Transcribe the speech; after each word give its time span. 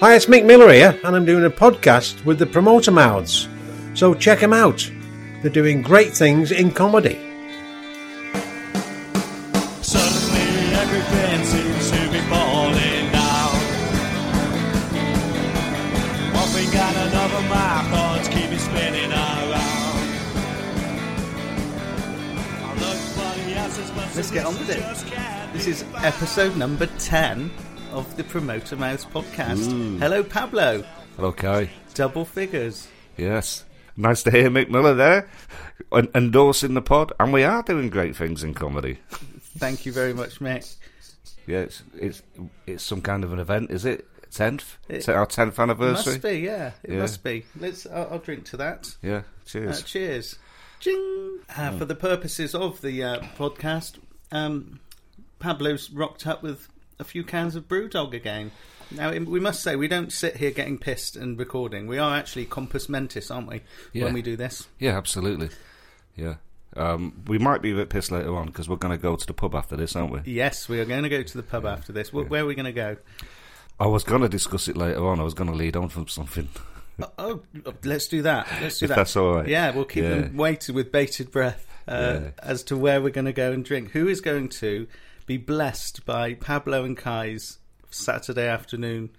Hi, 0.00 0.14
it's 0.14 0.26
Mick 0.26 0.44
Miller 0.44 0.72
here, 0.72 0.96
and 1.02 1.16
I'm 1.16 1.24
doing 1.24 1.44
a 1.44 1.50
podcast 1.50 2.24
with 2.24 2.38
the 2.38 2.46
Promoter 2.46 2.92
Mouths. 2.92 3.48
So 3.94 4.14
check 4.14 4.38
them 4.38 4.52
out. 4.52 4.88
They're 5.42 5.50
doing 5.50 5.82
great 5.82 6.12
things 6.12 6.52
in 6.52 6.70
comedy. 6.70 7.18
Suddenly 9.82 10.70
everything 10.78 11.44
seems 11.44 11.90
to 11.90 12.12
be 12.12 12.20
falling 12.30 13.10
down. 13.10 13.54
One 16.32 16.48
thing 16.54 16.78
and 16.78 17.08
another, 17.10 17.48
my 17.48 17.88
thoughts 17.90 18.28
keep 18.28 18.56
spinning 18.56 19.10
around. 19.10 19.58
I 22.62 22.74
look 22.78 22.98
funny 23.18 23.54
asses, 23.54 23.90
but 23.90 24.14
Let's 24.14 24.30
get 24.30 24.46
on 24.46 24.56
with 24.60 24.70
it. 24.70 25.52
This 25.52 25.66
is 25.66 25.84
episode 26.04 26.56
number 26.56 26.86
10 26.86 27.50
of 27.90 28.16
the 28.16 28.24
Promoter 28.24 28.76
Mouths 28.76 29.04
podcast. 29.04 29.98
Hello, 29.98 30.22
Pablo. 30.22 30.84
Okay. 31.18 31.70
Double 31.94 32.24
figures. 32.24 32.88
Yes. 33.16 33.64
Nice 33.96 34.22
to 34.24 34.30
hear 34.30 34.48
Mick 34.50 34.68
Miller 34.70 34.94
there 34.94 35.28
en- 35.92 36.08
endorsing 36.14 36.74
the 36.74 36.82
pod, 36.82 37.12
and 37.18 37.32
we 37.32 37.42
are 37.44 37.62
doing 37.62 37.90
great 37.90 38.14
things 38.16 38.42
in 38.44 38.54
comedy. 38.54 38.98
Thank 39.58 39.84
you 39.86 39.92
very 39.92 40.14
much, 40.14 40.38
Mick. 40.38 40.76
Yeah, 41.46 41.60
it's 41.60 41.82
it's 41.98 42.22
it's 42.66 42.84
some 42.84 43.00
kind 43.00 43.24
of 43.24 43.32
an 43.32 43.38
event, 43.40 43.70
is 43.70 43.84
it? 43.84 44.06
Tenth, 44.30 44.76
our 45.08 45.24
tenth 45.26 45.58
It 45.58 45.62
anniversary. 45.62 46.12
must 46.14 46.22
be, 46.22 46.38
yeah. 46.40 46.72
It 46.84 46.92
Yeah. 46.92 46.98
must 47.00 47.24
be. 47.24 47.46
Let's. 47.58 47.86
I'll, 47.86 48.08
I'll 48.12 48.18
drink 48.18 48.44
to 48.46 48.58
that. 48.58 48.94
Yeah. 49.02 49.16
Uh, 49.16 49.22
Cheers. 49.46 49.82
cheers. 49.82 50.38
Ching. 50.80 51.38
Uh, 51.56 51.76
For 51.78 51.86
the 51.86 51.94
purposes 51.94 52.54
of 52.54 52.80
the 52.82 53.02
uh, 53.02 53.20
podcast, 53.38 53.94
um, 54.30 54.78
Pablo's 55.40 55.90
rocked 55.90 56.26
up 56.26 56.42
with 56.42 56.68
a 56.98 57.04
few 57.04 57.24
cans 57.24 57.54
of 57.56 57.68
Brewdog 57.68 58.14
again. 58.14 58.50
Now, 58.90 59.10
we 59.12 59.38
must 59.40 59.62
say, 59.62 59.76
we 59.76 59.86
don't 59.88 60.12
sit 60.12 60.36
here 60.36 60.50
getting 60.50 60.78
pissed 60.78 61.14
and 61.16 61.38
recording. 61.38 61.86
We 61.86 61.98
are 61.98 62.16
actually 62.16 62.46
compos 62.46 62.88
mentis, 62.88 63.30
aren't 63.30 63.48
we, 63.48 63.60
Yeah. 63.92 64.04
when 64.04 64.14
we 64.14 64.22
do 64.22 64.36
this? 64.36 64.66
yeah, 64.78 64.96
absolutely. 64.96 65.50
Yeah. 66.16 66.36
Um, 66.76 67.22
we 67.26 67.38
might 67.38 67.60
be 67.62 67.72
a 67.72 67.74
bit 67.74 67.90
pissed 67.90 68.10
later 68.10 68.34
on 68.36 68.46
because 68.46 68.68
we're 68.68 68.76
going 68.76 68.96
to 68.96 69.02
go 69.02 69.16
to 69.16 69.26
the 69.26 69.34
pub 69.34 69.54
after 69.54 69.76
this, 69.76 69.94
aren't 69.96 70.12
we? 70.12 70.20
Yes, 70.32 70.68
we 70.68 70.80
are 70.80 70.84
going 70.84 71.02
to 71.02 71.08
go 71.08 71.22
to 71.22 71.36
the 71.36 71.42
pub 71.42 71.66
after 71.66 71.92
this. 71.92 72.10
Wh- 72.10 72.30
Where 72.30 72.42
are 72.44 72.46
we 72.46 72.54
going 72.54 72.66
to 72.66 72.72
go? 72.72 72.96
I 73.80 73.86
was 73.86 74.04
going 74.04 74.22
to 74.22 74.28
discuss 74.28 74.68
it 74.68 74.76
later 74.76 75.06
on. 75.06 75.20
I 75.20 75.22
was 75.22 75.34
going 75.34 75.50
to 75.50 75.56
lead 75.56 75.76
on 75.76 75.88
from 75.88 76.08
something. 76.08 76.48
Oh, 77.00 77.42
oh, 77.64 77.74
let's 77.84 78.08
do 78.08 78.22
that. 78.22 78.48
Let's 78.60 78.78
do 78.80 78.84
If 78.86 78.88
that. 78.90 78.96
that's 78.96 79.16
all 79.16 79.36
right. 79.36 79.48
Yeah, 79.48 79.70
we'll 79.74 79.84
keep 79.84 80.02
Yeah. 80.02 80.10
them 80.20 80.36
waited 80.36 80.74
with 80.74 80.90
bated 80.90 81.30
breath 81.30 81.66
uh, 81.86 82.20
Yeah. 82.22 82.30
as 82.42 82.62
to 82.64 82.76
where 82.76 83.00
we're 83.00 83.10
going 83.10 83.24
to 83.26 83.32
go 83.32 83.52
and 83.52 83.64
drink. 83.64 83.90
Who 83.92 84.08
is 84.08 84.20
going 84.20 84.48
to 84.50 84.86
be 85.28 85.36
blessed 85.36 86.04
by 86.04 86.34
Pablo 86.34 86.84
and 86.84 86.96
Kai's 86.96 87.58
Saturday 87.90 88.48
afternoon 88.48 89.10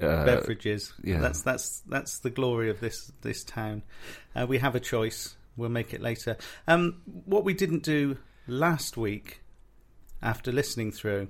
Uh, 0.00 0.24
beverages? 0.24 0.94
yeah. 1.02 1.20
That's 1.20 1.42
that's 1.42 1.82
that's 1.86 2.20
the 2.20 2.30
glory 2.30 2.70
of 2.70 2.80
this 2.80 3.12
this 3.20 3.44
town. 3.44 3.82
Uh, 4.34 4.46
we 4.48 4.58
have 4.58 4.74
a 4.74 4.80
choice. 4.80 5.36
We'll 5.56 5.68
make 5.68 5.92
it 5.92 6.00
later. 6.00 6.36
Um, 6.66 7.02
what 7.26 7.44
we 7.44 7.52
didn't 7.52 7.82
do 7.82 8.16
last 8.48 8.96
week, 8.96 9.42
after 10.22 10.50
listening 10.50 10.90
through, 10.92 11.28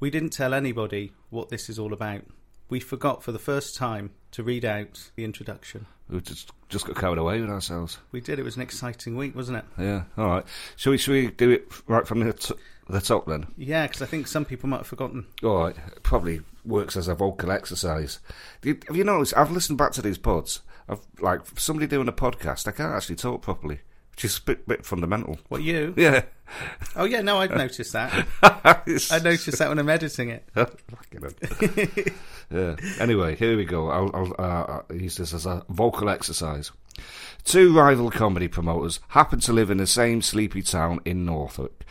we 0.00 0.10
didn't 0.10 0.30
tell 0.30 0.52
anybody 0.52 1.12
what 1.30 1.48
this 1.48 1.68
is 1.70 1.78
all 1.78 1.92
about. 1.92 2.22
We 2.68 2.80
forgot 2.80 3.22
for 3.22 3.32
the 3.32 3.38
first 3.38 3.76
time 3.76 4.10
to 4.32 4.42
read 4.42 4.64
out 4.64 5.10
the 5.16 5.24
introduction. 5.24 5.86
we 6.08 6.20
just 6.20 6.50
just 6.68 6.86
got 6.86 6.96
carried 6.96 7.18
away 7.18 7.40
with 7.40 7.50
ourselves. 7.50 7.98
We 8.12 8.20
did. 8.20 8.38
It 8.38 8.44
was 8.44 8.56
an 8.56 8.62
exciting 8.62 9.16
week, 9.16 9.34
wasn't 9.36 9.58
it? 9.58 9.64
Yeah. 9.78 10.04
All 10.16 10.26
right. 10.28 10.44
Shall 10.76 10.90
we? 10.92 10.98
Shall 10.98 11.14
we 11.14 11.28
do 11.30 11.50
it 11.50 11.70
right 11.86 12.06
from 12.06 12.20
the, 12.20 12.32
t- 12.32 12.54
the 12.92 13.00
top 13.00 13.26
then? 13.26 13.46
Yeah, 13.56 13.86
because 13.86 14.02
I 14.02 14.06
think 14.06 14.26
some 14.26 14.44
people 14.44 14.68
might 14.68 14.78
have 14.78 14.86
forgotten. 14.86 15.26
All 15.42 15.64
right, 15.64 15.76
it 15.76 16.02
probably 16.02 16.42
works 16.64 16.96
as 16.96 17.08
a 17.08 17.14
vocal 17.14 17.50
exercise. 17.50 18.20
Have 18.64 18.96
you 18.96 19.04
noticed? 19.04 19.36
I've 19.36 19.50
listened 19.50 19.78
back 19.78 19.92
to 19.92 20.02
these 20.02 20.18
pods. 20.18 20.60
I've 20.88 21.00
like 21.20 21.42
somebody 21.56 21.86
doing 21.86 22.08
a 22.08 22.12
podcast. 22.12 22.66
I 22.66 22.72
can't 22.72 22.94
actually 22.94 23.16
talk 23.16 23.42
properly, 23.42 23.80
which 24.12 24.24
is 24.24 24.38
a 24.38 24.42
bit, 24.42 24.66
bit 24.66 24.84
fundamental. 24.84 25.38
What 25.48 25.62
you? 25.62 25.94
Yeah, 25.96 26.22
Oh 26.96 27.04
yeah, 27.04 27.20
no, 27.20 27.38
I've 27.38 27.52
noticed 27.52 27.92
that. 27.92 28.26
I 28.42 29.18
noticed 29.22 29.58
that 29.58 29.68
when 29.68 29.78
I'm 29.78 29.88
editing 29.88 30.30
it. 30.30 30.48
Yeah. 32.50 32.74
Anyway, 32.98 33.36
here 33.36 33.56
we 33.56 33.64
go. 33.64 33.90
I'll, 33.90 34.10
I'll 34.12 34.34
uh, 34.36 34.62
uh, 34.62 34.82
use 34.92 35.16
this 35.16 35.32
as 35.32 35.46
a 35.46 35.64
vocal 35.68 36.08
exercise. 36.08 36.72
Two 37.44 37.72
rival 37.72 38.10
comedy 38.10 38.48
promoters 38.48 38.98
happen 39.08 39.38
to 39.40 39.52
live 39.52 39.70
in 39.70 39.78
the 39.78 39.86
same 39.86 40.20
sleepy 40.20 40.62
town 40.62 41.00
in 41.04 41.24
Norfolk. 41.24 41.84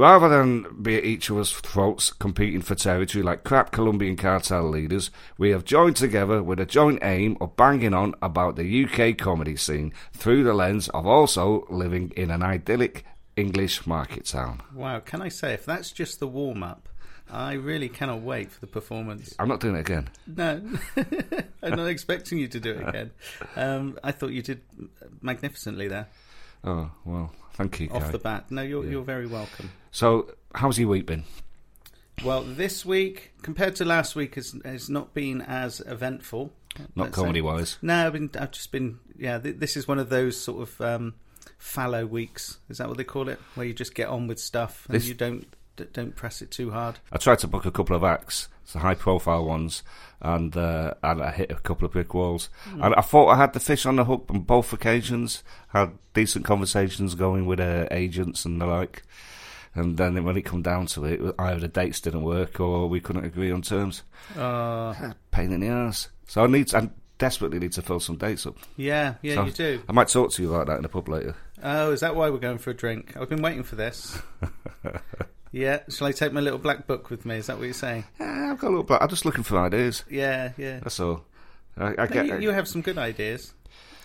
Rather 0.00 0.30
than 0.30 0.64
be 0.80 0.96
at 0.96 1.04
each 1.04 1.30
other's 1.30 1.52
throats 1.52 2.10
competing 2.10 2.62
for 2.62 2.74
territory 2.74 3.22
like 3.22 3.44
crap 3.44 3.70
Colombian 3.70 4.16
cartel 4.16 4.66
leaders, 4.66 5.10
we 5.36 5.50
have 5.50 5.62
joined 5.62 5.94
together 5.94 6.42
with 6.42 6.58
a 6.58 6.64
joint 6.64 7.00
aim 7.02 7.36
of 7.38 7.54
banging 7.54 7.92
on 7.92 8.14
about 8.22 8.56
the 8.56 8.84
UK 8.86 9.18
comedy 9.18 9.56
scene 9.56 9.92
through 10.14 10.42
the 10.42 10.54
lens 10.54 10.88
of 10.88 11.06
also 11.06 11.66
living 11.68 12.14
in 12.16 12.30
an 12.30 12.42
idyllic 12.42 13.04
English 13.36 13.86
market 13.86 14.24
town. 14.24 14.62
Wow, 14.74 15.00
can 15.00 15.20
I 15.20 15.28
say 15.28 15.52
if 15.52 15.66
that's 15.66 15.92
just 15.92 16.18
the 16.18 16.26
warm 16.26 16.62
up, 16.62 16.88
I 17.30 17.52
really 17.52 17.90
cannot 17.90 18.22
wait 18.22 18.50
for 18.50 18.60
the 18.60 18.68
performance. 18.68 19.34
I'm 19.38 19.48
not 19.48 19.60
doing 19.60 19.76
it 19.76 19.80
again. 19.80 20.08
No, 20.26 20.62
I'm 21.62 21.76
not 21.76 21.88
expecting 21.88 22.38
you 22.38 22.48
to 22.48 22.58
do 22.58 22.70
it 22.70 22.88
again. 22.88 23.10
Um, 23.54 23.98
I 24.02 24.12
thought 24.12 24.30
you 24.30 24.40
did 24.40 24.62
magnificently 25.20 25.88
there 25.88 26.08
Oh, 26.64 26.90
well, 27.04 27.32
thank 27.54 27.80
you, 27.80 27.88
off 27.90 28.12
the 28.12 28.18
bat. 28.18 28.50
No, 28.50 28.62
you're 28.62 28.84
Yeah. 28.84 28.90
you're 28.90 29.02
very 29.04 29.26
welcome. 29.26 29.70
So, 29.90 30.34
how's 30.54 30.78
your 30.78 30.88
week 30.88 31.06
been? 31.06 31.24
Well, 32.24 32.42
this 32.42 32.84
week 32.84 33.32
compared 33.42 33.76
to 33.76 33.84
last 33.84 34.14
week 34.14 34.34
has 34.34 34.54
has 34.64 34.88
not 34.90 35.14
been 35.14 35.40
as 35.40 35.80
eventful. 35.80 36.52
Not 36.94 37.06
say. 37.08 37.12
comedy 37.12 37.40
wise. 37.40 37.78
No, 37.82 38.06
I've 38.06 38.12
been. 38.12 38.30
I've 38.38 38.50
just 38.52 38.70
been. 38.72 38.98
Yeah, 39.18 39.38
th- 39.38 39.56
this 39.58 39.76
is 39.76 39.88
one 39.88 39.98
of 39.98 40.08
those 40.10 40.36
sort 40.40 40.62
of 40.68 40.80
um, 40.80 41.14
fallow 41.58 42.06
weeks. 42.06 42.58
Is 42.68 42.78
that 42.78 42.88
what 42.88 42.96
they 42.98 43.04
call 43.04 43.28
it? 43.28 43.38
Where 43.54 43.66
you 43.66 43.72
just 43.74 43.94
get 43.94 44.08
on 44.08 44.26
with 44.26 44.38
stuff 44.38 44.84
and 44.86 44.94
This- 44.96 45.06
you 45.08 45.14
don't 45.14 45.46
don't 45.84 46.14
press 46.16 46.42
it 46.42 46.50
too 46.50 46.70
hard. 46.70 46.98
I 47.12 47.18
tried 47.18 47.38
to 47.40 47.46
book 47.48 47.64
a 47.66 47.70
couple 47.70 47.94
of 47.96 48.04
acts, 48.04 48.48
the 48.72 48.78
high 48.80 48.94
profile 48.94 49.44
ones, 49.44 49.82
and 50.20 50.56
uh, 50.56 50.94
and 51.02 51.22
I 51.22 51.30
hit 51.30 51.50
a 51.50 51.56
couple 51.56 51.86
of 51.86 51.92
brick 51.92 52.14
walls. 52.14 52.48
And 52.80 52.94
I 52.94 53.00
thought 53.00 53.28
I 53.28 53.36
had 53.36 53.52
the 53.52 53.60
fish 53.60 53.86
on 53.86 53.96
the 53.96 54.04
hook 54.04 54.26
on 54.30 54.40
both 54.40 54.72
occasions. 54.72 55.42
Had 55.68 55.92
decent 56.14 56.44
conversations 56.44 57.14
going 57.14 57.46
with 57.46 57.60
uh, 57.60 57.86
agents 57.90 58.44
and 58.44 58.60
the 58.60 58.66
like. 58.66 59.02
And 59.72 59.96
then 59.96 60.24
when 60.24 60.36
it 60.36 60.42
come 60.42 60.62
down 60.62 60.86
to 60.86 61.04
it, 61.04 61.20
either 61.38 61.60
the 61.60 61.68
dates 61.68 62.00
didn't 62.00 62.22
work 62.24 62.58
or 62.58 62.88
we 62.88 63.00
couldn't 63.00 63.24
agree 63.24 63.52
on 63.52 63.62
terms. 63.62 64.02
Uh, 64.36 65.12
Pain 65.30 65.52
in 65.52 65.60
the 65.60 65.68
ass. 65.68 66.08
So 66.26 66.42
I 66.42 66.48
need, 66.48 66.74
I 66.74 66.90
desperately 67.18 67.60
need 67.60 67.70
to 67.74 67.82
fill 67.82 68.00
some 68.00 68.16
dates 68.16 68.46
up. 68.46 68.56
yeah, 68.76 69.14
yeah, 69.22 69.36
So- 69.36 69.44
you 69.44 69.52
do. 69.52 69.82
I 69.88 69.92
might 69.92 70.08
talk 70.08 70.32
to 70.32 70.42
you 70.42 70.52
about 70.52 70.66
that 70.66 70.76
in 70.78 70.82
the 70.82 70.88
pub 70.88 71.08
later. 71.08 71.36
Oh, 71.62 71.92
is 71.92 72.00
that 72.00 72.16
why 72.16 72.30
we're 72.30 72.38
going 72.38 72.58
for 72.58 72.70
a 72.70 72.74
drink? 72.74 73.16
I've 73.16 73.28
been 73.28 73.42
waiting 73.42 73.62
for 73.62 73.76
this. 73.76 74.18
yeah, 75.52 75.80
shall 75.88 76.06
I 76.06 76.12
take 76.12 76.32
my 76.32 76.40
little 76.40 76.58
black 76.58 76.86
book 76.86 77.10
with 77.10 77.24
me? 77.26 77.36
Is 77.36 77.46
that 77.48 77.58
what 77.58 77.64
you're 77.64 77.74
saying? 77.74 78.04
Yeah, 78.20 78.52
I've 78.52 78.58
got 78.58 78.68
a 78.68 78.70
little. 78.70 78.84
Book. 78.84 78.98
I'm 79.02 79.08
just 79.08 79.24
looking 79.24 79.42
for 79.44 79.58
ideas. 79.58 80.04
Yeah, 80.08 80.52
yeah. 80.56 80.80
That's 80.80 81.00
all. 81.00 81.24
I, 81.76 81.86
I 81.86 81.90
No, 81.96 82.06
get. 82.06 82.26
you, 82.26 82.38
you 82.38 82.50
have 82.50 82.68
some 82.68 82.82
good 82.82 82.98
ideas. 82.98 83.52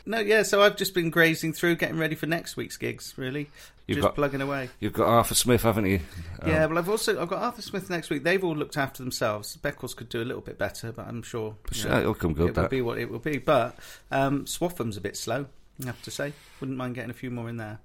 No, 0.08 0.20
yeah. 0.20 0.44
So 0.44 0.62
I've 0.62 0.76
just 0.78 0.94
been 0.94 1.10
grazing 1.10 1.54
through, 1.54 1.76
getting 1.78 1.98
ready 1.98 2.16
for 2.16 2.28
next 2.28 2.56
week's 2.58 2.78
gigs. 2.78 3.14
Really, 3.18 3.50
You've 3.88 3.98
just 3.98 4.08
got- 4.08 4.16
plugging 4.16 4.42
away. 4.42 4.70
You've 4.80 4.94
got 4.94 5.08
Arthur 5.08 5.34
Smith, 5.36 5.64
haven't 5.64 5.86
you? 5.88 6.00
Um, 6.42 6.50
Yeah, 6.50 6.66
well, 6.68 6.78
I've 6.78 6.90
also 6.90 7.20
I've 7.20 7.28
got 7.28 7.42
Arthur 7.42 7.64
Smith 7.64 7.90
next 7.90 8.10
week. 8.12 8.24
They've 8.24 8.44
all 8.44 8.56
looked 8.56 8.78
after 8.78 9.02
themselves. 9.02 9.58
Beccles 9.58 9.96
could 9.96 10.10
do 10.10 10.22
a 10.22 10.26
little 10.26 10.42
bit 10.44 10.58
better, 10.60 10.92
but 10.92 11.08
I'm 11.08 11.24
sure 11.24 11.56
Sure, 11.72 11.90
know, 11.92 12.00
it'll 12.02 12.14
come 12.16 12.34
good, 12.34 12.50
It 12.50 12.62
will 12.62 12.68
be 12.68 12.82
what 12.82 12.98
it 13.00 13.10
will 13.10 13.20
be. 13.20 13.38
But 13.40 13.78
um, 14.12 14.46
Swaffham's 14.46 14.98
a 14.98 15.02
bit 15.02 15.18
slow. 15.18 15.48
I 15.82 15.88
have 15.88 16.02
to 16.04 16.12
say, 16.12 16.34
wouldn't 16.60 16.78
mind 16.78 16.96
getting 16.96 17.10
a 17.10 17.14
few 17.16 17.30
more 17.32 17.50
in 17.50 17.58
there. 17.58 17.80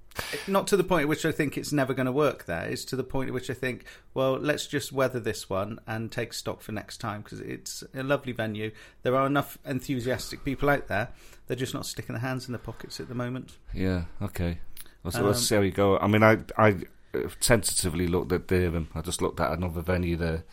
Not 0.46 0.66
to 0.68 0.76
the 0.76 0.84
point 0.84 1.02
at 1.02 1.08
which 1.08 1.24
I 1.24 1.32
think 1.32 1.56
it's 1.56 1.72
never 1.72 1.94
going 1.94 2.06
to 2.06 2.12
work. 2.12 2.44
There, 2.44 2.64
it's 2.64 2.84
to 2.86 2.96
the 2.96 3.04
point 3.04 3.28
at 3.28 3.34
which 3.34 3.48
I 3.48 3.54
think, 3.54 3.84
well, 4.12 4.32
let's 4.38 4.66
just 4.66 4.92
weather 4.92 5.20
this 5.20 5.48
one 5.48 5.78
and 5.86 6.10
take 6.10 6.32
stock 6.32 6.60
for 6.60 6.72
next 6.72 6.98
time 6.98 7.22
because 7.22 7.40
it's 7.40 7.84
a 7.94 8.02
lovely 8.02 8.32
venue. 8.32 8.72
There 9.02 9.14
are 9.16 9.26
enough 9.26 9.58
enthusiastic 9.64 10.44
people 10.44 10.68
out 10.68 10.88
there. 10.88 11.08
They're 11.46 11.56
just 11.56 11.74
not 11.74 11.86
sticking 11.86 12.14
their 12.14 12.20
hands 12.22 12.46
in 12.46 12.52
their 12.52 12.58
pockets 12.58 13.00
at 13.00 13.08
the 13.08 13.14
moment. 13.14 13.56
Yeah, 13.72 14.04
okay. 14.20 14.58
So 15.08 15.20
Um, 15.20 15.26
let's 15.26 15.46
see 15.46 15.54
how 15.54 15.60
we 15.60 15.70
go. 15.70 15.98
I 15.98 16.06
mean, 16.06 16.22
I 16.22 16.38
I 16.58 16.76
uh, 17.14 17.28
tentatively 17.40 18.06
looked 18.06 18.32
at 18.32 18.46
Durham. 18.46 18.88
I 18.94 19.00
just 19.00 19.22
looked 19.22 19.40
at 19.40 19.52
another 19.52 19.80
venue 19.80 20.16
there, 20.16 20.44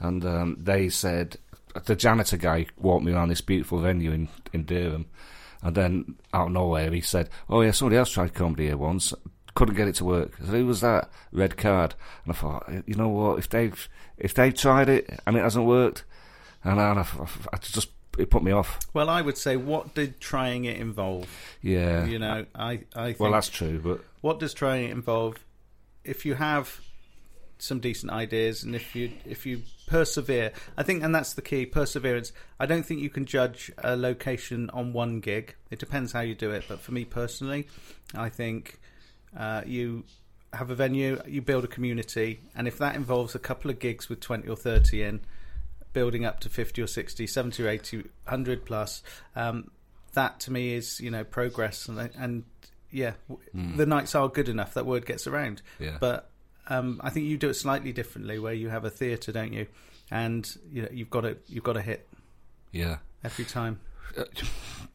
and 0.00 0.24
um, 0.24 0.56
they 0.58 0.88
said 0.88 1.36
the 1.84 1.96
janitor 1.96 2.36
guy 2.36 2.66
walked 2.76 3.04
me 3.04 3.12
around 3.12 3.28
this 3.28 3.40
beautiful 3.40 3.78
venue 3.78 4.12
in 4.12 4.28
in 4.52 4.64
Durham, 4.64 5.06
and 5.64 5.74
then 5.74 6.14
out 6.32 6.46
of 6.46 6.52
nowhere 6.52 6.90
he 6.92 7.00
said, 7.00 7.28
"Oh 7.48 7.62
yeah, 7.62 7.72
somebody 7.72 7.96
else 7.96 8.10
tried 8.10 8.34
comedy 8.34 8.66
here 8.66 8.76
once." 8.76 9.12
Couldn't 9.54 9.76
get 9.76 9.86
it 9.86 9.94
to 9.96 10.04
work. 10.04 10.36
Said, 10.38 10.48
Who 10.48 10.66
was 10.66 10.80
that? 10.80 11.08
Red 11.30 11.56
card. 11.56 11.94
And 12.24 12.34
I 12.34 12.36
thought, 12.36 12.64
eh, 12.68 12.82
you 12.86 12.96
know 12.96 13.08
what? 13.08 13.38
If 13.38 13.48
they've 13.48 13.88
if 14.18 14.34
they've 14.34 14.52
tried 14.52 14.88
it 14.88 15.20
and 15.26 15.36
it 15.36 15.42
hasn't 15.42 15.64
worked, 15.64 16.04
and 16.64 16.80
I, 16.80 16.92
I, 16.92 17.26
I 17.52 17.56
just 17.58 17.88
it 18.18 18.30
put 18.30 18.42
me 18.42 18.52
off. 18.52 18.80
Well, 18.92 19.08
I 19.08 19.22
would 19.22 19.38
say, 19.38 19.56
what 19.56 19.94
did 19.94 20.20
trying 20.20 20.64
it 20.64 20.76
involve? 20.76 21.28
Yeah. 21.62 22.04
You 22.04 22.18
know, 22.18 22.46
I, 22.54 22.80
I 22.94 23.06
think 23.06 23.20
well, 23.20 23.32
that's 23.32 23.48
true, 23.48 23.80
but 23.82 24.04
what 24.20 24.40
does 24.40 24.54
trying 24.54 24.86
it 24.86 24.90
involve? 24.90 25.44
If 26.04 26.26
you 26.26 26.34
have 26.34 26.80
some 27.64 27.80
decent 27.80 28.12
ideas, 28.12 28.62
and 28.62 28.74
if 28.74 28.94
you 28.94 29.12
if 29.24 29.46
you 29.46 29.62
persevere, 29.86 30.52
I 30.76 30.82
think, 30.82 31.02
and 31.02 31.14
that's 31.14 31.34
the 31.34 31.42
key 31.42 31.66
perseverance. 31.66 32.32
I 32.60 32.66
don't 32.66 32.84
think 32.84 33.00
you 33.00 33.10
can 33.10 33.24
judge 33.24 33.72
a 33.78 33.96
location 33.96 34.70
on 34.70 34.92
one 34.92 35.20
gig. 35.20 35.54
It 35.70 35.78
depends 35.78 36.12
how 36.12 36.20
you 36.20 36.34
do 36.34 36.50
it, 36.50 36.64
but 36.68 36.80
for 36.80 36.92
me 36.92 37.04
personally, 37.04 37.68
I 38.14 38.28
think 38.28 38.78
uh, 39.36 39.62
you 39.66 40.04
have 40.52 40.70
a 40.70 40.74
venue, 40.74 41.20
you 41.26 41.42
build 41.42 41.64
a 41.64 41.68
community, 41.68 42.40
and 42.54 42.68
if 42.68 42.78
that 42.78 42.94
involves 42.94 43.34
a 43.34 43.40
couple 43.40 43.70
of 43.70 43.78
gigs 43.78 44.08
with 44.08 44.20
twenty 44.20 44.48
or 44.48 44.56
thirty 44.56 45.02
in, 45.02 45.20
building 45.94 46.26
up 46.26 46.40
to 46.40 46.50
50 46.50 46.82
or 46.82 46.86
60, 46.86 47.26
70 47.26 47.64
or 47.64 47.68
80, 47.68 47.96
100 47.98 48.66
plus, 48.66 49.02
um, 49.34 49.70
that 50.12 50.40
to 50.40 50.52
me 50.52 50.74
is, 50.74 51.00
you 51.00 51.10
know, 51.10 51.24
progress. 51.24 51.88
And, 51.88 52.10
and 52.18 52.44
yeah, 52.90 53.14
w 53.28 53.40
the 53.76 53.86
nights 53.86 54.14
are 54.14 54.28
good 54.28 54.48
enough. 54.48 54.74
That 54.74 54.84
word 54.84 55.06
gets 55.06 55.26
around. 55.26 55.62
Yeah. 55.78 55.96
But 55.98 56.30
um, 56.68 57.00
I 57.04 57.10
think 57.10 57.26
you 57.26 57.36
do 57.36 57.48
it 57.48 57.54
slightly 57.54 57.92
differently 57.92 58.38
where 58.38 58.54
you 58.54 58.68
have 58.68 58.84
a 58.84 58.90
theatre, 58.90 59.32
don't 59.32 59.52
you? 59.52 59.66
And 60.10 60.48
you 60.72 60.82
know, 60.82 60.88
you've 60.92 61.10
got 61.10 61.22
to 61.22 61.36
you've 61.48 61.64
got 61.64 61.74
to 61.74 61.82
hit 61.82 62.08
Yeah. 62.72 62.98
every 63.22 63.44
time. 63.44 63.80
Uh, 64.16 64.24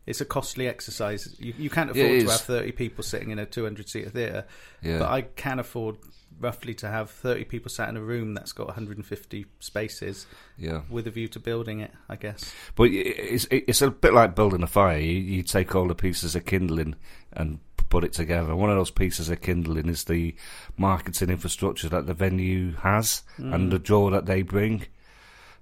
It's 0.05 0.21
a 0.21 0.25
costly 0.25 0.67
exercise. 0.67 1.35
You, 1.37 1.53
you 1.55 1.69
can't 1.69 1.93
Yeah, 1.95 2.05
afford 2.05 2.21
to 2.21 2.31
have 2.31 2.41
30 2.41 2.71
people 2.71 3.03
sitting 3.03 3.29
in 3.29 3.37
a 3.37 3.45
200 3.45 3.87
seater 3.87 4.09
theatre, 4.09 4.45
Yeah. 4.81 4.97
but 4.97 5.11
I 5.11 5.21
can 5.21 5.59
afford 5.59 5.97
roughly 6.39 6.73
to 6.75 6.87
have 6.87 7.11
30 7.11 7.43
people 7.43 7.69
sat 7.69 7.89
in 7.89 7.97
a 7.97 8.01
room 8.01 8.33
that's 8.33 8.51
got 8.51 8.65
150 8.67 9.45
spaces 9.59 10.25
Yeah. 10.57 10.81
with 10.89 11.05
a 11.05 11.11
view 11.11 11.27
to 11.27 11.39
building 11.39 11.79
it, 11.79 11.91
I 12.07 12.15
guess. 12.15 12.51
But 12.75 12.85
it's 12.91 13.45
it's 13.51 13.83
a 13.83 13.91
bit 13.91 14.13
like 14.13 14.33
building 14.33 14.63
a 14.63 14.67
fire. 14.67 14.97
You, 14.97 15.19
you 15.19 15.43
take 15.43 15.75
all 15.75 15.87
the 15.87 15.93
pieces 15.93 16.35
of 16.35 16.45
kindling 16.45 16.95
and 17.33 17.59
put 17.89 18.03
it 18.03 18.13
together. 18.13 18.55
One 18.55 18.69
of 18.69 18.75
those 18.77 18.91
pieces 18.91 19.29
of 19.29 19.41
kindling 19.41 19.89
is 19.89 20.03
the 20.05 20.35
marketing 20.77 21.29
infrastructure 21.29 21.89
that 21.89 22.05
the 22.07 22.13
venue 22.13 22.73
has 22.77 23.23
and 23.37 23.71
the 23.71 23.79
draw 23.79 24.09
that 24.11 24.25
they 24.25 24.41
bring. 24.43 24.81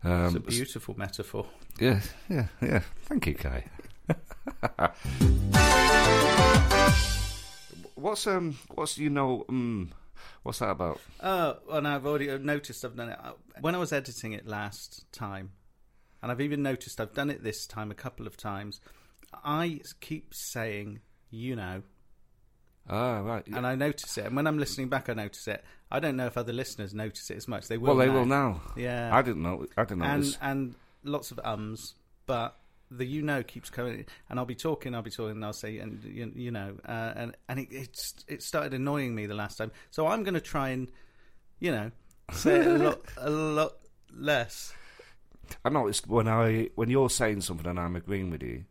It's 0.04 0.06
Um, 0.06 0.36
a 0.36 0.40
beautiful 0.42 0.96
metaphor. 0.98 1.48
yeah, 1.80 2.02
yeah, 2.30 2.48
yeah. 2.62 2.82
Thank 3.06 3.28
you, 3.28 3.36
Kai. 3.36 3.64
what's 7.96 8.28
um, 8.28 8.58
what's 8.76 8.98
you 8.98 9.10
know 9.10 9.46
um, 9.50 9.92
what's 10.44 10.60
that 10.60 10.70
about? 10.70 11.00
Oh, 11.22 11.58
well, 11.68 11.82
now 11.82 11.96
I've 11.96 12.06
already 12.06 12.36
noticed 12.38 12.86
I've 12.86 12.96
done 12.96 13.10
it. 13.10 13.20
Uh, 13.22 13.34
When 13.62 13.76
I 13.76 13.80
was 13.80 13.92
editing 13.92 14.34
it 14.34 14.48
last 14.48 15.12
time, 15.12 15.52
and 16.22 16.32
I've 16.32 16.42
even 16.42 16.62
noticed 16.64 17.02
I've 17.02 17.14
done 17.14 17.30
it 17.30 17.44
this 17.44 17.66
time 17.66 17.92
a 17.92 17.96
couple 17.96 18.28
of 18.28 18.38
times, 18.38 18.80
I 19.34 19.82
keep 20.00 20.34
saying, 20.34 21.00
you 21.30 21.56
know, 21.56 21.84
Ah, 22.90 23.20
right. 23.20 23.46
and 23.48 23.68
I 23.68 23.76
notice 23.76 24.18
it. 24.18 24.26
And 24.26 24.36
when 24.36 24.48
I'm 24.48 24.58
listening 24.58 24.88
back, 24.88 25.10
I 25.10 25.14
notice 25.14 25.48
it. 25.48 25.64
I 25.92 26.00
don't 26.00 26.16
know 26.16 26.26
if 26.28 26.38
other 26.38 26.54
listeners 26.54 26.94
notice 26.94 27.30
it 27.30 27.38
as 27.38 27.48
much. 27.48 27.68
They 27.68 27.78
will. 27.78 27.96
well, 27.96 27.98
they 27.98 28.08
now. 28.08 28.14
will 28.14 28.26
now. 28.26 28.62
Yeah. 28.76 29.10
I 29.16 29.22
didn't 29.22 29.44
know. 29.44 29.66
I 29.76 29.84
didn't 29.84 30.00
know. 30.00 30.06
and 30.06 30.24
this. 30.24 30.38
and 30.42 30.76
lots 31.04 31.32
of 31.32 31.40
ums, 31.44 31.96
but 32.26 32.58
the 32.90 33.06
you 33.06 33.22
know 33.22 33.44
keeps 33.44 33.70
coming, 33.70 34.06
and 34.30 34.40
I'll 34.40 34.46
be 34.46 34.56
talking, 34.56 34.96
I'll 34.96 35.02
be 35.02 35.12
talking, 35.12 35.32
and 35.32 35.46
I'll 35.46 35.54
say, 35.54 35.80
and 35.80 36.04
you, 36.04 36.32
you 36.36 36.52
know, 36.52 36.78
uh, 36.88 37.14
and 37.16 37.36
and 37.50 37.60
it 37.60 37.68
it's, 37.72 38.16
it 38.28 38.44
started 38.44 38.74
annoying 38.74 39.14
me 39.16 39.26
the 39.26 39.36
last 39.36 39.58
time, 39.58 39.72
so 39.92 40.08
I'm 40.08 40.24
going 40.24 40.36
to 40.36 40.42
try 40.42 40.70
and, 40.70 40.90
you 41.60 41.72
know, 41.72 41.92
say 42.32 42.62
it 42.62 42.68
a 42.68 42.78
lot 42.78 43.02
a 43.18 43.30
lot 43.30 43.74
less. 44.14 44.74
I 45.64 45.70
noticed 45.70 46.08
when 46.08 46.28
I 46.28 46.70
when 46.76 46.90
you're 46.90 47.10
saying 47.10 47.42
something 47.42 47.68
and 47.68 47.80
I'm 47.80 47.96
agreeing 47.96 48.30
with 48.30 48.44
you, 48.44 48.66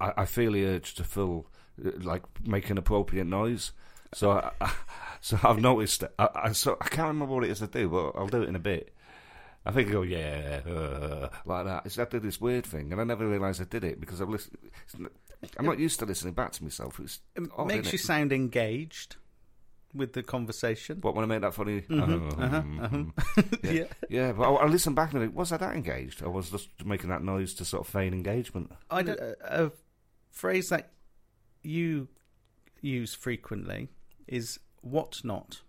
I, 0.00 0.12
I 0.18 0.24
feel 0.24 0.52
the 0.52 0.64
urge 0.64 0.94
to 0.94 1.04
feel 1.04 1.46
uh, 1.46 1.57
like 2.02 2.22
make 2.46 2.70
an 2.70 2.78
appropriate 2.78 3.26
noise. 3.26 3.72
So 4.14 4.32
I, 4.32 4.50
I, 4.60 4.72
so 5.20 5.38
I've 5.42 5.60
noticed. 5.60 6.04
I, 6.18 6.28
I 6.34 6.52
so 6.52 6.76
I 6.80 6.88
can't 6.88 7.08
remember 7.08 7.34
what 7.34 7.44
it 7.44 7.50
is 7.50 7.58
to 7.60 7.66
do, 7.66 7.88
but 7.88 8.12
I'll 8.18 8.28
do 8.28 8.42
it 8.42 8.48
in 8.48 8.56
a 8.56 8.60
bit. 8.60 8.94
I 9.66 9.72
think 9.72 9.88
I 9.88 9.92
go 9.92 10.02
yeah 10.02 10.60
uh, 10.66 11.28
like 11.44 11.66
that. 11.66 11.84
It's, 11.84 11.98
I 11.98 12.04
did 12.04 12.22
this 12.22 12.40
weird 12.40 12.64
thing, 12.64 12.92
and 12.92 13.00
I 13.00 13.04
never 13.04 13.28
realised 13.28 13.60
I 13.60 13.64
did 13.64 13.84
it 13.84 14.00
because 14.00 14.20
listened. 14.20 14.58
I'm 15.56 15.66
not 15.66 15.78
used 15.78 15.98
to 16.00 16.06
listening 16.06 16.34
back 16.34 16.52
to 16.52 16.64
myself. 16.64 16.98
It's 17.00 17.20
It 17.36 17.48
odd, 17.56 17.68
makes 17.68 17.92
you 17.92 17.98
sound 17.98 18.32
engaged 18.32 19.16
with 19.94 20.12
the 20.12 20.22
conversation. 20.22 20.98
What 21.00 21.14
when 21.14 21.24
I 21.24 21.26
make 21.26 21.42
that 21.42 21.54
funny? 21.54 21.82
Mhm, 21.82 22.42
uh-huh, 22.42 23.06
uh-huh. 23.36 23.42
yeah. 23.62 23.72
yeah. 23.72 23.84
yeah, 24.08 24.32
but 24.32 24.50
I, 24.50 24.54
I 24.54 24.66
listen 24.66 24.94
back 24.94 25.12
and 25.12 25.22
I 25.22 25.26
think, 25.26 25.36
was 25.36 25.52
I 25.52 25.56
that 25.58 25.74
engaged? 25.74 26.22
I 26.22 26.28
was 26.28 26.50
just 26.50 26.68
making 26.84 27.10
that 27.10 27.22
noise 27.22 27.54
to 27.54 27.64
sort 27.64 27.86
of 27.86 27.92
feign 27.92 28.12
engagement? 28.12 28.72
I 28.90 29.02
don't, 29.02 29.20
a 29.20 29.70
phrase 30.30 30.68
that 30.70 30.90
you 31.62 32.08
use 32.80 33.14
frequently 33.14 33.88
is 34.26 34.58
what 34.80 35.20
not. 35.24 35.60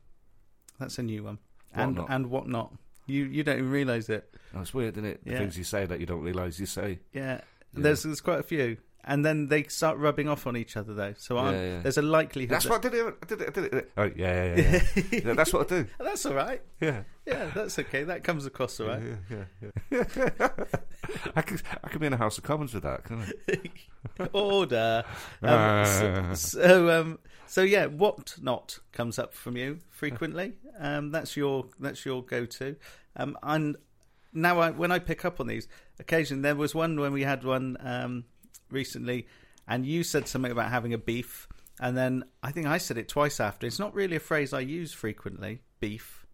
That's 0.79 0.97
a 0.99 1.03
new 1.03 1.23
one. 1.23 1.39
What 1.73 1.83
and 1.83 1.95
not? 1.95 2.07
and 2.09 2.27
what 2.29 2.47
not. 2.47 2.73
You 3.07 3.25
you 3.25 3.43
don't 3.43 3.57
even 3.57 3.69
realise 3.71 4.09
it. 4.09 4.33
It's 4.55 4.73
weird, 4.73 4.95
isn't 4.95 5.05
it? 5.05 5.23
The 5.25 5.31
Yeah. 5.31 5.37
things 5.39 5.57
you 5.57 5.63
say 5.63 5.85
that 5.85 5.99
you 5.99 6.05
don't 6.05 6.21
realise 6.21 6.59
you 6.59 6.65
say. 6.65 6.99
Yeah. 7.13 7.41
Yeah. 7.73 7.81
There's 7.81 8.03
there's 8.03 8.21
quite 8.21 8.39
a 8.39 8.43
few. 8.43 8.77
And 9.11 9.25
then 9.25 9.47
they 9.47 9.63
start 9.63 9.97
rubbing 9.97 10.29
off 10.29 10.45
on 10.45 10.55
each 10.55 10.77
other 10.77 10.93
though. 10.93 11.15
So 11.17 11.39
I'm, 11.39 11.55
Yeah, 11.55 11.61
yeah. 11.63 11.79
there's 11.81 11.97
a 11.97 12.03
likelihood 12.03 12.51
That's 12.53 12.65
that- 12.65 12.69
what 12.71 12.85
I 12.85 12.89
did. 12.89 13.07
It, 13.07 13.15
I 13.21 13.25
did 13.25 13.41
it. 13.41 13.47
I 13.47 13.51
did 13.61 13.73
it. 13.73 13.91
Oh, 13.97 14.03
yeah, 14.03 14.11
yeah, 14.15 14.55
yeah. 14.55 14.81
yeah. 15.11 15.19
Yeah, 15.25 15.33
that's 15.33 15.51
what 15.51 15.71
I 15.71 15.75
do. 15.81 15.87
That's 15.99 16.25
all 16.27 16.35
right. 16.35 16.61
Yeah. 16.79 17.01
Yeah, 17.25 17.51
that's 17.53 17.77
okay. 17.79 18.03
That 18.05 18.23
comes 18.23 18.45
across 18.47 18.79
all 18.79 18.87
right. 18.87 19.01
Yeah, 19.29 19.45
yeah, 19.91 20.03
yeah. 20.15 20.47
I 21.35 21.41
could, 21.41 21.61
I 21.83 21.87
could 21.89 22.01
be 22.01 22.07
in 22.07 22.13
a 22.13 22.17
House 22.17 22.37
of 22.37 22.43
Commons 22.43 22.73
with 22.73 22.83
that, 22.83 23.03
couldn't 23.03 23.33
I? 23.49 24.27
Order. 24.33 25.03
Um, 25.43 25.85
so, 25.85 26.33
so, 26.33 26.89
um, 27.01 27.19
so 27.45 27.61
yeah, 27.61 27.85
what 27.87 28.35
not 28.41 28.79
comes 28.93 29.19
up 29.19 29.33
from 29.33 29.57
you 29.57 29.79
frequently. 29.89 30.53
Um, 30.79 31.11
that's 31.11 31.35
your 31.37 31.65
that's 31.79 32.05
your 32.05 32.23
go 32.23 32.45
to. 32.45 32.75
Um, 33.15 33.37
and 33.43 33.75
now 34.33 34.59
I, 34.59 34.71
when 34.71 34.91
I 34.91 34.97
pick 34.99 35.23
up 35.25 35.39
on 35.39 35.47
these, 35.47 35.67
occasionally 35.99 36.41
there 36.41 36.55
was 36.55 36.73
one 36.73 36.99
when 36.99 37.13
we 37.13 37.23
had 37.23 37.43
one 37.43 37.77
um, 37.81 38.23
recently, 38.71 39.27
and 39.67 39.85
you 39.85 40.03
said 40.03 40.27
something 40.27 40.51
about 40.51 40.69
having 40.71 40.93
a 40.93 40.97
beef, 40.97 41.47
and 41.79 41.95
then 41.97 42.23
I 42.43 42.51
think 42.51 42.67
I 42.67 42.77
said 42.77 42.97
it 42.97 43.07
twice 43.07 43.39
after. 43.39 43.65
It's 43.67 43.79
not 43.79 43.93
really 43.93 44.15
a 44.15 44.19
phrase 44.19 44.53
I 44.53 44.61
use 44.61 44.91
frequently, 44.93 45.61
beef, 45.79 46.25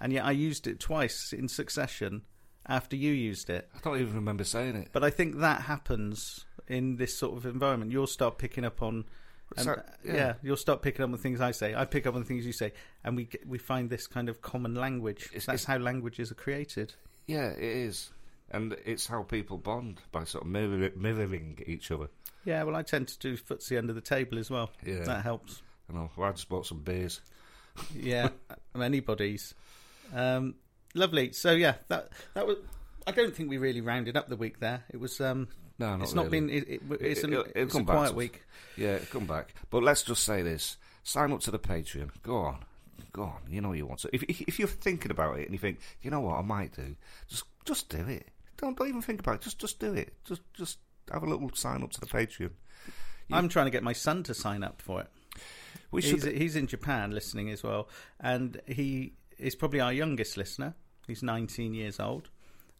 and 0.00 0.12
yet 0.12 0.24
I 0.24 0.30
used 0.32 0.66
it 0.66 0.80
twice 0.80 1.32
in 1.32 1.48
succession 1.48 2.22
after 2.66 2.96
you 2.96 3.12
used 3.12 3.50
it. 3.50 3.68
I 3.74 3.78
don't 3.82 4.00
even 4.00 4.14
remember 4.14 4.44
saying 4.44 4.76
it. 4.76 4.88
But 4.92 5.04
I 5.04 5.10
think 5.10 5.38
that 5.40 5.62
happens 5.62 6.46
in 6.66 6.96
this 6.96 7.16
sort 7.16 7.36
of 7.36 7.44
environment. 7.46 7.92
You'll 7.92 8.06
start 8.06 8.38
picking 8.38 8.64
up 8.64 8.80
on, 8.82 9.04
and, 9.56 9.64
So- 9.66 9.72
uh, 9.72 9.82
yeah. 10.04 10.14
yeah. 10.14 10.34
you'll 10.42 10.56
start 10.56 10.80
picking 10.80 11.02
up 11.02 11.08
on 11.08 11.12
the 11.12 11.18
things 11.18 11.40
I 11.40 11.50
say. 11.50 11.74
I 11.74 11.84
pick 11.84 12.06
up 12.06 12.14
on 12.14 12.20
the 12.22 12.26
things 12.26 12.46
you 12.46 12.52
say, 12.52 12.72
and 13.04 13.16
we 13.16 13.24
get, 13.24 13.46
we 13.46 13.58
find 13.58 13.90
this 13.90 14.06
kind 14.06 14.28
of 14.30 14.40
common 14.40 14.74
language. 14.74 15.24
It's- 15.26 15.44
That's 15.46 15.62
it's- 15.62 15.64
how 15.66 15.76
languages 15.76 16.30
are 16.32 16.36
created. 16.36 16.94
Yeah, 17.26 17.48
it 17.50 17.62
is. 17.62 18.10
And 18.50 18.76
it's 18.84 19.06
how 19.06 19.22
people 19.22 19.58
bond 19.58 20.00
by 20.12 20.24
sort 20.24 20.44
of 20.44 20.50
mirror, 20.50 20.90
mirroring 20.96 21.58
each 21.66 21.90
other. 21.90 22.08
Yeah, 22.44 22.62
well, 22.64 22.76
I 22.76 22.82
tend 22.82 23.08
to 23.08 23.18
do 23.18 23.36
footsie 23.36 23.78
under 23.78 23.92
the 23.92 24.00
table 24.02 24.38
as 24.38 24.50
well. 24.50 24.70
Yeah. 24.84 25.04
That 25.04 25.22
helps. 25.22 25.62
I 25.90 25.94
know. 25.94 26.10
Well, 26.16 26.28
I 26.28 26.32
just 26.32 26.48
bought 26.48 26.66
some 26.66 26.80
beers. 26.80 27.20
Yeah, 27.96 28.28
anybody's. 28.80 29.52
Um, 30.14 30.54
lovely. 30.94 31.32
So 31.32 31.50
yeah, 31.52 31.74
that 31.88 32.10
that 32.34 32.46
was. 32.46 32.58
I 33.06 33.10
don't 33.10 33.34
think 33.34 33.50
we 33.50 33.58
really 33.58 33.80
rounded 33.80 34.16
up 34.16 34.28
the 34.28 34.36
week 34.36 34.60
there. 34.60 34.84
It 34.92 35.00
was. 35.00 35.20
Um, 35.20 35.48
No, 35.78 35.96
not 35.96 36.02
it's 36.04 36.14
not 36.14 36.26
really. 36.26 36.40
been. 36.40 36.50
It, 36.50 36.68
it, 36.68 36.82
it's, 37.00 37.24
an, 37.24 37.32
it'll 37.32 37.46
it's 37.54 37.74
a 37.74 37.82
quiet 37.82 38.10
to 38.10 38.14
week. 38.14 38.42
Yeah, 38.76 38.98
come 39.10 39.26
back. 39.26 39.54
But 39.70 39.82
let's 39.82 40.02
just 40.02 40.22
say 40.22 40.42
this: 40.42 40.76
sign 41.02 41.32
up 41.32 41.40
to 41.40 41.50
the 41.50 41.58
Patreon. 41.58 42.10
Go 42.22 42.36
on, 42.36 42.58
go 43.12 43.24
on. 43.24 43.40
You 43.48 43.60
know 43.60 43.72
you 43.72 43.86
want 43.86 44.00
to. 44.00 44.10
If 44.14 44.22
if, 44.24 44.40
if 44.42 44.58
you're 44.60 44.68
thinking 44.68 45.10
about 45.10 45.38
it 45.40 45.44
and 45.46 45.52
you 45.52 45.58
think, 45.58 45.80
you 46.00 46.12
know 46.12 46.20
what, 46.20 46.38
I 46.38 46.42
might 46.42 46.76
do, 46.76 46.94
just 47.28 47.42
just 47.64 47.88
do 47.88 48.06
it. 48.06 48.28
Don't 48.56 48.76
don't 48.76 48.88
even 48.88 49.02
think 49.02 49.20
about 49.20 49.36
it. 49.36 49.40
Just 49.42 49.58
just 49.58 49.78
do 49.78 49.94
it. 49.94 50.14
Just 50.24 50.42
just 50.54 50.78
have 51.12 51.22
a 51.22 51.26
little 51.26 51.50
sign 51.54 51.82
up 51.82 51.90
to 51.92 52.00
the 52.00 52.06
Patreon. 52.06 52.40
You- 52.40 53.36
I'm 53.36 53.48
trying 53.48 53.66
to 53.66 53.70
get 53.70 53.82
my 53.82 53.92
son 53.92 54.22
to 54.24 54.34
sign 54.34 54.62
up 54.62 54.82
for 54.82 55.00
it. 55.00 55.08
We 55.90 56.02
he's, 56.02 56.22
should. 56.22 56.36
he's 56.36 56.56
in 56.56 56.66
Japan 56.66 57.12
listening 57.12 57.50
as 57.50 57.62
well, 57.62 57.88
and 58.20 58.60
he 58.66 59.14
is 59.38 59.54
probably 59.54 59.80
our 59.80 59.92
youngest 59.92 60.36
listener. 60.36 60.74
He's 61.06 61.22
19 61.22 61.74
years 61.74 62.00
old, 62.00 62.30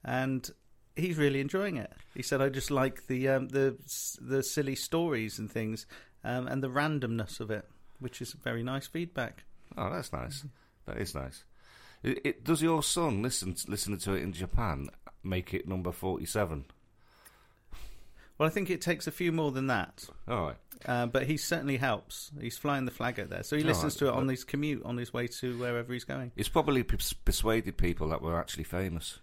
and 0.04 0.48
he's 0.96 1.16
really 1.16 1.40
enjoying 1.40 1.76
it. 1.76 1.92
He 2.14 2.22
said, 2.22 2.40
"I 2.40 2.48
just 2.48 2.70
like 2.70 3.06
the 3.06 3.28
um, 3.28 3.48
the 3.48 3.76
the 4.20 4.42
silly 4.42 4.74
stories 4.74 5.38
and 5.38 5.50
things, 5.50 5.86
um, 6.24 6.46
and 6.46 6.62
the 6.62 6.68
randomness 6.68 7.40
of 7.40 7.50
it, 7.50 7.66
which 8.00 8.20
is 8.20 8.32
very 8.32 8.62
nice 8.62 8.86
feedback." 8.86 9.44
Oh, 9.76 9.90
that's 9.90 10.12
nice. 10.12 10.44
That 10.86 10.98
is 10.98 11.14
nice. 11.14 11.44
It, 12.02 12.20
it, 12.24 12.44
does 12.44 12.62
your 12.62 12.82
son 12.82 13.22
listen 13.22 13.56
listening 13.66 13.98
to 14.00 14.12
it 14.12 14.22
in 14.22 14.32
Japan 14.32 14.88
make 15.24 15.54
it 15.54 15.66
number 15.68 15.92
forty-seven? 15.92 16.64
Well, 18.38 18.48
I 18.48 18.50
think 18.50 18.68
it 18.68 18.80
takes 18.80 19.06
a 19.06 19.12
few 19.12 19.30
more 19.30 19.52
than 19.52 19.68
that, 19.68 20.04
All 20.26 20.46
right. 20.46 20.56
uh, 20.86 21.06
but 21.06 21.26
he 21.26 21.36
certainly 21.36 21.76
helps. 21.76 22.32
He's 22.40 22.58
flying 22.58 22.84
the 22.84 22.90
flag 22.90 23.20
out 23.20 23.30
there, 23.30 23.44
so 23.44 23.54
he 23.56 23.62
All 23.62 23.68
listens 23.68 23.94
right. 23.94 23.98
to 24.00 24.08
it 24.08 24.14
on 24.18 24.26
his 24.28 24.42
commute 24.42 24.82
on 24.84 24.96
his 24.96 25.12
way 25.12 25.28
to 25.28 25.56
wherever 25.58 25.92
he's 25.92 26.02
going. 26.04 26.32
He's 26.34 26.48
probably 26.48 26.82
pers- 26.82 27.12
persuaded 27.12 27.76
people 27.76 28.08
that 28.08 28.22
we're 28.22 28.38
actually 28.38 28.64
famous. 28.64 29.20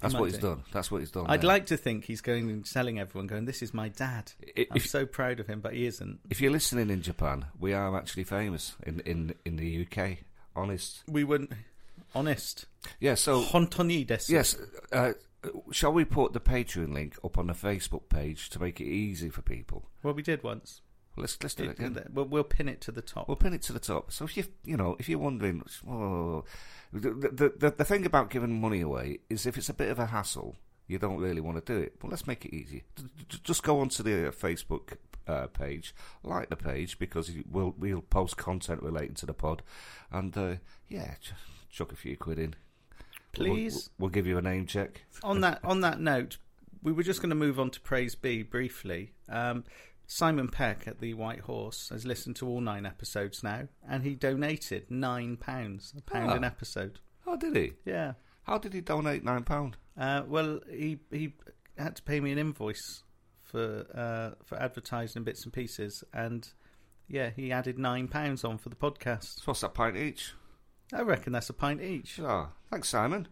That's 0.00 0.14
what 0.14 0.24
he's 0.24 0.38
do. 0.38 0.48
done. 0.48 0.64
That's 0.72 0.90
what 0.90 0.98
he's 0.98 1.12
done. 1.12 1.26
I'd 1.28 1.42
there. 1.42 1.48
like 1.48 1.66
to 1.66 1.76
think 1.76 2.04
he's 2.06 2.20
going 2.20 2.50
and 2.50 2.66
telling 2.68 2.98
everyone, 2.98 3.28
going, 3.28 3.44
"This 3.44 3.62
is 3.62 3.72
my 3.72 3.88
dad." 3.88 4.32
I'm 4.72 4.80
so 4.80 5.06
proud 5.06 5.38
of 5.38 5.46
him, 5.46 5.60
but 5.60 5.74
he 5.74 5.86
isn't. 5.86 6.18
if 6.28 6.40
you're 6.40 6.50
listening 6.50 6.90
in 6.90 7.02
Japan, 7.02 7.44
we 7.60 7.72
are 7.72 7.96
actually 7.96 8.24
famous 8.24 8.74
in 8.84 8.98
in 9.06 9.34
in 9.44 9.54
the 9.54 9.86
UK. 9.86 10.18
Honest. 10.56 11.04
We 11.06 11.22
wouldn't. 11.22 11.52
Honest. 12.14 12.66
Yeah, 13.00 13.14
so 13.14 13.42
Hontonides. 13.42 14.28
yes, 14.28 14.56
uh, 14.92 15.12
shall 15.70 15.92
we 15.92 16.04
put 16.04 16.32
the 16.32 16.40
Patreon 16.40 16.92
link 16.92 17.16
up 17.24 17.38
on 17.38 17.46
the 17.46 17.52
Facebook 17.52 18.08
page 18.08 18.50
to 18.50 18.60
make 18.60 18.80
it 18.80 18.86
easy 18.86 19.28
for 19.30 19.42
people? 19.42 19.88
Well, 20.02 20.14
we 20.14 20.22
did 20.22 20.42
once. 20.42 20.82
Let's 21.16 21.36
let's 21.42 21.54
do 21.54 21.64
it 21.64 21.78
again. 21.78 21.98
We'll, 22.12 22.24
we'll 22.24 22.44
pin 22.44 22.68
it 22.68 22.80
to 22.82 22.92
the 22.92 23.02
top. 23.02 23.28
We'll 23.28 23.36
pin 23.36 23.52
it 23.52 23.62
to 23.62 23.72
the 23.72 23.78
top. 23.78 24.12
So 24.12 24.24
if 24.24 24.36
you 24.36 24.44
you 24.64 24.76
know 24.78 24.96
if 24.98 25.08
you're 25.08 25.18
wondering, 25.18 25.62
oh, 25.86 26.44
the, 26.92 27.10
the 27.10 27.52
the 27.54 27.70
the 27.70 27.84
thing 27.84 28.06
about 28.06 28.30
giving 28.30 28.60
money 28.60 28.80
away 28.80 29.18
is 29.28 29.44
if 29.44 29.58
it's 29.58 29.68
a 29.68 29.74
bit 29.74 29.90
of 29.90 29.98
a 29.98 30.06
hassle, 30.06 30.56
you 30.86 30.98
don't 30.98 31.18
really 31.18 31.42
want 31.42 31.64
to 31.64 31.72
do 31.72 31.78
it. 31.78 31.98
But 32.00 32.10
let's 32.10 32.26
make 32.26 32.46
it 32.46 32.54
easy. 32.54 32.84
Just 33.44 33.62
go 33.62 33.80
onto 33.80 34.02
the 34.02 34.28
uh, 34.28 34.30
Facebook 34.30 34.96
uh, 35.26 35.48
page, 35.48 35.94
like 36.22 36.48
the 36.48 36.56
page 36.56 36.98
because 36.98 37.30
we'll 37.50 37.74
we'll 37.76 38.00
post 38.00 38.38
content 38.38 38.82
relating 38.82 39.14
to 39.16 39.26
the 39.26 39.34
pod, 39.34 39.62
and 40.10 40.34
uh, 40.38 40.54
yeah, 40.88 41.14
ch- 41.20 41.34
chuck 41.72 41.90
a 41.92 41.96
few 41.96 42.16
quid 42.16 42.38
in. 42.38 42.54
Please. 43.32 43.90
we'll, 43.98 44.06
we'll 44.06 44.10
give 44.10 44.26
you 44.26 44.38
a 44.38 44.42
name 44.42 44.66
check. 44.66 45.02
on 45.24 45.40
that 45.40 45.60
on 45.64 45.80
that 45.80 46.00
note, 46.00 46.36
we 46.82 46.92
were 46.92 47.02
just 47.02 47.20
going 47.20 47.30
to 47.30 47.34
move 47.36 47.58
on 47.58 47.70
to 47.70 47.80
Praise 47.80 48.14
B 48.14 48.42
briefly. 48.42 49.12
Um, 49.28 49.64
Simon 50.06 50.48
Peck 50.48 50.86
at 50.86 51.00
the 51.00 51.14
White 51.14 51.40
Horse 51.40 51.88
has 51.90 52.04
listened 52.04 52.36
to 52.36 52.46
all 52.46 52.60
nine 52.60 52.84
episodes 52.84 53.42
now, 53.42 53.68
and 53.88 54.02
he 54.02 54.14
donated 54.14 54.90
nine 54.90 55.36
pounds, 55.38 55.94
a 55.96 56.02
pound 56.02 56.30
Ah. 56.30 56.34
an 56.34 56.44
episode. 56.44 56.98
Oh, 57.26 57.36
did 57.36 57.56
he? 57.56 57.72
Yeah. 57.86 58.12
How 58.42 58.58
did 58.58 58.74
he 58.74 58.80
donate 58.82 59.24
nine 59.24 59.44
pound? 59.44 59.76
Uh, 59.98 60.22
well, 60.26 60.60
he 60.70 60.98
he 61.10 61.32
had 61.78 61.96
to 61.96 62.02
pay 62.02 62.20
me 62.20 62.32
an 62.32 62.38
invoice 62.38 63.02
for 63.40 63.86
uh, 63.94 64.34
for 64.44 64.60
advertising 64.60 65.24
bits 65.24 65.44
and 65.44 65.52
pieces, 65.52 66.04
and 66.12 66.46
yeah, 67.08 67.30
he 67.34 67.50
added 67.52 67.78
nine 67.78 68.08
pounds 68.08 68.44
on 68.44 68.58
for 68.58 68.68
the 68.68 68.76
podcast. 68.76 69.36
So 69.36 69.42
what's 69.46 69.60
that 69.62 69.72
pint 69.74 69.96
each? 69.96 70.32
I 70.92 71.02
reckon 71.02 71.32
that's 71.32 71.48
a 71.50 71.54
pint 71.54 71.80
each. 71.80 72.20
Oh, 72.20 72.48
thanks, 72.70 72.88
Simon. 72.90 73.28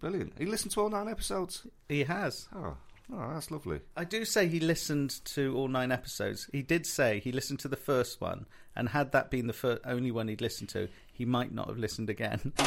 Brilliant. 0.00 0.32
He 0.38 0.46
listened 0.46 0.72
to 0.72 0.80
all 0.80 0.88
nine 0.90 1.08
episodes. 1.08 1.66
He 1.88 2.04
has. 2.04 2.48
Oh, 2.54 2.76
oh, 3.12 3.30
that's 3.34 3.50
lovely. 3.50 3.80
I 3.96 4.04
do 4.04 4.24
say 4.24 4.46
he 4.48 4.60
listened 4.60 5.24
to 5.26 5.54
all 5.56 5.68
nine 5.68 5.92
episodes. 5.92 6.48
He 6.52 6.62
did 6.62 6.86
say 6.86 7.20
he 7.20 7.32
listened 7.32 7.58
to 7.60 7.68
the 7.68 7.76
first 7.76 8.20
one, 8.20 8.46
and 8.74 8.88
had 8.90 9.12
that 9.12 9.30
been 9.30 9.46
the 9.46 9.52
fir- 9.52 9.80
only 9.84 10.10
one 10.10 10.28
he'd 10.28 10.40
listened 10.40 10.68
to, 10.70 10.88
he 11.12 11.24
might 11.24 11.52
not 11.52 11.68
have 11.68 11.78
listened 11.78 12.10
again. 12.10 12.52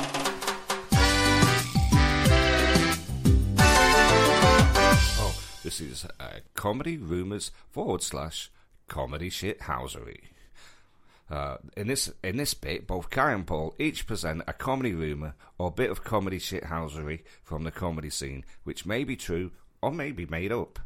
Oh, 5.21 5.35
this 5.63 5.81
is 5.81 6.05
uh, 6.19 6.39
comedy 6.55 6.97
rumors 6.97 7.51
forward 7.69 8.01
slash 8.01 8.51
comedy 8.87 9.29
shithousery. 9.29 10.21
Uh, 11.29 11.57
in 11.77 11.87
this 11.87 12.11
in 12.23 12.37
this 12.37 12.53
bit, 12.55 12.87
both 12.87 13.09
Kai 13.09 13.33
and 13.33 13.45
Paul 13.45 13.75
each 13.77 14.07
present 14.07 14.41
a 14.47 14.53
comedy 14.53 14.93
rumor 14.93 15.35
or 15.59 15.69
bit 15.71 15.91
of 15.91 16.03
comedy 16.03 16.39
shithousery 16.39 17.21
from 17.43 17.63
the 17.63 17.71
comedy 17.71 18.09
scene, 18.09 18.43
which 18.63 18.85
may 18.85 19.03
be 19.03 19.15
true 19.15 19.51
or 19.81 19.91
may 19.91 20.11
be 20.11 20.25
made 20.25 20.51
up. 20.51 20.79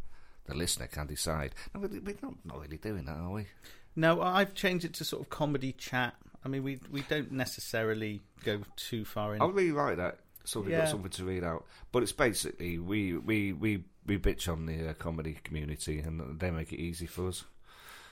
The 0.46 0.54
listener 0.56 0.88
can 0.88 1.08
decide. 1.08 1.56
No, 1.74 1.80
we- 1.80 2.00
we're 2.00 2.16
not, 2.22 2.34
not 2.46 2.60
really 2.62 2.78
doing 2.78 3.06
that, 3.06 3.16
are 3.16 3.32
we? 3.32 3.48
no, 3.96 4.22
I've 4.22 4.54
changed 4.54 4.84
it 4.86 4.94
to 4.96 5.06
sort 5.06 5.22
of 5.22 5.30
comedy 5.30 5.72
chat. 5.72 6.16
I 6.44 6.50
mean, 6.50 6.64
we 6.64 6.80
we 6.92 7.02
don't 7.04 7.32
necessarily 7.32 8.22
go 8.44 8.62
too 8.76 9.06
far 9.06 9.36
in. 9.36 9.42
I'll 9.42 9.52
rewrite 9.52 9.98
that 9.98 10.20
so 10.44 10.60
we've 10.60 10.72
Yeah. 10.72 10.80
got 10.80 10.90
something 10.90 11.12
to 11.12 11.24
read 11.24 11.46
out. 11.46 11.66
But 11.94 12.04
it's 12.04 12.12
basically 12.12 12.78
we 12.80 13.14
we 13.16 13.54
we, 13.54 13.86
we 14.06 14.18
bitch 14.18 14.52
on 14.52 14.66
the 14.66 14.90
uh, 14.90 14.94
comedy 14.96 15.38
community 15.46 16.00
and 16.00 16.38
they 16.40 16.52
make 16.52 16.74
it 16.74 16.82
easy 16.82 17.06
for 17.06 17.30
us. 17.30 17.46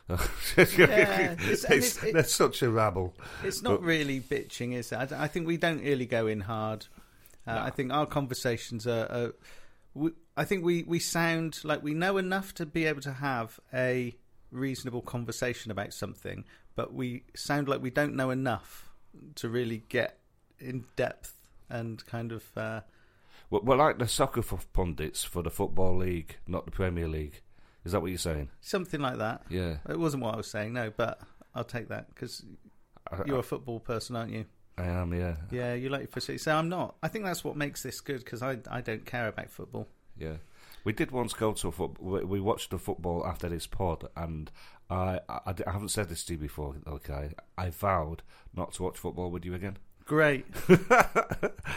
it's- 0.58 0.78
it's, 0.78 1.64
it's- 1.66 2.04
it- 2.04 2.30
such 2.30 2.62
a 2.62 2.70
rabble. 2.70 3.14
It's 3.44 3.62
not 3.62 3.80
But- 3.80 3.84
really 3.84 4.20
bitching, 4.20 4.74
is 4.74 4.92
it? 4.92 4.96
I, 5.12 5.24
I 5.24 5.28
think 5.28 5.48
we 5.48 5.58
don't 5.58 5.82
really 5.82 6.06
go 6.06 6.28
in 6.28 6.42
hard. 6.42 6.88
Uh, 7.48 7.56
No. 7.56 7.62
I 7.62 7.70
think 7.70 7.92
our 7.92 8.06
conversations 8.06 8.86
are. 8.88 9.06
are 9.12 9.34
we, 9.94 10.12
I 10.38 10.46
think 10.46 10.64
we, 10.64 10.84
we 10.84 11.00
sound 11.00 11.60
like 11.64 11.84
we 11.84 11.94
know 11.94 12.18
enough 12.18 12.54
to 12.56 12.66
be 12.66 12.86
able 12.86 13.02
to 13.02 13.12
have 13.14 13.60
a 13.74 14.16
reasonable 14.52 15.02
conversation 15.02 15.72
about 15.72 15.94
something, 15.94 16.46
but 16.76 16.94
we 16.94 17.24
sound 17.36 17.68
like 17.68 17.82
we 17.82 17.90
don't 17.90 18.16
know 18.16 18.30
enough 18.30 18.90
to 19.36 19.50
really 19.50 19.84
get 19.90 20.18
in 20.60 20.86
depth 20.96 21.34
and 21.70 22.06
kind 22.06 22.32
of. 22.32 22.44
Uh, 22.56 22.82
We're, 23.50 23.60
we're 23.62 23.76
like 23.76 23.98
the 24.00 24.08
soccer 24.08 24.40
f- 24.42 24.68
pundits 24.72 25.24
for 25.26 25.42
the 25.44 25.50
football 25.50 25.98
league, 25.98 26.38
not 26.48 26.66
the 26.66 26.72
Premier 26.72 27.08
League. 27.08 27.42
Is 27.84 27.94
that 27.94 28.02
what 28.02 28.10
you're 28.10 28.18
saying? 28.18 28.50
something 28.62 29.02
like 29.02 29.18
that. 29.18 29.44
Yeah. 29.50 29.78
It 29.90 30.00
wasn't 30.00 30.24
what 30.24 30.34
I 30.34 30.38
was 30.38 30.50
saying, 30.50 30.74
no, 30.74 30.92
but 30.96 31.20
I'll 31.56 31.64
take 31.64 31.90
that 31.90 32.10
because 32.10 32.44
you're 33.26 33.40
a 33.40 33.44
football 33.44 33.80
person, 33.80 34.16
aren't 34.16 34.32
you? 34.32 34.46
I 34.78 34.86
am. 34.86 35.14
Yeah. 35.14 35.36
Yeah, 35.52 35.74
you 35.74 35.90
like 35.90 36.10
for 36.12 36.20
so 36.20 36.56
I'm 36.56 36.70
not. 36.70 36.96
I 37.04 37.08
think 37.08 37.26
that's 37.26 37.44
what 37.44 37.56
makes 37.56 37.84
this 37.84 38.02
good 38.02 38.20
because 38.24 38.42
I 38.42 38.58
I 38.70 38.82
don't 38.82 39.06
care 39.06 39.28
about 39.28 39.50
football. 39.50 39.88
Yeah. 40.18 40.38
We 40.84 40.94
did 40.94 41.12
once 41.12 41.34
go 41.34 41.54
to 41.54 41.68
a 41.68 41.72
foot. 41.72 42.02
We 42.02 42.24
we 42.24 42.40
watched 42.40 42.72
the 42.72 42.80
football 42.80 43.26
after 43.26 43.50
this 43.50 43.68
pod, 43.68 44.08
and 44.16 44.52
I, 44.90 45.20
I, 45.30 45.54
I 45.68 45.72
haven't 45.72 45.90
said 45.90 46.10
this 46.10 46.24
to 46.26 46.34
you 46.34 46.40
before. 46.40 46.76
Okay, 46.88 47.34
I 47.58 47.70
vowed 47.70 48.24
not 48.56 48.74
to 48.74 48.84
watch 48.84 48.98
football 48.98 49.30
with 49.30 49.46
you 49.46 49.54
again. 49.54 49.78
Great. 50.12 50.46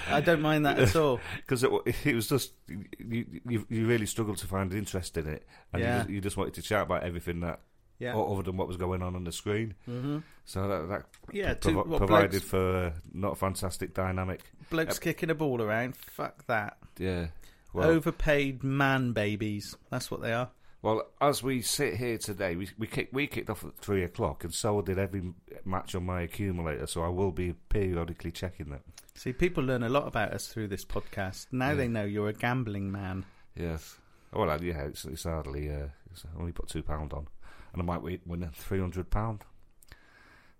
I 0.08 0.20
don't 0.20 0.40
mind 0.42 0.66
that 0.66 0.76
at 0.80 0.96
all. 0.96 1.20
because 1.36 1.62
it, 1.62 1.70
it 2.04 2.16
was 2.16 2.28
just 2.28 2.50
you, 2.98 3.24
you 3.48 3.64
you 3.68 3.86
really 3.86 4.06
struggled 4.06 4.38
to 4.38 4.48
find 4.48 4.74
interest 4.74 5.16
in 5.16 5.28
it, 5.28 5.46
and 5.72 5.80
you, 5.80 5.88
just, 5.88 6.08
you 6.10 6.20
just 6.20 6.36
wanted 6.36 6.54
to 6.54 6.62
chat 6.62 6.82
about 6.82 7.04
everything 7.04 7.38
that 7.42 7.60
Yeah. 8.00 8.16
other 8.16 8.42
than 8.42 8.56
what 8.56 8.66
was 8.66 8.76
going 8.76 9.02
on 9.02 9.14
on 9.14 9.22
the 9.22 9.30
screen. 9.30 9.74
hmm 9.84 10.18
So 10.46 10.66
that, 10.66 10.88
that 10.88 11.02
Yeah, 11.32 11.54
two, 11.54 11.76
what, 11.76 11.96
provided 11.96 12.42
for 12.42 12.86
uh, 12.86 12.90
not 13.12 13.34
a 13.34 13.36
fantastic 13.36 13.94
dynamic. 13.94 14.40
blokes 14.68 14.98
kicking 14.98 15.30
a 15.30 15.34
ball 15.36 15.62
around. 15.62 15.94
Fuck 15.96 16.44
that. 16.48 16.78
Yeah. 16.98 17.28
Well, 17.72 17.88
Overpaid 17.88 18.64
man 18.64 19.12
babies. 19.12 19.76
That's 19.90 20.10
what 20.10 20.22
they 20.22 20.32
are. 20.32 20.50
Well, 20.84 21.02
as 21.18 21.42
we 21.42 21.62
sit 21.62 21.96
here 21.96 22.18
today, 22.18 22.56
we 22.56 22.68
we 22.78 22.86
kick, 22.86 23.08
we 23.10 23.26
kicked 23.26 23.48
off 23.48 23.64
at 23.64 23.74
three 23.78 24.04
o'clock, 24.04 24.44
and 24.44 24.52
so 24.52 24.82
did 24.82 24.98
every 24.98 25.22
match 25.64 25.94
on 25.94 26.04
my 26.04 26.20
accumulator. 26.20 26.86
So 26.86 27.02
I 27.02 27.08
will 27.08 27.32
be 27.32 27.54
periodically 27.70 28.30
checking 28.30 28.68
that. 28.68 28.82
See, 29.14 29.32
people 29.32 29.64
learn 29.64 29.82
a 29.82 29.88
lot 29.88 30.06
about 30.06 30.32
us 30.34 30.46
through 30.48 30.68
this 30.68 30.84
podcast. 30.84 31.46
Now 31.52 31.70
Yeah. 31.70 31.74
they 31.76 31.88
know 31.88 32.04
you're 32.04 32.28
a 32.28 32.32
gambling 32.34 32.92
man. 32.92 33.24
Yes. 33.56 33.96
Well, 34.32 34.50
uh, 34.50 34.58
yeah, 34.60 34.82
it's, 34.82 35.04
it's 35.06 35.24
hardly. 35.24 35.70
Uh, 35.70 35.86
it's 36.12 36.24
I 36.26 36.38
only 36.38 36.52
put 36.52 36.68
two 36.68 36.82
pound 36.82 37.12
on, 37.14 37.28
and 37.72 37.80
I 37.80 37.84
might 37.84 38.02
win 38.02 38.20
win 38.26 38.50
three 38.52 38.80
hundred 38.80 39.08
pound 39.10 39.42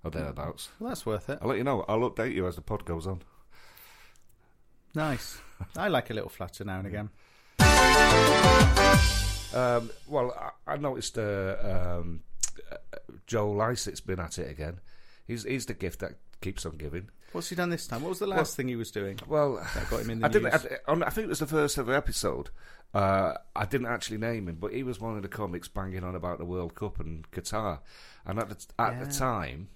or 0.05 0.11
thereabouts. 0.11 0.71
Well, 0.81 0.89
that's 0.89 1.05
worth 1.05 1.29
it. 1.29 1.39
I'll 1.43 1.49
let 1.49 1.59
you 1.59 1.65
know. 1.65 1.85
I'll 1.87 2.09
update 2.11 2.33
you 2.35 2.47
as 2.47 2.57
the 2.57 2.63
pod 2.63 2.87
goes 2.87 3.07
on. 3.07 3.21
Nice. 4.95 5.39
I 5.77 5.89
like 5.89 6.09
a 6.09 6.15
little 6.15 6.31
flutter 6.31 6.65
now 6.65 6.79
and 6.79 6.87
again. 6.89 7.11
Um, 9.55 9.91
well, 10.09 10.53
I, 10.67 10.75
I 10.75 10.77
noticed 10.77 11.17
uh, 11.19 11.57
um, 12.01 12.21
uh, 12.71 12.77
Joe 13.27 13.51
Lycett's 13.51 14.01
been 14.01 14.21
at 14.21 14.39
it 14.39 14.51
again. 14.51 14.81
He's 15.27 15.45
he's 15.45 15.67
the 15.67 15.75
gift 15.75 16.01
that 16.01 16.13
keeps 16.41 16.67
on 16.67 16.77
giving. 16.77 17.09
What's 17.33 17.49
he 17.49 17.57
done 17.57 17.71
this 17.71 17.87
time? 17.89 18.03
What 18.03 18.11
was 18.11 18.19
the 18.21 18.27
last 18.29 18.57
thing 18.57 18.69
he 18.69 18.77
was 18.77 18.91
doing? 18.93 19.19
Well, 19.27 19.57
That 19.75 19.91
got 19.91 20.01
him 20.03 20.11
in 20.11 20.19
the 20.21 20.27
I 20.27 20.29
didn't. 20.29 20.53
news. 20.53 20.67
I, 20.87 20.93
I 20.93 21.11
think 21.11 21.25
it 21.27 21.29
was 21.31 21.39
the 21.41 21.47
first 21.47 21.79
ever 21.79 21.93
episode. 21.95 22.51
Uh, 22.93 23.35
I 23.57 23.65
didn't 23.65 23.89
actually 23.89 24.19
name 24.19 24.49
him, 24.49 24.57
but 24.61 24.73
he 24.73 24.85
was 24.85 25.01
one 25.01 25.17
of 25.17 25.23
the 25.23 25.29
comics 25.29 25.67
banging 25.67 26.05
on 26.05 26.15
about 26.15 26.39
the 26.39 26.45
World 26.45 26.77
Cup 26.77 27.01
and 27.01 27.29
Qatar. 27.33 27.81
And 28.25 28.39
at 28.39 28.51
the 28.51 28.65
at 28.79 28.93
Yeah. 28.93 29.05
the 29.05 29.13
time, 29.13 29.69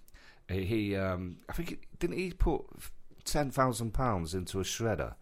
he, 0.48 0.64
he 0.64 0.96
um, 0.96 1.38
I 1.48 1.52
think 1.52 1.68
he, 1.70 1.78
didn't 1.98 2.16
he 2.18 2.30
put 2.30 2.62
ten 3.24 3.50
thousand 3.50 3.92
pounds 3.92 4.34
into 4.34 4.60
a 4.60 4.62
shredder 4.64 5.14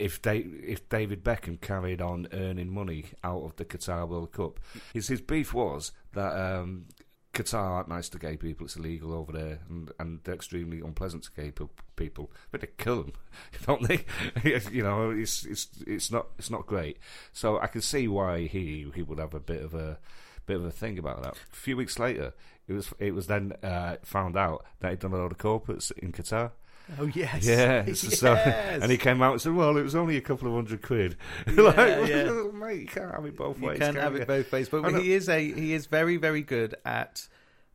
if 0.00 0.22
they 0.22 0.38
if 0.38 0.88
David 0.88 1.24
Beckham 1.24 1.60
carried 1.60 2.00
on 2.00 2.28
earning 2.32 2.72
money 2.72 3.06
out 3.22 3.42
of 3.42 3.56
the 3.56 3.64
Qatar 3.64 4.08
World 4.08 4.32
Cup. 4.32 4.60
His 4.92 5.08
his 5.08 5.20
beef 5.20 5.52
was 5.52 5.92
that. 6.12 6.32
Um, 6.32 6.86
Qatar 7.32 7.62
aren't 7.62 7.88
nice 7.88 8.10
to 8.10 8.18
gay 8.18 8.36
people. 8.36 8.66
It's 8.66 8.76
illegal 8.76 9.14
over 9.14 9.32
there, 9.32 9.60
and, 9.70 9.90
and 9.98 10.20
they're 10.22 10.34
extremely 10.34 10.80
unpleasant 10.80 11.22
to 11.24 11.30
gay 11.32 11.50
pe- 11.50 11.64
people. 11.96 12.30
But 12.50 12.60
they 12.60 12.68
kill 12.76 13.04
them, 13.04 13.12
don't 13.66 13.88
they? 13.88 14.04
you 14.70 14.82
know, 14.82 15.10
it's 15.10 15.46
it's 15.46 15.68
it's 15.86 16.10
not 16.10 16.26
it's 16.38 16.50
not 16.50 16.66
great. 16.66 16.98
So 17.32 17.58
I 17.58 17.68
can 17.68 17.80
see 17.80 18.06
why 18.06 18.46
he 18.46 18.90
he 18.94 19.02
would 19.02 19.18
have 19.18 19.32
a 19.32 19.40
bit 19.40 19.62
of 19.62 19.72
a 19.72 19.98
bit 20.44 20.56
of 20.56 20.64
a 20.64 20.70
thing 20.70 20.98
about 20.98 21.22
that. 21.22 21.32
A 21.32 21.56
few 21.56 21.76
weeks 21.76 21.98
later, 21.98 22.34
it 22.68 22.74
was 22.74 22.92
it 22.98 23.14
was 23.14 23.28
then 23.28 23.54
uh, 23.62 23.96
found 24.02 24.36
out 24.36 24.66
that 24.80 24.90
he'd 24.90 24.98
done 24.98 25.12
a 25.12 25.16
lot 25.16 25.32
of 25.32 25.38
corporates 25.38 25.90
in 25.98 26.12
Qatar. 26.12 26.50
Oh 26.98 27.04
yes. 27.06 27.46
Yeah, 27.46 27.84
yes. 27.86 28.00
so, 28.18 28.34
and 28.34 28.90
he 28.90 28.98
came 28.98 29.22
out 29.22 29.32
and 29.32 29.40
said, 29.40 29.54
"Well, 29.54 29.76
it 29.76 29.82
was 29.82 29.94
only 29.94 30.16
a 30.16 30.20
couple 30.20 30.48
of 30.48 30.54
hundred 30.54 30.82
quid." 30.82 31.16
Yeah, 31.46 31.62
like, 31.62 31.76
yeah. 32.08 32.32
mate, 32.52 32.80
you 32.80 32.86
can't 32.86 33.12
have 33.14 33.24
it 33.24 33.36
both 33.36 33.56
ways. 33.58 33.62
you 33.62 33.68
ways. 33.68 33.78
can't 33.78 33.94
can 33.96 34.02
have 34.02 34.14
you? 34.14 34.20
it 34.22 34.26
both 34.28 34.52
ways. 34.52 34.68
But 34.68 35.00
he 35.00 35.12
is 35.12 35.28
a 35.28 35.40
he 35.52 35.72
is 35.72 35.86
very 35.86 36.16
very 36.16 36.42
good 36.42 36.74
at 36.84 37.26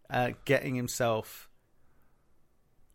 uh, 0.10 0.32
getting 0.46 0.76
himself 0.76 1.50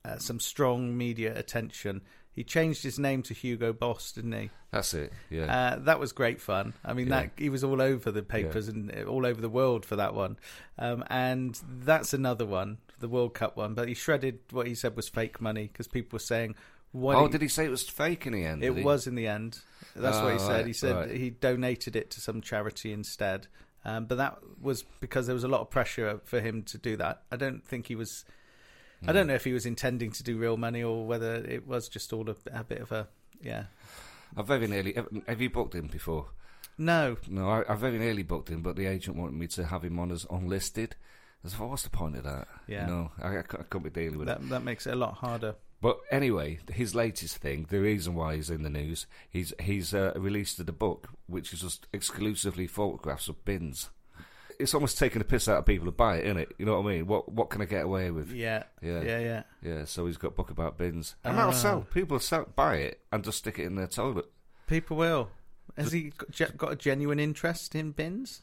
uh, 0.05 0.19
some 0.19 0.41
strong 0.41 0.97
media 0.97 1.37
attention. 1.37 2.03
He 2.35 2.45
changed 2.45 2.83
his 2.83 2.99
name 2.99 3.23
to 3.25 3.35
Hugo 3.35 3.75
Boss, 3.75 4.11
didn't 4.13 4.33
he? 4.33 4.51
That's 4.71 4.95
it. 4.95 5.13
Yeah. 5.29 5.55
Uh, 5.75 5.79
that 5.81 6.01
was 6.01 6.13
great 6.13 6.41
fun. 6.41 6.73
I 6.83 6.95
mean, 6.95 7.09
Yeah. 7.09 7.23
that 7.25 7.31
he 7.37 7.51
was 7.51 7.63
all 7.63 7.83
over 7.83 8.11
the 8.11 8.23
papers 8.23 8.69
and 8.69 8.91
uh, 8.91 9.03
all 9.05 9.27
over 9.27 9.39
the 9.41 9.51
world 9.51 9.85
for 9.85 9.97
that 9.97 10.15
one. 10.15 10.39
Um, 10.79 11.05
and 11.09 11.61
that's 11.81 12.15
another 12.15 12.47
one, 12.47 12.79
the 13.03 13.09
World 13.09 13.35
Cup 13.35 13.57
one. 13.59 13.75
But 13.75 13.89
he 13.89 13.95
shredded 13.95 14.39
what 14.51 14.67
he 14.67 14.75
said 14.75 14.97
was 14.97 15.09
fake 15.09 15.41
money 15.41 15.69
because 15.71 15.87
people 15.89 16.17
were 16.17 16.21
saying, 16.21 16.55
what 16.93 17.17
oh, 17.17 17.29
did 17.29 17.43
he 17.43 17.49
say 17.49 17.67
it 17.67 17.71
was 17.71 17.89
fake 17.89 18.27
in 18.27 18.33
the 18.33 18.45
end? 18.47 18.65
It 18.65 18.83
was 18.85 19.07
in 19.07 19.15
the 19.15 19.27
end. 19.27 19.59
That's 19.95 20.17
what 20.19 20.31
he 20.33 20.39
Oh, 20.39 20.39
said. 20.39 20.53
right, 20.57 20.67
he 20.67 20.73
said 20.73 20.95
right. 20.97 21.11
he 21.11 21.31
donated 21.31 21.97
it 21.97 22.11
to 22.13 22.21
some 22.21 22.41
charity 22.41 22.93
instead. 22.93 23.47
Um, 23.85 24.07
but 24.07 24.17
that 24.19 24.39
was 24.61 24.85
because 25.01 25.27
there 25.27 25.35
was 25.35 25.45
a 25.45 25.49
lot 25.49 25.61
of 25.61 25.69
pressure 25.71 26.21
for 26.25 26.41
him 26.41 26.63
to 26.65 26.79
do 26.79 26.97
that. 26.99 27.23
I 27.33 27.37
don't 27.37 27.65
think 27.67 27.87
he 27.89 27.95
was. 27.95 28.25
I 29.03 29.07
Hmm. 29.07 29.13
don't 29.15 29.27
know 29.27 29.35
if 29.35 29.45
he 29.45 29.53
was 29.53 29.67
intending 29.67 30.13
to 30.13 30.23
do 30.23 30.39
real 30.39 30.57
money 30.57 30.83
or 30.85 31.05
whether 31.07 31.35
it 31.35 31.67
was 31.67 31.89
just 31.89 32.13
all 32.13 32.31
a, 32.31 32.37
a 32.53 32.63
bit 32.63 32.81
of 32.81 32.93
a 32.93 33.09
yeah. 33.43 33.65
I 34.37 34.43
very 34.43 34.69
nearly. 34.69 34.93
Have, 34.93 35.09
have 35.27 35.41
you 35.41 35.51
booked 35.51 35.75
him 35.75 35.89
before? 35.89 36.27
No, 36.79 37.17
No, 37.29 37.49
I, 37.51 37.65
I 37.73 37.75
very 37.75 37.99
nearly 37.99 38.23
booked 38.23 38.49
him, 38.49 38.63
but 38.63 38.77
the 38.77 38.87
agent 38.87 39.17
wanted 39.17 39.35
me 39.35 39.47
to 39.49 39.67
have 39.67 39.85
him 39.85 39.99
on 39.99 40.11
as 40.13 40.27
unlisted. 40.31 40.95
I 41.45 41.49
thought, 41.49 41.71
what's 41.71 41.83
the 41.83 41.91
point 41.91 42.17
of 42.17 42.25
that? 42.25 42.47
Yeah. 42.69 42.87
You 42.87 42.93
know, 42.93 43.11
I, 43.21 43.29
I, 43.29 43.39
I 43.39 43.43
couldn't 43.43 43.83
be 43.83 43.91
dealing 43.91 44.19
with 44.19 44.29
it. 44.29 44.39
that 44.41 44.49
that 44.51 44.63
makes 44.63 44.87
it 44.87 44.93
a 44.93 44.97
lot 44.97 45.15
harder. 45.15 45.57
But 45.81 45.99
anyway, 46.13 46.61
his 46.73 46.95
latest 46.95 47.39
thing, 47.39 47.67
the 47.69 47.81
reason 47.81 48.15
why 48.15 48.37
he's 48.37 48.51
in 48.51 48.63
the 48.63 48.71
news, 48.71 49.07
he's 49.29 49.53
he's 49.61 49.93
uh, 49.93 50.13
released 50.17 50.61
a 50.61 50.65
book 50.73 51.09
which 51.27 51.53
is 51.53 51.61
just 51.63 51.89
exclusively 51.93 52.69
photographs 52.69 53.27
of 53.29 53.45
bins. 53.45 53.91
It's 54.61 54.75
almost 54.75 54.97
taking 54.99 55.19
the 55.19 55.25
piss 55.25 55.49
out 55.49 55.57
of 55.59 55.67
people 55.67 55.87
who 55.87 55.91
buy 55.93 56.19
it, 56.19 56.27
isn't 56.27 56.37
it? 56.37 56.55
You 56.57 56.67
know 56.67 56.81
what 56.81 56.89
I 56.89 56.95
mean? 56.95 57.07
What 57.09 57.33
what 57.33 57.51
can 57.51 57.63
I 57.63 57.65
get 57.65 57.85
away 57.85 58.13
with? 58.13 58.31
Yeah, 58.31 58.63
Yeah. 58.81 59.03
yeah, 59.03 59.19
yeah. 59.19 59.43
Yeah, 59.61 59.85
so 59.87 60.07
he's 60.07 60.19
got 60.19 60.29
a 60.29 60.35
book 60.37 60.51
about 60.51 60.79
bins, 60.79 61.17
and 61.25 61.37
that'll 61.37 61.51
Ah. 61.51 61.55
sell. 61.55 61.81
People 61.93 62.21
sell, 62.21 62.47
buy 62.55 62.77
it 62.77 63.01
and 63.11 63.25
just 63.25 63.39
stick 63.39 63.59
it 63.59 63.65
in 63.65 63.75
their 63.75 63.89
toilet. 63.89 64.27
People 64.69 64.97
will. 64.99 65.31
Has 65.77 65.91
he 65.91 66.13
got 66.57 66.71
a 66.73 66.77
genuine 66.77 67.19
interest 67.19 67.75
in 67.75 67.91
bins? 67.91 68.43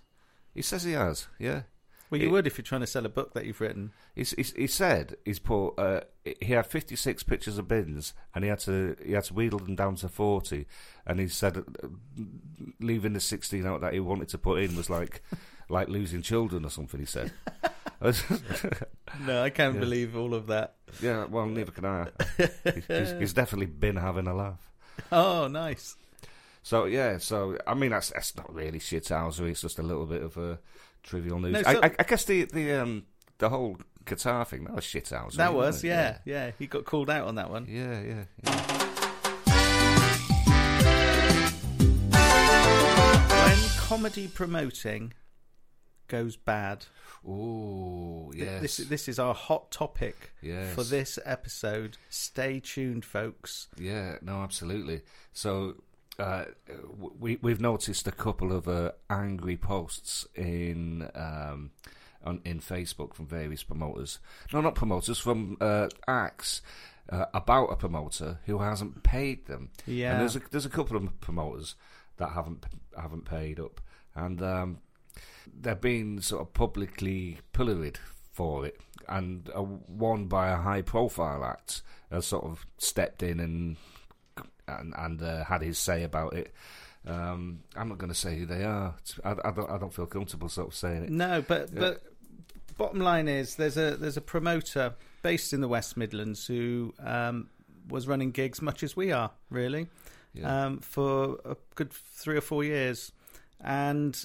He 0.53 0.61
says 0.61 0.83
he 0.83 0.91
has. 0.93 1.27
Yeah, 1.37 1.61
Well, 2.09 2.19
you 2.19 2.27
It- 2.27 2.31
would 2.31 2.47
if 2.47 2.57
you're 2.57 2.63
trying 2.65 2.81
to 2.81 2.87
sell 2.87 3.05
a 3.05 3.09
book 3.09 3.33
that 3.33 3.45
you've 3.45 3.61
written. 3.61 3.91
He's, 4.15 4.31
he's, 4.31 4.51
he 4.53 4.65
said 4.67 5.15
he's 5.25 5.37
put 5.39 5.73
uh, 5.77 6.01
he 6.41 6.53
had 6.53 6.65
56 6.65 7.23
pictures 7.23 7.57
of 7.57 7.67
bins 7.67 8.13
and 8.33 8.43
he 8.43 8.49
had 8.49 8.59
to 8.61 8.95
he 9.05 9.11
had 9.13 9.25
to 9.25 9.33
wheedle 9.33 9.59
them 9.59 9.75
down 9.75 9.95
to 9.97 10.09
40 10.09 10.65
and 11.05 11.19
he 11.19 11.27
said 11.27 11.57
uh, 11.57 11.87
leaving 12.79 13.13
the 13.13 13.19
16 13.19 13.65
out 13.65 13.81
that 13.81 13.93
he 13.93 13.99
wanted 13.99 14.27
to 14.29 14.37
put 14.37 14.59
in 14.61 14.75
was 14.75 14.89
like 14.89 15.21
like 15.69 15.87
losing 15.87 16.21
children 16.23 16.65
or 16.65 16.69
something 16.69 16.99
he 16.99 17.05
said 17.05 17.31
No, 19.21 19.43
I 19.43 19.49
can't 19.49 19.75
Yeah. 19.75 19.79
believe 19.79 20.15
all 20.15 20.33
of 20.33 20.47
that. 20.47 20.75
yeah 21.01 21.25
well 21.25 21.45
neither 21.45 21.71
can 21.71 21.85
I 21.85 22.07
he's, 22.87 23.11
he's 23.19 23.33
definitely 23.33 23.67
been 23.67 23.95
having 23.97 24.27
a 24.27 24.33
laugh 24.33 24.71
Oh, 25.11 25.47
nice. 25.47 25.95
so 26.63 26.85
yeah 26.85 27.17
so 27.17 27.57
I 27.67 27.73
mean 27.73 27.91
that's 27.91 28.09
that's 28.11 28.35
not 28.35 28.53
really 28.53 28.79
shithousery 28.79 29.51
it's 29.51 29.61
just 29.61 29.79
a 29.79 29.83
little 29.83 30.05
bit 30.05 30.21
of 30.23 30.37
uh, 30.37 30.55
trivial 31.03 31.39
news 31.39 31.53
No, 31.53 31.59
I, 31.65 31.73
so- 31.73 31.79
I, 31.83 31.91
I 31.99 32.03
guess 32.03 32.25
the 32.25 32.45
the 32.45 32.73
um 32.73 33.03
the 33.37 33.49
whole 33.49 33.77
Qatar 34.05 34.45
thing 34.47 34.63
that 34.65 34.73
was 34.75 34.83
shithousery 34.85 35.33
That 35.35 35.53
wasn't 35.53 35.75
was, 35.75 35.83
it? 35.83 35.87
yeah, 35.87 36.17
yeah, 36.25 36.51
He 36.57 36.67
got 36.67 36.85
called 36.85 37.09
out 37.09 37.27
on 37.27 37.35
that 37.35 37.49
one. 37.49 37.65
yeah 37.69 37.99
yeah, 38.01 38.23
yeah. 38.43 39.69
When 42.21 43.57
comedy 43.77 44.27
promoting 44.27 45.13
goes 46.07 46.35
bad, 46.35 46.85
Ooh, 47.27 48.31
yes. 48.35 48.61
this 48.61 48.77
this 48.77 49.07
is 49.07 49.17
our 49.19 49.33
hot 49.33 49.71
topic 49.71 50.31
Yes. 50.41 50.73
for 50.75 50.83
this 50.83 51.17
episode. 51.25 51.97
Stay 52.09 52.59
tuned, 52.59 53.05
folks. 53.05 53.67
Yeah, 53.77 54.17
no, 54.21 54.41
absolutely. 54.43 55.01
So 55.33 55.75
uh, 56.19 56.45
we 57.19 57.37
we've 57.41 57.61
noticed 57.61 58.07
a 58.07 58.11
couple 58.11 58.51
of 58.51 58.67
uh, 58.67 58.91
angry 59.09 59.57
posts 59.57 60.27
in 60.35 61.09
um, 61.15 61.71
on 62.23 62.41
in 62.45 62.59
Facebook 62.59 63.13
from 63.13 63.25
various 63.27 63.63
promoters. 63.63 64.19
No, 64.53 64.61
not 64.61 64.75
promoters 64.75 65.17
from 65.19 65.57
uh, 65.61 65.87
acts. 66.07 66.61
Uh, 67.11 67.25
about 67.33 67.71
a 67.71 67.75
promoter 67.75 68.37
who 68.45 68.59
hasn't 68.59 69.01
paid 69.01 69.47
them, 69.47 69.71
Yeah. 69.87 70.11
and 70.11 70.21
there's 70.21 70.35
a, 70.35 70.41
there's 70.51 70.67
a 70.67 70.69
couple 70.69 70.95
of 70.95 71.19
promoters 71.19 71.73
that 72.17 72.33
haven't 72.33 72.67
haven't 72.95 73.25
paid 73.25 73.59
up, 73.59 73.81
and 74.13 74.39
um, 74.43 74.77
they're 75.51 75.73
being 75.73 76.21
sort 76.21 76.43
of 76.43 76.53
publicly 76.53 77.39
pilloried 77.51 77.97
for 78.31 78.63
it, 78.67 78.79
and 79.07 79.49
uh, 79.55 79.61
one 79.63 80.25
by 80.27 80.49
a 80.49 80.57
high 80.57 80.83
profile 80.83 81.43
act 81.43 81.81
has 82.11 82.27
sort 82.27 82.43
of 82.45 82.67
stepped 82.77 83.23
in 83.23 83.39
and 83.39 83.77
and, 84.79 84.93
and 84.97 85.21
uh, 85.21 85.43
had 85.43 85.61
his 85.61 85.77
say 85.77 86.03
about 86.03 86.33
it. 86.33 86.53
Um, 87.07 87.59
I'm 87.75 87.89
not 87.89 87.97
going 87.97 88.11
to 88.11 88.17
say 88.17 88.37
who 88.37 88.45
they 88.45 88.63
are. 88.63 88.93
I, 89.23 89.31
I 89.45 89.51
don't. 89.51 89.69
I 89.71 89.77
don't 89.77 89.93
feel 89.93 90.05
comfortable 90.05 90.49
sort 90.49 90.67
of 90.67 90.75
saying 90.75 91.03
it. 91.03 91.09
No, 91.09 91.41
but 91.41 91.69
Yeah. 91.73 91.79
but 91.79 92.03
bottom 92.77 92.99
line 92.99 93.27
is 93.27 93.55
there's 93.55 93.77
a 93.77 93.95
there's 93.97 94.17
a 94.17 94.21
promoter 94.21 94.93
based 95.21 95.53
in 95.53 95.61
the 95.61 95.67
West 95.67 95.95
Midlands 95.97 96.45
who 96.45 96.93
um, 96.99 97.49
was 97.89 98.07
running 98.07 98.31
gigs 98.31 98.61
much 98.61 98.83
as 98.83 98.95
we 98.95 99.11
are 99.11 99.31
really 99.49 99.87
Yeah. 100.33 100.65
um, 100.65 100.79
for 100.79 101.39
a 101.45 101.55
good 101.75 101.91
three 101.91 102.37
or 102.37 102.41
four 102.41 102.63
years, 102.63 103.11
and 103.61 104.21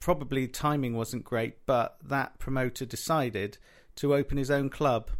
probably 0.00 0.46
timing 0.46 0.94
wasn't 0.94 1.24
great, 1.24 1.64
but 1.66 1.96
that 2.04 2.38
promoter 2.38 2.84
decided 2.84 3.58
to 3.96 4.14
open 4.14 4.36
his 4.38 4.50
own 4.50 4.68
club 4.70 5.10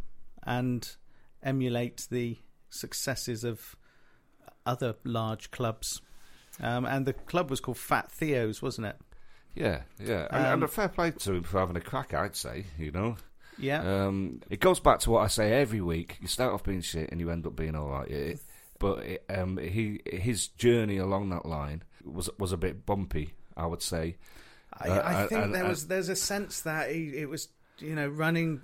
and 0.43 0.95
emulate 1.43 2.07
the 2.09 2.37
successes 2.69 3.43
of 3.43 3.75
other 4.65 4.95
large 5.03 5.51
clubs. 5.51 6.01
Um, 6.61 6.85
and 6.85 7.05
the 7.05 7.13
club 7.13 7.49
was 7.49 7.59
called 7.59 7.77
Fat 7.77 8.11
Theo's, 8.11 8.61
wasn't 8.61 8.87
it? 8.87 8.97
yeah, 9.55 9.81
yeah, 9.99 10.27
and, 10.31 10.45
Um, 10.45 10.53
and 10.53 10.63
a 10.63 10.67
fair 10.67 10.87
play 10.87 11.11
to 11.11 11.33
him 11.33 11.43
for 11.43 11.59
having 11.59 11.75
a 11.77 11.81
crack. 11.81 12.13
I'd 12.13 12.35
say, 12.35 12.65
you 12.77 12.91
know. 12.91 13.17
Yeah. 13.57 14.05
Um, 14.05 14.41
it 14.51 14.59
goes 14.59 14.79
back 14.79 14.99
to 14.99 15.09
what 15.11 15.23
I 15.23 15.27
say 15.27 15.51
every 15.53 15.81
week. 15.81 16.17
You 16.21 16.27
start 16.27 16.53
off 16.53 16.63
being 16.63 16.81
shit 16.81 17.09
and 17.11 17.19
you 17.19 17.31
end 17.31 17.47
up 17.47 17.55
being 17.55 17.75
all 17.75 17.89
right. 17.89 18.07
It, 18.07 18.39
but 18.79 18.99
it, 18.99 19.25
um, 19.29 19.57
he 19.57 20.01
his 20.05 20.47
journey 20.49 20.97
along 20.97 21.29
that 21.29 21.45
line 21.47 21.81
was 22.03 22.29
was 22.37 22.51
a 22.51 22.57
bit 22.57 22.85
bumpy. 22.85 23.33
I 23.55 23.65
would 23.65 23.81
say. 23.81 24.17
I, 24.73 24.89
Uh, 24.89 25.01
I 25.03 25.25
think 25.27 25.41
and- 25.45 25.53
there 25.55 25.61
and- 25.61 25.69
was 25.69 25.87
there's 25.87 26.09
a 26.09 26.15
sense 26.15 26.61
that 26.61 26.91
he, 26.91 27.17
it 27.17 27.27
was 27.29 27.49
you 27.79 27.95
know 27.95 28.07
running 28.07 28.61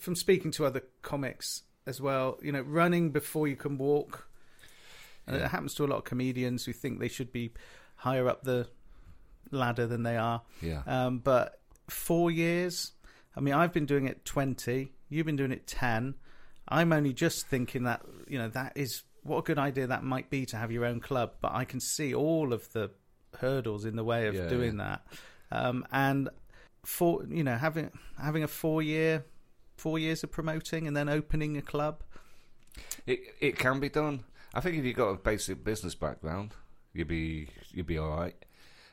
from 0.00 0.16
speaking 0.16 0.50
to 0.52 0.64
other 0.66 0.82
comics 1.02 1.62
as 1.86 2.00
well. 2.00 2.38
You 2.42 2.52
know, 2.52 2.62
running 2.62 3.10
before 3.10 3.48
you 3.48 3.56
can 3.56 3.78
walk, 3.78 4.28
and 5.26 5.36
Yeah. 5.36 5.44
it 5.46 5.50
happens 5.50 5.74
to 5.74 5.84
a 5.84 5.86
lot 5.86 5.96
of 5.98 6.04
comedians 6.04 6.64
who 6.64 6.72
think 6.72 6.98
they 7.00 7.08
should 7.08 7.32
be 7.32 7.52
higher 7.96 8.28
up 8.28 8.42
the 8.44 8.68
ladder 9.50 9.86
than 9.86 10.02
they 10.02 10.16
are. 10.16 10.42
Yeah. 10.60 10.82
Um, 10.86 11.18
but 11.18 11.60
four 11.88 12.30
years. 12.30 12.92
I 13.36 13.40
mean, 13.40 13.54
I've 13.54 13.72
been 13.72 13.86
doing 13.86 14.06
it 14.06 14.24
twenty. 14.24 14.92
You've 15.08 15.26
been 15.26 15.36
doing 15.36 15.52
it 15.52 15.66
ten. 15.66 16.14
I'm 16.68 16.92
only 16.92 17.12
just 17.12 17.46
thinking 17.46 17.84
that 17.84 18.02
you 18.28 18.38
know 18.38 18.48
that 18.48 18.72
is 18.76 19.02
what 19.22 19.38
a 19.38 19.42
good 19.42 19.58
idea 19.58 19.86
that 19.86 20.02
might 20.02 20.30
be 20.30 20.46
to 20.46 20.56
have 20.56 20.72
your 20.72 20.84
own 20.84 21.00
club. 21.00 21.34
But 21.40 21.52
I 21.52 21.64
can 21.64 21.80
see 21.80 22.14
all 22.14 22.52
of 22.52 22.72
the 22.72 22.90
hurdles 23.38 23.84
in 23.84 23.96
the 23.96 24.04
way 24.04 24.26
of 24.26 24.34
Yeah, 24.34 24.48
doing 24.48 24.76
that. 24.78 25.06
Um, 25.52 25.86
and 25.92 26.28
for 26.84 27.24
you 27.28 27.44
know 27.44 27.56
having 27.56 27.90
having 28.20 28.42
a 28.42 28.48
four 28.48 28.82
year 28.82 29.24
four 29.80 29.98
years 29.98 30.22
of 30.22 30.30
promoting 30.30 30.86
and 30.86 30.96
then 30.96 31.08
opening 31.08 31.56
a 31.56 31.62
club. 31.62 32.02
It 33.06 33.20
it 33.40 33.58
can 33.58 33.80
be 33.80 33.88
done. 33.88 34.24
I 34.54 34.60
think 34.60 34.76
if 34.76 34.84
you've 34.84 34.96
got 34.96 35.08
a 35.08 35.16
basic 35.16 35.64
business 35.64 35.94
background, 35.94 36.50
you'd 36.92 37.08
be 37.08 37.48
you'd 37.72 37.86
be 37.86 37.98
all 37.98 38.10
right. 38.10 38.36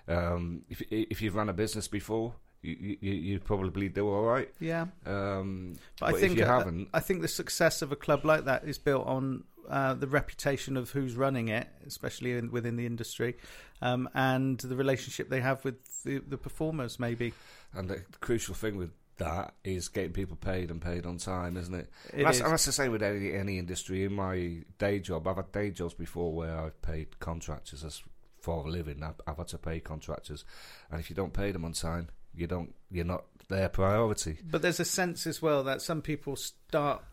Um, 0.07 0.63
if 0.69 0.81
if 0.89 1.21
you've 1.21 1.35
run 1.35 1.49
a 1.49 1.53
business 1.53 1.87
before, 1.87 2.33
you 2.61 2.97
you 3.01 3.13
you 3.13 3.39
probably 3.39 3.89
do 3.89 4.07
all 4.07 4.23
right. 4.23 4.49
Yeah, 4.59 4.85
Um, 5.05 5.75
but, 5.99 6.11
but 6.11 6.15
I 6.15 6.19
think 6.19 6.33
if 6.33 6.37
you 6.39 6.45
uh, 6.45 6.59
haven't, 6.59 6.89
I 6.93 6.99
think 6.99 7.21
the 7.21 7.27
success 7.27 7.81
of 7.81 7.91
a 7.91 7.95
club 7.95 8.25
like 8.25 8.45
that 8.45 8.63
is 8.63 8.77
built 8.77 9.05
on 9.05 9.43
uh, 9.69 9.93
the 9.93 10.07
reputation 10.07 10.77
of 10.77 10.91
who's 10.91 11.15
running 11.15 11.49
it, 11.49 11.67
especially 11.85 12.31
in, 12.31 12.51
within 12.51 12.77
the 12.77 12.85
industry, 12.85 13.35
um, 13.81 14.09
and 14.13 14.59
the 14.59 14.75
relationship 14.75 15.29
they 15.29 15.41
have 15.41 15.63
with 15.65 16.03
the, 16.03 16.19
the 16.19 16.37
performers. 16.37 16.99
Maybe 16.99 17.33
and 17.73 17.89
the 17.89 18.03
crucial 18.21 18.55
thing 18.55 18.77
with 18.77 18.91
that 19.17 19.53
is 19.63 19.87
getting 19.87 20.11
people 20.11 20.35
paid 20.35 20.71
and 20.71 20.81
paid 20.81 21.05
on 21.05 21.17
time, 21.17 21.57
isn't 21.57 21.73
it? 21.73 21.89
It 22.09 22.13
and 22.17 22.25
that's, 22.25 22.37
is. 22.37 22.43
and 22.43 22.51
that's 22.51 22.65
the 22.65 22.71
same 22.71 22.91
with 22.91 23.03
any 23.03 23.33
any 23.33 23.57
industry. 23.57 24.03
In 24.03 24.13
my 24.13 24.59
day 24.77 24.99
job, 24.99 25.27
I've 25.27 25.37
had 25.37 25.51
day 25.51 25.71
jobs 25.71 25.93
before 25.93 26.33
where 26.33 26.59
I've 26.59 26.81
paid 26.81 27.19
contractors 27.19 27.83
as 27.83 28.01
for 28.41 28.65
a 28.65 28.69
living. 28.69 29.03
I've, 29.03 29.19
I've 29.27 29.37
had 29.37 29.47
to 29.49 29.57
pay 29.57 29.79
contractors, 29.79 30.45
and 30.91 30.99
if 30.99 31.09
you 31.09 31.15
don't 31.15 31.33
pay 31.33 31.51
them 31.51 31.65
on 31.65 31.73
time, 31.73 32.09
you 32.33 32.47
don't. 32.47 32.73
You're 32.91 33.05
not 33.05 33.25
their 33.49 33.69
priority. 33.69 34.37
But 34.43 34.61
there's 34.61 34.79
a 34.79 34.85
sense 34.85 35.25
as 35.27 35.41
well 35.41 35.63
that 35.63 35.81
some 35.81 36.01
people 36.01 36.35
start 36.35 37.03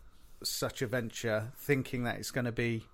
such 0.43 0.81
a 0.81 0.87
venture 0.87 1.51
thinking 1.57 2.03
that 2.03 2.17
it's 2.17 2.31
going 2.31 2.45
to 2.45 2.51
be 2.51 2.85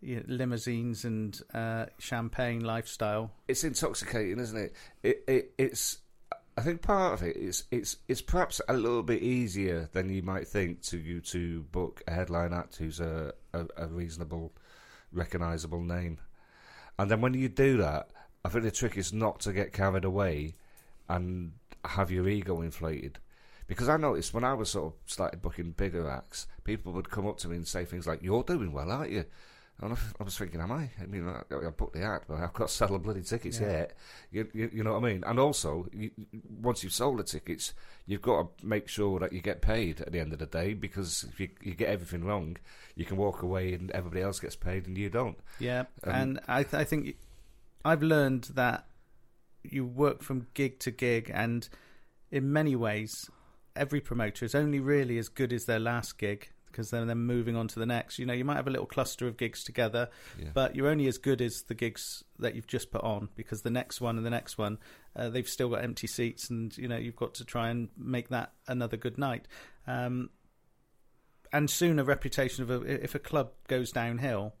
you 0.00 0.16
know, 0.16 0.22
limousines 0.28 1.04
and 1.04 1.40
uh, 1.52 1.86
champagne 1.98 2.60
lifestyle. 2.60 3.32
It's 3.48 3.64
intoxicating, 3.64 4.38
isn't 4.38 4.56
it? 4.58 4.72
It, 5.02 5.24
it? 5.26 5.52
It's. 5.58 5.98
I 6.58 6.60
think 6.60 6.82
part 6.82 7.12
of 7.12 7.22
it 7.22 7.36
is 7.36 7.62
it's 7.70 7.98
it's 8.08 8.20
perhaps 8.20 8.60
a 8.68 8.72
little 8.72 9.04
bit 9.04 9.22
easier 9.22 9.88
than 9.92 10.10
you 10.10 10.22
might 10.22 10.48
think 10.48 10.82
to 10.86 10.98
you 10.98 11.20
to 11.20 11.62
book 11.70 12.02
a 12.08 12.10
headline 12.10 12.52
act 12.52 12.74
who's 12.74 12.98
a, 12.98 13.32
a, 13.54 13.66
a 13.76 13.86
reasonable, 13.86 14.52
recognisable 15.12 15.82
name, 15.82 16.18
and 16.98 17.08
then 17.08 17.20
when 17.20 17.34
you 17.34 17.48
do 17.48 17.76
that, 17.76 18.10
I 18.44 18.48
think 18.48 18.64
the 18.64 18.72
trick 18.72 18.96
is 18.96 19.12
not 19.12 19.38
to 19.42 19.52
get 19.52 19.72
carried 19.72 20.04
away 20.04 20.56
and 21.08 21.52
have 21.84 22.10
your 22.10 22.28
ego 22.28 22.60
inflated, 22.60 23.20
Because 23.68 23.88
I 23.88 23.96
noticed 23.96 24.34
when 24.34 24.42
I 24.42 24.54
was 24.54 24.70
sort 24.70 24.94
of 24.94 24.94
started 25.06 25.40
booking 25.40 25.72
bigger 25.72 26.10
acts, 26.10 26.48
people 26.64 26.92
would 26.94 27.08
come 27.08 27.28
up 27.28 27.38
to 27.38 27.48
me 27.48 27.54
and 27.54 27.68
say 27.68 27.84
things 27.84 28.08
like, 28.08 28.20
"You're 28.20 28.42
doing 28.42 28.72
well, 28.72 28.90
aren't 28.90 29.12
you?" 29.12 29.26
And 29.80 29.92
I 29.92 29.96
I 30.20 30.24
was 30.24 30.36
thinking, 30.36 30.60
am 30.60 30.72
I? 30.72 30.90
I 31.00 31.06
mean, 31.06 31.28
I, 31.28 31.42
I 31.54 31.70
booked 31.70 31.94
the 31.94 32.02
act, 32.02 32.26
but 32.28 32.38
I've 32.38 32.52
got 32.52 32.68
to 32.68 32.74
sell 32.74 32.88
the 32.88 32.98
bloody 32.98 33.22
tickets 33.22 33.60
yet. 33.60 33.94
You, 34.32 34.48
you, 34.52 34.70
you 34.72 34.84
know 34.84 34.94
what 34.94 35.04
I 35.04 35.12
mean? 35.12 35.22
And 35.24 35.38
also, 35.38 35.86
you, 35.92 36.10
once 36.60 36.82
you've 36.82 36.92
sold 36.92 37.18
the 37.18 37.22
tickets, 37.24 37.74
you've 38.06 38.22
got 38.22 38.58
to 38.58 38.66
make 38.66 38.88
sure 38.88 39.20
that 39.20 39.32
you 39.32 39.40
get 39.40 39.62
paid 39.62 40.00
at 40.00 40.10
the 40.10 40.18
end 40.18 40.32
of 40.32 40.40
the 40.40 40.46
day 40.46 40.74
because 40.74 41.26
if 41.30 41.38
you, 41.38 41.48
you 41.62 41.74
get 41.74 41.90
everything 41.90 42.24
wrong, 42.24 42.56
you 42.96 43.04
can 43.04 43.16
walk 43.16 43.42
away 43.42 43.72
and 43.72 43.90
everybody 43.92 44.22
else 44.22 44.40
gets 44.40 44.56
paid 44.56 44.86
and 44.86 44.98
you 44.98 45.10
don't. 45.10 45.38
Yeah, 45.60 45.84
Um, 46.02 46.12
and 46.12 46.40
I, 46.48 46.64
th- 46.64 46.74
I 46.74 46.84
think 46.84 47.14
I've 47.84 48.02
learned 48.02 48.50
that 48.54 48.84
you 49.62 49.84
work 49.84 50.22
from 50.22 50.48
gig 50.54 50.80
to 50.80 50.90
gig, 50.90 51.30
and 51.32 51.68
in 52.30 52.52
many 52.52 52.74
ways, 52.74 53.30
every 53.76 54.00
promoter 54.00 54.44
is 54.44 54.54
only 54.54 54.80
really 54.80 55.18
as 55.18 55.28
good 55.28 55.52
as 55.52 55.66
their 55.66 55.78
last 55.78 56.18
gig 56.18 56.50
because 56.70 56.90
then 56.90 57.06
they're 57.06 57.16
moving 57.16 57.56
on 57.56 57.68
to 57.68 57.78
the 57.78 57.86
next. 57.86 58.18
You 58.18 58.26
know, 58.26 58.32
you 58.32 58.44
might 58.44 58.56
have 58.56 58.66
a 58.66 58.70
little 58.70 58.86
cluster 58.86 59.26
of 59.26 59.36
gigs 59.36 59.64
together, 59.64 60.08
Yeah. 60.38 60.50
but 60.54 60.76
you're 60.76 60.88
only 60.88 61.06
as 61.08 61.18
good 61.18 61.40
as 61.40 61.62
the 61.62 61.74
gigs 61.74 62.22
that 62.38 62.54
you've 62.54 62.66
just 62.66 62.90
put 62.90 63.02
on 63.02 63.28
because 63.36 63.62
the 63.62 63.70
next 63.70 64.00
one 64.00 64.16
and 64.16 64.24
the 64.26 64.30
next 64.30 64.58
one, 64.58 64.78
uh, 65.16 65.28
they've 65.28 65.48
still 65.48 65.68
got 65.70 65.82
empty 65.84 66.06
seats, 66.06 66.50
and 66.50 66.76
you 66.78 66.88
know 66.88 66.96
you've 66.96 67.16
got 67.16 67.34
to 67.34 67.44
try 67.44 67.70
and 67.70 67.88
make 67.96 68.28
that 68.28 68.52
another 68.66 68.96
good 68.96 69.18
night. 69.18 69.46
Um, 69.86 70.30
and 71.52 71.70
soon 71.70 71.98
a 71.98 72.04
reputation 72.04 72.62
of 72.62 72.70
a, 72.70 73.02
if 73.04 73.14
a 73.14 73.18
club 73.18 73.52
goes 73.68 73.90
downhill, 73.90 74.54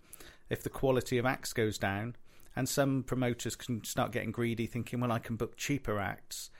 if 0.48 0.62
the 0.62 0.70
quality 0.70 1.18
of 1.18 1.26
acts 1.26 1.52
goes 1.52 1.76
down, 1.78 2.16
and 2.56 2.68
some 2.68 3.02
promoters 3.02 3.54
can 3.56 3.84
start 3.84 4.10
getting 4.10 4.32
greedy, 4.32 4.66
thinking, 4.66 5.00
well, 5.00 5.12
I 5.12 5.18
can 5.18 5.36
book 5.36 5.56
cheaper 5.56 5.98
acts 5.98 6.50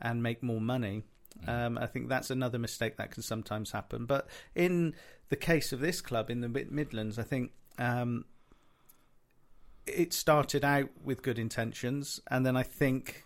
and 0.00 0.22
make 0.22 0.42
more 0.42 0.60
money. 0.60 1.02
Um, 1.46 1.78
I 1.78 1.86
think 1.86 2.08
that's 2.08 2.30
another 2.30 2.58
mistake 2.58 2.96
that 2.96 3.10
can 3.10 3.22
sometimes 3.22 3.72
happen. 3.72 4.06
But 4.06 4.28
in 4.54 4.94
the 5.28 5.36
case 5.36 5.72
of 5.72 5.80
this 5.80 6.00
club 6.00 6.30
in 6.30 6.40
the 6.40 6.48
Midlands, 6.48 7.18
I 7.18 7.22
think 7.22 7.52
um, 7.78 8.24
it 9.86 10.12
started 10.12 10.64
out 10.64 10.90
with 11.04 11.22
good 11.22 11.38
intentions, 11.38 12.20
and 12.30 12.46
then 12.46 12.56
I 12.56 12.62
think, 12.62 13.24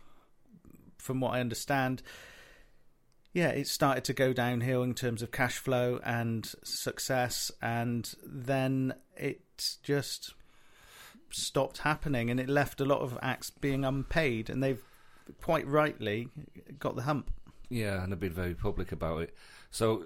from 0.99 1.21
what 1.21 1.35
I 1.35 1.41
understand, 1.41 2.03
yeah, 3.33 3.49
it 3.49 3.67
started 3.67 4.05
to 4.05 4.15
go 4.15 4.33
downhill 4.33 4.83
in 4.83 4.95
terms 4.95 5.21
of 5.21 5.31
cash 5.31 5.59
flow 5.59 6.01
and 6.05 6.51
success, 6.65 7.51
and 7.61 8.15
then 8.25 8.95
it 9.17 9.77
just 9.83 10.33
stopped 11.31 11.79
happening, 11.79 12.31
and 12.31 12.41
it 12.41 12.49
left 12.49 12.81
a 12.81 12.87
lot 12.87 13.01
of 13.01 13.19
acts 13.21 13.51
being 13.51 13.85
unpaid, 13.85 14.49
and 14.49 14.63
they've 14.63 14.83
quite 15.43 15.67
rightly 15.67 16.29
got 16.79 16.97
the 16.97 17.03
hump. 17.03 17.31
Yeah, 17.69 18.03
and 18.03 18.13
they've 18.13 18.21
been 18.21 18.33
very 18.33 18.55
public 18.55 18.93
about 18.93 19.23
it. 19.23 19.35
So, 19.71 20.05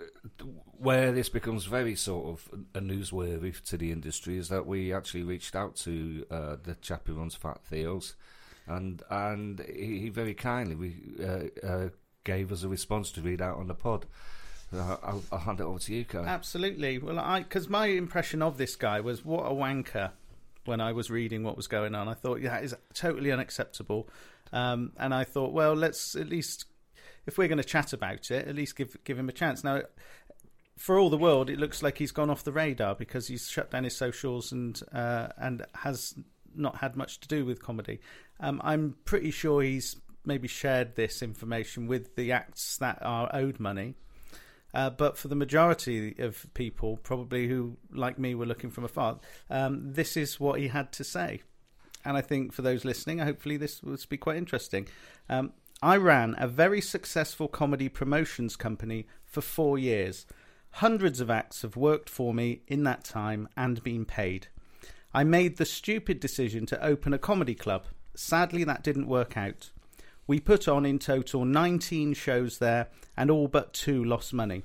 where 0.79 1.13
this 1.13 1.29
becomes 1.29 1.67
very 1.67 1.95
sort 1.95 2.27
of 2.27 2.65
a 2.75 2.81
newsworthy 2.81 3.61
to 3.65 3.77
the 3.77 3.93
industry 3.93 4.39
is 4.39 4.49
that 4.49 4.67
we 4.67 4.93
actually 4.93 5.23
reached 5.23 5.55
out 5.55 5.77
to 5.77 6.27
uh, 6.31 6.57
the 6.63 6.77
chap 6.81 7.07
who 7.07 7.15
runs 7.15 7.35
Fat 7.35 7.61
Theos, 7.65 8.15
and 8.67 9.03
and 9.11 9.61
he, 9.61 9.99
he 9.99 10.09
very 10.09 10.35
kindly 10.35 10.75
we, 10.75 10.95
uh, 11.23 11.67
uh, 11.67 11.89
gave 12.25 12.51
us 12.51 12.63
a 12.63 12.69
response 12.69 13.13
to 13.13 13.21
read 13.21 13.43
out 13.43 13.59
on 13.59 13.69
the 13.69 13.75
pod. 13.75 14.07
I'll, 14.73 15.23
I'll 15.33 15.39
hand 15.39 15.61
it 15.61 15.65
over 15.65 15.81
to 15.81 15.95
you, 15.95 16.05
Kai. 16.05 16.21
Absolutely. 16.21 16.99
Well, 16.99 17.19
I 17.19 17.41
because 17.41 17.69
my 17.69 17.87
impression 17.87 18.41
of 18.41 18.57
this 18.57 18.77
guy 18.77 19.01
was 19.01 19.25
what 19.25 19.45
a 19.45 19.55
wanker. 19.55 20.13
When 20.67 20.81
I 20.81 20.93
was 20.93 21.11
reading 21.11 21.43
what 21.43 21.57
was 21.57 21.67
going 21.67 21.95
on, 21.95 22.07
I 22.07 22.15
thought 22.15 22.41
yeah, 22.41 22.59
is 22.61 22.75
totally 22.95 23.33
unacceptable. 23.33 24.09
Um, 24.53 24.93
and 24.97 25.15
I 25.15 25.25
thought, 25.25 25.53
well, 25.53 25.75
let's 25.75 26.15
at 26.15 26.29
least, 26.29 26.67
if 27.27 27.39
we're 27.39 27.49
going 27.49 27.59
to 27.59 27.65
chat 27.65 27.93
about 27.93 28.31
it, 28.31 28.49
at 28.49 28.55
least 28.55 28.77
give 28.77 28.97
give 29.05 29.19
him 29.19 29.29
a 29.29 29.33
chance. 29.33 29.63
Now, 29.65 29.83
for 30.77 30.99
all 30.99 31.11
the 31.11 31.19
world, 31.19 31.51
it 31.51 31.59
looks 31.59 31.83
like 31.83 31.99
he's 31.99 32.13
gone 32.13 32.31
off 32.31 32.45
the 32.45 32.53
radar 32.53 32.95
because 32.95 33.29
he's 33.29 33.49
shut 33.49 33.71
down 33.71 33.85
his 33.85 33.97
socials 33.97 34.53
and 34.53 34.81
uh, 34.93 35.29
and 35.37 35.65
has 35.75 36.15
not 36.55 36.77
had 36.79 36.97
much 36.97 37.21
to 37.21 37.29
do 37.29 37.45
with 37.45 37.63
comedy. 37.63 38.01
Um, 38.41 38.61
I'm 38.65 38.97
pretty 39.05 39.31
sure 39.31 39.63
he's 39.63 39.97
maybe 40.25 40.49
shared 40.49 40.97
this 40.97 41.23
information 41.23 41.87
with 41.87 42.17
the 42.17 42.33
acts 42.33 42.77
that 42.79 42.99
are 43.03 43.31
owed 43.33 43.61
money. 43.61 43.95
Uh, 44.73 44.91
but 44.91 45.19
for 45.19 45.29
the 45.29 45.35
majority 45.35 46.15
of 46.19 46.47
people, 46.55 46.97
probably 46.99 47.49
who, 47.49 47.77
like 47.93 48.19
me, 48.19 48.35
were 48.35 48.47
looking 48.47 48.71
from 48.71 48.85
afar, 48.85 49.19
um, 49.49 49.93
this 49.93 50.17
is 50.17 50.39
what 50.39 50.61
he 50.61 50.69
had 50.69 50.93
to 50.93 51.05
say. 51.05 51.43
And 52.05 52.17
I 52.17 52.21
think 52.21 52.53
for 52.53 52.63
those 52.63 52.85
listening, 52.85 53.19
hopefully 53.19 53.57
this 53.57 53.83
will 53.83 53.99
be 54.09 54.17
quite 54.17 54.37
interesting. 54.37 54.89
Um, 55.29 55.53
I 55.83 55.97
ran 55.97 56.35
a 56.37 56.47
very 56.47 56.83
successful 56.83 57.49
comedy 57.49 57.89
promotions 57.89 58.55
company 58.55 59.07
for 59.25 59.41
four 59.41 59.79
years. 59.79 60.27
Hundreds 60.73 61.21
of 61.21 61.31
acts 61.31 61.63
have 61.63 61.75
worked 61.75 62.11
for 62.11 62.35
me 62.35 62.61
in 62.69 62.85
that 62.85 63.03
time 63.03 63.49
and 63.57 63.83
been 63.83 64.05
paid. 64.05 64.49
I 65.15 65.25
made 65.25 65.57
the 65.57 65.65
stupid 65.65 66.21
decision 66.21 66.67
to 66.67 66.85
open 66.85 67.15
a 67.15 67.19
comedy 67.19 67.55
club. 67.55 67.87
Sadly, 68.15 68.63
that 68.65 68.83
didn't 68.83 69.09
work 69.09 69.39
out. 69.39 69.71
We 70.27 70.39
put 70.39 70.69
on 70.69 70.85
in 70.85 70.99
total 70.99 71.47
19 71.47 72.13
shows 72.13 72.59
there, 72.59 72.89
and 73.17 73.31
all 73.31 73.49
but 73.49 73.73
two 73.73 74.05
lost 74.05 74.35
money. 74.35 74.65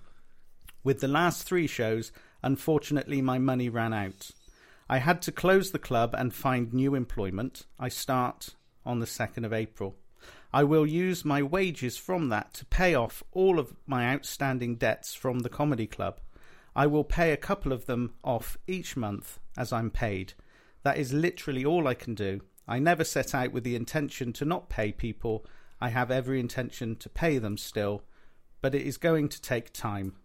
With 0.84 0.99
the 0.99 1.08
last 1.08 1.43
three 1.43 1.65
shows, 1.65 2.12
unfortunately, 2.43 3.21
my 3.21 3.39
money 3.39 3.69
ran 3.69 3.93
out. 3.93 4.32
I 4.89 4.97
had 4.97 5.21
to 5.23 5.32
close 5.32 5.71
the 5.71 5.80
club 5.80 6.13
and 6.15 6.34
find 6.34 6.73
new 6.73 6.93
employment. 6.93 7.65
I 7.80 7.88
start 7.88 8.49
on 8.86 8.99
the 8.99 9.08
2nd 9.08 9.45
of 9.45 9.54
April. 9.54 9.95
I 10.56 10.63
will 10.63 10.88
use 10.88 11.26
my 11.26 11.44
wages 11.44 11.98
from 11.98 12.30
that 12.30 12.54
to 12.54 12.65
pay 12.68 12.96
off 12.96 13.22
all 13.34 13.60
of 13.60 13.76
my 13.86 14.08
outstanding 14.08 14.78
debts 14.78 15.13
from 15.13 15.39
the 15.39 15.50
comedy 15.50 15.86
club. 15.86 16.22
I 16.74 16.88
will 16.88 17.04
pay 17.04 17.34
a 17.34 17.38
couple 17.38 17.74
of 17.74 17.88
them 17.88 18.13
off 18.24 18.58
each 18.65 18.96
month 18.96 19.41
as 19.58 19.74
I'm 19.74 19.91
paid. 19.91 20.32
That 20.84 20.98
is 20.98 21.12
literally 21.12 21.65
all 21.65 21.89
I 21.89 21.94
can 21.94 22.15
do. 22.15 22.39
I 22.70 22.80
never 22.80 23.04
set 23.04 23.36
out 23.36 23.52
with 23.52 23.65
the 23.65 23.76
intention 23.76 24.32
to 24.32 24.46
not 24.46 24.70
pay 24.70 24.94
people. 24.94 25.46
I 25.82 25.89
have 25.89 26.10
every 26.10 26.39
intention 26.39 26.96
to 26.98 27.10
pay 27.10 27.38
them 27.38 27.58
still, 27.58 28.04
but 28.62 28.74
it 28.74 28.88
is 28.88 28.96
going 28.96 29.28
to 29.28 29.41
take 29.41 29.74
time. 29.74 30.15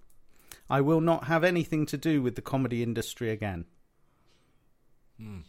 I 0.68 0.80
will 0.80 1.00
not 1.00 1.24
have 1.24 1.42
anything 1.42 1.86
to 1.86 1.96
do 1.96 2.22
with 2.22 2.36
the 2.36 2.42
comedy 2.42 2.84
industry 2.84 3.30
again. 3.30 3.64
Hmm. 5.18 5.40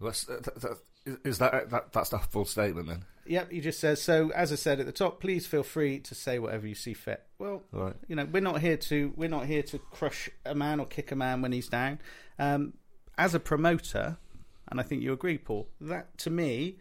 that, 0.00 0.14
that, 0.28 0.60
that, 0.62 0.78
is 1.24 1.38
that, 1.38 1.68
that 1.68 1.92
that's 1.92 2.08
the 2.08 2.18
full 2.18 2.46
statement 2.46 2.88
then? 2.88 3.04
Yep, 3.30 3.52
he 3.52 3.60
just 3.60 3.78
says 3.78 4.02
so. 4.02 4.32
As 4.34 4.50
I 4.50 4.56
said 4.56 4.80
at 4.80 4.86
the 4.86 4.92
top, 4.92 5.20
please 5.20 5.46
feel 5.46 5.62
free 5.62 6.00
to 6.00 6.16
say 6.16 6.40
whatever 6.40 6.66
you 6.66 6.74
see 6.74 6.94
fit. 6.94 7.22
Well, 7.38 7.62
Right. 7.70 7.94
you 8.08 8.16
know, 8.16 8.24
we're 8.24 8.42
not 8.42 8.60
here 8.60 8.76
to 8.76 9.12
we're 9.16 9.28
not 9.28 9.46
here 9.46 9.62
to 9.62 9.78
crush 9.78 10.28
a 10.44 10.52
man 10.52 10.80
or 10.80 10.86
kick 10.86 11.12
a 11.12 11.14
man 11.16 11.40
when 11.40 11.52
he's 11.52 11.68
down. 11.68 12.00
Um, 12.40 12.72
as 13.16 13.32
a 13.32 13.38
promoter, 13.38 14.16
and 14.68 14.80
I 14.80 14.82
think 14.82 15.02
you 15.02 15.12
agree, 15.12 15.38
Paul, 15.38 15.68
that 15.80 16.18
to 16.18 16.30
me, 16.30 16.78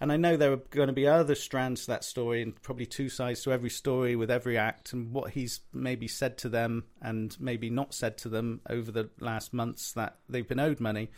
and 0.00 0.10
I 0.10 0.16
know 0.16 0.36
there 0.36 0.52
are 0.52 0.62
going 0.70 0.88
to 0.88 0.92
be 0.92 1.06
other 1.06 1.36
strands 1.36 1.82
to 1.82 1.86
that 1.92 2.02
story, 2.02 2.42
and 2.42 2.60
probably 2.60 2.86
two 2.86 3.08
sides 3.08 3.44
to 3.44 3.52
every 3.52 3.70
story 3.70 4.16
with 4.16 4.32
every 4.32 4.58
act, 4.58 4.92
and 4.92 5.12
what 5.12 5.30
he's 5.30 5.60
maybe 5.72 6.08
said 6.08 6.36
to 6.38 6.48
them 6.48 6.86
and 7.02 7.36
maybe 7.38 7.70
not 7.70 7.94
said 7.94 8.18
to 8.18 8.28
them 8.28 8.62
over 8.68 8.90
the 8.90 9.10
last 9.20 9.52
months 9.52 9.92
that 9.92 10.16
they've 10.28 10.48
been 10.48 10.58
owed 10.58 10.80
money. 10.80 11.12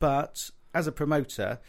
But 0.00 0.50
as 0.74 0.88
a 0.88 0.92
promoter, 0.92 1.60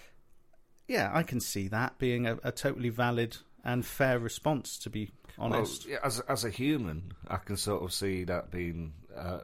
yeah, 0.91 1.09
I 1.13 1.23
can 1.23 1.39
see 1.39 1.67
that 1.69 1.97
being 1.97 2.27
a, 2.27 2.37
a 2.43 2.51
totally 2.51 2.89
valid 2.89 3.37
and 3.63 3.85
fair 3.85 4.19
response. 4.19 4.77
To 4.79 4.89
be 4.89 5.09
honest, 5.37 5.85
Well, 5.85 5.93
yeah, 5.93 5.99
as 6.03 6.19
as 6.21 6.43
a 6.45 6.49
human, 6.49 7.13
I 7.27 7.37
can 7.37 7.57
sort 7.57 7.83
of 7.83 7.93
see 7.93 8.23
that 8.25 8.51
being 8.51 8.93
uh, 9.15 9.39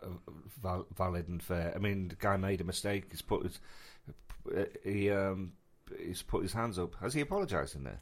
val- 0.62 0.88
valid 0.95 1.27
and 1.27 1.41
fair. 1.41 1.73
I 1.75 1.79
mean, 1.79 2.10
the 2.10 2.15
guy 2.15 2.38
made 2.38 2.62
a 2.62 2.63
mistake. 2.63 3.05
He's 3.12 3.21
put 3.21 3.43
his 3.43 3.60
he 4.83 5.10
um 5.12 5.53
he's 6.03 6.21
put 6.21 6.43
his 6.43 6.53
hands 6.53 6.79
up. 6.79 6.95
Has 7.01 7.13
he 7.13 7.21
apologised 7.21 7.75
in 7.75 7.83
there? 7.83 8.01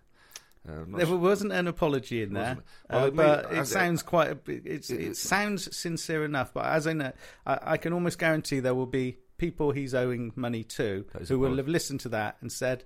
Uh, 0.67 0.83
there 0.97 1.05
su- 1.05 1.17
wasn't 1.17 1.51
an 1.51 1.67
apology 1.67 2.23
in 2.23 2.33
there, 2.33 2.53
it? 2.53 2.57
Well, 2.89 3.03
uh, 3.03 3.07
it 3.07 3.15
but 3.15 3.51
it 3.53 3.67
sounds 3.67 4.01
quite. 4.01 4.31
A, 4.31 4.37
it's, 4.47 4.89
It- 4.89 5.01
it 5.01 5.17
sounds 5.17 5.75
sincere 5.77 6.25
enough. 6.25 6.53
But 6.53 6.65
as 6.65 6.87
I 6.87 6.93
know, 6.93 7.11
I, 7.45 7.59
I 7.73 7.77
can 7.77 7.93
almost 7.93 8.17
guarantee 8.17 8.59
there 8.61 8.73
will 8.73 8.87
be 8.87 9.17
people 9.37 9.71
he's 9.71 9.93
owing 9.93 10.31
money 10.35 10.63
to 10.63 11.05
who 11.27 11.37
will 11.39 11.57
have 11.57 11.67
listened 11.67 11.99
to 12.01 12.09
that 12.09 12.37
and 12.41 12.51
said, 12.51 12.83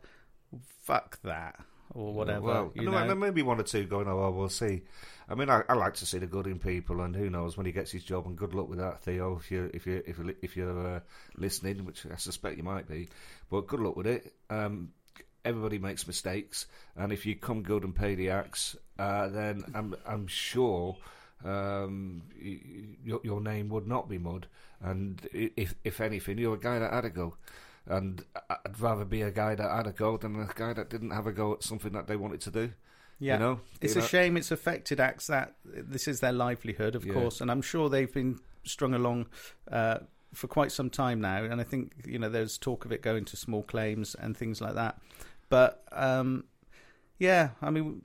"Fuck 0.84 1.22
that" 1.24 1.60
or 1.94 2.14
whatever. 2.14 2.42
Well, 2.42 2.72
you 2.76 2.84
no, 2.84 2.92
know? 2.92 3.08
there 3.08 3.16
may 3.16 3.32
be 3.32 3.42
one 3.42 3.60
or 3.60 3.64
two 3.64 3.86
going. 3.86 4.08
Oh, 4.08 4.18
well, 4.18 4.34
we'll 4.34 4.50
see. 4.50 4.84
I 5.28 5.36
mean, 5.36 5.50
I, 5.50 5.64
I 5.70 5.74
like 5.74 5.94
to 5.96 6.06
see 6.06 6.18
the 6.18 6.28
good 6.28 6.48
in 6.48 6.60
people, 6.60 7.02
and 7.02 7.16
who 7.16 7.30
knows 7.30 7.56
when 7.56 7.66
he 7.66 7.72
gets 7.72 7.92
his 7.92 8.04
job. 8.04 8.26
And 8.26 8.38
good 8.38 8.54
luck 8.54 8.70
with 8.70 8.80
that, 8.80 9.02
Theo. 9.02 9.38
If 9.38 9.52
you 9.52 9.70
if 9.74 9.86
you 9.86 10.04
if 10.06 10.18
you 10.18 10.36
if 10.42 10.58
you're 10.58 10.96
uh, 10.96 11.00
listening, 11.38 11.86
which 11.86 12.06
I 12.06 12.16
suspect 12.16 12.58
you 12.58 12.64
might 12.64 12.88
be, 12.88 13.10
but 13.50 13.68
good 13.68 13.80
luck 13.80 13.96
with 13.96 14.08
it. 14.08 14.34
Um, 14.50 14.90
everybody 15.46 15.78
makes 15.78 16.08
mistakes, 16.08 16.68
and 16.96 17.12
if 17.12 17.26
you 17.26 17.36
come 17.36 17.64
good 17.64 17.84
and 17.84 17.96
pay 17.96 18.16
the 18.16 18.30
acts, 18.32 18.76
uh, 18.98 19.28
then 19.28 19.64
I'm 19.74 19.96
I'm 20.06 20.28
sure 20.28 20.98
um, 21.46 22.24
y- 22.42 22.60
your, 23.04 23.22
your 23.24 23.42
name 23.42 23.70
would 23.70 23.88
not 23.88 24.10
be 24.10 24.18
mud. 24.18 24.48
And 24.82 25.28
if 25.34 25.76
if 25.84 26.02
anything, 26.02 26.38
you're 26.38 26.56
a 26.56 26.60
guy 26.60 26.80
that 26.80 26.94
had 26.94 27.06
a 27.06 27.10
go. 27.10 27.36
And 27.90 28.24
I'd 28.50 28.80
rather 28.80 29.04
be 29.04 29.22
a 29.24 29.32
guy 29.32 29.56
that 29.56 29.70
had 29.70 29.88
a 29.88 29.92
go 29.92 30.16
than 30.18 30.36
a 30.40 30.48
guy 30.54 30.74
that 30.74 30.90
didn't 30.90 31.10
have 31.12 31.26
a 31.28 31.32
go 31.32 31.54
at 31.54 31.64
something 31.64 31.92
that 31.94 32.08
they 32.08 32.16
wanted 32.16 32.40
to 32.42 32.52
do. 32.52 32.72
Yeah, 33.18 33.34
You 33.34 33.40
know, 33.40 33.60
it's 33.82 33.96
You 33.96 34.02
a 34.02 34.04
know- 34.04 34.08
shame 34.08 34.38
it's 34.38 34.52
affected 34.52 35.00
acts 35.00 35.28
that 35.28 35.56
this 35.66 36.08
is 36.08 36.20
their 36.22 36.32
livelihood, 36.32 36.96
of 36.96 37.04
Yeah. 37.06 37.14
course, 37.14 37.42
and 37.42 37.50
I'm 37.52 37.62
sure 37.62 37.90
they've 37.90 38.14
been 38.14 38.40
strung 38.64 38.94
along 38.94 39.28
uh, 39.70 40.00
for 40.34 40.48
quite 40.48 40.72
some 40.72 40.90
time 40.90 41.20
now. 41.20 41.44
And 41.44 41.60
I 41.60 41.64
think 41.66 41.94
you 42.06 42.20
know 42.20 42.30
there's 42.30 42.58
talk 42.58 42.86
of 42.86 42.92
it 42.92 43.02
going 43.02 43.26
to 43.26 43.36
small 43.36 43.64
claims 43.64 44.16
and 44.16 44.38
things 44.38 44.62
like 44.62 44.76
that. 44.76 45.02
But 45.50 45.84
um, 45.92 46.46
yeah, 47.18 47.50
I 47.62 47.72
mean, 47.72 48.04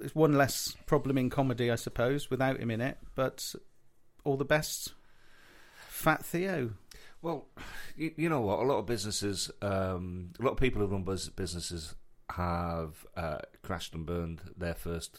it's 0.00 0.14
one 0.14 0.32
less 0.32 0.74
problem 0.86 1.16
in 1.18 1.30
comedy, 1.30 1.70
I 1.70 1.76
suppose, 1.76 2.30
without 2.30 2.58
him 2.58 2.70
in 2.70 2.80
it. 2.80 2.96
But 3.14 3.54
all 4.24 4.36
the 4.36 4.44
best, 4.46 4.94
Fat 5.88 6.24
Theo. 6.24 6.72
Well, 7.26 7.44
you, 7.96 8.12
you 8.16 8.28
know 8.28 8.40
what? 8.40 8.60
A 8.60 8.62
lot 8.62 8.78
of 8.78 8.86
businesses, 8.86 9.50
um, 9.60 10.30
a 10.38 10.42
lot 10.44 10.52
of 10.52 10.58
people 10.58 10.80
who 10.80 10.86
run 10.86 11.02
businesses 11.02 11.94
have 12.30 13.04
uh, 13.16 13.38
crashed 13.62 13.94
and 13.94 14.06
burned 14.06 14.40
their 14.56 14.74
first 14.74 15.18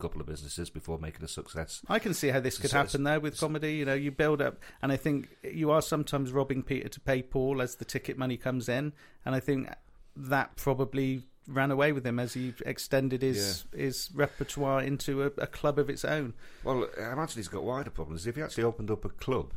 couple 0.00 0.20
of 0.20 0.26
businesses 0.26 0.68
before 0.70 0.98
making 0.98 1.24
a 1.24 1.28
success. 1.28 1.80
I 1.88 2.00
can 2.00 2.12
see 2.12 2.28
how 2.28 2.40
this 2.40 2.58
could 2.58 2.70
So- 2.70 2.78
happen 2.78 3.04
there 3.04 3.20
with 3.20 3.38
comedy. 3.38 3.74
You 3.74 3.84
know, 3.84 3.94
you 3.94 4.10
build 4.10 4.42
up, 4.42 4.58
and 4.82 4.90
I 4.90 4.96
think 4.96 5.28
you 5.44 5.70
are 5.70 5.80
sometimes 5.80 6.32
robbing 6.32 6.64
Peter 6.64 6.88
to 6.88 7.00
pay 7.00 7.22
Paul 7.22 7.62
as 7.62 7.76
the 7.76 7.84
ticket 7.84 8.18
money 8.18 8.36
comes 8.36 8.68
in, 8.68 8.92
and 9.24 9.34
I 9.34 9.40
think 9.40 9.70
that 10.16 10.56
probably 10.56 11.22
ran 11.46 11.70
away 11.70 11.92
with 11.92 12.06
him 12.06 12.18
as 12.18 12.32
he 12.32 12.54
extended 12.64 13.20
his 13.20 13.66
his 13.74 14.10
repertoire 14.14 14.80
into 14.80 15.22
a, 15.22 15.26
a 15.38 15.46
club 15.46 15.78
of 15.78 15.88
its 15.90 16.04
own. 16.04 16.34
Well, 16.64 16.88
I 17.00 17.12
imagine 17.12 17.36
he's 17.36 17.48
got 17.48 17.62
wider 17.62 17.90
problems. 17.90 18.26
If 18.26 18.36
he 18.36 18.42
actually 18.42 18.64
opened 18.64 18.90
up 18.90 19.04
a 19.04 19.10
club 19.10 19.52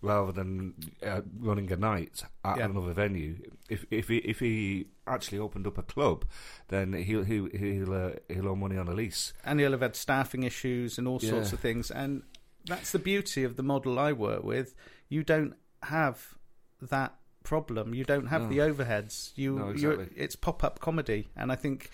rather 0.00 0.30
than 0.32 0.74
uh, 1.04 1.22
running 1.40 1.70
a 1.72 1.76
night 1.76 2.22
at 2.44 2.58
Yeah. 2.58 2.66
another 2.66 2.92
venue, 2.92 3.36
if 3.68 3.84
if 3.90 4.08
he 4.08 4.18
if 4.18 4.38
he 4.40 4.86
actually 5.06 5.38
opened 5.38 5.66
up 5.66 5.78
a 5.78 5.82
club, 5.82 6.24
then 6.68 6.92
he'll 6.92 7.24
he'll 7.24 7.46
he'll, 7.50 7.92
uh, 7.94 8.10
he'll 8.28 8.48
owe 8.48 8.56
money 8.56 8.76
on 8.76 8.88
a 8.88 8.92
lease. 8.92 9.32
and 9.44 9.58
he'll 9.60 9.72
have 9.72 9.80
had 9.80 9.96
staffing 9.96 10.42
issues 10.44 10.98
and 10.98 11.08
all 11.08 11.18
sorts 11.18 11.48
Yeah. 11.50 11.54
of 11.54 11.60
things. 11.60 11.90
And 11.90 12.22
that's 12.64 12.92
the 12.92 12.98
beauty 12.98 13.44
of 13.44 13.56
the 13.56 13.62
model 13.62 13.98
I 13.98 14.12
work 14.12 14.44
with. 14.44 14.74
You 15.08 15.22
don't 15.24 15.54
have 15.84 16.34
that 16.80 17.14
problem. 17.42 17.94
You 17.94 18.04
don't 18.04 18.26
have 18.26 18.42
No. 18.42 18.48
the 18.50 18.58
overheads. 18.58 19.32
You, 19.36 19.56
No, 19.58 19.68
exactly. 19.70 20.08
it's 20.14 20.36
pop 20.36 20.62
up 20.62 20.78
comedy, 20.80 21.28
and 21.34 21.50
I 21.50 21.56
think 21.56 21.90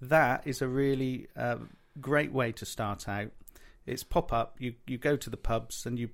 that 0.00 0.46
is 0.46 0.60
a 0.62 0.68
really 0.68 1.28
um, 1.34 1.70
great 2.00 2.30
way 2.32 2.52
to 2.52 2.64
start 2.66 3.08
out. 3.08 3.32
It's 3.86 4.04
pop 4.04 4.32
up. 4.32 4.56
You 4.60 4.74
you 4.86 4.98
go 4.98 5.16
to 5.16 5.30
the 5.30 5.36
pubs 5.38 5.86
and 5.86 5.98
you 5.98 6.10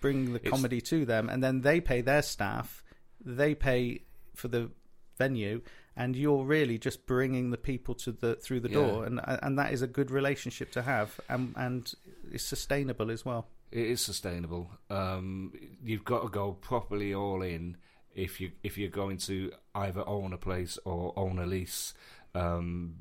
bring 0.00 0.32
the 0.32 0.36
It's- 0.36 0.50
comedy 0.50 0.80
to 0.82 1.04
them, 1.04 1.28
and 1.28 1.42
then 1.42 1.60
they 1.62 1.80
pay 1.80 2.00
their 2.00 2.22
staff. 2.22 2.82
They 3.24 3.54
pay 3.54 4.04
for 4.34 4.48
the 4.48 4.70
venue, 5.18 5.60
and 5.94 6.16
you're 6.16 6.44
really 6.44 6.78
just 6.78 7.06
bringing 7.06 7.50
the 7.50 7.58
people 7.58 7.94
to 7.96 8.12
the 8.12 8.36
through 8.36 8.60
the 8.60 8.70
Yeah. 8.70 8.74
door, 8.86 9.04
and 9.04 9.20
and 9.24 9.58
that 9.58 9.72
is 9.72 9.82
a 9.82 9.86
good 9.86 10.10
relationship 10.10 10.70
to 10.72 10.82
have, 10.82 11.20
and 11.28 11.52
and 11.56 11.92
it's 12.32 12.44
sustainable 12.44 13.10
as 13.10 13.24
well. 13.24 13.48
It 13.70 13.86
is 13.86 14.00
sustainable. 14.00 14.70
Um, 14.88 15.52
you've 15.84 16.04
got 16.04 16.22
to 16.22 16.28
go 16.28 16.52
properly 16.54 17.14
all 17.14 17.42
in 17.42 17.76
if 18.14 18.40
you 18.40 18.52
if 18.64 18.76
you're 18.78 18.88
going 18.90 19.18
to 19.18 19.52
either 19.74 20.02
own 20.08 20.32
a 20.32 20.38
place 20.38 20.78
or 20.84 21.12
own 21.16 21.38
a 21.38 21.46
lease, 21.46 21.94
um, 22.34 22.94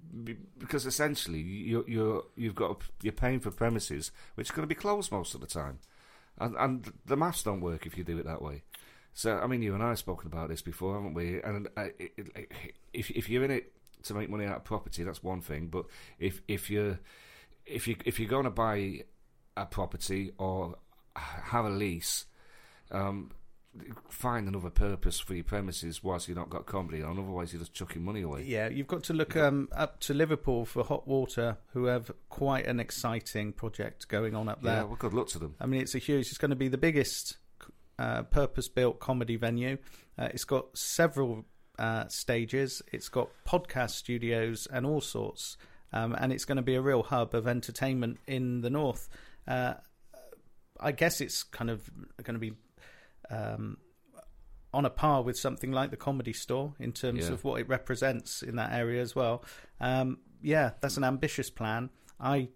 because 0.58 0.86
essentially 0.86 1.40
you 1.42 1.84
you're 1.88 2.26
you've 2.36 2.56
got 2.56 2.84
you're 3.02 3.14
paying 3.14 3.40
for 3.40 3.50
premises 3.52 4.12
which 4.36 4.52
are 4.52 4.54
going 4.56 4.68
to 4.68 4.76
be 4.76 4.80
closed 4.80 5.12
most 5.12 5.34
of 5.34 5.42
the 5.42 5.48
time, 5.48 5.80
and 6.40 6.56
and 6.58 6.94
the 7.06 7.18
maths 7.18 7.44
don't 7.44 7.62
work 7.62 7.86
if 7.86 7.98
you 7.98 8.04
do 8.04 8.18
it 8.18 8.26
that 8.26 8.42
way. 8.42 8.64
So 9.14 9.38
I 9.38 9.48
mean, 9.48 9.62
you 9.62 9.74
and 9.74 9.84
I 9.84 9.90
have 9.90 10.00
spoken 10.00 10.28
about 10.28 10.50
this 10.50 10.62
before, 10.62 10.96
haven't 10.96 11.14
we? 11.14 11.42
And 11.42 11.68
uh, 11.76 11.88
it, 12.00 12.12
it, 12.18 12.52
if 12.94 13.10
if 13.12 13.30
you're 13.30 13.44
in 13.44 13.52
it 13.52 13.74
to 14.04 14.14
make 14.14 14.30
money 14.30 14.46
out 14.46 14.58
of 14.58 14.64
property, 14.64 15.04
that's 15.04 15.24
one 15.24 15.42
thing. 15.42 15.68
But 15.68 15.86
if 16.20 16.42
if 16.48 16.70
you're 16.70 17.00
if 17.66 17.88
you 17.88 17.96
if 18.06 18.20
you're 18.20 18.30
going 18.30 18.46
to 18.46 18.50
buy 18.50 19.04
a 19.58 19.66
property 19.66 20.32
or 20.38 20.76
have 21.16 21.66
a 21.66 21.70
lease, 21.70 22.26
um, 22.92 23.32
find 24.10 24.48
another 24.48 24.70
purpose 24.70 25.20
for 25.20 25.36
your 25.36 25.44
premises 25.44 26.04
whilst 26.04 26.28
you've 26.28 26.38
not 26.38 26.50
got 26.50 26.66
comedy 26.66 27.04
on. 27.04 27.20
Otherwise, 27.20 27.54
you're 27.54 27.60
just 27.60 27.74
chucking 27.74 28.04
money 28.04 28.22
away. 28.22 28.44
Yeah, 28.44 28.68
you've 28.68 28.88
got 28.88 29.04
to 29.04 29.14
look 29.14 29.36
um, 29.38 29.70
up 29.76 30.00
to 30.02 30.14
Liverpool 30.14 30.66
for 30.66 30.84
hot 30.84 31.08
water, 31.08 31.58
who 31.74 31.86
have 31.86 32.12
quite 32.30 32.66
an 32.66 32.80
exciting 32.80 33.54
project 33.54 34.08
going 34.08 34.36
on 34.36 34.50
up 34.50 34.62
there. 34.64 34.78
Yeah, 34.78 34.84
well, 34.84 34.96
good 34.96 35.14
luck 35.14 35.28
to 35.30 35.40
them. 35.40 35.56
I 35.60 35.66
mean, 35.68 35.82
it's 35.82 35.96
a 35.96 36.00
huge. 36.00 36.28
It's 36.28 36.38
going 36.38 36.50
to 36.50 36.56
be 36.56 36.68
the 36.68 36.78
biggest 36.78 37.38
uh, 37.98 38.24
purpose-built 38.24 39.00
comedy 39.00 39.36
venue. 39.36 39.78
Uh, 40.18 40.30
it's 40.34 40.46
got 40.46 40.76
several 40.78 41.46
uh, 41.78 42.08
stages. 42.08 42.82
It's 42.92 43.10
got 43.10 43.30
podcast 43.48 43.92
studios 43.92 44.68
and 44.72 44.86
all 44.86 45.02
sorts, 45.02 45.58
um, 45.94 46.16
and 46.20 46.34
it's 46.34 46.46
going 46.46 46.58
to 46.58 46.64
be 46.64 46.76
a 46.76 46.82
real 46.82 47.04
hub 47.04 47.36
of 47.36 47.48
entertainment 47.48 48.18
in 48.26 48.62
the 48.62 48.70
north. 48.70 49.10
Uh, 49.48 49.76
I 50.80 50.92
guess 50.92 51.22
it's 51.22 51.44
kind 51.44 51.70
of 51.70 51.90
going 52.24 52.36
to 52.36 52.40
be 52.40 52.54
um, 53.30 53.78
on 54.74 54.86
a 54.86 54.90
par 54.90 55.22
with 55.24 55.38
something 55.38 55.72
like 55.72 55.90
the 55.92 55.98
Comedy 55.98 56.34
Store 56.34 56.74
in 56.80 56.92
terms 56.92 57.28
Yeah. 57.28 57.34
of 57.34 57.44
what 57.44 57.60
it 57.62 57.68
represents 57.68 58.42
in 58.44 58.56
that 58.58 58.72
area 58.72 59.02
as 59.02 59.16
well. 59.16 59.44
Um, 59.80 60.20
yeah, 60.42 60.72
that's 60.80 60.98
an 60.98 61.04
ambitious 61.04 61.50
plan. 61.50 61.90
I 62.20 62.50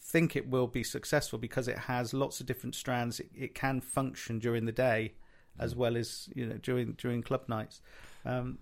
think 0.00 0.36
it 0.36 0.48
will 0.48 0.68
be 0.68 0.84
successful 0.84 1.38
because 1.38 1.66
it 1.66 1.78
has 1.78 2.14
lots 2.14 2.40
of 2.40 2.46
different 2.46 2.74
strands. 2.76 3.18
It, 3.20 3.30
it 3.34 3.54
can 3.54 3.80
function 3.80 4.38
during 4.38 4.64
the 4.66 4.72
day 4.72 5.14
as 5.58 5.74
Mm. 5.74 5.78
well 5.78 5.96
as 5.96 6.28
you 6.34 6.46
know 6.46 6.58
during 6.58 6.92
during 6.92 7.22
club 7.22 7.48
nights. 7.48 7.80
Um, 8.24 8.58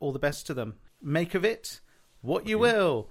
all 0.00 0.12
the 0.12 0.18
best 0.18 0.46
to 0.46 0.54
them. 0.54 0.78
Make 1.00 1.34
of 1.34 1.44
it 1.44 1.80
what 2.20 2.46
you 2.48 2.58
will. 2.58 3.10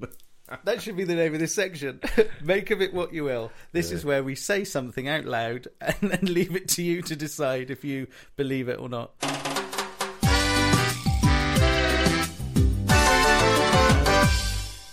that 0.64 0.82
should 0.82 0.96
be 0.96 1.04
the 1.04 1.14
name 1.14 1.34
of 1.34 1.40
this 1.40 1.54
section. 1.54 2.00
Make 2.42 2.70
of 2.70 2.80
it 2.80 2.94
what 2.94 3.12
you 3.12 3.24
will. 3.24 3.52
This 3.72 3.90
is 3.92 4.04
where 4.04 4.22
we 4.22 4.34
say 4.34 4.64
something 4.64 5.08
out 5.08 5.24
loud 5.24 5.68
and 5.80 6.10
then 6.10 6.20
leave 6.22 6.54
it 6.54 6.68
to 6.70 6.82
you 6.82 7.02
to 7.02 7.16
decide 7.16 7.70
if 7.70 7.84
you 7.84 8.06
believe 8.36 8.68
it 8.68 8.78
or 8.78 8.88
not. 8.88 9.12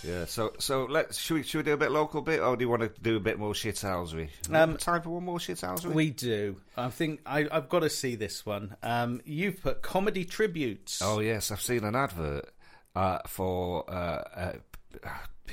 Yeah. 0.06 0.24
So, 0.26 0.52
so 0.58 0.86
let's 0.88 1.18
should 1.18 1.34
we 1.34 1.42
should 1.42 1.58
we 1.58 1.62
do 1.64 1.72
a 1.72 1.76
bit 1.76 1.90
local 1.90 2.22
bit, 2.22 2.40
or 2.40 2.56
do 2.56 2.64
you 2.64 2.68
want 2.68 2.82
to 2.82 2.92
do 3.02 3.16
a 3.16 3.20
bit 3.20 3.38
more 3.38 3.52
shithousery? 3.52 4.28
Um, 4.52 4.76
time 4.76 5.02
for 5.02 5.10
one 5.10 5.24
more 5.24 5.38
shithousery. 5.38 5.92
We 5.92 6.10
do. 6.10 6.56
I 6.76 6.90
think 6.90 7.20
I, 7.26 7.46
I've 7.50 7.68
got 7.68 7.80
to 7.80 7.90
see 7.90 8.14
this 8.14 8.46
one. 8.46 8.76
Um, 8.82 9.20
you've 9.24 9.60
put 9.62 9.82
comedy 9.82 10.24
tributes. 10.24 11.00
Oh 11.02 11.20
yes, 11.20 11.50
I've 11.50 11.60
seen 11.60 11.84
an 11.84 11.96
advert 11.96 12.48
uh, 12.94 13.18
for 13.26 13.88
uh, 13.90 14.22
uh, 14.34 14.52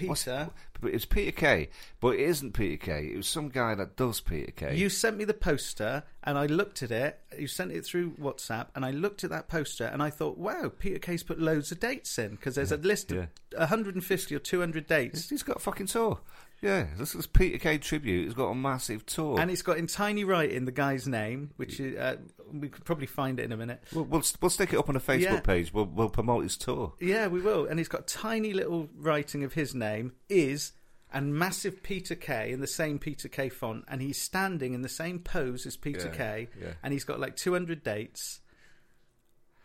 what's- 0.08 0.23
Peter. 0.23 0.49
It's 0.86 1.06
Peter 1.06 1.32
Kay, 1.32 1.69
but 2.01 2.15
it 2.15 2.19
isn't 2.21 2.51
Peter 2.53 2.75
Kay. 2.75 3.12
It 3.13 3.15
was 3.15 3.27
some 3.27 3.47
guy 3.47 3.73
that 3.73 3.95
does 3.95 4.19
Peter 4.19 4.51
Kay. 4.51 4.75
You 4.75 4.89
sent 4.89 5.15
me 5.15 5.23
the 5.23 5.34
poster, 5.34 6.03
and 6.25 6.38
I 6.38 6.45
looked 6.45 6.84
at 6.84 6.91
it. 6.91 7.21
You 7.39 7.47
sent 7.47 7.71
it 7.71 7.86
through 7.86 8.12
WhatsApp, 8.15 8.67
and 8.75 8.84
I 8.84 8.91
looked 8.91 9.23
at 9.23 9.29
that 9.29 9.47
poster, 9.47 9.86
and 9.86 10.03
I 10.03 10.10
thought, 10.10 10.38
"Wow, 10.38 10.71
Peter 10.77 10.99
Kay's 10.99 11.23
put 11.23 11.39
loads 11.39 11.71
of 11.71 11.79
dates 11.79 12.19
in 12.19 12.32
because 12.32 12.56
there's 12.56 12.73
a 12.73 12.77
list 12.77 13.12
of 13.13 13.17
yeah. 13.17 13.25
150 13.58 14.36
or 14.36 14.39
200 14.39 14.86
dates, 14.86 15.29
He's 15.29 15.43
got 15.43 15.56
a 15.58 15.60
fucking 15.60 15.88
tour. 15.88 16.19
Yeah, 16.63 16.88
this 16.97 17.13
is 17.13 17.28
Peter 17.28 17.58
Kay 17.58 17.78
tribute. 17.78 18.23
He's 18.26 18.34
got 18.34 18.45
a 18.47 18.56
massive 18.56 19.06
tour. 19.06 19.39
and 19.39 19.52
it's 19.52 19.62
got 19.62 19.78
in 19.78 19.86
tiny 19.88 20.23
writing 20.23 20.63
the 20.65 20.71
guy's 20.71 21.08
name, 21.08 21.52
which 21.58 21.80
is, 21.80 21.97
uh, 21.97 22.15
we 22.54 22.69
could 22.69 22.86
probably 22.86 23.06
find 23.06 23.39
it 23.39 23.43
in 23.43 23.52
a 23.52 23.58
minute. 23.58 23.84
we'll, 23.93 24.06
we'll 24.06 24.23
we'll 24.41 24.49
stick 24.49 24.71
it 24.73 24.78
up 24.80 24.88
on 24.88 24.95
a 24.95 24.99
Facebook 25.02 25.21
Yeah. 25.21 25.39
page. 25.41 25.73
We'll 25.73 25.86
we'll 25.86 26.10
promote 26.10 26.43
his 26.43 26.56
tour. 26.58 26.93
Yeah, 27.02 27.28
we 27.28 27.41
will. 27.41 27.65
And 27.65 27.80
he's 27.80 27.89
got 27.89 28.08
tiny 28.08 28.54
little 28.54 28.88
writing 28.97 29.43
of 29.43 29.54
his 29.54 29.76
name 29.76 30.13
is 30.30 30.71
and 31.12 31.36
massive 31.36 31.84
Peter 31.84 32.15
Kay 32.15 32.52
in 32.52 32.60
the 32.60 32.65
same 32.65 32.97
Peter 32.97 33.28
Kay 33.28 33.49
font, 33.49 33.84
and 33.88 34.02
he's 34.02 34.19
standing 34.19 34.73
in 34.73 34.82
the 34.82 34.89
same 34.89 35.19
pose 35.19 35.65
as 35.67 35.76
Peter 35.78 36.08
Yeah, 36.08 36.15
Kay, 36.17 36.49
yeah. 36.60 36.73
and 36.82 36.91
he's 36.93 37.04
got 37.04 37.19
like 37.19 37.36
200 37.36 37.84
dates. 37.84 38.39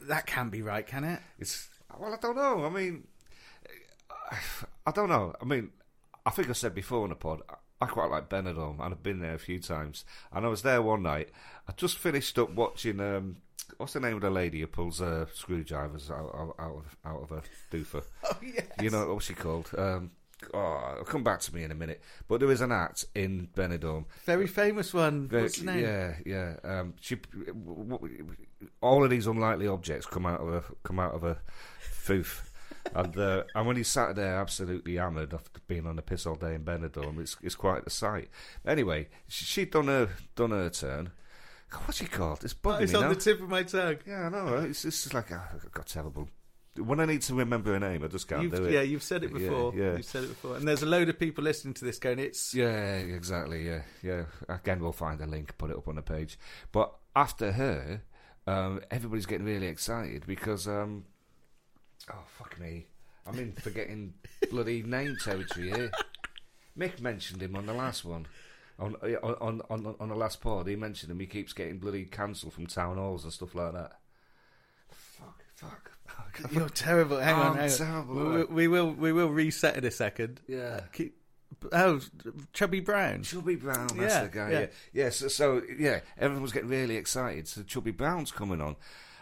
That 0.02 0.26
can't 0.26 0.50
be 0.50 0.62
right, 0.62 0.86
can 0.86 1.04
it? 1.04 1.20
It's 1.38 1.68
well, 1.98 2.12
I 2.12 2.18
don't 2.20 2.36
know. 2.36 2.64
I 2.64 2.68
mean, 2.68 3.06
I 4.86 4.90
don't 4.90 5.08
know. 5.08 5.34
I 5.40 5.44
mean, 5.44 5.70
I 6.28 6.30
think 6.30 6.50
I 6.50 6.52
said 6.52 6.74
before 6.74 7.04
on 7.04 7.08
the 7.08 7.14
pod. 7.16 7.40
I 7.80 7.86
quite 7.86 8.10
like 8.10 8.28
Benidorm, 8.28 8.80
and 8.84 8.92
I've 8.92 9.02
been 9.02 9.20
there 9.20 9.34
a 9.34 9.38
few 9.38 9.58
times. 9.60 10.04
And 10.32 10.44
I 10.44 10.48
was 10.48 10.62
there 10.62 10.82
one 10.82 11.02
night. 11.02 11.30
I 11.68 11.72
just 11.72 11.96
finished 11.96 12.38
up 12.38 12.50
watching. 12.50 13.00
Um, 13.00 13.36
what's 13.78 13.92
the 13.94 14.00
name 14.00 14.16
of 14.16 14.20
the 14.20 14.30
lady 14.30 14.60
who 14.60 14.66
pulls 14.66 15.00
uh, 15.00 15.26
screwdrivers 15.32 16.10
out, 16.10 16.34
out, 16.34 16.54
out 16.58 16.76
of 16.76 16.96
out 17.06 17.22
of 17.22 17.32
a 17.32 17.42
doofer? 17.74 18.02
Oh 18.24 18.36
yeah. 18.42 18.60
You 18.82 18.90
know 18.90 19.14
what's 19.14 19.26
she 19.26 19.34
called? 19.34 19.70
Um, 19.78 20.10
oh, 20.52 20.88
it'll 20.92 21.04
come 21.04 21.22
back 21.24 21.40
to 21.40 21.54
me 21.54 21.62
in 21.64 21.70
a 21.70 21.74
minute. 21.74 22.02
But 22.28 22.40
there 22.40 22.50
is 22.50 22.60
an 22.60 22.72
act 22.72 23.06
in 23.14 23.48
Benidorm 23.56 24.04
Very 24.26 24.46
famous 24.48 24.92
one. 24.92 25.28
Very- 25.28 25.44
What's 25.44 25.58
the 25.60 25.66
name? 25.66 25.82
Yeah, 25.84 26.14
yeah. 26.26 26.56
Um, 26.64 26.94
she, 27.00 27.14
w- 27.16 27.88
w- 27.88 28.36
all 28.80 29.02
of 29.04 29.10
these 29.10 29.26
unlikely 29.26 29.66
objects 29.68 30.04
come 30.06 30.26
out 30.26 30.40
of 30.40 30.48
a 30.52 30.62
come 30.82 30.98
out 30.98 31.14
of 31.14 31.24
a 31.24 31.38
foof. 32.04 32.42
And 32.94 33.16
uh, 33.18 33.42
and 33.54 33.66
when 33.66 33.76
he's 33.76 33.88
sat 33.88 34.16
there 34.16 34.36
absolutely 34.36 34.96
hammered 34.96 35.32
after 35.34 35.60
being 35.66 35.86
on 35.86 35.96
the 35.96 36.02
piss 36.02 36.26
all 36.26 36.34
day 36.34 36.54
in 36.54 36.64
Benidorm, 36.64 37.18
it's 37.20 37.36
it's 37.42 37.54
quite 37.54 37.86
a 37.86 37.90
sight. 37.90 38.28
Anyway, 38.66 39.08
she, 39.28 39.44
she'd 39.44 39.70
done 39.70 39.86
her 39.88 40.08
done 40.36 40.50
her 40.50 40.70
turn. 40.70 41.10
God, 41.70 41.82
What's 41.84 41.98
she 41.98 42.06
called? 42.06 42.44
It's 42.44 42.54
bugging 42.54 42.78
Oh, 42.80 42.82
it's 42.82 42.94
on 42.94 43.02
now. 43.02 43.08
the 43.10 43.14
tip 43.16 43.42
of 43.42 43.48
my 43.48 43.62
tongue. 43.62 43.98
yeah, 44.06 44.26
I 44.26 44.28
know. 44.30 44.54
It's, 44.58 44.84
it's 44.84 45.02
just 45.02 45.14
like 45.14 45.30
oh, 45.32 45.40
I've 45.54 45.70
got 45.72 45.86
terrible 45.86 46.28
when 46.76 47.00
I 47.00 47.06
need 47.06 47.22
to 47.22 47.34
remember 47.34 47.74
a 47.74 47.80
name, 47.80 48.04
I 48.04 48.06
just 48.06 48.28
can't 48.28 48.42
You've, 48.44 48.54
do 48.54 48.64
it. 48.66 48.72
yeah, 48.72 48.82
you've 48.82 49.02
said 49.02 49.24
it 49.24 49.32
Yeah, 49.32 49.38
before. 49.38 49.74
yeah. 49.74 49.96
You've 49.96 50.04
said 50.04 50.22
it 50.22 50.28
before. 50.28 50.56
And 50.56 50.68
there's 50.68 50.82
a 50.82 50.86
load 50.86 51.08
of 51.08 51.18
people 51.18 51.42
listening 51.42 51.74
to 51.74 51.84
this 51.84 51.98
going, 51.98 52.20
it's. 52.20 52.54
Yeah, 52.54 52.94
exactly. 52.98 53.66
Yeah, 53.66 53.82
yeah. 54.00 54.24
Again, 54.48 54.78
we'll 54.78 54.92
find 54.92 55.20
a 55.20 55.26
link, 55.26 55.58
put 55.58 55.70
it 55.70 55.76
up 55.76 55.88
on 55.88 55.96
the 55.96 56.02
page. 56.02 56.38
But 56.70 56.94
after 57.16 57.50
her, 57.50 58.02
um, 58.46 58.80
everybody's 58.92 59.26
getting 59.26 59.44
really 59.46 59.66
excited 59.66 60.24
because, 60.24 60.68
um, 60.68 61.04
oh 62.12 62.22
fuck 62.38 62.58
me, 62.60 62.86
I'm 63.26 63.38
in 63.38 63.52
forgetting 63.52 64.14
bloody 64.50 64.82
name 64.82 65.16
territory 65.22 65.70
here. 65.70 65.90
Mick 66.78 67.00
mentioned 67.00 67.42
him 67.42 67.56
on 67.56 67.66
the 67.66 67.72
last 67.74 68.04
one. 68.04 68.26
On 68.78 68.94
on 68.94 69.60
on 69.68 69.96
on 69.98 70.08
the 70.08 70.14
last 70.14 70.40
pod, 70.40 70.68
he 70.68 70.76
mentioned 70.76 71.10
him. 71.10 71.18
He 71.18 71.26
keeps 71.26 71.52
getting 71.52 71.78
bloody 71.78 72.04
cancelled 72.04 72.52
from 72.52 72.66
town 72.68 72.96
halls 72.96 73.24
and 73.24 73.32
stuff 73.32 73.54
like 73.54 73.72
that. 73.72 73.98
Fuck, 74.90 75.42
fuck. 75.56 75.90
fuck. 76.06 76.52
You're 76.52 76.68
terrible. 76.68 77.18
Hang 77.18 77.34
Oh, 77.34 77.42
on, 77.42 77.56
hang 77.56 77.70
terrible. 77.70 78.14
We, 78.14 78.24
we- 78.36 78.44
we 78.44 78.68
will 78.68 78.92
we 78.92 79.12
will 79.12 79.30
reset 79.30 79.76
in 79.76 79.84
a 79.84 79.90
second. 79.90 80.40
Yeah. 80.46 80.80
Keep, 80.92 81.16
oh, 81.72 82.00
Chubby 82.52 82.78
Brown. 82.80 83.22
Chubby 83.24 83.56
Brown, 83.56 83.88
that's 83.88 83.98
Yeah, 84.14 84.22
the 84.22 84.28
guy. 84.28 84.50
yeah. 84.52 84.58
Yeah, 84.60 84.66
yeah. 84.92 85.10
so, 85.10 85.26
so 85.28 85.62
yeah, 85.78 86.00
everyone 86.16 86.42
was 86.42 86.52
getting 86.52 86.68
really 86.68 86.96
excited. 86.96 87.48
So 87.48 87.62
Chubby 87.64 87.90
Brown's 87.90 88.30
coming 88.30 88.60
on, 88.60 88.76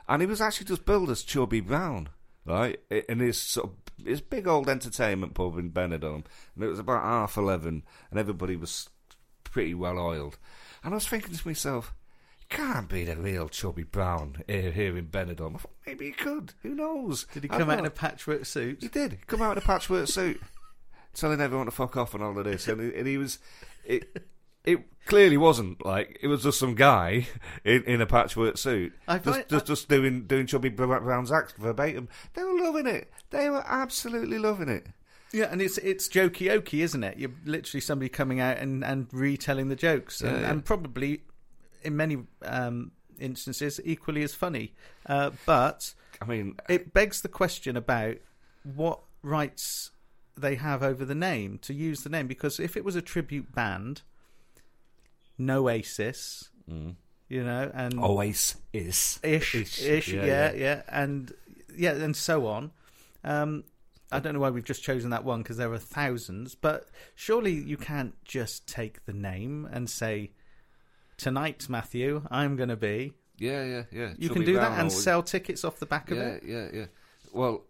and 0.08 0.20
he 0.20 0.26
was 0.26 0.40
actually 0.42 0.66
just 0.66 0.84
billed 0.84 1.10
as 1.10 1.22
Chubby 1.22 1.60
Brown, 1.60 2.10
right? 2.46 2.78
In 3.08 3.18
his 3.20 3.40
sort 3.40 3.70
of 3.70 4.06
his 4.06 4.20
big 4.20 4.46
old 4.46 4.68
entertainment 4.68 5.34
pub 5.34 5.58
in 5.58 5.70
Benidorm, 5.70 6.24
and 6.54 6.64
it 6.64 6.68
was 6.68 6.78
about 6.78 7.02
half 7.02 7.36
eleven, 7.36 7.82
and 8.10 8.18
everybody 8.20 8.56
was 8.56 8.88
pretty 9.44 9.74
well 9.74 9.98
oiled. 9.98 10.38
And 10.84 10.92
I 10.92 10.96
was 10.96 11.08
thinking 11.08 11.34
to 11.34 11.48
myself, 11.48 11.94
can't 12.48 12.88
be 12.88 13.04
the 13.04 13.16
real 13.16 13.48
Chubby 13.48 13.82
Brown 13.82 14.42
here, 14.46 14.70
here 14.70 14.96
in 14.96 15.06
Benidorm. 15.08 15.56
I 15.56 15.58
thought 15.58 15.70
maybe 15.86 16.06
he 16.06 16.12
could. 16.12 16.52
Who 16.62 16.74
knows? 16.74 17.24
Did 17.32 17.42
he 17.44 17.48
come 17.48 17.70
out 17.70 17.78
in 17.80 17.86
a 17.86 17.90
patchwork 17.90 18.44
suit? 18.46 18.78
He 18.82 18.88
did. 18.88 19.26
Come 19.26 19.42
out 19.42 19.52
in 19.52 19.58
a 19.58 19.66
patchwork 19.66 20.06
suit, 20.08 20.40
telling 21.14 21.40
everyone 21.40 21.66
to 21.66 21.72
fuck 21.72 21.96
off 21.96 22.14
and 22.14 22.22
all 22.22 22.38
of 22.38 22.44
this. 22.44 22.68
And, 22.68 22.80
he- 22.80 22.96
and 22.98 23.06
he 23.06 23.16
was, 23.18 23.38
it, 23.84 24.24
it 24.66 24.80
clearly 25.06 25.36
wasn't 25.36 25.84
like 25.86 26.18
it 26.20 26.26
was 26.26 26.42
just 26.42 26.58
some 26.58 26.74
guy 26.74 27.28
in, 27.64 27.82
in 27.84 28.00
a 28.00 28.06
patchwork 28.06 28.58
suit, 28.58 28.92
I 29.08 29.18
just, 29.18 29.38
find- 29.38 29.48
just 29.48 29.66
just 29.66 29.88
doing 29.88 30.26
doing 30.26 30.46
Chubby 30.46 30.68
Brown's 30.68 31.32
act 31.32 31.56
verbatim. 31.56 32.08
They 32.34 32.42
were 32.42 32.60
loving 32.60 32.86
it. 32.86 33.10
They 33.30 33.48
were 33.48 33.64
absolutely 33.66 34.38
loving 34.38 34.68
it. 34.68 34.88
Yeah, 35.32 35.48
and 35.50 35.60
it's 35.60 35.78
it's 35.78 36.08
jokey 36.08 36.50
okey, 36.50 36.82
isn't 36.82 37.02
it? 37.02 37.18
You're 37.18 37.32
literally 37.44 37.80
somebody 37.80 38.08
coming 38.08 38.40
out 38.40 38.58
and, 38.58 38.84
and 38.84 39.06
retelling 39.12 39.68
the 39.68 39.76
jokes, 39.76 40.20
and, 40.20 40.40
yeah. 40.40 40.50
and 40.50 40.64
probably 40.64 41.22
in 41.82 41.96
many 41.96 42.18
um, 42.42 42.92
instances 43.18 43.80
equally 43.84 44.22
as 44.22 44.34
funny. 44.34 44.74
Uh, 45.06 45.30
but 45.44 45.94
I 46.20 46.26
mean, 46.26 46.56
it 46.68 46.92
begs 46.92 47.22
the 47.22 47.28
question 47.28 47.76
about 47.76 48.16
what 48.62 49.00
rights 49.22 49.90
they 50.36 50.56
have 50.56 50.82
over 50.82 51.04
the 51.04 51.14
name 51.14 51.58
to 51.62 51.74
use 51.74 52.02
the 52.02 52.10
name, 52.10 52.26
because 52.26 52.60
if 52.60 52.76
it 52.76 52.84
was 52.84 52.96
a 52.96 53.02
tribute 53.02 53.54
band, 53.54 54.02
no 55.38 55.64
Oasis, 55.68 56.50
you 56.68 57.42
know, 57.44 57.70
and 57.74 57.98
Oasis 57.98 58.56
ish, 58.72 59.18
Ish, 59.22 59.82
ish, 59.82 60.08
yeah, 60.08 60.24
yeah, 60.24 60.26
yeah, 60.26 60.52
yeah. 60.54 60.82
and 60.88 61.32
yeah, 61.76 61.92
and 61.92 62.16
so 62.16 62.46
on. 62.46 62.70
Um, 63.24 63.64
I 64.12 64.20
don't 64.20 64.34
know 64.34 64.40
why 64.40 64.50
we've 64.50 64.64
just 64.64 64.82
chosen 64.84 65.10
that 65.10 65.24
one 65.24 65.42
because 65.42 65.56
there 65.56 65.72
are 65.72 65.78
thousands, 65.78 66.54
but 66.54 66.86
surely 67.16 67.52
you 67.52 67.76
can't 67.76 68.14
just 68.24 68.68
take 68.68 69.04
the 69.04 69.12
name 69.12 69.68
and 69.72 69.90
say, 69.90 70.30
"Tonight, 71.16 71.66
Matthew, 71.68 72.22
I'm 72.30 72.56
going 72.56 72.68
to 72.68 72.76
be." 72.76 73.12
yeah, 73.38 73.64
yeah, 73.64 73.82
yeah. 73.92 74.12
You 74.18 74.30
can 74.30 74.44
do 74.44 74.54
that 74.54 74.78
and 74.80 74.90
sell 74.90 75.22
tickets 75.22 75.64
off 75.64 75.78
the 75.78 75.86
back 75.86 76.10
of 76.10 76.16
Yeah, 76.18 76.24
it. 76.28 76.42
yeah, 76.46 76.66
yeah. 76.72 76.80
Yeah. 76.80 76.86
Well, 77.32 77.64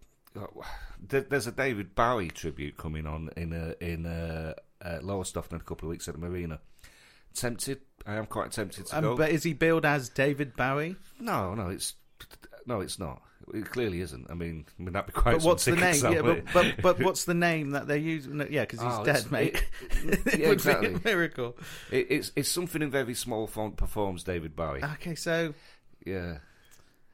there's 1.00 1.46
a 1.46 1.52
David 1.52 1.94
Bowie 1.94 2.28
tribute 2.30 2.76
coming 2.76 3.06
on 3.06 3.30
in 3.36 3.52
uh, 3.52 3.72
in 3.80 4.06
uh, 4.06 4.54
uh, 4.82 4.98
Lowestoft 5.02 5.52
in 5.52 5.56
a 5.58 5.64
couple 5.64 5.88
of 5.88 5.90
weeks 5.90 6.06
at 6.08 6.14
the 6.14 6.20
Marina. 6.20 6.60
Tempted, 7.36 7.80
I 8.06 8.14
am 8.16 8.26
quite 8.26 8.50
tempted 8.52 8.86
to 8.86 8.96
Um, 8.96 9.02
go. 9.04 9.16
but 9.16 9.30
is 9.30 9.42
he 9.42 9.52
billed 9.52 9.84
as 9.84 10.08
David 10.08 10.56
Bowie? 10.56 10.96
No, 11.20 11.54
no, 11.54 11.68
it's 11.68 11.94
no, 12.66 12.80
it's 12.80 12.98
not. 12.98 13.22
It 13.54 13.70
clearly 13.70 14.00
isn't. 14.00 14.26
I 14.28 14.34
mean, 14.34 14.66
I 14.78 14.82
mean 14.82 14.92
that'd 14.94 15.06
be 15.06 15.12
quite. 15.20 15.36
But 15.36 15.42
what's 15.44 15.64
the 15.66 15.76
name? 15.76 15.94
Yeah, 16.12 16.22
but, 16.22 16.44
but 16.52 16.74
but 16.82 16.98
what's 17.00 17.24
the 17.26 17.34
name 17.34 17.70
that 17.70 17.86
they 17.86 17.98
use? 17.98 18.26
No, 18.26 18.44
yeah, 18.50 18.62
because 18.62 18.80
he's 18.80 18.92
Oh, 18.92 19.04
dead, 19.04 19.30
mate. 19.30 19.62
it- 20.02 20.26
it 20.26 20.38
yeah, 20.40 20.48
would 20.48 20.54
exactly. 20.54 20.88
be 20.88 20.94
a 20.96 21.00
miracle. 21.04 21.56
It, 21.92 22.06
it's 22.10 22.32
it's 22.34 22.48
something 22.50 22.82
in 22.82 22.90
very 22.90 23.14
small 23.14 23.46
font 23.46 23.76
performs 23.76 24.24
David 24.24 24.56
Bowie. 24.56 24.82
Okay, 24.82 25.14
so 25.14 25.54
yeah, 26.04 26.38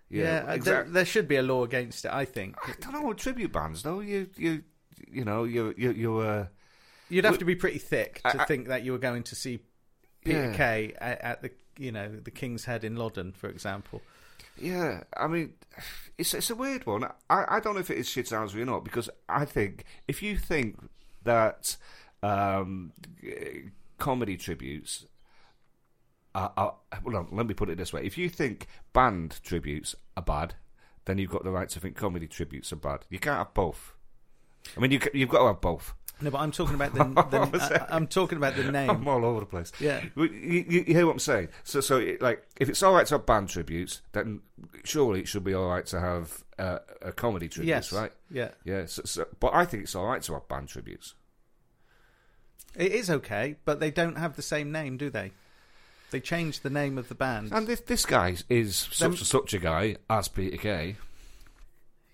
yeah, 0.09 0.23
yeah, 0.23 0.39
uh, 0.39 0.47
there, 0.47 0.55
exactly. 0.55 0.93
there 0.95 1.05
should 1.05 1.29
be 1.29 1.37
a 1.37 1.43
law 1.43 1.65
against 1.65 2.05
it. 2.07 2.13
I 2.13 2.25
think 2.25 2.57
I 2.67 2.73
don't 2.81 2.93
know 3.03 3.13
tribute 3.13 3.53
bands 3.53 3.83
though. 3.83 4.01
You 4.01 4.29
you 4.37 4.63
you 5.11 5.25
know 5.27 5.45
you 5.45 5.75
you 5.77 5.91
you 5.93 6.19
uh 6.19 6.47
you'd 7.11 7.27
have 7.27 7.39
to 7.39 7.45
be 7.45 7.57
pretty 7.57 7.79
thick 7.79 8.23
to 8.23 8.41
I- 8.41 8.45
think 8.47 8.69
that 8.69 8.85
you 8.85 8.93
were 8.93 8.99
going 8.99 9.25
to 9.25 9.35
see 9.35 9.59
Peter 10.25 10.51
Yeah. 10.51 10.57
Kay 10.57 10.95
at, 11.01 11.21
at 11.21 11.43
the 11.43 11.51
you 11.79 11.93
know 11.93 12.09
the 12.09 12.31
King's 12.31 12.65
Head 12.65 12.85
in 12.85 12.97
Loddon, 12.97 13.33
for 13.33 13.49
example. 13.49 14.03
Yeah, 14.59 15.05
I 15.17 15.27
mean, 15.27 15.55
it's 16.19 16.35
it's 16.35 16.51
a 16.51 16.55
weird 16.55 16.87
one. 16.87 17.05
I, 17.31 17.45
I 17.49 17.61
don't 17.61 17.75
know 17.75 17.81
if 17.81 17.91
it 17.91 17.99
is 17.99 18.09
shithousery 18.09 18.63
or 18.63 18.67
not 18.67 18.85
because 18.85 19.09
I 19.29 19.45
think 19.45 19.85
if 20.07 20.23
you 20.23 20.37
think 20.37 20.79
that 21.25 21.77
um, 22.23 22.93
comedy 23.99 24.37
tributes 24.37 25.07
are, 26.35 26.53
are 26.57 26.75
well, 27.03 27.27
let 27.33 27.47
me 27.47 27.55
put 27.55 27.71
it 27.71 27.79
this 27.79 27.93
way: 27.93 28.05
if 28.05 28.19
you 28.19 28.29
think 28.29 28.67
band 28.93 29.41
tributes 29.43 29.95
are 30.17 30.23
bad, 30.23 30.55
then 31.07 31.19
you've 31.19 31.31
got 31.31 31.45
the 31.45 31.51
right 31.51 31.69
to 31.71 31.81
think 31.81 31.97
comedy 31.97 32.27
tributes 32.27 32.73
are 32.73 32.77
bad. 32.77 33.07
You 33.09 33.19
can't 33.19 33.39
have 33.39 33.55
both. 33.55 33.95
I 34.77 34.81
mean, 34.81 34.93
you 34.93 35.01
you've 35.15 35.31
got 35.31 35.41
to 35.41 35.47
have 35.47 35.61
both. 35.61 35.95
No, 36.23 36.31
but 36.31 36.39
I'm 36.39 36.53
talking 36.53 36.75
about 36.75 36.95
the. 36.95 37.03
The 37.33 37.59
that? 37.59 37.93
I, 37.93 37.97
am 37.97 38.07
talking 38.07 38.39
about 38.39 38.57
the 38.57 38.71
name. 38.71 38.91
I'm 38.91 39.07
all 39.09 39.25
over 39.25 39.41
the 39.41 39.47
place. 39.47 39.73
Yeah. 39.81 40.03
You, 40.17 40.25
you, 40.25 40.65
you 40.69 40.95
hear 40.95 41.07
what 41.07 41.13
I'm 41.13 41.19
saying? 41.19 41.49
So, 41.65 41.81
so 41.81 41.99
it, 41.99 42.23
like, 42.23 42.47
if 42.61 42.69
it's 42.69 42.83
all 42.83 42.95
right 42.95 43.07
to 43.07 43.15
have 43.15 43.27
band 43.27 43.49
tributes, 43.49 44.03
then 44.13 44.41
surely 44.85 45.21
it 45.21 45.29
should 45.29 45.45
be 45.45 45.55
all 45.55 45.69
right 45.69 45.85
to 45.87 46.01
have 46.01 46.45
uh, 46.59 46.79
a 47.01 47.13
comedy 47.13 47.49
tribute, 47.49 47.69
Yes, 47.71 47.93
right? 47.93 48.13
Yeah, 48.31 48.51
Yeah. 48.65 48.87
So, 48.87 49.03
so, 49.05 49.27
but 49.41 49.55
I 49.55 49.65
think 49.65 49.85
it's 49.85 49.95
all 49.95 50.07
right 50.07 50.23
to 50.23 50.35
have 50.35 50.47
band 50.49 50.69
tributes. 50.69 51.15
it 52.77 52.93
is 52.93 53.11
okay, 53.11 53.57
but 53.65 53.81
they 53.81 53.91
don't 53.91 54.17
have 54.17 54.37
the 54.37 54.43
same 54.43 54.71
name, 54.73 54.97
do 54.97 55.11
they? 55.11 55.33
They 56.11 56.21
changed 56.21 56.63
the 56.63 56.71
name 56.71 56.99
of 56.99 57.09
the 57.09 57.15
band. 57.15 57.53
And 57.53 57.67
this, 57.67 57.81
this 57.81 58.05
guy 58.05 58.37
is 58.49 58.77
such 58.77 58.99
Them- 58.99 59.17
such 59.17 59.55
a 59.55 59.59
guy 59.59 59.97
as 60.11 60.29
Peter 60.29 60.59
Kay. 60.59 60.97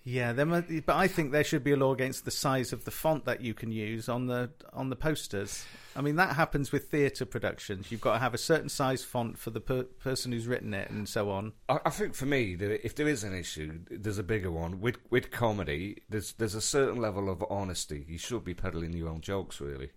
Yeah, 0.09 0.33
there 0.33 0.47
mu- 0.47 0.81
but 0.81 0.95
I 0.95 1.07
think 1.07 1.31
there 1.31 1.43
should 1.43 1.63
be 1.63 1.73
a 1.73 1.77
law 1.77 1.93
against 1.93 2.25
the 2.25 2.31
size 2.31 2.73
of 2.73 2.83
the 2.83 2.89
font 2.89 3.25
that 3.25 3.41
you 3.41 3.53
can 3.53 3.71
use 3.71 4.09
on 4.09 4.25
the 4.25 4.49
on 4.73 4.89
the 4.89 4.95
posters. 4.95 5.63
I 5.95 6.01
mean, 6.01 6.15
that 6.15 6.35
happens 6.35 6.71
with 6.71 6.89
theatre 6.89 7.27
productions. 7.27 7.91
You've 7.91 8.01
got 8.01 8.13
to 8.13 8.19
have 8.19 8.33
a 8.33 8.37
certain 8.39 8.69
size 8.69 9.03
font 9.03 9.37
for 9.37 9.51
the 9.51 9.59
per- 9.59 9.83
person 9.83 10.31
who's 10.31 10.47
written 10.47 10.73
it, 10.73 10.89
and 10.89 11.07
so 11.07 11.29
on. 11.29 11.53
I, 11.67 11.79
I 11.85 11.89
think 11.91 12.15
for 12.15 12.25
me, 12.25 12.53
if 12.59 12.95
there 12.95 13.07
is 13.07 13.23
an 13.23 13.35
issue, 13.35 13.81
there's 13.91 14.17
a 14.17 14.23
bigger 14.23 14.49
one 14.49 14.81
with 14.81 14.97
with 15.11 15.29
comedy. 15.29 16.01
There's 16.09 16.33
there's 16.33 16.55
a 16.55 16.61
certain 16.61 16.99
level 16.99 17.29
of 17.29 17.45
honesty. 17.47 18.03
You 18.09 18.17
should 18.17 18.43
be 18.43 18.55
peddling 18.55 18.93
your 18.93 19.09
own 19.09 19.21
jokes, 19.21 19.61
really, 19.61 19.91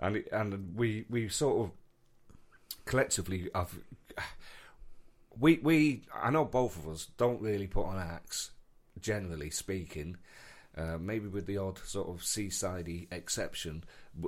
and 0.00 0.24
and 0.32 0.76
we 0.76 1.04
we 1.10 1.28
sort 1.28 1.66
of 1.66 1.72
collectively 2.86 3.50
have. 3.54 3.78
We 5.38 5.58
we 5.62 6.04
I 6.14 6.30
know 6.30 6.46
both 6.46 6.78
of 6.78 6.88
us 6.88 7.08
don't 7.18 7.42
really 7.42 7.66
put 7.66 7.84
on 7.84 7.98
acts, 7.98 8.52
generally 9.00 9.50
speaking. 9.50 10.16
Uh, 10.76 10.96
maybe 10.96 11.26
with 11.26 11.46
the 11.46 11.56
odd 11.58 11.76
sort 11.78 12.08
of 12.08 12.20
seasidey 12.20 13.08
exception, 13.12 13.82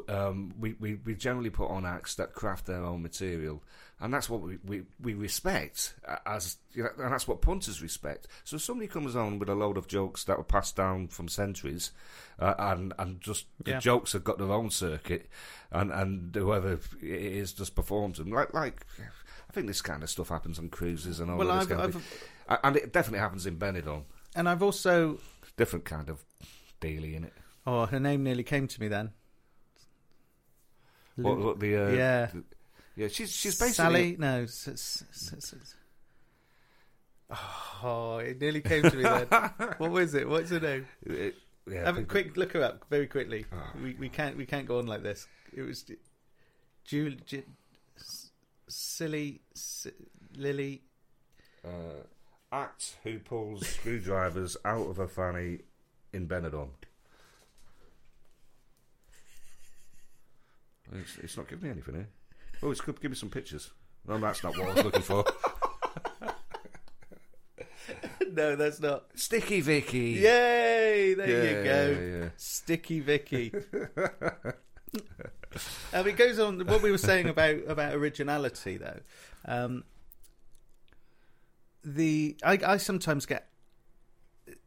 um, 0.09 0.53
we, 0.59 0.73
we, 0.81 0.97
we 0.97 1.15
generally 1.15 1.51
put 1.51 1.69
on 1.71 1.87
acts 1.87 2.17
that 2.17 2.33
craft 2.33 2.67
their 2.67 2.83
own 2.83 3.03
material, 3.03 3.63
and 4.01 4.13
that's 4.13 4.29
what 4.29 4.41
we, 4.41 4.59
we, 4.65 4.83
we 5.01 5.15
respect 5.15 5.95
as 6.27 6.57
you 6.73 6.83
know, 6.83 6.89
and 6.99 7.13
that's 7.13 7.29
what 7.29 7.41
punters 7.41 7.81
respect. 7.81 8.27
So 8.43 8.57
if 8.57 8.63
somebody 8.63 8.89
comes 8.89 9.15
on 9.15 9.39
with 9.39 9.49
a 9.49 9.55
load 9.55 9.77
of 9.77 9.87
jokes 9.87 10.25
that 10.25 10.39
were 10.39 10.43
passed 10.43 10.75
down 10.75 11.07
from 11.07 11.29
centuries, 11.29 11.93
uh, 12.41 12.55
and 12.59 12.95
and 12.99 13.21
just 13.21 13.47
the 13.63 13.73
Yeah. 13.73 13.79
jokes 13.79 14.13
have 14.15 14.25
got 14.25 14.39
their 14.39 14.51
own 14.51 14.71
circuit, 14.71 15.29
and 15.71 15.93
and 15.93 16.35
whoever 16.35 16.73
it 16.73 16.81
is 17.03 17.53
just 17.53 17.77
performs 17.77 18.19
them 18.19 18.33
like 18.33 18.53
like. 18.55 18.85
I 18.99 19.53
think 19.53 19.69
this 19.69 19.83
kind 19.83 20.03
of 20.03 20.11
stuff 20.11 20.31
happens 20.31 20.59
on 20.59 20.69
cruises 20.69 21.21
and 21.21 21.31
all 21.31 21.37
Well, 21.39 21.51
of 21.51 21.59
I've, 21.61 21.69
this 21.69 21.77
kind 21.77 21.89
of 21.91 21.97
I've 21.97 22.03
thing. 22.03 22.59
And 22.65 22.77
it 22.77 22.93
definitely 22.93 23.21
happens 23.21 23.47
in 23.47 23.57
Benidorm. 23.57 24.03
And 24.35 24.49
I've 24.49 24.63
also. 24.63 25.19
Different 25.57 25.85
kind 25.85 26.09
of 26.09 26.25
daily 26.81 27.15
in 27.15 27.25
it. 27.25 27.33
Oh, 27.67 27.87
her 27.87 28.01
name 28.01 28.23
nearly 28.25 28.43
came 28.45 28.67
to 28.69 28.81
me 28.81 28.89
then. 28.89 29.11
What, 31.17 31.39
what 31.39 31.61
the 31.61 31.77
uh, 31.77 31.89
yeah, 31.91 32.27
the- 32.33 32.45
yeah. 32.97 33.09
She's 33.09 33.31
she's 33.31 33.59
basically 33.59 34.17
Sally. 34.17 34.17
No. 34.19 34.47
Oh, 37.83 38.19
it 38.19 38.41
nearly 38.41 38.61
came 38.61 38.83
to 38.83 38.95
me 38.97 39.03
then. 39.03 39.27
what 39.79 39.91
was 39.91 40.15
it? 40.15 40.29
What's 40.29 40.51
her 40.51 40.61
name? 40.61 40.87
Uh, 41.09 41.31
yeah, 41.71 41.85
Have 41.85 41.97
a 41.97 42.03
quick 42.03 42.37
look 42.37 42.53
her 42.53 42.63
up 42.63 42.85
very 42.91 43.07
quickly. 43.07 43.47
Ah. 43.53 43.73
We 43.83 43.95
we 43.95 44.09
can't 44.09 44.37
we 44.37 44.45
can't 44.45 44.67
go 44.67 44.79
on 44.79 44.87
like 44.87 45.03
this. 45.03 45.27
It 45.57 45.63
was 45.63 45.85
Julie, 46.85 47.21
Ju- 47.25 47.45
silly, 48.69 49.41
S- 49.55 49.87
Lily. 50.37 50.83
uh, 51.65 52.03
act 52.53 52.97
who 53.05 53.19
pulls 53.19 53.67
screwdrivers 53.67 54.57
out 54.65 54.89
of 54.89 54.99
a 54.99 55.07
fanny 55.09 55.61
in 56.13 56.27
Benidorm. 56.27 56.71
It's, 60.93 61.17
it's 61.23 61.37
not 61.37 61.49
giving 61.49 61.65
me 61.65 61.71
anything 61.71 61.95
here. 61.95 62.09
Oh, 62.63 62.71
it's 62.71 62.81
good. 62.81 63.01
Give 63.01 63.11
me 63.11 63.17
some 63.17 63.31
pictures. 63.31 63.71
No, 64.07 64.19
that's 64.19 64.43
not 64.43 64.57
what 64.59 64.69
I 64.71 64.75
was 64.75 64.85
looking 64.85 65.03
for. 65.03 65.25
no, 68.33 68.57
that's 68.57 68.81
not. 68.81 69.05
Sticky 69.15 69.61
Vicky. 69.61 69.99
Yay! 70.21 71.15
There 71.15 71.29
you 71.29 71.57
Yeah, 71.59 71.63
go. 71.65 72.01
yeah. 72.25 72.29
Sticky 72.37 73.01
Vicky. 73.01 73.53
um, 75.93 76.07
it 76.07 76.17
goes 76.17 76.39
on. 76.41 76.67
What 76.67 76.83
we 76.83 76.91
were 76.91 76.99
saying 76.99 77.29
about 77.29 77.57
about 77.69 77.95
originality, 77.95 78.77
though. 78.79 79.01
Um, 79.47 79.85
the 81.85 82.37
I, 82.43 82.59
I 82.65 82.77
sometimes 82.77 83.27
get 83.27 83.49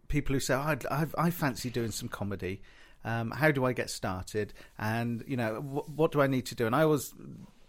people 0.07 0.33
who 0.33 0.39
say, 0.39 0.53
oh, 0.53 0.61
I'd, 0.61 0.85
I've, 0.87 1.15
"I 1.17 1.29
fancy 1.29 1.69
doing 1.69 1.91
some 1.91 2.09
comedy. 2.09 2.61
Um, 3.05 3.31
how 3.31 3.51
do 3.51 3.65
I 3.65 3.73
get 3.73 3.89
started? 3.89 4.53
And 4.77 5.23
you 5.27 5.37
know, 5.37 5.55
wh- 5.55 5.97
what 5.97 6.11
do 6.11 6.21
I 6.21 6.27
need 6.27 6.45
to 6.47 6.55
do?" 6.55 6.65
And 6.65 6.75
I 6.75 6.83
always 6.83 7.13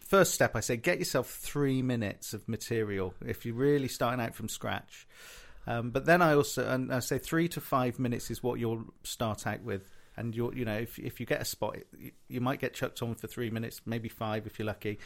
first 0.04 0.34
step 0.34 0.54
I 0.54 0.60
say, 0.60 0.76
get 0.76 0.98
yourself 0.98 1.28
three 1.28 1.82
minutes 1.82 2.34
of 2.34 2.48
material 2.48 3.14
if 3.24 3.44
you're 3.44 3.54
really 3.54 3.88
starting 3.88 4.20
out 4.20 4.34
from 4.34 4.48
scratch. 4.48 5.08
Um, 5.66 5.90
but 5.90 6.04
then 6.04 6.20
I 6.20 6.34
also 6.34 6.68
and 6.68 6.92
I 6.92 7.00
say 7.00 7.18
three 7.18 7.48
to 7.48 7.60
five 7.60 7.98
minutes 7.98 8.30
is 8.30 8.42
what 8.42 8.60
you'll 8.60 8.84
start 9.02 9.46
out 9.46 9.62
with. 9.62 9.90
And 10.16 10.32
you're, 10.34 10.54
you 10.54 10.64
know, 10.64 10.76
if 10.76 10.98
if 10.98 11.18
you 11.18 11.26
get 11.26 11.40
a 11.40 11.44
spot, 11.44 11.78
you, 11.98 12.12
you 12.28 12.40
might 12.40 12.60
get 12.60 12.74
chucked 12.74 13.02
on 13.02 13.14
for 13.14 13.26
three 13.26 13.50
minutes, 13.50 13.80
maybe 13.86 14.08
five 14.08 14.46
if 14.46 14.58
you're 14.58 14.66
lucky. 14.66 14.98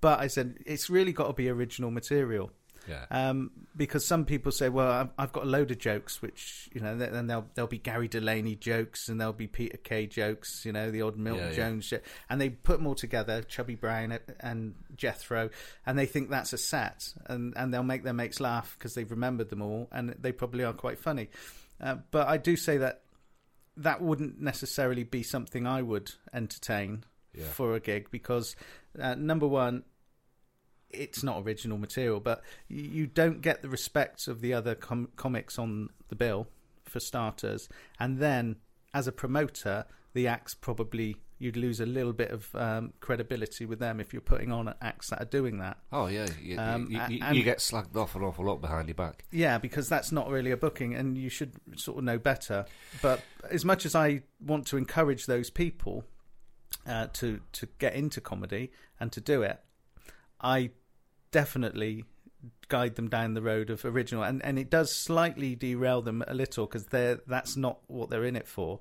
But 0.00 0.20
I 0.20 0.28
said 0.28 0.58
it's 0.64 0.88
really 0.88 1.12
got 1.12 1.26
to 1.26 1.32
be 1.32 1.48
original 1.50 1.90
material. 1.90 2.50
Yeah. 2.88 3.04
Um, 3.10 3.50
because 3.76 4.04
some 4.06 4.24
people 4.24 4.50
say, 4.50 4.68
"Well, 4.68 4.90
I've, 4.90 5.08
I've 5.18 5.32
got 5.32 5.44
a 5.44 5.46
load 5.46 5.70
of 5.70 5.78
jokes," 5.78 6.22
which 6.22 6.68
you 6.72 6.80
know, 6.80 6.96
then 6.96 7.26
there'll 7.26 7.46
there'll 7.54 7.68
be 7.68 7.78
Gary 7.78 8.08
Delaney 8.08 8.54
jokes 8.56 9.08
and 9.08 9.20
there'll 9.20 9.32
be 9.32 9.46
Peter 9.46 9.76
Kay 9.76 10.06
jokes, 10.06 10.64
you 10.64 10.72
know, 10.72 10.90
the 10.90 11.02
odd 11.02 11.16
Milton 11.16 11.44
Yeah, 11.44 11.50
yeah. 11.50 11.56
Jones 11.56 11.84
shit, 11.84 12.04
and 12.30 12.40
they 12.40 12.48
put 12.50 12.78
them 12.78 12.86
all 12.86 12.94
together, 12.94 13.42
Chubby 13.42 13.74
Brown 13.74 14.18
and 14.40 14.74
Jethro, 14.96 15.50
and 15.86 15.98
they 15.98 16.06
think 16.06 16.30
that's 16.30 16.52
a 16.52 16.58
set, 16.58 17.12
and 17.26 17.52
and 17.56 17.72
they'll 17.72 17.82
make 17.82 18.04
their 18.04 18.12
mates 18.14 18.40
laugh 18.40 18.74
because 18.78 18.94
they've 18.94 19.10
remembered 19.10 19.50
them 19.50 19.62
all, 19.62 19.88
and 19.92 20.14
they 20.18 20.32
probably 20.32 20.64
are 20.64 20.72
quite 20.72 20.98
funny. 20.98 21.28
Uh, 21.80 21.96
but 22.10 22.26
I 22.26 22.38
do 22.38 22.56
say 22.56 22.78
that 22.78 23.02
that 23.76 24.02
wouldn't 24.02 24.40
necessarily 24.40 25.04
be 25.04 25.22
something 25.22 25.64
I 25.66 25.82
would 25.82 26.10
entertain 26.34 27.04
Yeah. 27.32 27.44
for 27.46 27.74
a 27.76 27.80
gig 27.80 28.10
because 28.10 28.56
uh, 29.00 29.14
number 29.14 29.46
one, 29.46 29.84
it's 30.90 31.22
not 31.22 31.42
original 31.42 31.78
material, 31.78 32.20
but 32.20 32.42
you 32.68 33.06
don't 33.06 33.40
get 33.42 33.62
the 33.62 33.68
respect 33.68 34.26
of 34.28 34.40
the 34.40 34.54
other 34.54 34.74
com- 34.74 35.08
comics 35.16 35.58
on 35.58 35.90
the 36.08 36.16
bill 36.16 36.48
for 36.84 37.00
starters, 37.00 37.68
and 38.00 38.18
then 38.18 38.56
as 38.94 39.06
a 39.06 39.12
promoter, 39.12 39.84
the 40.14 40.26
acts 40.26 40.54
probably 40.54 41.16
you'd 41.40 41.56
lose 41.56 41.78
a 41.78 41.86
little 41.86 42.12
bit 42.12 42.32
of 42.32 42.52
um, 42.56 42.92
credibility 42.98 43.64
with 43.64 43.78
them 43.78 44.00
if 44.00 44.12
you're 44.12 44.20
putting 44.20 44.50
on 44.50 44.74
acts 44.82 45.10
that 45.10 45.22
are 45.22 45.26
doing 45.26 45.58
that. 45.58 45.76
Oh 45.92 46.06
yeah, 46.08 46.26
you, 46.42 46.58
Um, 46.58 46.88
you, 46.90 46.98
you, 47.08 47.20
and- 47.22 47.36
you 47.36 47.44
get 47.44 47.58
slagged 47.58 47.94
off 47.94 48.16
an 48.16 48.22
awful 48.22 48.44
lot 48.46 48.60
behind 48.60 48.88
your 48.88 48.96
back. 48.96 49.24
Yeah, 49.30 49.58
because 49.58 49.88
that's 49.88 50.10
not 50.10 50.28
really 50.30 50.50
a 50.50 50.56
booking, 50.56 50.94
and 50.94 51.16
you 51.16 51.28
should 51.28 51.52
sort 51.76 51.98
of 51.98 52.04
know 52.04 52.18
better. 52.18 52.64
But 53.02 53.22
as 53.50 53.64
much 53.64 53.84
as 53.86 53.94
I 53.94 54.22
want 54.44 54.66
to 54.68 54.76
encourage 54.78 55.26
those 55.26 55.48
people 55.50 56.04
uh, 56.86 57.08
to 57.12 57.40
to 57.52 57.68
get 57.78 57.94
into 57.94 58.20
comedy 58.20 58.72
and 58.98 59.12
to 59.12 59.20
do 59.20 59.42
it, 59.42 59.60
I 60.40 60.70
definitely 61.30 62.04
guide 62.68 62.94
them 62.94 63.08
down 63.08 63.34
the 63.34 63.42
road 63.42 63.70
of 63.70 63.84
original, 63.84 64.22
and 64.22 64.44
and 64.44 64.58
it 64.58 64.70
does 64.70 64.92
slightly 64.94 65.54
derail 65.54 66.02
them 66.02 66.22
a 66.26 66.34
little 66.34 66.66
because 66.66 66.86
they're 66.86 67.20
that's 67.26 67.56
not 67.56 67.78
what 67.86 68.10
they're 68.10 68.24
in 68.24 68.36
it 68.36 68.46
for. 68.46 68.80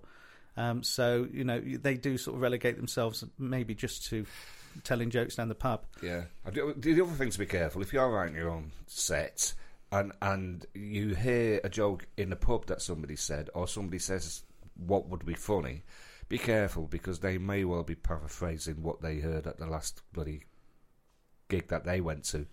Um, 0.56 0.84
so 0.84 1.28
you 1.32 1.44
know 1.44 1.60
they 1.60 1.96
do 1.96 2.18
sort 2.18 2.36
of 2.36 2.42
relegate 2.42 2.78
themselves 2.78 3.24
maybe 3.38 3.76
just 3.76 4.06
to 4.08 4.26
telling 4.84 5.10
jokes 5.10 5.36
down 5.36 5.50
the 5.50 5.56
pub. 5.56 5.86
Yeah. 6.02 6.24
The 6.46 7.02
other 7.02 7.14
thing 7.14 7.32
to 7.32 7.40
be 7.40 7.46
careful 7.46 7.82
if 7.82 7.94
you're 7.94 8.10
writing 8.10 8.36
your 8.36 8.50
own 8.50 8.72
set 8.86 9.54
and 9.92 10.12
and 10.22 10.66
you 10.74 11.16
hear 11.16 11.60
a 11.64 11.70
joke 11.70 12.08
in 12.18 12.30
the 12.30 12.36
pub 12.36 12.68
that 12.68 12.82
somebody 12.82 13.16
said, 13.16 13.50
or 13.54 13.68
somebody 13.68 14.00
says 14.00 14.44
what 14.76 15.08
would 15.08 15.26
be 15.26 15.34
funny, 15.34 15.84
be 16.30 16.38
careful 16.38 16.84
because 16.84 17.20
they 17.20 17.38
may 17.38 17.64
well 17.64 17.84
be 17.84 17.96
paraphrasing 17.96 18.84
what 18.84 19.02
they 19.02 19.20
heard 19.20 19.48
at 19.48 19.58
the 19.58 19.66
last 19.66 20.02
bloody 20.14 20.44
gig 21.50 21.68
that 21.70 21.86
they 21.86 22.02
went 22.02 22.24
to. 22.26 22.46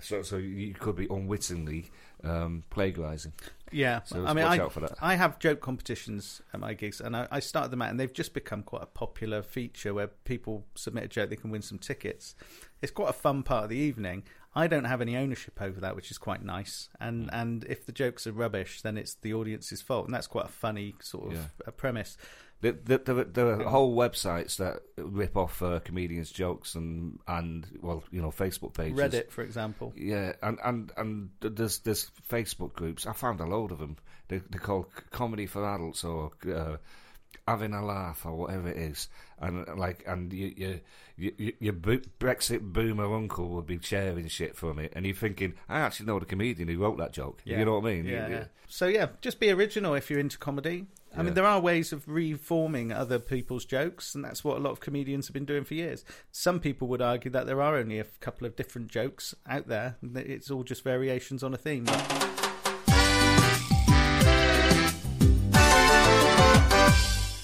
So, 0.00 0.22
so 0.22 0.36
you 0.36 0.72
could 0.74 0.94
be 0.96 1.08
unwittingly 1.10 1.90
um, 2.22 2.62
plagiarising. 2.70 3.32
Yeah, 3.72 4.02
So 4.04 4.24
I 4.24 4.32
mean, 4.34 4.44
watch 4.44 4.60
I, 4.60 4.62
out 4.62 4.72
for 4.72 4.80
that. 4.80 4.94
I 5.00 5.14
have 5.16 5.38
joke 5.40 5.60
competitions 5.60 6.42
at 6.54 6.60
my 6.60 6.74
gigs, 6.74 7.00
and 7.00 7.16
I, 7.16 7.26
I 7.30 7.40
started 7.40 7.70
them 7.72 7.82
out, 7.82 7.90
and 7.90 7.98
they've 7.98 8.12
just 8.12 8.32
become 8.34 8.62
quite 8.62 8.82
a 8.82 8.86
popular 8.86 9.42
feature 9.42 9.92
where 9.92 10.06
people 10.08 10.64
submit 10.76 11.04
a 11.04 11.08
joke, 11.08 11.30
they 11.30 11.36
can 11.36 11.50
win 11.50 11.62
some 11.62 11.78
tickets. 11.78 12.34
It's 12.82 12.92
quite 12.92 13.10
a 13.10 13.14
fun 13.14 13.42
part 13.42 13.64
of 13.64 13.70
the 13.70 13.76
evening. 13.76 14.22
I 14.54 14.66
don't 14.66 14.84
have 14.84 15.00
any 15.00 15.16
ownership 15.16 15.60
over 15.60 15.80
that, 15.80 15.94
which 15.96 16.10
is 16.10 16.18
quite 16.18 16.42
nice. 16.44 16.88
And 17.00 17.26
Mm. 17.26 17.30
and 17.32 17.64
if 17.64 17.86
the 17.86 17.92
jokes 17.92 18.26
are 18.26 18.32
rubbish, 18.32 18.82
then 18.82 18.96
it's 18.96 19.14
the 19.14 19.32
audience's 19.34 19.82
fault, 19.82 20.06
and 20.06 20.14
that's 20.14 20.26
quite 20.26 20.46
a 20.46 20.48
funny 20.48 20.94
sort 21.00 21.28
of 21.28 21.32
Yeah. 21.34 21.44
a 21.66 21.72
premise. 21.72 22.16
There, 22.60 22.72
there, 22.72 22.98
there, 22.98 23.24
there 23.24 23.60
are 23.60 23.62
whole 23.64 23.96
websites 23.96 24.56
that 24.56 24.80
rip 24.98 25.36
off 25.36 25.62
uh, 25.62 25.80
comedians' 25.80 26.30
jokes 26.30 26.74
and 26.74 27.18
and 27.26 27.66
well, 27.80 28.04
you 28.10 28.20
know, 28.20 28.30
Facebook 28.30 28.74
pages. 28.74 28.98
Reddit, 28.98 29.30
for 29.30 29.42
example. 29.42 29.94
Yeah, 29.96 30.34
and 30.42 30.58
and 30.62 30.92
and 30.96 31.30
there's 31.40 31.78
there's 31.78 32.10
Facebook 32.28 32.74
groups. 32.74 33.06
I 33.06 33.12
found 33.14 33.40
a 33.40 33.46
load 33.46 33.72
of 33.72 33.78
them. 33.78 33.96
They 34.28 34.42
they're 34.50 34.60
called 34.60 34.86
comedy 35.10 35.46
for 35.46 35.66
adults 35.66 36.04
or 36.04 36.32
uh, 36.54 36.76
having 37.48 37.72
a 37.72 37.84
laugh 37.84 38.26
or 38.26 38.36
whatever 38.36 38.68
it 38.68 38.76
is. 38.76 39.08
And 39.38 39.66
like 39.78 40.04
and 40.06 40.30
you 40.30 40.52
you, 40.54 40.80
you, 41.16 41.32
you 41.38 41.52
your 41.60 41.72
bo- 41.72 42.02
Brexit 42.18 42.60
boomer 42.60 43.14
uncle 43.14 43.48
would 43.50 43.66
be 43.66 43.78
sharing 43.80 44.28
shit 44.28 44.54
from 44.54 44.78
it, 44.78 44.92
and 44.94 45.06
you're 45.06 45.14
thinking, 45.14 45.54
I 45.66 45.80
actually 45.80 46.06
know 46.06 46.18
the 46.18 46.26
comedian 46.26 46.68
who 46.68 46.78
wrote 46.78 46.98
that 46.98 47.14
joke. 47.14 47.40
You 47.44 47.64
know 47.64 47.78
what 47.78 47.88
I 47.88 47.94
mean? 47.94 48.04
Yeah, 48.04 48.28
yeah. 48.28 48.44
So 48.68 48.86
yeah, 48.86 49.06
just 49.22 49.40
be 49.40 49.50
original 49.50 49.94
if 49.94 50.10
you're 50.10 50.20
into 50.20 50.36
comedy. 50.36 50.86
I 51.12 51.16
Yeah. 51.18 51.22
mean, 51.24 51.34
there 51.34 51.44
are 51.44 51.60
ways 51.60 51.92
of 51.92 52.06
reforming 52.06 52.92
other 52.92 53.18
people's 53.18 53.64
jokes, 53.64 54.14
and 54.14 54.24
that's 54.24 54.44
what 54.44 54.56
a 54.56 54.60
lot 54.60 54.70
of 54.70 54.78
comedians 54.80 55.26
have 55.26 55.34
been 55.34 55.44
doing 55.44 55.64
for 55.64 55.74
years. 55.74 56.04
Some 56.30 56.60
people 56.60 56.86
would 56.88 57.02
argue 57.02 57.30
that 57.32 57.46
there 57.46 57.60
are 57.60 57.76
only 57.76 57.98
a 57.98 58.04
couple 58.20 58.46
of 58.46 58.54
different 58.54 58.88
jokes 58.88 59.34
out 59.46 59.66
there; 59.66 59.96
it's 60.14 60.50
all 60.52 60.62
just 60.62 60.84
variations 60.84 61.42
on 61.42 61.52
a 61.52 61.58
theme. 61.58 61.86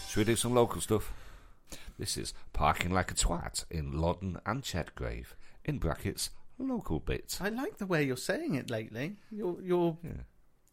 Should 0.09 0.21
we 0.21 0.25
do 0.33 0.37
some 0.37 0.55
local 0.55 0.81
stuff? 0.81 1.13
This 1.99 2.17
is 2.17 2.33
Parking 2.55 2.91
Like 2.93 3.11
a 3.11 3.15
Twat 3.15 3.65
in 3.71 3.93
Loddon 4.01 4.39
and 4.47 4.63
Chedgrave. 4.63 5.35
In 5.65 5.79
brackets, 5.79 6.31
local 6.59 7.01
bits. 7.01 7.39
I 7.41 7.49
like 7.51 7.77
the 7.79 7.87
way 7.87 8.03
you're 8.05 8.17
saying 8.17 8.55
it 8.55 8.71
lately. 8.71 9.17
Your 9.31 9.61
your 9.61 9.99
Yeah. 10.03 10.23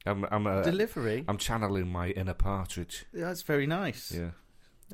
I'm, 0.06 0.26
I'm, 0.32 0.48
uh, 0.48 0.62
delivery. 0.64 1.24
I'm 1.28 1.38
channeling 1.38 1.88
my 1.92 2.10
inner 2.10 2.34
partridge. 2.34 3.06
that's 3.14 3.42
very 3.42 3.68
nice. 3.68 4.12
Yeah, 4.12 4.32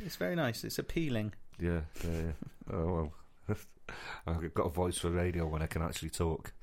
It's 0.01 0.15
very 0.15 0.35
nice. 0.35 0.63
It's 0.63 0.79
appealing. 0.79 1.33
yeah, 1.59 1.81
yeah. 2.03 2.11
yeah. 2.11 2.73
oh 2.73 3.11
well, 3.47 3.57
I've 4.27 4.53
got 4.53 4.67
a 4.67 4.69
voice 4.69 4.97
for 4.97 5.09
radio 5.09 5.47
when 5.47 5.61
I 5.61 5.67
can 5.67 5.81
actually 5.81 6.11
talk. 6.11 6.53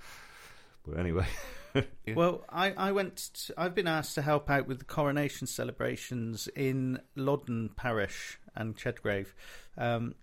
But 0.86 1.01
anyway, 1.01 1.26
Yeah. 2.07 2.14
Well, 2.14 2.44
I, 2.49 2.72
I 2.72 2.92
went. 2.92 3.16
To, 3.16 3.55
I've 3.57 3.74
been 3.74 3.86
asked 3.86 4.14
to 4.14 4.22
help 4.22 4.49
out 4.49 4.66
with 4.66 4.78
the 4.78 4.84
coronation 4.84 5.47
celebrations 5.47 6.49
in 6.55 7.01
Loddon 7.14 7.70
Parish 7.76 8.38
and 8.55 8.76
Chedgrave. 8.76 9.34
Um, 9.76 10.14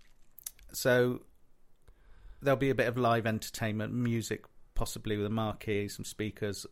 so 0.72 1.20
there'll 2.42 2.58
be 2.58 2.70
a 2.70 2.74
bit 2.74 2.88
of 2.88 2.96
live 2.96 3.26
entertainment, 3.26 3.92
music, 3.92 4.44
possibly 4.74 5.16
with 5.16 5.26
a 5.26 5.30
marquee, 5.30 5.88
some 5.88 6.04
speakers 6.04 6.66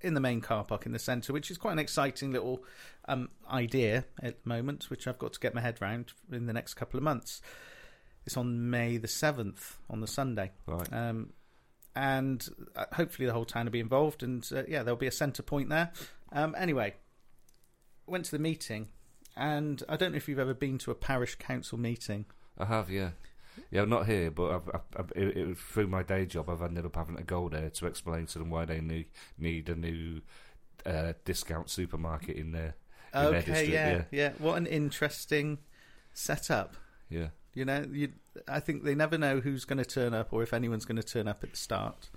in 0.00 0.14
the 0.14 0.20
main 0.20 0.40
car 0.40 0.64
park 0.64 0.86
in 0.86 0.92
the 0.92 0.98
centre, 0.98 1.32
which 1.32 1.50
is 1.50 1.58
quite 1.58 1.72
an 1.72 1.78
exciting 1.78 2.32
little 2.32 2.64
um, 3.08 3.30
idea 3.50 4.04
at 4.22 4.42
the 4.42 4.48
moment, 4.48 4.90
which 4.90 5.06
I've 5.06 5.18
got 5.18 5.32
to 5.32 5.40
get 5.40 5.54
my 5.54 5.60
head 5.60 5.80
round 5.80 6.12
in 6.30 6.46
the 6.46 6.52
next 6.52 6.74
couple 6.74 6.98
of 6.98 7.04
months. 7.04 7.40
It's 8.26 8.36
on 8.36 8.70
May 8.70 8.96
the 8.98 9.08
seventh, 9.08 9.78
on 9.88 10.00
the 10.00 10.06
Sunday. 10.06 10.52
right. 10.66 10.92
Um, 10.92 11.32
and 11.96 12.48
uh, 12.76 12.84
hopefully 12.92 13.26
the 13.26 13.32
whole 13.32 13.44
town 13.44 13.64
will 13.64 13.72
be 13.72 13.80
involved, 13.80 14.22
and 14.22 14.48
uh, 14.54 14.62
yeah, 14.68 14.82
there'll 14.82 14.96
be 14.96 15.08
a 15.08 15.12
centre 15.12 15.42
point 15.42 15.68
there. 15.68 15.90
Um, 16.30 16.54
anyway, 16.56 16.94
went 18.06 18.26
to 18.26 18.30
the 18.30 18.38
meeting, 18.38 18.88
and 19.36 19.82
I 19.88 19.96
don't 19.96 20.12
know 20.12 20.16
if 20.16 20.28
you've 20.28 20.38
ever 20.38 20.54
been 20.54 20.78
to 20.78 20.90
a 20.92 20.94
parish 20.94 21.34
council 21.36 21.78
meeting. 21.78 22.26
I 22.56 22.66
have, 22.66 22.90
yeah. 22.90 23.10
Yeah, 23.70 23.82
I'm 23.82 23.88
not 23.90 24.06
here, 24.06 24.30
but 24.30 24.50
I've, 24.50 24.68
I've, 24.74 24.80
I've, 24.96 25.12
it, 25.16 25.36
it, 25.36 25.58
through 25.58 25.86
my 25.88 26.02
day 26.02 26.26
job, 26.26 26.48
I've 26.50 26.62
ended 26.62 26.84
up 26.86 26.96
having 26.96 27.16
to 27.16 27.22
go 27.22 27.48
there 27.48 27.70
to 27.70 27.86
explain 27.86 28.26
to 28.26 28.38
them 28.38 28.50
why 28.50 28.64
they 28.64 28.80
need, 28.80 29.06
need 29.38 29.68
a 29.68 29.74
new 29.76 30.20
uh, 30.86 31.12
discount 31.24 31.70
supermarket 31.70 32.36
in 32.36 32.52
their, 32.52 32.74
in 33.14 33.20
their 33.20 33.28
Okay, 33.40 33.44
district. 33.44 33.70
yeah, 33.72 33.90
Yeah, 33.90 34.02
yeah, 34.10 34.32
What 34.38 34.56
an 34.58 34.66
interesting 34.66 35.58
setup. 36.12 36.74
yeah. 37.10 37.28
You 37.54 37.64
know, 37.64 37.84
you, 37.90 38.12
I 38.46 38.60
think 38.60 38.84
they 38.84 38.94
never 38.94 39.18
know 39.18 39.40
who's 39.40 39.64
going 39.64 39.78
to 39.78 39.84
turn 39.84 40.14
up 40.14 40.32
or 40.32 40.42
if 40.44 40.52
anyone's 40.52 40.84
going 40.84 41.00
to 41.00 41.02
turn 41.02 41.26
up 41.26 41.42
at 41.42 41.50
the 41.50 41.56
start, 41.56 42.08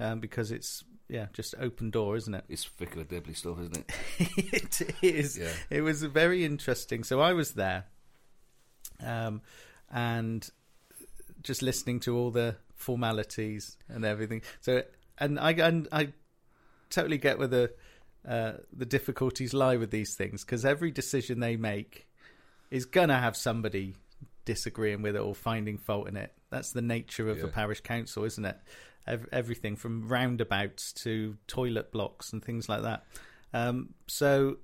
um, 0.00 0.18
because 0.20 0.50
it's 0.50 0.82
yeah, 1.08 1.26
just 1.32 1.54
open 1.60 1.90
door, 1.90 2.16
isn't 2.16 2.34
it? 2.34 2.44
It's 2.48 2.64
Vicar 2.64 3.00
of 3.00 3.08
Dibley 3.08 3.34
stuff, 3.34 3.60
isn't 3.60 3.76
it? 3.76 3.92
it 4.18 4.94
is. 5.00 5.38
Yeah. 5.38 5.52
It 5.70 5.82
was 5.82 6.02
very 6.02 6.44
interesting. 6.44 7.04
So 7.04 7.20
I 7.20 7.32
was 7.32 7.52
there, 7.52 7.84
um, 9.04 9.40
and 9.90 10.48
just 11.42 11.62
listening 11.62 12.00
to 12.00 12.16
all 12.16 12.30
the 12.30 12.56
formalities 12.74 13.76
and 13.88 14.04
everything. 14.04 14.42
So, 14.60 14.82
and 15.18 15.38
I 15.38 15.52
and 15.52 15.88
I 15.92 16.12
totally 16.90 17.18
get 17.18 17.38
where 17.38 17.48
the 17.48 17.72
uh, 18.28 18.52
the 18.72 18.86
difficulties 18.86 19.54
lie 19.54 19.76
with 19.76 19.90
these 19.90 20.14
things 20.16 20.44
because 20.44 20.64
every 20.64 20.90
decision 20.90 21.40
they 21.40 21.56
make 21.56 22.08
is 22.70 22.84
gonna 22.84 23.18
have 23.18 23.36
somebody 23.36 23.94
disagreeing 24.44 25.02
with 25.02 25.14
it 25.16 25.20
or 25.20 25.34
finding 25.34 25.78
fault 25.78 26.08
in 26.08 26.16
it. 26.16 26.32
That's 26.50 26.72
the 26.72 26.82
nature 26.82 27.28
of 27.28 27.38
a 27.38 27.46
Yeah. 27.46 27.52
parish 27.52 27.80
council, 27.80 28.24
isn't 28.24 28.44
it? 28.44 28.56
Ev- 29.06 29.28
everything 29.32 29.76
from 29.76 30.08
roundabouts 30.08 30.92
to 31.04 31.36
toilet 31.46 31.92
blocks 31.92 32.32
and 32.32 32.44
things 32.44 32.68
like 32.68 32.82
that. 32.82 33.04
Um, 33.54 33.94
so, 34.06 34.58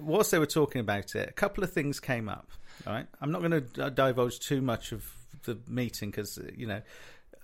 whilst 0.00 0.30
they 0.30 0.38
were 0.38 0.46
talking 0.46 0.80
about 0.80 1.14
it, 1.14 1.28
a 1.28 1.32
couple 1.32 1.64
of 1.64 1.72
things 1.72 2.00
came 2.00 2.28
up. 2.28 2.50
All 2.86 2.92
right, 2.92 3.06
I'm 3.20 3.30
not 3.32 3.40
going 3.40 3.52
to 3.52 3.90
divulge 3.90 4.40
too 4.40 4.60
much 4.60 4.92
of 4.92 5.04
the 5.44 5.58
meeting 5.68 6.10
because 6.10 6.38
you 6.56 6.66
know, 6.66 6.82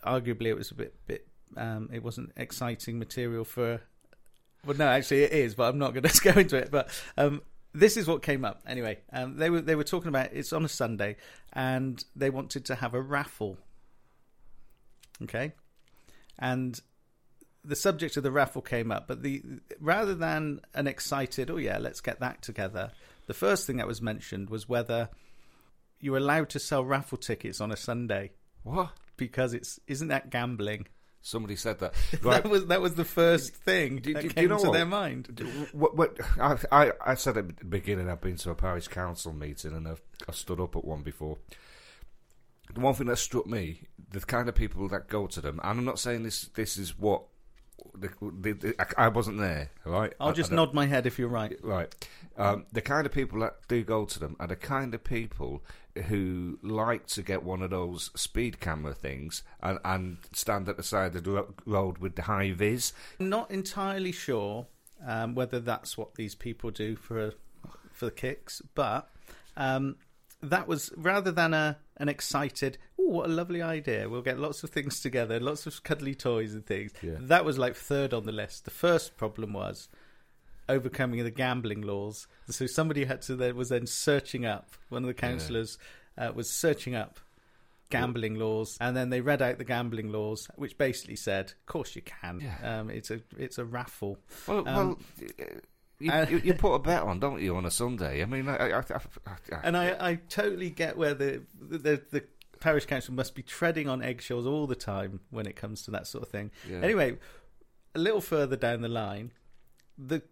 arguably 0.05 0.47
it 0.47 0.57
was 0.57 0.71
a 0.71 0.75
bit 0.75 0.95
bit. 1.07 1.27
Um, 1.57 1.91
it 1.93 2.03
wasn't 2.03 2.33
exciting 2.37 2.99
material 2.99 3.45
for. 3.45 3.81
Well, 4.65 4.77
no, 4.77 4.87
actually 4.87 5.25
it 5.25 5.33
is, 5.33 5.55
but 5.55 5.65
I'm 5.65 5.79
not 5.79 5.93
going 5.95 6.03
to 6.09 6.33
go 6.33 6.41
into 6.41 6.57
it. 6.57 6.71
But 6.71 6.89
um, 7.17 7.43
this 7.75 7.97
is 7.97 8.07
what 8.07 8.23
came 8.23 8.45
up 8.45 8.63
anyway. 8.67 8.99
Um, 9.13 9.37
they 9.37 9.51
were 9.51 9.61
they 9.61 9.75
were 9.75 9.85
talking 9.85 10.09
about 10.09 10.33
it's 10.33 10.53
on 10.53 10.65
a 10.65 10.69
Sunday, 10.69 11.17
and 11.53 12.05
they 12.15 12.31
wanted 12.31 12.65
to 12.67 12.75
have 12.77 12.95
a 12.95 13.01
raffle. 13.01 13.59
Okay, 15.23 15.53
and 16.39 16.81
the 17.65 17.77
subject 17.77 18.17
of 18.17 18.23
the 18.23 18.33
raffle 18.33 18.63
came 18.63 18.91
up, 18.91 19.07
but 19.07 19.23
the 19.23 19.43
rather 19.81 20.15
than 20.15 20.61
an 20.75 20.87
excited, 20.87 21.51
oh 21.51 21.57
yeah, 21.59 21.79
let's 21.79 22.01
get 22.01 22.21
that 22.21 22.43
together. 22.43 22.91
The 23.27 23.35
first 23.35 23.67
thing 23.67 23.77
that 23.77 23.87
was 23.87 24.03
mentioned 24.03 24.51
was 24.51 24.69
whether 24.69 25.09
you're 26.01 26.17
allowed 26.17 26.49
to 26.51 26.59
sell 26.59 26.85
raffle 26.85 27.19
tickets 27.19 27.61
on 27.61 27.71
a 27.71 27.77
Sunday 27.77 28.33
What? 28.65 28.91
because 29.17 29.55
it's 29.55 29.79
isn't 29.87 30.09
that 30.09 30.31
gambling? 30.31 30.87
Somebody 31.25 31.55
said 31.55 31.79
that. 31.79 31.95
That 32.23 32.49
was 32.49 32.67
that 32.67 32.81
was 32.81 32.97
the 32.97 33.05
first 33.05 33.55
thing 33.55 33.99
Do- 33.99 34.15
that 34.15 34.23
do- 34.23 34.29
do 34.29 34.35
came 34.35 34.43
you 34.43 34.49
know 34.49 34.59
to 34.59 34.67
what? 34.71 34.73
their 34.73 34.87
mind. 34.87 35.69
What, 35.73 35.97
what, 35.97 36.17
I, 36.41 36.57
I, 36.73 36.93
I 37.07 37.15
said 37.15 37.37
at 37.37 37.57
the 37.59 37.65
beginning 37.65 38.11
I've 38.11 38.21
been 38.21 38.37
to 38.39 38.51
a 38.51 38.57
parish 38.57 38.89
council 38.89 39.33
meeting 39.33 39.73
and 39.77 39.87
I've, 39.87 40.03
I've 40.29 40.35
stood 40.35 40.59
up 40.61 40.75
at 40.75 40.85
one 40.85 41.03
before. 41.03 41.39
The 42.75 42.81
one 42.81 42.95
thing 42.95 43.07
that 43.07 43.19
struck 43.19 43.47
me, 43.47 43.83
the 44.11 44.19
kind 44.21 44.49
of 44.49 44.55
people 44.57 44.89
that 44.89 45.07
go 45.09 45.27
to 45.29 45.41
them, 45.41 45.61
and 45.63 45.79
I'm 45.79 45.85
not 45.85 46.01
saying 46.01 46.25
this 46.25 46.43
this 46.55 46.77
is 46.77 46.99
what. 46.99 47.23
The, 47.95 48.09
the, 48.21 48.53
the, 48.53 48.75
I, 48.99 49.07
I 49.07 49.09
wasn't 49.09 49.39
there, 49.39 49.71
right? 49.85 50.13
I'll 50.21 50.29
I- 50.29 50.33
just 50.33 50.53
I 50.53 50.57
nod 50.57 50.75
my 50.75 50.87
head 50.87 51.07
if 51.07 51.19
you're 51.19 51.29
right. 51.29 51.57
Right. 51.63 51.95
Um, 52.37 52.65
the 52.73 52.81
kind 52.81 53.05
of 53.07 53.13
people 53.13 53.41
that 53.41 53.57
do 53.69 53.85
go 53.85 54.05
to 54.07 54.19
them 54.19 54.37
are 54.41 54.47
the 54.47 54.57
kind 54.57 54.95
of 54.95 55.05
people 55.05 55.63
who 56.07 56.59
like 56.63 57.07
to 57.09 57.23
get 57.23 57.43
one 57.43 57.61
of 57.63 57.71
those 57.71 58.11
speed 58.15 58.59
camera 58.61 58.95
things 58.95 59.43
and, 59.63 59.79
and 59.85 60.17
stand 60.33 60.69
at 60.69 60.79
the 60.79 60.83
side 60.83 61.15
of 61.15 61.25
the 61.25 61.47
road 61.67 61.99
with 61.99 62.17
the 62.17 62.23
high 62.23 62.53
vis. 62.53 62.95
Not 63.19 63.51
entirely 63.51 64.13
sure 64.13 64.67
um, 65.07 65.35
whether 65.35 65.61
that's 65.61 65.99
what 65.99 66.15
these 66.15 66.35
people 66.35 66.71
do 66.71 66.97
for 66.97 67.35
for 67.93 68.07
the 68.07 68.11
kicks, 68.11 68.63
but 68.75 69.11
um, 69.57 69.97
that 70.43 70.67
was 70.67 70.91
rather 70.97 71.31
than 71.31 71.55
a 71.55 71.79
an 71.97 72.09
excited. 72.09 72.79
Oh, 72.99 73.09
what 73.09 73.27
a 73.27 73.33
lovely 73.33 73.63
idea! 73.63 74.09
We'll 74.09 74.23
get 74.23 74.39
lots 74.39 74.63
of 74.65 74.71
things 74.71 75.01
together, 75.01 75.39
lots 75.41 75.67
of 75.67 75.83
cuddly 75.83 76.15
toys 76.15 76.55
and 76.55 76.67
things. 76.67 76.93
Yeah. 77.03 77.17
That 77.21 77.45
was 77.45 77.59
like 77.59 77.77
third 77.77 78.13
on 78.13 78.25
the 78.25 78.33
list. 78.33 78.65
The 78.65 78.71
first 78.71 79.17
problem 79.17 79.53
was 79.53 79.89
overcoming 80.69 81.23
the 81.23 81.31
gambling 81.31 81.83
laws. 81.83 82.27
So 82.49 82.67
somebody 82.67 83.05
had 83.05 83.23
to 83.23 83.37
then 83.37 83.57
was 83.57 83.69
then 83.69 83.87
searching 83.87 84.45
up. 84.47 84.71
One 84.89 85.03
of 85.03 85.09
the 85.09 85.15
councillors 85.15 85.79
uh, 86.19 86.33
was 86.35 86.51
searching 86.51 86.95
up 86.95 87.21
gambling 87.91 88.37
laws, 88.37 88.79
and 88.81 88.97
then 88.97 89.11
they 89.11 89.21
read 89.21 89.43
out 89.43 89.59
the 89.59 89.65
gambling 89.65 90.11
laws, 90.11 90.49
which 90.57 90.77
basically 90.79 91.17
said, 91.17 91.53
"Of 91.61 91.67
course 91.67 91.95
you 91.95 92.03
can. 92.03 92.41
Yeah. 92.41 92.81
Um, 92.81 92.91
it's 92.91 93.11
a 93.11 93.21
it's 93.39 93.59
a 93.59 93.65
raffle." 93.65 94.19
Well, 94.49 94.67
Um, 94.69 94.75
well 94.75 94.99
you, 96.03 96.13
uh, 96.13 96.27
you, 96.29 96.39
you 96.39 96.55
put 96.55 96.75
a 96.75 96.79
bet 96.79 97.03
on, 97.03 97.21
don't 97.21 97.41
you, 97.41 97.57
on 97.57 97.65
a 97.65 97.71
Sunday? 97.71 98.23
I 98.23 98.27
mean, 98.27 98.49
I, 98.49 98.71
I, 98.71 98.79
I, 98.79 98.83
And 99.63 99.77
I, 99.77 99.97
I 100.11 100.15
totally 100.29 100.71
get 100.71 100.97
where 100.97 101.15
the, 101.15 101.43
the 101.61 102.03
the 102.11 102.25
parish 102.61 102.87
council 102.87 103.13
must 103.13 103.35
be 103.35 103.43
treading 103.43 103.89
on 103.89 104.03
eggshells 104.03 104.47
all 104.47 104.67
the 104.67 104.77
time 104.77 105.21
when 105.31 105.47
it 105.47 105.57
comes 105.57 105.83
to 105.83 105.91
that 105.91 106.07
sort 106.07 106.23
of 106.25 106.31
thing. 106.31 106.51
Yeah. 106.69 106.79
Anyway, 106.79 107.19
a 107.95 107.99
little 107.99 108.21
further 108.21 108.57
down 108.57 108.83
the 108.83 108.89
line, 108.89 109.33
the 109.99 110.23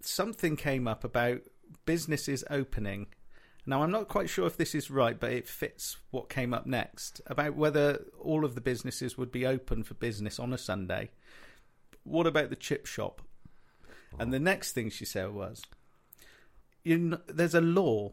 something 0.00 0.56
came 0.56 0.86
up 0.86 1.04
about 1.04 1.40
businesses 1.84 2.44
opening. 2.50 3.08
Now 3.66 3.82
I'm 3.82 3.90
not 3.90 4.08
quite 4.08 4.28
sure 4.28 4.46
if 4.46 4.56
this 4.56 4.74
is 4.74 4.90
right, 4.90 5.18
but 5.18 5.32
it 5.32 5.48
fits 5.48 5.96
what 6.10 6.28
came 6.28 6.54
up 6.54 6.66
next 6.66 7.20
about 7.26 7.54
whether 7.54 8.04
all 8.20 8.44
of 8.44 8.54
the 8.54 8.60
businesses 8.60 9.18
would 9.18 9.30
be 9.30 9.46
open 9.46 9.82
for 9.82 9.94
business 9.94 10.38
on 10.38 10.52
a 10.52 10.58
Sunday. 10.58 11.10
What 12.04 12.26
about 12.26 12.50
the 12.50 12.56
chip 12.56 12.86
shop? 12.86 13.22
And 14.18 14.32
the 14.32 14.38
next 14.40 14.72
thing 14.72 14.90
she 14.90 15.04
said 15.04 15.32
was, 15.32 15.62
you 16.84 16.98
know, 16.98 17.18
there's 17.26 17.54
a 17.54 17.60
law 17.60 18.12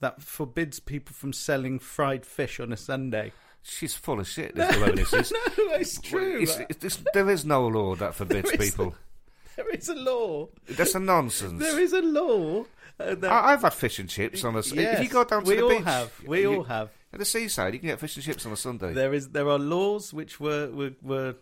that 0.00 0.22
forbids 0.22 0.80
people 0.80 1.14
from 1.14 1.32
selling 1.32 1.78
fried 1.78 2.24
fish 2.26 2.60
on 2.60 2.72
a 2.72 2.76
Sunday. 2.76 3.32
she's 3.62 3.94
full 3.94 4.20
of 4.20 4.28
shit, 4.28 4.54
this 4.56 4.76
woman 4.76 4.98
is. 4.98 5.12
No, 5.12 5.38
it's 5.74 6.00
true. 6.00 6.42
it's- 6.42 6.60
it's- 6.70 6.98
there 7.14 7.28
is 7.30 7.44
no 7.44 7.66
law 7.66 7.94
that 7.96 8.14
forbids 8.14 8.50
There 8.56 8.58
people. 8.58 8.94
there 9.56 9.68
is 9.70 9.88
a 9.88 9.94
law. 9.94 10.48
That's 10.68 10.94
a 10.94 11.00
nonsense. 11.00 11.60
There 11.60 11.78
is 11.80 11.92
a 11.92 12.02
law. 12.02 12.64
Uh, 13.00 13.14
that, 13.14 13.30
I, 13.30 13.52
I've 13.52 13.62
had 13.62 13.74
fish 13.74 13.98
and 14.00 14.08
chips 14.08 14.42
on 14.44 14.54
a. 14.56 14.58
Yes, 14.60 14.98
if 14.98 15.02
you 15.04 15.08
go 15.08 15.22
down 15.24 15.44
to 15.44 15.48
we 15.48 15.56
the 15.56 15.62
all 15.62 15.68
beach, 15.70 15.84
have. 15.84 16.12
We 16.26 16.40
you- 16.42 16.54
all 16.56 16.64
have. 16.64 16.90
At 17.12 17.20
the 17.20 17.24
seaside, 17.24 17.72
you 17.72 17.78
can 17.80 17.88
get 17.88 18.00
fish 18.00 18.16
and 18.16 18.24
chips 18.24 18.44
on 18.44 18.52
a 18.52 18.56
Sunday. 18.56 18.92
There 18.92 19.14
is 19.14 19.28
there 19.30 19.48
are 19.48 19.58
laws 19.58 20.12
which 20.12 20.38
were 20.40 20.68
were 20.70 20.92
were, 21.00 21.34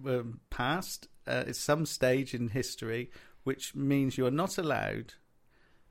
were 0.00 0.24
passed 0.50 1.08
Uh, 1.24 1.44
at 1.46 1.54
some 1.54 1.86
stage 1.86 2.34
in 2.34 2.48
history, 2.48 3.10
which 3.44 3.76
means 3.76 4.18
you 4.18 4.26
are 4.26 4.30
not 4.30 4.58
allowed 4.58 5.14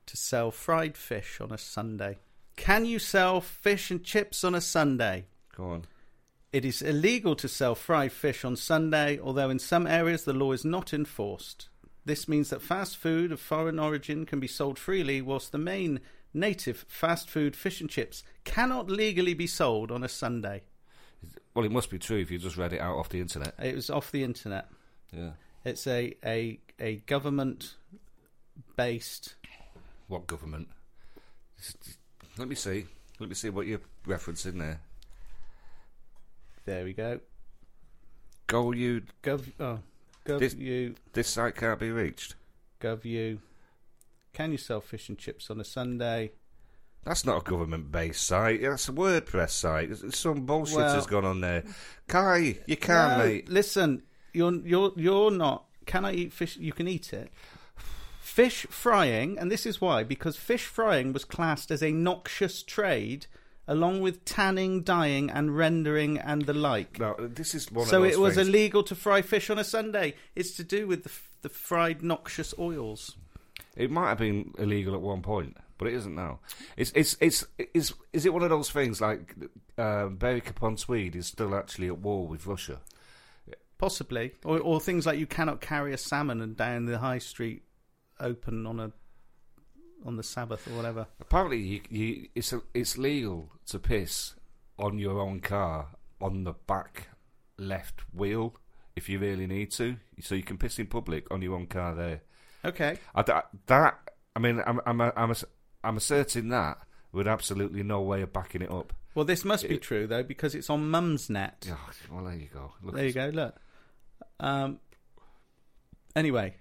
to 0.04 0.16
sell 0.16 0.50
fried 0.50 0.96
fish 0.96 1.40
on 1.40 1.50
a 1.50 1.56
Sunday. 1.56 2.18
Can 2.56 2.84
you 2.84 2.98
sell 2.98 3.40
fish 3.40 3.90
and 3.90 4.04
chips 4.04 4.44
on 4.44 4.54
a 4.54 4.60
Sunday? 4.60 5.26
Go 5.56 5.64
on. 5.64 5.84
It 6.52 6.66
is 6.66 6.82
illegal 6.82 7.34
to 7.36 7.48
sell 7.48 7.74
fried 7.74 8.12
fish 8.12 8.44
on 8.44 8.56
Sunday, 8.56 9.18
although 9.18 9.48
in 9.48 9.58
some 9.58 9.86
areas 9.86 10.24
the 10.24 10.34
law 10.34 10.52
is 10.52 10.66
not 10.66 10.92
enforced. 10.92 11.70
This 12.04 12.28
means 12.28 12.50
that 12.50 12.60
fast 12.60 12.98
food 12.98 13.32
of 13.32 13.40
foreign 13.40 13.78
origin 13.78 14.26
can 14.26 14.38
be 14.38 14.48
sold 14.48 14.78
freely, 14.78 15.22
whilst 15.22 15.50
the 15.50 15.56
main 15.56 16.00
native 16.34 16.84
fast 16.88 17.30
food 17.30 17.56
fish 17.56 17.80
and 17.80 17.88
chips 17.88 18.22
cannot 18.44 18.90
legally 18.90 19.32
be 19.32 19.46
sold 19.46 19.90
on 19.90 20.04
a 20.04 20.08
Sunday. 20.08 20.62
Well, 21.54 21.64
it 21.64 21.72
must 21.72 21.90
be 21.90 21.98
true 21.98 22.18
if 22.18 22.30
you 22.30 22.38
just 22.38 22.56
read 22.58 22.72
it 22.72 22.80
out 22.80 22.96
off 22.96 23.08
the 23.08 23.20
internet. 23.20 23.54
It 23.58 23.74
was 23.74 23.88
off 23.88 24.10
the 24.10 24.24
internet. 24.24 24.68
Yeah. 25.12 25.30
It's 25.64 25.86
a 25.86 26.14
a, 26.24 26.58
a 26.80 26.96
government 27.06 27.74
based. 28.76 29.34
What 30.08 30.26
government? 30.26 30.68
Let 32.38 32.48
me 32.48 32.54
see. 32.54 32.86
Let 33.20 33.28
me 33.28 33.34
see 33.34 33.50
what 33.50 33.66
you're 33.66 33.80
referencing 34.06 34.58
there. 34.58 34.80
There 36.64 36.84
we 36.84 36.92
go. 36.92 37.20
Go 38.46 38.72
you. 38.72 39.02
Gov. 39.22 39.52
Oh, 39.60 39.78
gov 40.24 40.38
This- 40.40 40.54
you. 40.54 40.94
This 41.12 41.28
site 41.28 41.56
can't 41.56 41.78
be 41.80 41.90
reached. 41.90 42.34
Gov 42.80 43.04
you. 43.04 43.40
Can 44.32 44.50
you 44.52 44.58
sell 44.58 44.80
fish 44.80 45.08
and 45.08 45.18
chips 45.18 45.50
on 45.50 45.60
a 45.60 45.64
Sunday? 45.64 46.32
That's 47.04 47.24
not 47.26 47.42
a 47.42 47.50
government-based 47.50 48.22
site. 48.24 48.62
That's 48.62 48.88
a 48.88 48.92
WordPress 48.92 49.50
site. 49.50 49.90
Some 50.14 50.46
bullshit 50.46 50.76
Well- 50.76 50.94
has 50.94 51.06
gone 51.06 51.24
on 51.24 51.40
there. 51.40 51.64
Kai, 52.08 52.58
you 52.66 52.76
can, 52.76 53.18
No, 53.18 53.24
mate. 53.24 53.48
Listen, 53.48 54.02
you're 54.32 54.54
you're 54.66 54.92
you're 54.96 55.30
not. 55.30 55.64
Can 55.86 56.04
I 56.04 56.12
eat 56.12 56.32
fish? 56.32 56.56
You 56.56 56.72
can 56.72 56.88
eat 56.88 57.12
it. 57.12 57.32
Fish 58.20 58.66
frying, 58.70 59.38
and 59.38 59.50
this 59.50 59.66
is 59.66 59.80
why 59.80 60.04
because 60.04 60.36
fish 60.36 60.64
frying 60.64 61.12
was 61.12 61.24
classed 61.24 61.70
as 61.70 61.82
a 61.82 61.90
noxious 61.90 62.62
trade, 62.62 63.26
along 63.66 64.00
with 64.00 64.24
tanning, 64.24 64.82
dyeing, 64.82 65.28
and 65.28 65.56
rendering, 65.56 66.18
and 66.18 66.46
the 66.46 66.54
like. 66.54 66.98
No, 66.98 67.14
this 67.18 67.54
is 67.54 67.70
one 67.70 67.86
so 67.86 67.98
of 67.98 68.02
those 68.04 68.12
it 68.14 68.20
was 68.20 68.34
things. 68.36 68.48
illegal 68.48 68.82
to 68.84 68.94
fry 68.94 69.22
fish 69.22 69.50
on 69.50 69.58
a 69.58 69.64
Sunday. 69.64 70.14
It's 70.34 70.52
to 70.52 70.64
do 70.64 70.86
with 70.86 71.02
the, 71.04 71.10
the 71.42 71.48
fried 71.48 72.02
noxious 72.02 72.54
oils. 72.58 73.16
It 73.76 73.90
might 73.90 74.10
have 74.10 74.18
been 74.18 74.54
illegal 74.58 74.94
at 74.94 75.00
one 75.00 75.22
point, 75.22 75.56
but 75.76 75.88
it 75.88 75.94
isn't 75.94 76.14
now. 76.14 76.40
It's 76.76 76.92
it's 76.94 77.16
it's 77.20 77.44
is 77.74 77.92
is 78.12 78.24
it 78.24 78.32
one 78.32 78.42
of 78.42 78.50
those 78.50 78.70
things 78.70 79.00
like 79.00 79.34
uh, 79.76 80.06
Berwick 80.06 80.48
upon 80.48 80.76
Tweed 80.76 81.16
is 81.16 81.26
still 81.26 81.54
actually 81.54 81.88
at 81.88 81.98
war 81.98 82.26
with 82.26 82.46
Russia? 82.46 82.80
Possibly, 83.82 84.30
or, 84.44 84.60
or 84.60 84.80
things 84.80 85.06
like 85.06 85.18
you 85.18 85.26
cannot 85.26 85.60
carry 85.60 85.92
a 85.92 85.98
salmon 85.98 86.40
and 86.40 86.56
down 86.56 86.84
the 86.86 86.98
high 86.98 87.18
street 87.18 87.62
open 88.20 88.64
on 88.64 88.78
a 88.78 88.92
on 90.06 90.14
the 90.14 90.22
Sabbath 90.22 90.68
or 90.68 90.76
whatever. 90.76 91.08
Apparently, 91.20 91.58
you, 91.58 91.80
you, 91.90 92.28
it's 92.36 92.54
it's 92.74 92.96
legal 92.96 93.50
to 93.66 93.80
piss 93.80 94.36
on 94.78 95.00
your 95.00 95.18
own 95.18 95.40
car 95.40 95.88
on 96.20 96.44
the 96.44 96.52
back 96.52 97.08
left 97.58 98.02
wheel 98.14 98.54
if 98.94 99.08
you 99.08 99.18
really 99.18 99.48
need 99.48 99.72
to, 99.72 99.96
so 100.20 100.36
you 100.36 100.44
can 100.44 100.58
piss 100.58 100.78
in 100.78 100.86
public 100.86 101.28
on 101.32 101.42
your 101.42 101.56
own 101.56 101.66
car 101.66 101.92
there. 101.96 102.20
Okay. 102.64 102.98
I, 103.16 103.22
that, 103.22 103.48
that 103.66 103.98
I 104.36 104.38
mean, 104.38 104.62
I'm 104.64 104.80
I'm 104.86 105.00
I'm, 105.00 105.34
I'm 105.82 105.96
asserting 105.96 106.50
that 106.50 106.78
with 107.10 107.26
absolutely 107.26 107.82
no 107.82 108.00
way 108.00 108.22
of 108.22 108.32
backing 108.32 108.62
it 108.62 108.70
up. 108.70 108.92
Well, 109.16 109.24
this 109.24 109.44
must 109.44 109.68
be 109.68 109.74
It- 109.74 109.82
true 109.82 110.06
though 110.06 110.22
because 110.22 110.54
it's 110.54 110.70
on 110.70 110.88
Mumsnet. 110.88 111.68
Oh, 111.68 111.90
well, 112.12 112.24
there 112.26 112.36
you 112.36 112.46
go. 112.54 112.74
Look, 112.80 112.94
There 112.94 113.06
you 113.06 113.12
go. 113.12 113.26
Look. 113.34 113.56
Um. 114.40 114.78
Anyway, 116.14 116.56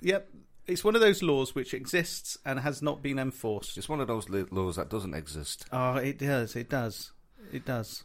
yep. 0.00 0.28
It's 0.66 0.84
one 0.84 0.94
of 0.94 1.00
those 1.00 1.22
laws 1.22 1.54
which 1.54 1.74
exists 1.74 2.38
and 2.44 2.60
has 2.60 2.80
not 2.80 3.02
been 3.02 3.18
enforced. 3.18 3.76
It's 3.76 3.88
one 3.88 4.00
of 4.00 4.06
those 4.06 4.28
li- 4.28 4.44
laws 4.50 4.76
that 4.76 4.88
doesn't 4.88 5.14
exist. 5.14 5.64
Oh, 5.72 5.94
it 5.96 6.18
does. 6.18 6.54
It 6.54 6.68
does. 6.68 7.12
It 7.52 7.64
does. 7.64 8.04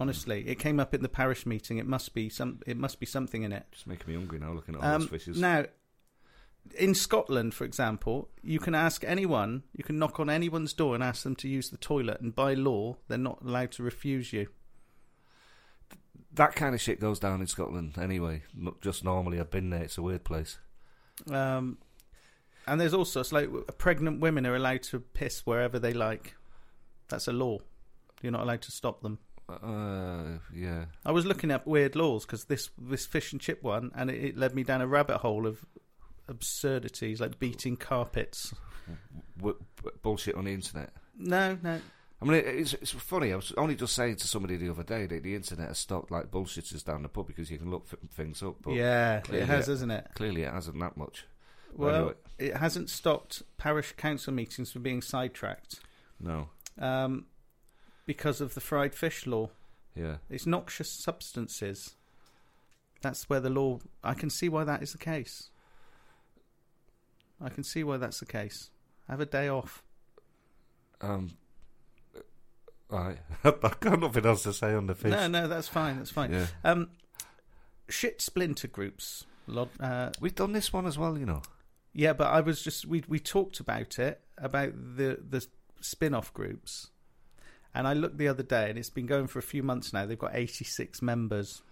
Honestly, 0.00 0.44
it 0.46 0.60
came 0.60 0.78
up 0.78 0.94
in 0.94 1.02
the 1.02 1.08
parish 1.08 1.44
meeting. 1.44 1.78
It 1.78 1.86
must 1.86 2.14
be 2.14 2.28
some. 2.28 2.60
It 2.66 2.76
must 2.76 3.00
be 3.00 3.06
something 3.06 3.42
in 3.42 3.52
it. 3.52 3.66
Just 3.72 3.86
making 3.86 4.06
me 4.08 4.14
hungry 4.14 4.38
now 4.38 4.52
looking 4.52 4.76
at 4.76 4.80
all 4.80 4.86
Um, 4.94 5.00
those 5.02 5.10
fishes. 5.10 5.40
now, 5.40 5.64
in 6.78 6.94
Scotland, 6.94 7.52
for 7.54 7.64
example, 7.64 8.28
you 8.42 8.60
can 8.60 8.74
ask 8.76 9.02
anyone. 9.04 9.64
You 9.72 9.82
can 9.82 9.98
knock 9.98 10.20
on 10.20 10.30
anyone's 10.30 10.72
door 10.72 10.94
and 10.94 11.02
ask 11.02 11.24
them 11.24 11.34
to 11.36 11.48
use 11.48 11.70
the 11.70 11.78
toilet, 11.78 12.20
and 12.20 12.32
by 12.34 12.54
law, 12.54 12.96
they're 13.08 13.18
not 13.18 13.42
allowed 13.42 13.72
to 13.72 13.82
refuse 13.82 14.32
you. 14.32 14.48
That 16.34 16.54
kind 16.54 16.74
of 16.74 16.80
shit 16.80 17.00
goes 17.00 17.18
down 17.18 17.40
in 17.40 17.46
Scotland 17.46 17.94
anyway. 17.98 18.42
Not 18.54 18.80
just 18.80 19.04
normally. 19.04 19.40
I've 19.40 19.50
been 19.50 19.70
there. 19.70 19.82
It's 19.82 19.98
a 19.98 20.02
weird 20.02 20.24
place. 20.24 20.58
Um, 21.30 21.78
and 22.66 22.80
there's 22.80 22.94
also 22.94 23.20
it's 23.20 23.32
like 23.32 23.48
pregnant 23.78 24.20
women 24.20 24.46
are 24.46 24.54
allowed 24.54 24.82
to 24.84 25.00
piss 25.00 25.46
wherever 25.46 25.78
they 25.78 25.92
like. 25.92 26.36
That's 27.08 27.28
a 27.28 27.32
law. 27.32 27.58
You're 28.22 28.32
not 28.32 28.42
allowed 28.42 28.62
to 28.62 28.70
stop 28.72 29.02
them. 29.02 29.18
Uh, 29.48 30.38
yeah. 30.54 30.84
I 31.06 31.12
was 31.12 31.24
looking 31.24 31.50
up 31.50 31.66
weird 31.66 31.96
laws 31.96 32.26
because 32.26 32.44
this 32.44 32.70
this 32.78 33.06
fish 33.06 33.32
and 33.32 33.40
chip 33.40 33.62
one, 33.62 33.90
and 33.94 34.10
it, 34.10 34.22
it 34.22 34.36
led 34.36 34.54
me 34.54 34.62
down 34.62 34.82
a 34.82 34.86
rabbit 34.86 35.18
hole 35.18 35.46
of 35.46 35.64
absurdities 36.28 37.20
like 37.20 37.38
beating 37.38 37.76
carpets. 37.76 38.54
W- 39.38 39.58
bullshit 40.02 40.34
on 40.34 40.44
the 40.44 40.52
internet. 40.52 40.90
No, 41.16 41.58
no. 41.62 41.80
I 42.20 42.24
mean, 42.24 42.42
it's 42.44 42.74
it's 42.74 42.90
funny. 42.90 43.32
I 43.32 43.36
was 43.36 43.52
only 43.56 43.76
just 43.76 43.94
saying 43.94 44.16
to 44.16 44.26
somebody 44.26 44.56
the 44.56 44.70
other 44.70 44.82
day 44.82 45.06
that 45.06 45.22
the 45.22 45.34
internet 45.36 45.68
has 45.68 45.78
stopped 45.78 46.10
like 46.10 46.30
bullshitters 46.32 46.84
down 46.84 47.02
the 47.02 47.08
pub 47.08 47.28
because 47.28 47.48
you 47.50 47.58
can 47.58 47.70
look 47.70 47.86
f- 47.92 47.98
things 48.10 48.42
up. 48.42 48.56
But 48.62 48.74
yeah, 48.74 49.22
it 49.32 49.44
has, 49.46 49.68
it- 49.68 49.72
isn't 49.74 49.90
it? 49.92 50.08
clearly 50.14 50.42
it 50.42 50.52
hasn't 50.52 50.78
that 50.80 50.96
much. 50.96 51.26
Well, 51.76 51.94
anyway. 51.94 52.12
it 52.38 52.56
hasn't 52.56 52.90
stopped 52.90 53.42
parish 53.56 53.92
council 53.92 54.32
meetings 54.32 54.72
from 54.72 54.82
being 54.82 55.00
sidetracked 55.02 55.78
No. 56.18 56.48
um, 56.78 57.26
because 58.06 58.40
of 58.40 58.54
the 58.54 58.60
fried 58.60 58.94
fish 58.96 59.26
law. 59.26 59.50
Yeah. 59.94 60.16
It's 60.30 60.46
noxious 60.46 60.90
substances. 60.90 61.94
That's 63.00 63.28
where 63.30 63.38
the 63.38 63.50
law. 63.50 63.78
I 64.02 64.14
can 64.14 64.28
see 64.30 64.48
why 64.48 64.64
that 64.64 64.82
is 64.82 64.90
the 64.92 64.98
case. 64.98 65.50
I 67.40 67.48
can 67.48 67.62
see 67.62 67.84
why 67.84 67.96
that's 67.98 68.18
the 68.18 68.26
case. 68.26 68.70
Have 69.08 69.20
a 69.20 69.26
day 69.26 69.48
off. 69.48 69.84
Um. 71.00 71.36
Right. 72.90 73.18
I've 73.44 73.80
got 73.80 74.00
nothing 74.00 74.24
else 74.26 74.42
to 74.44 74.52
say 74.52 74.72
on 74.74 74.86
the 74.86 74.94
fish. 74.94 75.10
No, 75.12 75.28
no, 75.28 75.46
that's 75.48 75.68
fine. 75.68 75.98
That's 75.98 76.10
fine. 76.10 76.32
Yeah. 76.32 76.46
Um, 76.64 76.90
shit 77.88 78.20
splinter 78.22 78.68
groups. 78.68 79.24
Lot, 79.46 79.68
uh, 79.80 80.10
We've 80.20 80.34
done 80.34 80.52
this 80.52 80.72
one 80.72 80.86
as 80.86 80.98
well, 80.98 81.18
you 81.18 81.26
know. 81.26 81.42
yeah, 81.92 82.12
but 82.12 82.28
I 82.28 82.40
was 82.40 82.62
just 82.62 82.86
we 82.86 83.02
we 83.08 83.18
talked 83.18 83.60
about 83.60 83.98
it 83.98 84.20
about 84.38 84.72
the 84.74 85.18
the 85.28 85.46
spin 85.80 86.14
off 86.14 86.32
groups, 86.34 86.88
and 87.74 87.86
I 87.88 87.92
looked 87.94 88.18
the 88.18 88.28
other 88.28 88.42
day, 88.42 88.68
and 88.70 88.78
it's 88.78 88.90
been 88.90 89.06
going 89.06 89.26
for 89.26 89.38
a 89.38 89.42
few 89.42 89.62
months 89.62 89.92
now. 89.92 90.04
They've 90.06 90.18
got 90.18 90.34
eighty 90.34 90.64
six 90.64 91.00
members. 91.02 91.62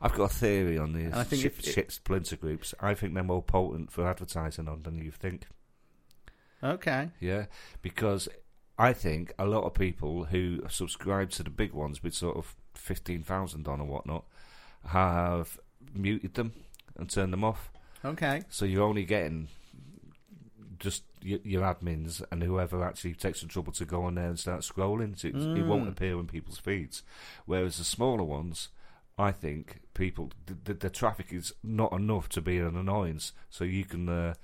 I've 0.00 0.14
got 0.14 0.30
a 0.30 0.34
theory 0.34 0.78
on 0.78 0.94
these 0.94 1.06
And 1.06 1.14
I 1.16 1.22
think 1.24 1.42
shit, 1.42 1.52
if 1.52 1.58
it- 1.60 1.72
shit 1.72 1.92
splinter 1.92 2.36
groups. 2.36 2.74
I 2.80 2.94
think 2.94 3.14
they're 3.14 3.22
more 3.22 3.42
potent 3.42 3.92
for 3.92 4.06
advertising 4.08 4.68
on 4.68 4.82
than 4.82 4.98
you 4.98 5.10
think. 5.10 5.46
Okay. 6.62 7.10
Yeah, 7.20 7.46
because 7.82 8.28
I 8.88 8.92
think 8.92 9.32
a 9.38 9.46
lot 9.46 9.64
of 9.64 9.74
people 9.74 10.24
who 10.24 10.62
subscribe 10.68 11.30
to 11.30 11.42
the 11.42 11.50
big 11.50 11.72
ones 11.72 12.02
with 12.02 12.14
sort 12.14 12.36
of 12.36 12.56
fifteen 12.74 13.22
thousand 13.22 13.68
on 13.68 13.80
or 13.80 13.86
whatnot 13.86 14.24
have 14.86 15.58
muted 15.94 16.34
them 16.34 16.52
and 16.96 17.08
turned 17.08 17.32
them 17.32 17.44
off. 17.44 17.70
Okay. 18.04 18.42
So 18.48 18.64
you're 18.64 18.82
only 18.82 19.04
getting 19.04 19.48
just 20.78 21.04
your, 21.22 21.38
your 21.44 21.62
admins 21.62 22.22
and 22.32 22.42
whoever 22.42 22.82
actually 22.84 23.14
takes 23.14 23.40
the 23.42 23.46
trouble 23.46 23.72
to 23.72 23.84
go 23.84 24.02
on 24.04 24.16
there 24.16 24.26
and 24.28 24.38
start 24.38 24.62
scrolling. 24.62 25.16
So 25.18 25.28
it's- 25.28 25.44
It 25.44 25.64
won't 25.64 25.84
Mm. 25.84 25.92
appear 25.92 26.18
in 26.18 26.26
people's 26.26 26.58
feeds. 26.58 27.04
Whereas 27.46 27.78
the 27.78 27.84
smaller 27.84 28.24
ones, 28.24 28.68
I 29.16 29.30
think 29.30 29.80
people 29.94 30.32
the, 30.46 30.54
the, 30.64 30.74
the 30.74 30.90
traffic 30.90 31.32
is 31.32 31.52
not 31.62 31.92
enough 31.92 32.28
to 32.30 32.40
be 32.40 32.58
an 32.58 32.76
annoyance. 32.76 33.32
So 33.50 33.62
you 33.64 33.84
can 33.84 34.08
uh, 34.08 34.34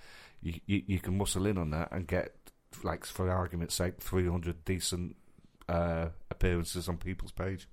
you, 0.40 0.60
you 0.66 0.82
you 0.86 0.98
can 1.00 1.18
muscle 1.18 1.46
in 1.46 1.58
on 1.58 1.70
that 1.70 1.90
and 1.90 2.06
get 2.06 2.36
like 2.84 3.04
for 3.06 3.30
argument's 3.30 3.74
sake, 3.74 3.98
three 4.00 4.28
hundred 4.28 4.64
decent 4.64 5.16
uh, 5.68 6.08
appearances 6.30 6.88
on 6.88 6.96
people's 6.98 7.32
page. 7.32 7.68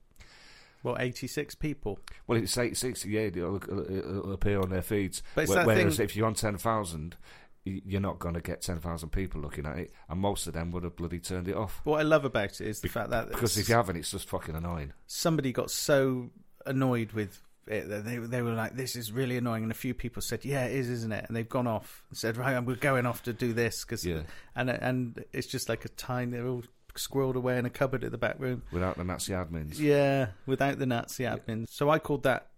Well, 0.83 0.97
eighty 0.99 1.27
six 1.27 1.55
people. 1.55 1.97
Well, 2.27 2.37
it's 2.41 2.57
86, 2.57 3.05
Yeah, 3.05 3.21
it'll, 3.21 3.55
it'll 3.55 4.33
appear 4.33 4.61
on 4.61 4.69
their 4.69 4.83
feeds. 4.83 5.23
But 5.33 5.45
it's 5.45 5.51
Wh- 5.51 5.55
that 5.55 5.65
Whereas 5.65 5.97
thing- 5.97 6.03
if 6.05 6.15
you're 6.15 6.27
on 6.27 6.35
ten 6.35 6.57
thousand, 6.57 7.15
you're 7.63 8.01
not 8.01 8.19
going 8.19 8.35
to 8.35 8.41
get 8.41 8.61
ten 8.61 8.79
thousand 8.79 9.09
people 9.09 9.41
looking 9.41 9.65
at 9.65 9.79
it, 9.79 9.93
and 10.09 10.19
most 10.19 10.45
of 10.45 10.53
them 10.53 10.69
would 10.71 10.83
have 10.83 10.95
bloody 10.95 11.19
turned 11.19 11.47
it 11.47 11.55
off. 11.55 11.81
What 11.85 11.99
I 11.99 12.03
love 12.03 12.23
about 12.25 12.61
it 12.61 12.67
is 12.67 12.81
the 12.81 12.89
fact 12.89 13.09
that 13.09 13.29
Because 13.29 13.57
if 13.57 13.67
you 13.67 13.73
haven't, 13.75 13.95
it's 13.97 14.11
just 14.11 14.29
fucking 14.29 14.53
annoying. 14.55 14.93
somebody 15.07 15.51
got 15.51 15.71
so 15.71 16.29
annoyed 16.67 17.13
with 17.13 17.41
it 17.67 17.87
they 18.05 18.17
they 18.17 18.41
were 18.41 18.53
like, 18.53 18.75
"This 18.75 18.95
is 18.95 19.11
really 19.11 19.37
annoying," 19.37 19.63
and 19.63 19.71
a 19.71 19.75
few 19.75 19.93
people 19.93 20.21
said, 20.21 20.45
"Yeah, 20.45 20.65
it 20.65 20.75
is, 20.75 20.89
isn't 20.89 21.11
it?" 21.11 21.25
And 21.27 21.35
they've 21.35 21.47
gone 21.49 21.67
off 21.67 22.03
and 22.09 22.17
said, 22.17 22.37
"Right, 22.37 22.59
we're 22.63 22.75
going 22.75 23.05
off 23.05 23.23
to 23.23 23.33
do 23.33 23.53
this 23.53 23.83
because 23.83 24.05
Yeah. 24.05 24.21
and 24.55 24.69
and 24.69 25.23
it's 25.33 25.47
just 25.47 25.67
like 25.69 25.85
a 25.85 25.89
tiny 25.89 26.31
they're 26.33 26.47
all 26.47 26.63
squirreled 26.95 27.35
away 27.35 27.57
in 27.57 27.65
a 27.65 27.69
cupboard 27.69 28.03
at 28.03 28.11
the 28.11 28.17
back 28.17 28.39
room. 28.39 28.63
Without 28.71 28.97
the 28.97 29.03
Nazi 29.03 29.33
admins. 29.33 29.79
Yeah, 29.79 30.27
without 30.45 30.79
the 30.79 30.85
Nazi 30.85 31.23
admins. 31.23 31.67
So 31.69 31.89
I 31.89 31.99
called 31.99 32.23
that 32.23 32.51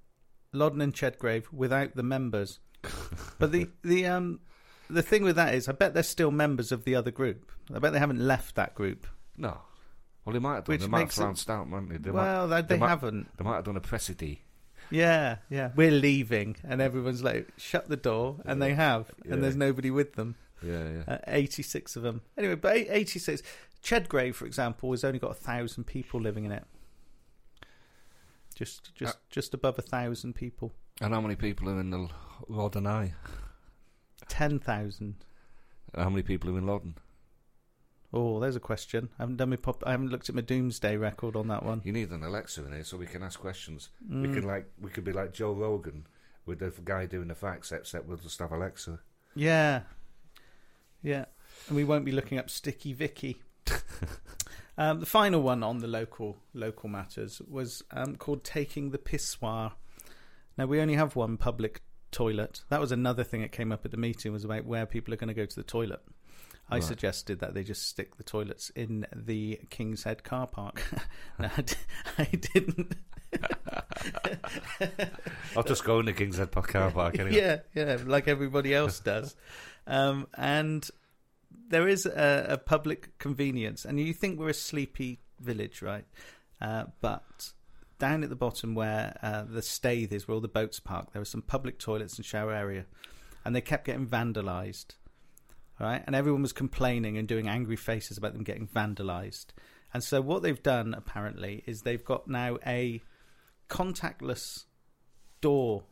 Loddon 0.53 0.82
and 0.82 0.93
Chedgrave 0.93 1.51
without 1.51 1.95
the 1.95 2.03
members. 2.03 2.60
but 3.39 3.51
the 3.51 3.70
the 3.84 4.05
um 4.05 4.39
the 4.89 5.01
thing 5.01 5.24
with 5.24 5.36
that 5.38 5.53
is, 5.53 5.68
I 5.68 5.72
bet 5.74 5.93
they're 5.93 6.03
still 6.03 6.32
members 6.32 6.72
of 6.72 6.84
the 6.86 6.95
other 6.95 7.12
group. 7.12 7.51
I 7.74 7.80
bet 7.80 7.93
they 7.93 7.99
haven't 7.99 8.20
left 8.20 8.55
that 8.55 8.74
group. 8.76 9.08
No. 9.36 9.58
Well, 10.24 10.34
they 10.34 10.39
might 10.39 10.55
have 10.55 10.64
done. 10.66 10.74
Which 10.74 10.82
they 10.82 10.88
might 10.88 10.99
have 10.99 11.12
flounced 11.12 11.49
out, 11.49 11.70
mightn't 11.70 11.89
they? 11.89 11.97
They 11.97 12.12
well, 12.12 12.47
might, 12.47 12.62
they, 12.68 12.76
they 12.76 12.80
might- 12.80 12.89
haven't. 12.89 13.28
They 13.38 13.43
might 13.43 13.55
have 13.55 13.64
done 13.66 13.78
a 13.78 13.82
pressity. 13.82 14.43
Yeah, 14.89 15.38
yeah. 15.49 15.71
We're 15.75 15.91
leaving, 15.91 16.55
and 16.63 16.81
everyone's 16.81 17.21
like, 17.23 17.49
shut 17.57 17.89
the 17.89 17.97
door, 17.97 18.38
and 18.45 18.61
they 18.61 18.73
have, 18.73 19.11
Yeah. 19.25 19.33
and 19.33 19.43
there's 19.43 19.55
nobody 19.55 19.91
with 19.91 20.13
them. 20.13 20.35
Yeah, 20.63 20.89
yeah. 20.89 21.03
Uh, 21.15 21.17
86 21.27 21.95
of 21.95 22.03
them. 22.03 22.21
Anyway, 22.38 22.55
but 22.55 22.75
eight- 22.75 22.88
86. 22.89 23.43
Chedgrave, 23.83 24.33
for 24.35 24.45
example, 24.45 24.91
has 24.91 25.03
only 25.03 25.19
got 25.19 25.31
a 25.31 25.35
thousand 25.35 25.83
people 25.85 26.19
living 26.19 26.45
in 26.45 26.51
it. 26.51 26.63
Just, 28.55 28.93
just, 28.95 29.15
Uh, 29.15 29.19
just 29.29 29.53
above 29.53 29.77
a 29.77 29.83
thousand 29.83 30.33
people. 30.33 30.73
and 30.99 31.13
how 31.13 31.21
many 31.21 31.35
people 31.35 31.69
are 31.69 31.79
in 31.79 31.91
the 31.91 32.09
Loddon 32.47 32.88
Eye? 32.88 33.13
Ten 34.27 34.57
thousand. 34.59 35.23
How 35.95 36.09
many 36.09 36.23
people 36.23 36.49
are 36.49 36.57
in 36.57 36.65
Loddon? 36.65 36.95
Oh, 38.18 38.39
there's 38.39 38.55
a 38.55 38.59
question. 38.59 39.09
I 39.20 39.22
haven't 39.22 39.38
done 39.38 39.51
my 39.51 39.57
pop. 39.57 39.84
I 39.86 39.91
haven't 39.91 40.09
looked 40.09 40.28
at 40.28 40.34
my 40.34 40.41
Domesday 40.41 40.97
record 40.97 41.36
on 41.36 41.49
that 41.49 41.61
one. 41.61 41.84
You 41.84 41.93
need 41.93 42.09
an 42.09 42.24
Alexa 42.24 42.65
in 42.65 42.74
here 42.74 42.84
so 42.84 42.97
we 42.97 43.05
can 43.05 43.22
ask 43.22 43.39
questions. 43.39 43.89
Mm. 44.11 44.22
We 44.24 44.34
can 44.34 44.47
like 44.47 44.65
we 44.82 44.89
could 44.89 45.03
be 45.03 45.13
like 45.13 45.34
Joe 45.34 45.51
Rogan 45.53 46.07
with 46.47 46.57
the 46.57 46.74
guy 46.84 47.05
doing 47.05 47.28
the 47.28 47.36
facts, 47.36 47.72
except 47.72 48.07
we'll 48.07 48.18
just 48.18 48.39
have 48.39 48.51
Alexa. 48.51 48.99
Yeah, 49.36 49.82
yeah. 51.03 51.26
And 51.68 51.76
we 51.76 51.84
won't 51.84 52.05
be 52.05 52.11
looking 52.11 52.39
up 52.39 52.49
Sticky 52.49 52.91
Vicky. 52.93 53.43
um, 54.80 54.99
the 54.99 55.05
final 55.05 55.43
one 55.43 55.61
on 55.61 55.78
the 55.78 55.88
local 55.88 56.38
local 56.55 56.89
matters 56.89 57.39
was 57.47 57.84
um, 57.91 58.15
called 58.15 58.43
taking 58.43 58.89
the 58.89 58.97
pissoir. 58.97 59.74
Now 60.57 60.65
we 60.65 60.82
only 60.82 60.95
have 60.95 61.15
one 61.15 61.38
public 61.38 61.84
toilet. 62.09 62.63
That 62.70 62.82
was 62.82 62.91
another 62.91 63.24
thing 63.24 63.41
that 63.41 63.51
came 63.51 63.72
up 63.72 63.86
at 63.86 63.91
the 63.91 63.97
meeting 63.97 64.34
was 64.34 64.43
about 64.43 64.65
where 64.65 64.88
people 64.88 65.13
are 65.13 65.18
going 65.18 65.28
to 65.28 65.36
go 65.36 65.45
to 65.45 65.55
the 65.55 65.61
toilet. 65.61 66.01
I 66.70 66.76
Right. 66.76 66.84
suggested 66.84 67.39
that 67.39 67.53
they 67.53 67.63
just 67.63 67.88
stick 67.88 68.18
the 68.18 68.24
toilets 68.24 68.70
in 68.72 69.05
the 69.15 69.59
King's 69.70 70.03
Head 70.03 70.24
car 70.24 70.47
park. 70.47 70.84
no, 71.39 71.49
I, 71.57 71.61
d- 71.61 71.76
I 72.18 72.26
didn't. 72.26 72.95
I'll 75.55 75.63
just 75.63 75.84
go 75.84 75.99
in 75.99 76.05
the 76.05 76.13
King's 76.13 76.38
Head 76.38 76.51
car 76.51 76.91
park 76.91 77.20
anyway. 77.20 77.38
Yeah, 77.38 77.59
yeah, 77.74 77.97
like 78.05 78.28
everybody 78.28 78.74
else 78.74 78.99
does. 78.99 79.36
um, 79.88 80.28
and 80.38 80.89
there 81.70 81.88
is 81.88 82.05
a, 82.05 82.45
a 82.49 82.57
public 82.57 83.18
convenience, 83.18 83.86
and 83.86 83.99
you 83.99 84.13
think 84.13 84.39
we're 84.39 84.49
a 84.49 84.53
sleepy 84.53 85.20
village, 85.39 85.82
right? 85.82 86.05
Uh, 86.61 86.86
but 87.01 87.51
down 87.99 88.24
at 88.24 88.30
the 88.30 88.36
bottom 88.36 88.76
where 88.76 89.18
uh, 89.24 89.43
the 89.43 89.61
Staithe 89.61 90.11
is, 90.11 90.28
where 90.28 90.36
all 90.36 90.41
the 90.41 90.47
boats 90.47 90.80
park, 90.80 91.13
there 91.13 91.22
are 91.22 91.26
some 91.26 91.41
public 91.41 91.80
toilets 91.80 92.18
and 92.18 92.26
shower 92.26 92.53
area, 92.53 92.86
and 93.45 93.55
they 93.55 93.61
kept 93.61 93.86
getting 93.86 94.07
vandalised. 94.07 94.95
Right, 95.80 96.03
and 96.07 96.15
everyone 96.15 96.41
was 96.41 96.53
complaining 96.53 97.17
and 97.19 97.28
doing 97.28 97.47
angry 97.47 97.75
faces 97.75 98.17
about 98.17 98.34
them 98.34 98.43
getting 98.43 98.67
vandalised. 98.67 99.47
And 99.93 100.03
so, 100.03 100.21
what 100.21 100.41
they've 100.41 100.61
done 100.63 100.93
apparently 100.95 101.63
is 101.67 101.82
they've 101.84 102.03
got 102.03 102.28
now 102.28 102.57
a 102.65 103.01
contactless 103.69 104.65
door 105.41 105.84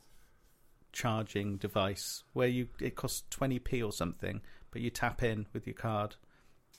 charging 0.92 1.58
device 1.58 2.24
where 2.34 2.48
you 2.48 2.68
it 2.80 2.96
costs 2.96 3.24
twenty 3.30 3.60
p 3.60 3.82
or 3.84 3.92
something, 3.92 4.42
but 4.72 4.82
you 4.82 4.90
tap 4.90 5.22
in 5.24 5.46
with 5.54 5.68
your 5.68 5.74
card. 5.76 6.16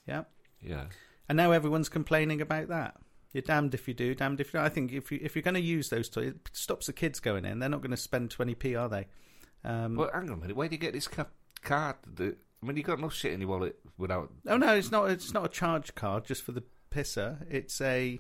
Yeah, 0.07 0.25
Yeah. 0.61 0.87
and 1.29 1.37
now 1.37 1.53
everyone's 1.53 1.89
complaining 1.89 2.41
about 2.41 2.69
that. 2.69 2.97
You're 3.33 3.43
damned 3.43 3.75
if 3.75 3.87
you 3.87 3.95
do, 3.95 4.15
damned 4.15 4.41
if 4.41 4.49
you 4.55 4.59
don't. 4.59 4.67
I 4.67 4.71
think 4.71 4.93
if 4.93 5.13
you 5.13 5.19
if 5.23 5.37
you're 5.37 5.43
going 5.43 5.55
to 5.55 5.61
use 5.61 5.91
those 5.91 6.09
toys, 6.09 6.29
it 6.29 6.51
stops 6.53 6.87
the 6.87 6.93
kids 6.93 7.21
going 7.21 7.45
in. 7.45 7.59
They're 7.59 7.69
not 7.69 7.83
going 7.83 7.91
to 7.91 7.97
spend 7.97 8.31
twenty 8.31 8.55
p, 8.55 8.75
are 8.75 8.89
they? 8.89 9.07
Um, 9.65 9.97
Well, 9.97 10.11
hang 10.13 10.31
on 10.31 10.39
a 10.39 10.41
minute. 10.41 10.57
Where 10.57 10.69
do 10.69 10.75
you 10.75 10.81
get 10.81 10.93
this 10.95 11.09
ca- 11.09 11.27
card? 11.63 11.97
The, 12.13 12.37
I 12.67 12.69
mean, 12.69 12.77
you 12.79 12.83
got 12.83 12.99
enough 12.99 13.15
shit 13.15 13.33
in 13.33 13.41
your 13.41 13.49
wallet 13.51 13.77
without. 13.97 14.33
Oh 14.49 14.57
no, 14.57 14.75
it's 14.75 14.91
not. 14.91 15.09
It's 15.11 15.33
not 15.33 15.45
a 15.45 15.49
charge 15.49 15.95
card 15.95 16.25
just 16.25 16.43
for 16.43 16.51
the 16.53 16.65
pisser. 16.91 17.39
It's 17.49 17.81
a. 17.81 18.19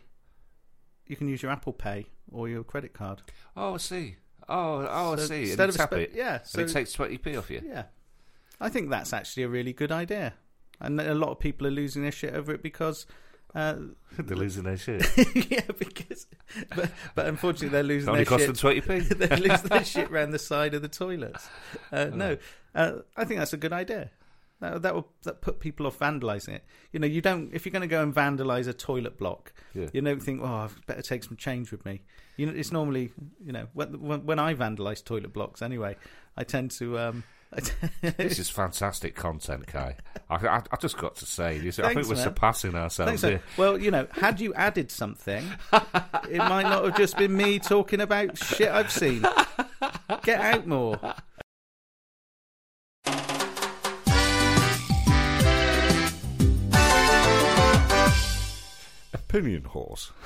You 1.06 1.16
can 1.16 1.28
use 1.28 1.42
your 1.42 1.50
Apple 1.50 1.72
Pay 1.72 2.06
or 2.30 2.48
your 2.48 2.62
credit 2.64 2.92
card. 2.92 3.22
Oh, 3.56 3.74
I 3.74 3.76
see. 3.78 4.16
Oh, 4.48 4.86
oh, 4.88 5.12
I 5.14 5.16
So 5.16 5.26
see. 5.26 5.42
instead 5.42 5.68
of 5.68 5.76
tap 5.76 5.90
spe- 5.90 5.98
it, 5.98 6.12
yeah, 6.14 6.42
so 6.44 6.60
and 6.60 6.70
it 6.70 6.72
takes 6.72 6.92
twenty 6.92 7.18
p 7.18 7.36
off 7.36 7.50
you. 7.50 7.60
yeah, 7.66 7.84
I 8.60 8.68
think 8.68 8.90
that's 8.90 9.12
actually 9.12 9.42
a 9.42 9.48
really 9.48 9.72
good 9.72 9.90
idea, 9.90 10.34
and 10.80 11.00
a 11.00 11.14
lot 11.14 11.30
of 11.30 11.40
people 11.40 11.66
are 11.66 11.70
losing 11.72 12.02
their 12.02 12.12
shit 12.12 12.32
over 12.34 12.52
it 12.54 12.62
because. 12.62 13.06
Uh, 13.54 13.76
They're 14.18 14.36
losing 14.36 14.64
their 14.64 14.76
shit. 14.76 15.02
yeah, 15.50 15.62
because 15.78 16.26
but, 16.74 16.90
but 17.14 17.26
unfortunately 17.26 17.68
they're 17.70 17.82
losing 17.82 18.10
Only 18.10 18.24
their 18.24 18.26
cost 18.28 18.44
them 18.46 18.54
shit. 18.54 18.60
twenty 18.60 18.80
p. 18.82 18.98
they're 19.14 19.38
losing 19.38 19.68
their 19.68 19.84
shit 19.84 20.10
around 20.10 20.32
the 20.32 20.38
side 20.38 20.74
of 20.74 20.82
the 20.82 20.88
toilets. 20.88 21.48
Uh, 21.90 22.06
no, 22.12 22.36
uh, 22.74 22.92
I 23.16 23.24
think 23.24 23.38
that's 23.40 23.54
a 23.54 23.56
good 23.56 23.72
idea. 23.72 24.10
That, 24.60 24.80
that 24.82 24.94
will 24.94 25.06
that 25.24 25.42
put 25.42 25.60
people 25.60 25.86
off 25.86 25.98
vandalising 25.98 26.54
it. 26.54 26.64
You 26.92 26.98
know, 27.00 27.06
you 27.06 27.20
don't 27.20 27.52
if 27.52 27.66
you're 27.66 27.72
going 27.72 27.82
to 27.82 27.86
go 27.88 28.02
and 28.02 28.14
vandalise 28.14 28.66
a 28.66 28.72
toilet 28.72 29.18
block, 29.18 29.52
Yeah. 29.74 29.88
you 29.92 30.00
don't 30.00 30.22
think, 30.22 30.40
oh, 30.42 30.46
I 30.46 30.68
better 30.86 31.02
take 31.02 31.24
some 31.24 31.36
change 31.36 31.70
with 31.70 31.84
me. 31.84 32.02
You 32.38 32.46
know, 32.46 32.52
it's 32.54 32.72
normally, 32.72 33.12
you 33.44 33.52
know, 33.52 33.66
when 33.74 34.00
when, 34.00 34.24
when 34.24 34.38
I 34.38 34.54
vandalise 34.54 35.04
toilet 35.04 35.32
blocks 35.34 35.60
anyway, 35.62 35.96
I 36.36 36.44
tend 36.44 36.70
to. 36.72 36.98
Um, 36.98 37.24
This 38.02 38.38
is 38.40 38.50
fantastic 38.50 39.14
content, 39.14 39.66
Kai. 39.68 39.96
I, 40.28 40.34
I, 40.34 40.56
I 40.70 40.76
just 40.80 40.96
got 40.98 41.14
to 41.16 41.26
say, 41.26 41.58
this, 41.58 41.78
I 41.78 41.94
think 41.94 42.08
we're 42.08 42.14
man. 42.16 42.24
surpassing 42.24 42.74
ourselves 42.74 43.20
Thanks, 43.20 43.22
here. 43.22 43.42
Well, 43.56 43.78
you 43.78 43.90
know, 43.92 44.06
had 44.10 44.40
you 44.40 44.52
added 44.54 44.90
something, 44.90 45.44
it 46.28 46.38
might 46.38 46.64
not 46.64 46.84
have 46.84 46.96
just 46.96 47.16
been 47.16 47.34
me 47.36 47.58
talking 47.60 48.00
about 48.00 48.36
shit 48.36 48.68
I've 48.68 48.90
seen. 48.90 49.24
Get 50.24 50.40
out 50.40 50.66
more. 50.66 50.98
Opinion 59.36 59.64
horse. 59.64 60.12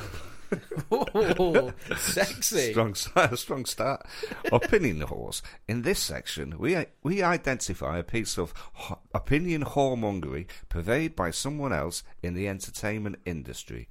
Oh, 0.90 1.72
sexy. 1.96 2.72
Strong, 2.72 2.96
start- 2.96 3.38
strong 3.38 3.64
start. 3.64 4.04
opinion 4.50 5.00
horse. 5.02 5.42
In 5.68 5.82
this 5.82 6.00
section, 6.00 6.58
we 6.58 6.76
we 7.04 7.22
identify 7.22 7.98
a 7.98 8.02
piece 8.02 8.36
of 8.36 8.52
ho- 8.72 8.98
opinion 9.14 9.62
whoremongery 9.64 10.48
purveyed 10.68 11.14
by 11.14 11.30
someone 11.30 11.72
else 11.72 12.02
in 12.20 12.34
the 12.34 12.48
entertainment 12.48 13.20
industry. 13.24 13.88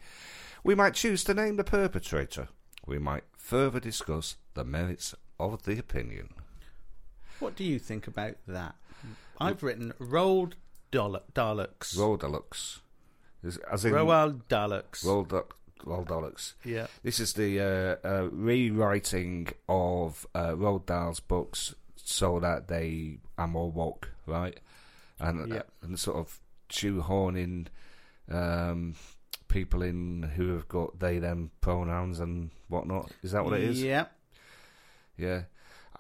We 0.62 0.76
might 0.76 0.96
choose 0.96 1.24
to 1.26 1.34
name 1.34 1.56
the 1.56 1.64
perpetrator. 1.64 2.50
We 2.86 3.00
might 3.00 3.24
further 3.38 3.80
discuss 3.80 4.36
the 4.54 4.66
merits 4.66 5.16
of 5.40 5.64
the 5.64 5.80
opinion. 5.80 6.30
What 7.40 7.56
do 7.56 7.64
you 7.64 7.80
think 7.80 8.06
about 8.06 8.36
that? 8.48 8.76
I've 9.40 9.64
written 9.64 9.94
Roald 9.98 10.54
Dal- 10.92 11.24
Daleks. 11.34 11.96
As 13.72 13.86
in 13.86 13.94
Roald 13.94 14.42
Daleks. 14.50 15.04
Roldalux. 15.06 15.52
Roldalux. 15.86 16.54
Yeah. 16.66 16.88
This 17.04 17.20
is 17.22 17.34
the 17.34 17.60
uh, 17.62 17.96
uh, 18.08 18.30
rewriting 18.32 19.48
of 19.70 20.28
uh, 20.36 20.50
Roald 20.50 20.86
Dahl's 20.86 21.20
books 21.22 21.74
so 21.96 22.40
that 22.42 22.68
they 22.68 23.20
are 23.38 23.48
more 23.48 23.72
woke, 23.72 24.12
right? 24.26 24.60
And 25.20 25.50
Yeah. 25.50 25.62
and 25.82 25.98
sort 25.98 26.18
of 26.18 26.40
shoehorning 26.70 27.68
um, 28.30 28.96
people 29.48 29.82
in 29.82 30.24
who 30.36 30.54
have 30.54 30.68
got 30.68 31.00
they 31.00 31.20
them 31.20 31.52
pronouns 31.62 32.20
and 32.20 32.52
whatnot. 32.68 33.12
Is 33.24 33.32
that 33.32 33.44
what 33.46 33.54
it 33.54 33.64
is? 33.64 33.82
Yeah. 33.82 34.06
Yeah. 35.18 35.44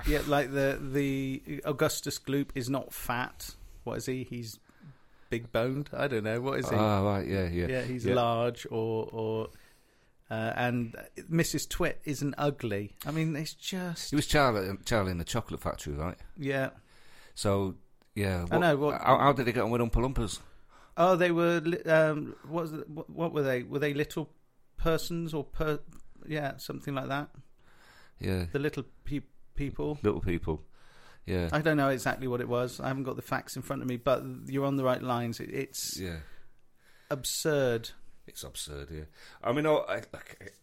Yeah, 0.07 0.21
like 0.27 0.51
the 0.51 0.77
the 0.81 1.61
Augustus 1.65 2.19
Gloop 2.19 2.49
is 2.55 2.69
not 2.69 2.93
fat. 2.93 3.55
What 3.83 3.97
is 3.97 4.05
he? 4.05 4.23
He's 4.23 4.59
big 5.29 5.51
boned. 5.51 5.89
I 5.93 6.07
don't 6.07 6.23
know. 6.23 6.41
What 6.41 6.59
is 6.59 6.69
he? 6.69 6.75
Ah, 6.75 7.01
right. 7.03 7.27
Yeah, 7.27 7.47
yeah. 7.47 7.67
yeah, 7.67 7.81
he's 7.81 8.05
yeah. 8.05 8.15
large 8.15 8.65
or 8.69 9.07
or 9.11 9.49
uh, 10.29 10.53
and 10.55 10.95
Mrs. 11.31 11.67
Twit 11.67 12.01
isn't 12.05 12.35
ugly. 12.37 12.95
I 13.05 13.11
mean, 13.11 13.35
it's 13.35 13.53
just 13.53 14.11
He 14.11 14.15
was 14.15 14.27
Charlie, 14.27 14.77
Charlie 14.85 15.11
in 15.11 15.17
the 15.17 15.23
Chocolate 15.23 15.59
Factory, 15.61 15.93
right? 15.93 16.17
yeah. 16.37 16.69
So, 17.35 17.75
yeah. 18.15 18.45
I 18.51 18.57
know, 18.57 18.75
what- 18.75 19.01
how, 19.01 19.17
how 19.17 19.31
did 19.33 19.45
they 19.45 19.53
get 19.53 19.63
on 19.63 19.71
with 19.71 19.79
Oompa 19.81 19.93
Loompas? 19.93 20.39
Oh, 20.97 21.15
they 21.15 21.31
were. 21.31 21.61
Um, 21.85 22.35
what, 22.47 22.63
was 22.63 22.73
it, 22.73 22.89
what, 22.89 23.09
what 23.09 23.33
were 23.33 23.43
they? 23.43 23.63
Were 23.63 23.79
they 23.79 23.93
little 23.93 24.29
persons 24.75 25.33
or 25.33 25.45
per? 25.45 25.79
Yeah, 26.27 26.57
something 26.57 26.93
like 26.93 27.07
that. 27.07 27.29
Yeah. 28.19 28.45
The 28.51 28.59
little 28.59 28.83
pe- 29.05 29.21
people. 29.55 29.97
Little 30.03 30.19
people. 30.19 30.63
Yeah. 31.29 31.49
I 31.51 31.61
don't 31.61 31.77
know 31.77 31.89
exactly 31.89 32.27
what 32.27 32.41
it 32.41 32.49
was. 32.49 32.79
I 32.79 32.87
haven't 32.87 33.03
got 33.03 33.15
the 33.15 33.21
facts 33.21 33.55
in 33.55 33.61
front 33.61 33.83
of 33.83 33.87
me, 33.87 33.97
but 33.97 34.23
you're 34.47 34.65
on 34.65 34.77
the 34.77 34.83
right 34.83 35.01
lines. 35.01 35.39
It, 35.39 35.51
it's 35.53 35.99
yeah. 35.99 36.17
absurd. 37.11 37.91
It's 38.25 38.43
absurd, 38.43 38.87
yeah. 38.91 39.03
I 39.43 39.51
mean, 39.51 39.67
all, 39.67 39.85
I, 39.87 40.01
like, 40.11 40.55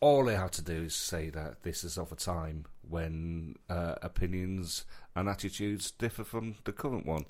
all 0.00 0.24
they 0.24 0.36
had 0.36 0.52
to 0.52 0.62
do 0.62 0.84
is 0.84 0.94
say 0.94 1.30
that 1.30 1.64
this 1.64 1.82
is 1.82 1.98
of 1.98 2.12
a 2.12 2.16
time 2.16 2.66
when 2.88 3.56
uh, 3.68 3.96
opinions 4.02 4.84
and 5.16 5.28
attitudes 5.28 5.90
differ 5.90 6.22
from 6.22 6.54
the 6.62 6.72
current 6.72 7.06
one, 7.06 7.24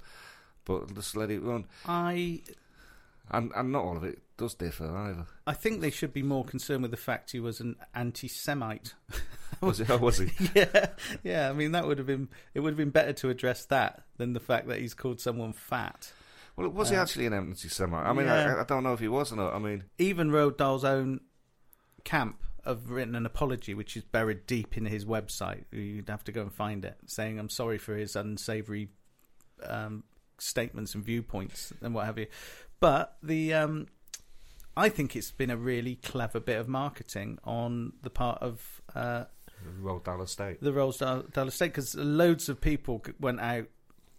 but 0.67 0.95
just 0.95 1.17
let 1.17 1.31
it 1.31 1.43
run. 1.43 1.65
I 1.87 2.43
And 3.31 3.51
and 3.57 3.73
not 3.73 3.85
all 3.85 3.97
of 3.97 4.05
it 4.05 4.19
does 4.37 4.55
differ 4.55 4.95
either. 4.97 5.27
I 5.47 5.55
think 5.55 5.81
they 5.81 5.91
should 5.91 6.13
be 6.13 6.23
more 6.23 6.45
concerned 6.45 6.83
with 6.83 6.91
the 6.91 6.97
fact 6.97 7.31
he 7.33 7.41
was 7.41 7.61
an 7.61 7.77
anti-Semite. 7.95 8.95
Was 9.61 9.81
it? 9.81 9.89
Was 10.01 10.19
he? 10.19 10.31
yeah, 10.55 10.87
yeah. 11.23 11.49
I 11.49 11.53
mean, 11.53 11.73
that 11.73 11.87
would 11.87 11.99
have 11.99 12.07
been 12.07 12.29
it 12.53 12.61
would 12.61 12.71
have 12.71 12.77
been 12.79 12.91
better 12.91 13.13
to 13.15 13.31
address 13.31 13.65
that 13.67 14.03
than 14.19 14.33
the 14.35 14.41
fact 14.41 14.69
that 14.69 14.79
he's 14.81 14.95
called 14.95 15.21
someone 15.21 15.53
fat. 15.53 16.13
Well, 16.57 16.69
was 16.69 16.91
he 16.91 16.97
Uh, 16.97 17.03
actually 17.03 17.27
an 17.27 17.33
anti-Semite? 17.33 18.07
I 18.07 18.13
mean, 18.13 18.27
yeah. 18.27 18.57
I, 18.57 18.61
I 18.61 18.65
don't 18.65 18.83
know 18.85 18.93
if 18.93 19.01
he 19.01 19.09
was 19.09 19.33
or 19.33 19.37
not. 19.37 19.55
I 19.55 19.59
mean, 19.59 19.85
Even 19.99 20.31
Roald 20.31 20.57
Dahl's 20.57 20.85
own 20.85 21.21
camp 22.05 22.37
have 22.65 22.91
written 22.91 23.15
an 23.15 23.27
apology, 23.27 23.75
which 23.75 23.97
is 23.97 24.05
buried 24.05 24.47
deep 24.47 24.77
in 24.77 24.87
his 24.87 25.05
website. 25.05 25.65
You'd 25.73 26.09
have 26.09 26.25
to 26.25 26.33
go 26.33 26.43
and 26.43 26.53
find 26.53 26.85
it, 26.85 26.97
saying 27.07 27.39
I'm 27.39 27.49
sorry 27.51 27.79
for 27.79 27.97
his 27.97 28.15
unsavoury 28.17 28.89
um, 29.65 30.05
statements 30.39 30.95
and 30.95 31.05
viewpoints 31.05 31.73
and 31.83 31.95
what 31.95 32.07
have 32.07 32.19
you. 32.19 32.27
But 32.81 33.17
the 33.23 33.55
um, 33.55 33.87
I 34.77 34.89
think 34.89 35.17
it's 35.17 35.31
been 35.31 35.51
a 35.51 35.57
really 35.57 35.97
clever 35.97 36.41
bit 36.41 36.59
of 36.59 36.69
marketing 36.69 37.39
on 37.45 37.93
the 38.03 38.11
part 38.11 38.43
of 38.43 38.83
uh, 38.95 39.25
Roald 39.81 40.05
Dahl 40.05 40.23
Estate. 40.23 40.61
the 40.61 40.73
Roald 40.73 41.33
Dahl 41.33 41.49
estate 41.49 41.69
because 41.69 41.95
loads 41.95 42.49
of 42.49 42.61
people 42.61 43.03
went 43.21 43.41
out. 43.41 43.67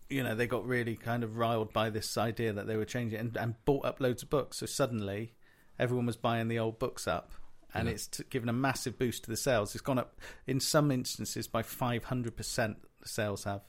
You 0.10 0.24
know, 0.24 0.36
they 0.36 0.46
got 0.48 0.66
really 0.68 0.96
kind 0.96 1.24
of 1.24 1.38
riled 1.38 1.74
by 1.74 1.90
this 1.90 2.16
idea 2.18 2.54
that 2.54 2.68
they 2.68 2.78
were 2.78 2.86
changing 2.86 3.20
and, 3.20 3.36
and 3.38 3.56
bought 3.66 3.86
up 3.86 4.00
loads 4.00 4.22
of 4.22 4.30
books. 4.30 4.58
So 4.58 4.68
suddenly, 4.68 5.34
everyone 5.80 6.06
was 6.06 6.16
buying 6.16 6.48
the 6.48 6.60
old 6.60 6.78
books 6.78 7.08
up, 7.08 7.32
and 7.74 7.88
Yeah. 7.88 7.96
it's 7.96 8.08
t- 8.08 8.24
given 8.30 8.48
a 8.48 8.54
massive 8.54 8.98
boost 9.00 9.24
to 9.24 9.32
the 9.32 9.38
sales. 9.38 9.74
It's 9.74 9.82
gone 9.82 9.98
up 10.00 10.20
in 10.46 10.60
some 10.60 10.92
instances 10.92 11.48
by 11.48 11.64
five 11.64 12.06
hundred 12.06 12.38
percent. 12.38 12.78
The 13.02 13.10
sales 13.10 13.44
have, 13.46 13.62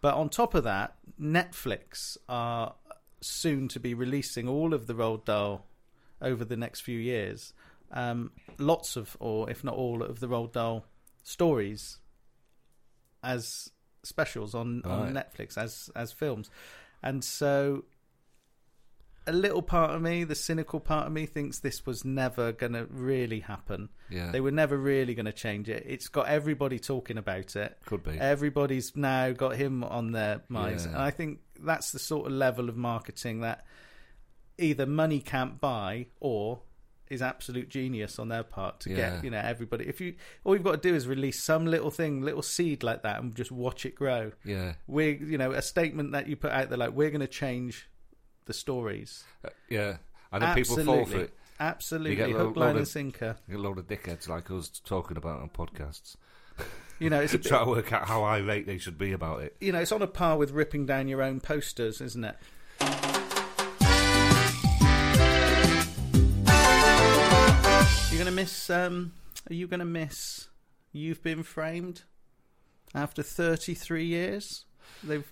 but 0.00 0.14
on 0.14 0.28
top 0.30 0.54
of 0.54 0.64
that, 0.64 0.96
Netflix 1.20 2.16
are 2.28 2.74
soon 3.24 3.68
to 3.68 3.80
be 3.80 3.94
releasing 3.94 4.48
all 4.48 4.74
of 4.74 4.86
the 4.86 4.94
Roald 4.94 5.24
Dahl 5.24 5.66
over 6.20 6.44
the 6.44 6.56
next 6.56 6.80
few 6.80 6.98
years. 6.98 7.52
Um, 7.92 8.32
lots 8.58 8.96
of, 8.96 9.16
or 9.20 9.50
if 9.50 9.62
not 9.62 9.74
all, 9.74 10.02
of 10.02 10.20
the 10.20 10.26
Roald 10.26 10.52
Dahl 10.52 10.84
stories 11.22 11.98
as 13.22 13.70
specials 14.02 14.54
on, 14.54 14.82
on 14.84 15.14
Netflix 15.14 15.56
as 15.56 15.90
as 15.96 16.12
films, 16.12 16.50
and 17.02 17.24
so 17.24 17.84
a 19.26 19.32
little 19.32 19.62
part 19.62 19.92
of 19.92 20.02
me, 20.02 20.24
the 20.24 20.34
cynical 20.34 20.80
part 20.80 21.06
of 21.06 21.12
me, 21.12 21.24
thinks 21.26 21.60
this 21.60 21.86
was 21.86 22.04
never 22.04 22.52
going 22.52 22.74
to 22.74 22.86
really 22.90 23.40
happen. 23.40 23.88
Yeah, 24.10 24.30
They 24.30 24.40
were 24.40 24.50
never 24.50 24.76
really 24.76 25.14
going 25.14 25.26
to 25.26 25.32
change 25.32 25.68
it. 25.68 25.84
It's 25.86 26.08
got 26.08 26.28
everybody 26.28 26.78
talking 26.78 27.16
about 27.18 27.56
it. 27.56 27.78
could 27.86 28.02
be. 28.02 28.18
Everybody's 28.18 28.94
now 28.96 29.32
got 29.32 29.56
him 29.56 29.82
on 29.82 30.12
their 30.12 30.42
minds, 30.48 30.84
Yeah. 30.84 30.92
and 30.92 31.00
I 31.02 31.10
think 31.10 31.40
that's 31.58 31.90
the 31.92 31.98
sort 31.98 32.26
of 32.26 32.32
level 32.32 32.68
of 32.68 32.76
marketing 32.76 33.40
that 33.40 33.64
either 34.58 34.86
money 34.86 35.20
can't 35.20 35.60
buy 35.60 36.06
or 36.20 36.60
is 37.10 37.20
absolute 37.20 37.68
genius 37.68 38.18
on 38.18 38.28
their 38.28 38.42
part 38.42 38.80
to 38.80 38.90
Yeah. 38.90 38.96
get 39.16 39.24
you 39.24 39.30
know 39.30 39.38
everybody. 39.38 39.86
If 39.86 40.00
you 40.00 40.14
all 40.42 40.54
you've 40.54 40.64
got 40.64 40.82
to 40.82 40.88
do 40.88 40.94
is 40.94 41.06
release 41.06 41.42
some 41.42 41.66
little 41.66 41.90
thing, 41.90 42.22
little 42.22 42.42
seed 42.42 42.82
like 42.82 43.02
that, 43.02 43.20
and 43.22 43.34
just 43.34 43.52
watch 43.52 43.84
it 43.86 43.94
grow. 43.94 44.32
yeah, 44.44 44.74
We, 44.86 45.16
you 45.18 45.36
know, 45.38 45.52
a 45.52 45.62
statement 45.62 46.12
that 46.12 46.28
you 46.28 46.36
put 46.36 46.50
out 46.52 46.68
there 46.70 46.78
like 46.78 46.92
we're 46.92 47.10
going 47.10 47.20
to 47.20 47.26
change 47.26 47.88
the 48.46 48.52
stories. 48.52 49.24
Uh, 49.44 49.50
yeah. 49.68 49.96
And 50.32 50.42
then 50.42 50.54
people 50.54 50.76
fall 50.84 51.04
for 51.04 51.18
it. 51.20 51.34
Absolutely, 51.60 52.10
You 52.10 52.16
get 52.16 52.30
a 52.30 52.32
hook, 52.32 52.56
line, 52.56 52.66
load 52.66 52.70
and 52.70 52.80
of- 52.80 52.88
sinker. 52.88 53.36
A 53.52 53.56
load 53.56 53.78
of 53.78 53.86
dickheads 53.86 54.28
like 54.28 54.50
us 54.50 54.68
talking 54.84 55.16
about 55.16 55.40
on 55.40 55.48
podcasts. 55.50 56.16
You 56.98 57.10
know, 57.10 57.20
it's 57.20 57.34
a 57.34 57.38
bit, 57.38 57.46
Try 57.46 57.64
to 57.64 57.70
work 57.70 57.92
out 57.92 58.08
how 58.08 58.24
irate 58.24 58.66
they 58.66 58.78
should 58.78 58.98
be 58.98 59.12
about 59.12 59.42
it. 59.42 59.56
you 59.60 59.70
know, 59.72 59.78
it's 59.80 59.92
on 59.92 60.02
a 60.02 60.06
par 60.08 60.36
with 60.36 60.50
ripping 60.50 60.86
down 60.86 61.06
your 61.08 61.22
own 61.22 61.40
posters, 61.40 62.00
isn't 62.00 62.24
it? 62.24 62.36
You're 68.10 68.22
gonna 68.22 68.30
miss. 68.36 68.70
Um, 68.70 69.12
are 69.50 69.54
you 69.54 69.66
gonna 69.66 69.84
miss? 69.84 70.48
You've 70.92 71.20
been 71.22 71.42
framed 71.42 72.02
after 72.94 73.24
33 73.24 74.04
years. 74.04 74.64
They've 75.02 75.30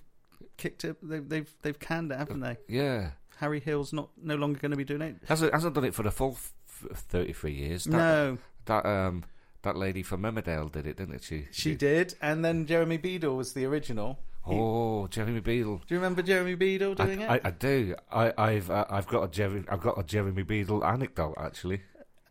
kicked 0.63 0.83
it. 0.85 0.95
They've 1.01 1.27
they've 1.27 1.51
they've 1.61 1.79
canned 1.79 2.11
it, 2.11 2.17
haven't 2.17 2.39
they? 2.39 2.57
Yeah. 2.67 3.11
Harry 3.37 3.59
Hill's 3.59 3.91
not 3.93 4.09
no 4.21 4.35
longer 4.35 4.59
going 4.59 4.71
to 4.71 4.77
be 4.77 4.83
doing 4.85 5.01
it. 5.01 5.15
Hasn't, 5.27 5.53
hasn't 5.53 5.73
done 5.75 5.83
it 5.85 5.93
for 5.93 6.03
the 6.03 6.11
full 6.11 6.37
f- 6.37 6.53
33 6.93 7.51
years. 7.51 7.83
That, 7.85 7.91
no, 7.97 8.37
That, 8.65 8.85
um, 8.85 9.23
that 9.63 9.75
lady 9.75 10.03
from 10.03 10.21
Emmerdale 10.23 10.71
did 10.71 10.85
it, 10.87 10.97
didn't 10.97 11.23
she? 11.23 11.47
she 11.51 11.75
did, 11.75 12.13
and 12.21 12.45
then 12.45 12.65
Jeremy 12.65 12.97
Beadle 12.97 13.35
was 13.35 13.53
the 13.53 13.65
original. 13.65 14.19
Oh, 14.45 15.07
Jeremy 15.07 15.39
Beadle. 15.39 15.77
do 15.87 15.95
you 15.95 15.97
remember 15.99 16.21
Jeremy 16.21 16.55
Beadle 16.55 16.95
I, 16.99 17.05
doing 17.05 17.21
it? 17.21 17.29
I, 17.29 17.41
I 17.43 17.51
do. 17.51 17.95
I, 18.11 18.33
I've 18.37 18.69
uh, 18.69 18.85
I've 18.89 19.07
got 19.07 19.23
a 19.23 19.27
Jeremy 19.29 19.63
I've 19.69 19.81
got 19.81 19.97
a 19.97 20.03
Jeremy 20.03 20.43
Beadle 20.43 20.83
anecdote 20.85 21.35
actually. 21.37 21.81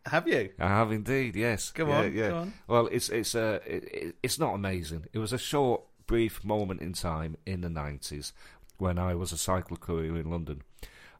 Have 0.05 0.27
you? 0.27 0.51
I 0.59 0.67
have 0.67 0.91
indeed. 0.91 1.35
Yes. 1.35 1.71
Go 1.71 1.87
Yeah, 1.87 1.97
on, 1.99 2.13
Yeah. 2.13 2.29
go 2.29 2.37
on. 2.37 2.53
Well, 2.67 2.87
it's 2.91 3.09
it's 3.09 3.35
uh 3.35 3.59
it, 3.65 3.83
it, 3.91 4.15
it's 4.23 4.37
not 4.39 4.53
amazing. 4.53 5.05
It 5.13 5.19
was 5.19 5.33
a 5.33 5.37
short, 5.37 5.81
brief 6.07 6.43
moment 6.43 6.81
in 6.81 6.93
time 6.93 7.37
in 7.45 7.61
the 7.61 7.69
nineties 7.69 8.33
when 8.77 8.97
I 8.97 9.15
was 9.15 9.31
a 9.31 9.37
cycle 9.37 9.77
courier 9.77 10.17
in 10.17 10.29
London, 10.29 10.61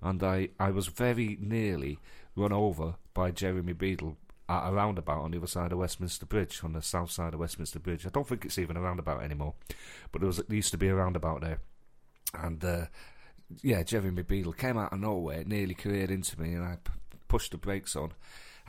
and 0.01 0.23
I 0.23 0.49
I 0.59 0.71
was 0.71 0.87
very 0.87 1.37
nearly 1.39 1.99
run 2.35 2.51
over 2.51 2.95
by 3.13 3.31
Jeremy 3.31 3.73
Beadle 3.73 4.17
at 4.49 4.67
a 4.67 4.73
roundabout 4.73 5.21
on 5.21 5.31
the 5.31 5.37
other 5.37 5.47
side 5.47 5.71
of 5.71 5.77
Westminster 5.77 6.25
Bridge, 6.25 6.61
on 6.63 6.73
the 6.73 6.81
south 6.81 7.11
side 7.11 7.33
of 7.33 7.39
Westminster 7.39 7.79
Bridge. 7.79 8.05
I 8.05 8.09
don't 8.09 8.27
think 8.27 8.45
it's 8.45 8.57
even 8.57 8.75
a 8.75 8.81
roundabout 8.81 9.23
anymore, 9.23 9.53
but 10.11 10.21
there 10.21 10.27
was 10.27 10.37
there 10.37 10.55
used 10.55 10.71
to 10.71 10.77
be 10.77 10.87
a 10.87 10.95
roundabout 10.95 11.41
there, 11.41 11.59
and. 12.33 12.63
Uh, 12.63 12.85
yeah, 13.61 13.83
Jeremy 13.83 14.23
Beadle 14.23 14.53
came 14.53 14.77
out 14.77 14.93
of 14.93 14.99
nowhere, 14.99 15.43
nearly 15.45 15.75
careered 15.75 16.09
into 16.09 16.39
me, 16.41 16.53
and 16.53 16.63
I 16.63 16.77
p- 16.83 16.91
pushed 17.27 17.51
the 17.51 17.57
brakes 17.57 17.95
on. 17.95 18.13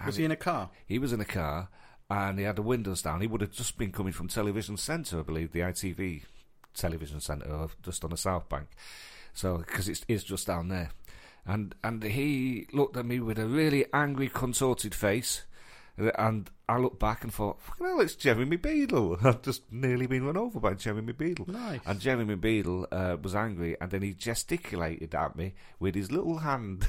Was 0.05 0.17
he 0.17 0.25
in 0.25 0.31
a 0.31 0.37
car? 0.37 0.71
he 0.85 0.99
was 0.99 1.13
in 1.13 1.21
a 1.21 1.25
car 1.25 1.69
and 2.11 2.39
he 2.39 2.45
had 2.45 2.57
the 2.57 2.63
windows 2.63 3.03
down. 3.03 3.21
He 3.21 3.27
would 3.27 3.41
have 3.41 3.53
just 3.53 3.79
been 3.79 3.93
coming 3.93 4.13
from 4.13 4.29
Television 4.29 4.77
Centre, 4.77 5.21
I 5.21 5.23
believe, 5.23 5.53
the 5.53 5.61
ITV 5.61 6.23
Television 6.75 7.21
Centre, 7.21 7.69
just 7.83 8.05
on 8.05 8.11
the 8.11 8.17
South 8.17 8.49
Bank. 8.49 8.69
So, 9.33 9.59
because 9.59 9.89
it's 9.89 10.25
just 10.25 10.47
down 10.47 10.69
there. 10.69 10.91
And 11.47 11.75
and 11.83 12.03
he 12.03 12.67
looked 12.73 12.97
at 12.97 13.05
me 13.05 13.21
with 13.21 13.39
a 13.39 13.47
really 13.47 13.87
angry, 13.93 14.29
contorted 14.29 14.95
face. 14.95 15.43
And 15.97 16.51
I 16.69 16.79
looked 16.79 16.99
back 16.99 17.23
and 17.23 17.33
thought, 17.33 17.63
fucking 17.63 17.87
hell, 17.87 18.01
it's 18.01 18.17
Jeremy 18.17 18.57
Beadle. 18.57 19.19
I've 19.25 19.43
just 19.43 19.63
nearly 19.71 20.07
been 20.09 20.25
run 20.25 20.37
over 20.37 20.59
by 20.59 20.75
Jeremy 20.75 21.13
Beadle. 21.13 21.47
Nice. 21.49 21.81
And 21.87 22.01
Jeremy 22.01 22.35
Beadle 22.35 22.89
uh, 22.91 23.17
was 23.23 23.35
angry, 23.35 23.77
and 23.81 23.91
then 23.93 24.03
he 24.03 24.13
gesticulated 24.13 25.15
at 25.15 25.37
me 25.37 25.55
with 25.79 25.95
his 25.95 26.11
little 26.11 26.39
hand, 26.39 26.89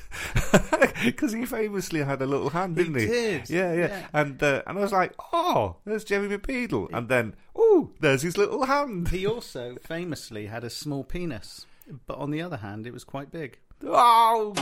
because 1.06 1.34
he 1.34 1.46
famously 1.46 2.02
had 2.02 2.22
a 2.22 2.26
little 2.26 2.50
hand, 2.50 2.78
didn't 2.78 2.96
he? 2.96 3.06
did, 3.06 3.50
Yeah, 3.50 3.74
yeah. 3.74 3.88
yeah. 3.88 4.08
And 4.14 4.42
uh, 4.42 4.64
and 4.66 4.78
I 4.78 4.82
was 4.82 4.92
like, 4.94 5.14
oh, 5.34 5.78
there's 5.86 6.04
Jeremy 6.04 6.38
Beadle, 6.38 6.90
and 6.92 7.08
then, 7.08 7.36
oh, 7.56 7.92
there's 8.00 8.24
his 8.24 8.38
little 8.38 8.66
hand. 8.66 9.10
He 9.10 9.28
also 9.28 9.76
famously 9.84 10.48
had 10.48 10.64
a 10.64 10.70
small 10.72 11.04
penis, 11.04 11.68
but 12.08 12.18
on 12.18 12.32
the 12.32 12.42
other 12.42 12.58
hand, 12.58 12.88
it 12.88 12.94
was 12.94 13.04
quite 13.04 13.32
big. 13.32 13.60
Oh, 13.88 14.54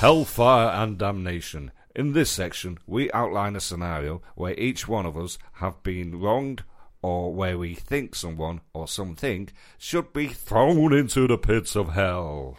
Hellfire 0.00 0.70
and 0.70 0.96
Damnation. 0.96 1.72
In 1.94 2.14
this 2.14 2.30
section, 2.30 2.78
we 2.86 3.12
outline 3.12 3.54
a 3.54 3.60
scenario 3.60 4.22
where 4.34 4.58
each 4.58 4.88
one 4.88 5.04
of 5.04 5.14
us 5.14 5.36
have 5.56 5.82
been 5.82 6.18
wronged 6.18 6.62
or 7.02 7.34
where 7.34 7.58
we 7.58 7.74
think 7.74 8.14
someone 8.14 8.62
or 8.72 8.88
something 8.88 9.50
should 9.76 10.14
be 10.14 10.28
thrown 10.28 10.94
into 10.94 11.26
the 11.28 11.36
pits 11.36 11.76
of 11.76 11.90
hell. 11.90 12.56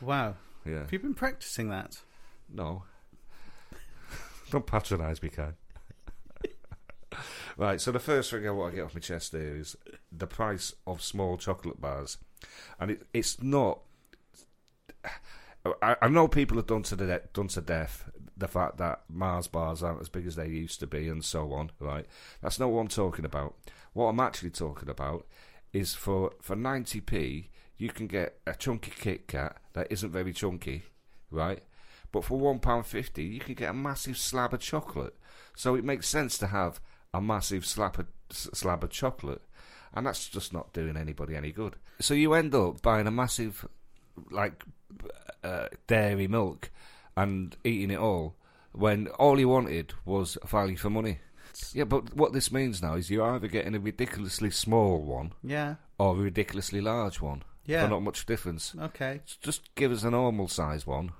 Wow. 0.00 0.34
Yeah. 0.66 0.80
Have 0.80 0.92
you 0.92 0.98
been 0.98 1.14
practicing 1.14 1.68
that? 1.68 2.02
No. 2.52 2.82
Don't 4.50 4.66
patronise 4.66 5.22
me, 5.22 5.28
Ken. 5.28 5.54
right, 7.56 7.80
so 7.80 7.92
the 7.92 8.00
first 8.00 8.32
thing 8.32 8.48
I 8.48 8.50
want 8.50 8.72
to 8.72 8.76
get 8.78 8.84
off 8.86 8.94
my 8.94 9.00
chest 9.00 9.30
here 9.30 9.56
is 9.58 9.76
the 10.10 10.26
price 10.26 10.74
of 10.88 11.02
small 11.02 11.36
chocolate 11.36 11.80
bars. 11.80 12.18
And 12.80 12.90
it, 12.90 13.06
it's 13.14 13.40
not. 13.40 13.78
I, 15.82 15.96
I 16.02 16.08
know 16.08 16.28
people 16.28 16.56
have 16.58 16.66
done 16.66 16.82
to, 16.84 16.96
the, 16.96 17.22
done 17.32 17.48
to 17.48 17.60
death 17.60 18.10
the 18.36 18.48
fact 18.48 18.78
that 18.78 19.02
Mars 19.08 19.46
bars 19.46 19.82
aren't 19.82 20.00
as 20.00 20.08
big 20.08 20.26
as 20.26 20.36
they 20.36 20.48
used 20.48 20.80
to 20.80 20.86
be 20.86 21.08
and 21.08 21.24
so 21.24 21.52
on, 21.52 21.70
right? 21.78 22.06
That's 22.42 22.58
not 22.58 22.70
what 22.70 22.80
I'm 22.80 22.88
talking 22.88 23.24
about. 23.24 23.54
What 23.92 24.06
I'm 24.06 24.20
actually 24.20 24.50
talking 24.50 24.88
about 24.88 25.26
is 25.72 25.94
for, 25.94 26.32
for 26.40 26.56
90p, 26.56 27.48
you 27.76 27.88
can 27.90 28.06
get 28.06 28.38
a 28.46 28.54
chunky 28.54 28.92
Kit 28.96 29.28
Kat 29.28 29.56
that 29.72 29.90
isn't 29.90 30.10
very 30.10 30.32
chunky, 30.32 30.84
right? 31.30 31.62
But 32.12 32.24
for 32.24 32.38
£1.50, 32.38 33.32
you 33.32 33.40
can 33.40 33.54
get 33.54 33.70
a 33.70 33.74
massive 33.74 34.16
slab 34.16 34.54
of 34.54 34.60
chocolate. 34.60 35.16
So 35.56 35.74
it 35.74 35.84
makes 35.84 36.08
sense 36.08 36.38
to 36.38 36.48
have 36.48 36.80
a 37.12 37.20
massive 37.20 37.66
slab 37.66 37.98
of, 37.98 38.06
slab 38.30 38.84
of 38.84 38.90
chocolate. 38.90 39.42
And 39.92 40.06
that's 40.06 40.28
just 40.28 40.52
not 40.52 40.72
doing 40.72 40.96
anybody 40.96 41.36
any 41.36 41.52
good. 41.52 41.76
So 42.00 42.14
you 42.14 42.34
end 42.34 42.54
up 42.54 42.82
buying 42.82 43.06
a 43.06 43.12
massive, 43.12 43.66
like, 44.30 44.64
uh, 45.42 45.66
dairy 45.86 46.26
milk 46.28 46.70
and 47.16 47.56
eating 47.64 47.90
it 47.90 47.98
all 47.98 48.34
when 48.72 49.06
all 49.18 49.36
he 49.36 49.44
wanted 49.44 49.94
was 50.04 50.36
value 50.46 50.76
for 50.76 50.90
money. 50.90 51.18
Yeah, 51.72 51.84
but 51.84 52.14
what 52.16 52.32
this 52.32 52.50
means 52.50 52.82
now 52.82 52.94
is 52.94 53.10
you're 53.10 53.30
either 53.34 53.46
getting 53.46 53.74
a 53.76 53.78
ridiculously 53.80 54.50
small 54.50 55.00
one 55.02 55.32
Yeah. 55.42 55.76
or 55.98 56.16
a 56.16 56.18
ridiculously 56.18 56.80
large 56.80 57.20
one. 57.20 57.42
Yeah. 57.66 57.86
Not 57.86 58.02
much 58.02 58.26
difference. 58.26 58.74
Okay. 58.78 59.20
Just 59.40 59.74
give 59.76 59.92
us 59.92 60.02
a 60.02 60.10
normal 60.10 60.48
size 60.48 60.86
one, 60.86 61.12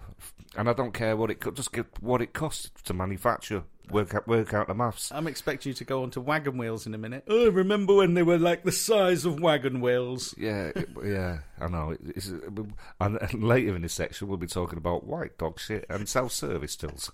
and 0.56 0.68
I 0.68 0.72
don't 0.72 0.92
care 0.92 1.16
what 1.16 1.30
it 1.30 1.40
co- 1.40 1.52
just 1.52 1.72
give 1.72 1.86
what 2.00 2.20
it 2.20 2.32
costs 2.34 2.70
to 2.84 2.92
manufacture. 2.92 3.62
Work 3.90 4.14
out 4.14 4.26
work 4.26 4.54
out 4.54 4.66
the 4.68 4.74
maths. 4.74 5.12
I'm 5.12 5.26
expecting 5.26 5.70
you 5.70 5.74
to 5.74 5.84
go 5.84 6.02
on 6.04 6.10
to 6.12 6.20
wagon 6.20 6.56
wheels 6.56 6.86
in 6.86 6.94
a 6.94 6.98
minute. 6.98 7.24
Oh, 7.28 7.50
remember 7.50 7.94
when 7.94 8.14
they 8.14 8.22
were 8.22 8.38
like 8.38 8.62
the 8.64 8.72
size 8.72 9.24
of 9.26 9.40
wagon 9.40 9.80
wheels? 9.82 10.34
Yeah, 10.38 10.72
it- 10.74 10.88
yeah, 11.04 11.40
I 11.60 11.68
know. 11.68 11.90
It- 11.90 12.00
It's, 12.16 12.28
and, 12.28 12.70
and 13.00 13.44
later 13.44 13.76
in 13.76 13.82
this 13.82 13.92
section, 13.92 14.26
we'll 14.28 14.38
be 14.38 14.46
talking 14.46 14.78
about 14.78 15.06
white 15.06 15.36
dog 15.36 15.60
shit 15.60 15.84
and 15.90 16.08
self-service 16.08 16.76
tills. 16.76 17.12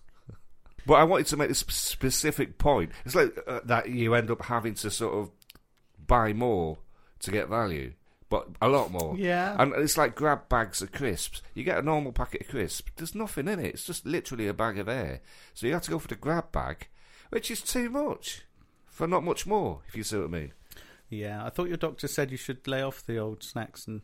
But 0.86 0.94
I 0.94 1.04
wanted 1.04 1.26
to 1.26 1.36
make 1.36 1.48
this 1.48 1.58
sp- 1.66 1.72
specific 1.72 2.56
point. 2.58 2.92
It's 3.04 3.14
like 3.16 3.36
uh, 3.46 3.60
that 3.64 3.90
you 3.90 4.14
end 4.14 4.30
up 4.30 4.42
having 4.42 4.74
to 4.74 4.90
sort 4.90 5.14
of 5.14 5.30
buy 6.06 6.32
more 6.32 6.78
to 7.20 7.30
get 7.30 7.48
value, 7.48 7.92
but 8.30 8.48
a 8.62 8.68
lot 8.68 8.90
more. 8.90 9.16
Yeah. 9.18 9.56
And 9.58 9.74
it's 9.74 9.98
like 9.98 10.14
grab 10.14 10.48
bags 10.48 10.80
of 10.80 10.92
crisps. 10.92 11.42
You 11.52 11.64
get 11.64 11.78
a 11.78 11.82
normal 11.82 12.12
packet 12.12 12.42
of 12.42 12.48
crisps. 12.48 12.90
There's 12.96 13.14
nothing 13.14 13.48
in 13.48 13.58
it. 13.58 13.74
It's 13.74 13.84
just 13.84 14.06
literally 14.06 14.46
a 14.48 14.54
bag 14.54 14.78
of 14.78 14.88
air. 14.88 15.20
So 15.52 15.66
you 15.66 15.74
have 15.74 15.82
to 15.82 15.90
go 15.90 15.98
for 15.98 16.08
the 16.08 16.14
grab 16.14 16.52
bag, 16.52 16.88
which 17.28 17.50
is 17.50 17.60
too 17.60 17.90
much 17.90 18.44
for 18.86 19.06
not 19.06 19.24
much 19.24 19.46
more. 19.46 19.80
If 19.88 19.96
you 19.96 20.04
see 20.04 20.16
what 20.16 20.26
I 20.26 20.28
mean. 20.28 20.52
Yeah, 21.10 21.44
I 21.44 21.50
thought 21.50 21.68
your 21.68 21.76
doctor 21.76 22.06
said 22.06 22.30
you 22.30 22.36
should 22.36 22.66
lay 22.68 22.82
off 22.82 23.04
the 23.04 23.18
old 23.18 23.42
snacks 23.42 23.88
and 23.88 24.02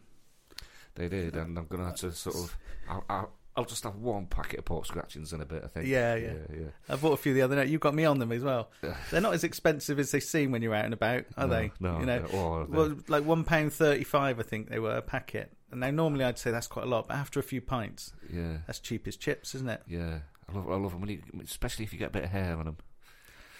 They 0.96 1.08
did, 1.08 1.36
and 1.36 1.56
I'm 1.56 1.66
gonna 1.66 1.86
have 1.86 1.96
to 1.96 2.10
sort 2.12 2.34
of. 2.36 2.56
I'll, 2.88 3.04
I'll, 3.08 3.30
I'll 3.56 3.64
just 3.64 3.84
have 3.84 3.96
one 3.96 4.26
packet 4.26 4.58
of 4.58 4.64
pork 4.66 4.84
scratchings 4.86 5.32
in 5.32 5.40
a 5.40 5.46
bit. 5.46 5.62
I 5.64 5.68
think. 5.68 5.86
Yeah, 5.86 6.14
yeah. 6.16 6.32
yeah. 6.50 6.56
yeah. 6.60 6.66
I 6.88 6.96
bought 6.96 7.12
a 7.12 7.16
few 7.16 7.32
the 7.34 7.42
other 7.42 7.56
night. 7.56 7.68
You 7.68 7.78
got 7.78 7.94
me 7.94 8.04
on 8.04 8.18
them 8.18 8.30
as 8.32 8.42
well. 8.42 8.70
They're 9.10 9.20
not 9.20 9.34
as 9.34 9.44
expensive 9.44 9.98
as 9.98 10.10
they 10.10 10.20
seem 10.20 10.50
when 10.50 10.60
you're 10.62 10.74
out 10.74 10.84
and 10.84 10.94
about, 10.94 11.24
are 11.36 11.46
No, 11.46 11.54
they? 11.54 11.72
no, 11.80 12.00
you 12.00 12.06
know, 12.06 12.18
no, 12.20 12.38
or 12.38 12.66
they- 12.66 12.76
well, 12.76 12.96
like 13.08 13.24
one 13.24 13.44
pound 13.44 13.72
thirty-five, 13.72 14.38
I 14.38 14.42
think 14.42 14.68
they 14.68 14.78
were 14.78 14.96
a 14.96 15.02
packet. 15.02 15.52
And 15.70 15.80
now 15.80 15.90
normally 15.90 16.24
I'd 16.24 16.38
say 16.38 16.50
that's 16.50 16.66
quite 16.68 16.84
a 16.84 16.88
lot, 16.88 17.08
but 17.08 17.14
after 17.16 17.40
a 17.40 17.42
few 17.42 17.60
pints, 17.60 18.12
yeah, 18.32 18.58
that's 18.66 18.78
cheap 18.78 19.06
as 19.08 19.16
chips, 19.16 19.54
isn't 19.54 19.68
it? 19.68 19.82
yeah. 19.88 20.18
I 20.48 20.52
love, 20.54 20.70
I 20.70 20.76
love 20.76 20.92
them, 20.92 21.00
when 21.00 21.10
you, 21.10 21.22
especially 21.42 21.84
if 21.86 21.92
you 21.92 21.98
get 21.98 22.10
a 22.10 22.12
bit 22.12 22.22
of 22.24 22.30
hair 22.30 22.56
on 22.56 22.66
them. 22.66 22.76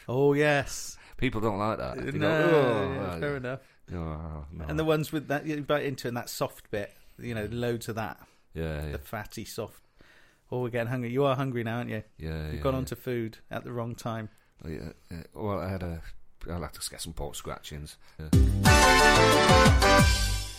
Oh 0.09 0.35
yes, 0.35 0.97
People 1.17 1.41
don't 1.41 1.59
like 1.59 1.79
that. 1.79 1.97
No, 1.97 2.13
go, 2.13 2.27
"Oh, 2.29 2.93
yeah, 2.93 3.07
right." 3.09 3.21
fair 3.21 3.37
enough. 3.39 3.61
Oh, 3.93 4.45
no. 4.53 4.65
And 4.69 4.79
the 4.79 4.85
ones 4.85 5.11
with 5.13 5.29
that 5.29 5.47
you 5.47 5.63
bite 5.63 5.85
into 5.85 6.07
and 6.09 6.17
that 6.17 6.29
soft 6.29 6.71
bit, 6.71 6.93
you 7.19 7.35
know, 7.35 7.49
loads 7.51 7.89
of 7.89 7.95
that, 7.97 8.21
yeah, 8.55 8.85
yeah, 8.87 8.93
the 8.93 8.99
fatty 8.99 9.45
soft. 9.45 9.83
Oh, 10.51 10.63
we're 10.63 10.71
getting 10.71 10.89
hungry. 10.89 11.11
You 11.11 11.25
are 11.25 11.35
hungry 11.35 11.65
now, 11.65 11.79
aren't 11.79 11.91
you? 11.91 12.03
yeah. 12.19 12.47
You've 12.47 12.55
yeah, 12.55 12.61
gone 12.61 12.75
yeah. 12.75 12.79
on 12.79 12.85
to 12.87 12.97
food 12.97 13.39
at 13.51 13.65
the 13.65 13.73
wrong 13.73 13.95
time. 13.95 14.29
Oh, 14.65 14.69
yeah, 14.69 14.93
yeah. 15.11 15.23
Well, 15.35 15.59
I 15.61 15.69
had 15.69 15.83
a. 15.83 16.03
I'll 16.49 16.63
have 16.63 16.73
to 16.73 16.91
get 16.91 17.01
some 17.01 17.13
pork 17.13 17.35
scratchings. 17.35 17.97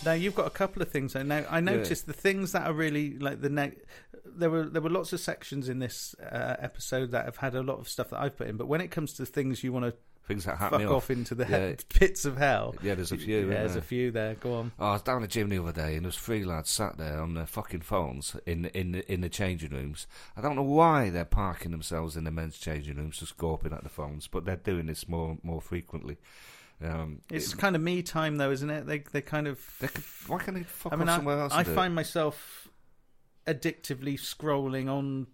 Now 0.04 0.12
you've 0.12 0.34
got 0.34 0.46
a 0.46 0.50
couple 0.50 0.80
of 0.82 0.90
things. 0.90 1.14
Now 1.14 1.44
I 1.50 1.60
noticed 1.60 2.06
the 2.06 2.12
things 2.12 2.52
that 2.52 2.66
are 2.66 2.72
really 2.72 3.18
like 3.18 3.40
the 3.40 3.48
neg- 3.48 3.82
there 4.24 4.50
were 4.50 4.64
there 4.64 4.82
were 4.82 4.90
lots 4.90 5.12
of 5.12 5.20
sections 5.20 5.68
in 5.68 5.78
this 5.78 6.14
uh, 6.20 6.56
episode 6.60 7.10
that 7.10 7.24
have 7.24 7.38
had 7.38 7.54
a 7.54 7.62
lot 7.62 7.78
of 7.78 7.88
stuff 7.88 8.10
that 8.10 8.20
I've 8.20 8.36
put 8.36 8.48
in. 8.48 8.56
But 8.56 8.68
when 8.68 8.80
it 8.80 8.90
comes 8.90 9.12
to 9.14 9.26
things 9.26 9.64
you 9.64 9.72
want 9.72 9.86
to 9.86 9.94
things 10.28 10.44
that 10.44 10.58
happen. 10.58 10.82
fuck 10.82 10.90
off 10.90 11.10
into 11.10 11.34
the 11.34 11.46
yeah, 11.48 11.74
pits 11.98 12.24
of 12.24 12.36
hell. 12.36 12.76
yeah, 12.82 12.94
there's 12.94 13.10
a 13.10 13.16
few. 13.16 13.40
Yeah, 13.48 13.54
there's 13.54 13.72
there? 13.72 13.80
a 13.80 13.84
few 13.84 14.10
there. 14.12 14.34
Go 14.34 14.54
on. 14.54 14.72
Oh, 14.78 14.86
I 14.86 14.92
was 14.92 15.02
down 15.02 15.22
the 15.22 15.28
gym 15.28 15.48
the 15.48 15.58
other 15.58 15.72
day, 15.72 15.94
and 15.96 16.04
there 16.04 16.08
was 16.08 16.18
three 16.18 16.44
lads 16.44 16.70
sat 16.70 16.96
there 16.98 17.20
on 17.20 17.34
their 17.34 17.46
fucking 17.46 17.80
phones 17.80 18.36
in 18.46 18.66
in 18.66 18.92
the, 18.92 19.12
in 19.12 19.22
the 19.22 19.28
changing 19.28 19.70
rooms. 19.72 20.06
I 20.36 20.40
don't 20.40 20.54
know 20.54 20.62
why 20.62 21.10
they're 21.10 21.24
parking 21.24 21.72
themselves 21.72 22.16
in 22.16 22.22
the 22.24 22.30
men's 22.30 22.58
changing 22.58 22.96
rooms, 22.96 23.18
just 23.18 23.36
gawping 23.36 23.72
at 23.72 23.82
the 23.82 23.88
phones, 23.88 24.28
but 24.28 24.44
they're 24.44 24.56
doing 24.56 24.86
this 24.86 25.08
more 25.08 25.38
more 25.42 25.60
frequently. 25.60 26.18
Um, 26.80 27.22
It's 27.30 27.52
it- 27.52 27.58
kind 27.58 27.74
of 27.74 27.82
me 27.82 28.02
time 28.02 28.36
though, 28.36 28.52
isn't 28.52 28.70
it? 28.70 28.86
They 28.86 28.98
they 28.98 29.22
kind 29.22 29.48
of. 29.48 29.60
they 29.80 29.88
could, 29.88 30.04
why 30.28 30.38
can't 30.38 30.56
they 30.56 30.62
fuck 30.62 30.92
I 30.92 30.96
mean, 30.96 31.08
off 31.08 31.14
I, 31.14 31.18
somewhere 31.18 31.40
else? 31.40 31.52
I 31.52 31.62
do 31.64 31.72
it? 31.72 31.74
find 31.74 31.94
myself 31.94 32.68
addictively 33.46 34.14
scrolling 34.18 34.88
on 34.88 35.26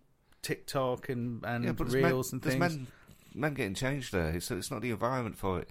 TikTok 0.43 1.09
and 1.09 1.45
and 1.45 1.65
yeah, 1.65 1.73
reels 1.79 2.33
men, 2.33 2.37
and 2.37 2.43
things. 2.43 2.59
men 2.61 2.87
men 3.35 3.55
getting 3.55 3.75
changed 3.75 4.13
there. 4.13 4.31
It's 4.31 4.51
it's 4.51 4.71
not 4.71 4.81
the 4.81 4.91
environment 4.91 5.37
for 5.37 5.59
it. 5.61 5.71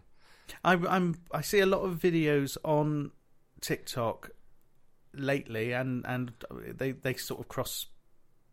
I, 0.63 0.73
I'm 0.73 1.15
I 1.31 1.41
see 1.41 1.59
a 1.59 1.65
lot 1.65 1.81
of 1.81 1.97
videos 1.99 2.57
on 2.63 3.11
TikTok 3.61 4.31
lately, 5.13 5.71
and 5.71 6.05
and 6.05 6.33
they 6.51 6.91
they 6.91 7.13
sort 7.15 7.39
of 7.39 7.47
cross 7.47 7.87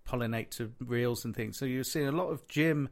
pollinate 0.09 0.51
to 0.51 0.73
reels 0.81 1.25
and 1.25 1.35
things. 1.35 1.59
So 1.59 1.65
you're 1.65 1.85
seeing 1.85 2.09
a 2.09 2.13
lot 2.13 2.29
of 2.29 2.47
gym 2.49 2.89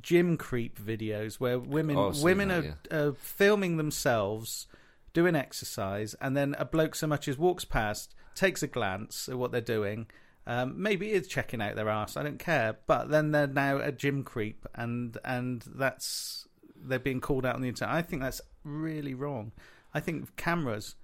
gym 0.00 0.36
creep 0.36 0.78
videos 0.78 1.40
where 1.40 1.58
women 1.58 1.96
Oh, 1.96 2.12
women 2.22 2.48
that, 2.48 2.64
are, 2.64 2.76
yeah. 2.90 2.96
are 2.98 3.12
filming 3.14 3.76
themselves 3.76 4.66
doing 5.12 5.34
exercise, 5.34 6.14
and 6.20 6.36
then 6.36 6.54
a 6.58 6.64
bloke 6.64 6.94
so 6.94 7.06
much 7.06 7.26
as 7.26 7.36
walks 7.38 7.64
past, 7.64 8.14
takes 8.34 8.62
a 8.62 8.66
glance 8.68 9.28
at 9.28 9.36
what 9.36 9.50
they're 9.50 9.60
doing. 9.60 10.06
Um, 10.48 10.82
maybe 10.82 11.12
is 11.12 11.28
checking 11.28 11.60
out 11.60 11.76
their 11.76 11.90
ass. 11.90 12.16
I 12.16 12.22
don't 12.22 12.38
care, 12.38 12.78
but 12.86 13.10
then 13.10 13.32
they're 13.32 13.46
now 13.46 13.76
a 13.76 13.92
gym 13.92 14.24
creep, 14.24 14.66
and 14.74 15.18
and 15.22 15.62
that's 15.76 16.48
they're 16.74 16.98
being 16.98 17.20
called 17.20 17.44
out 17.44 17.54
on 17.54 17.60
the 17.60 17.68
internet. 17.68 17.94
I 17.94 18.00
think 18.00 18.22
that's 18.22 18.40
really 18.64 19.12
wrong. 19.12 19.52
I 19.92 20.00
think 20.00 20.36
cameras, 20.36 20.96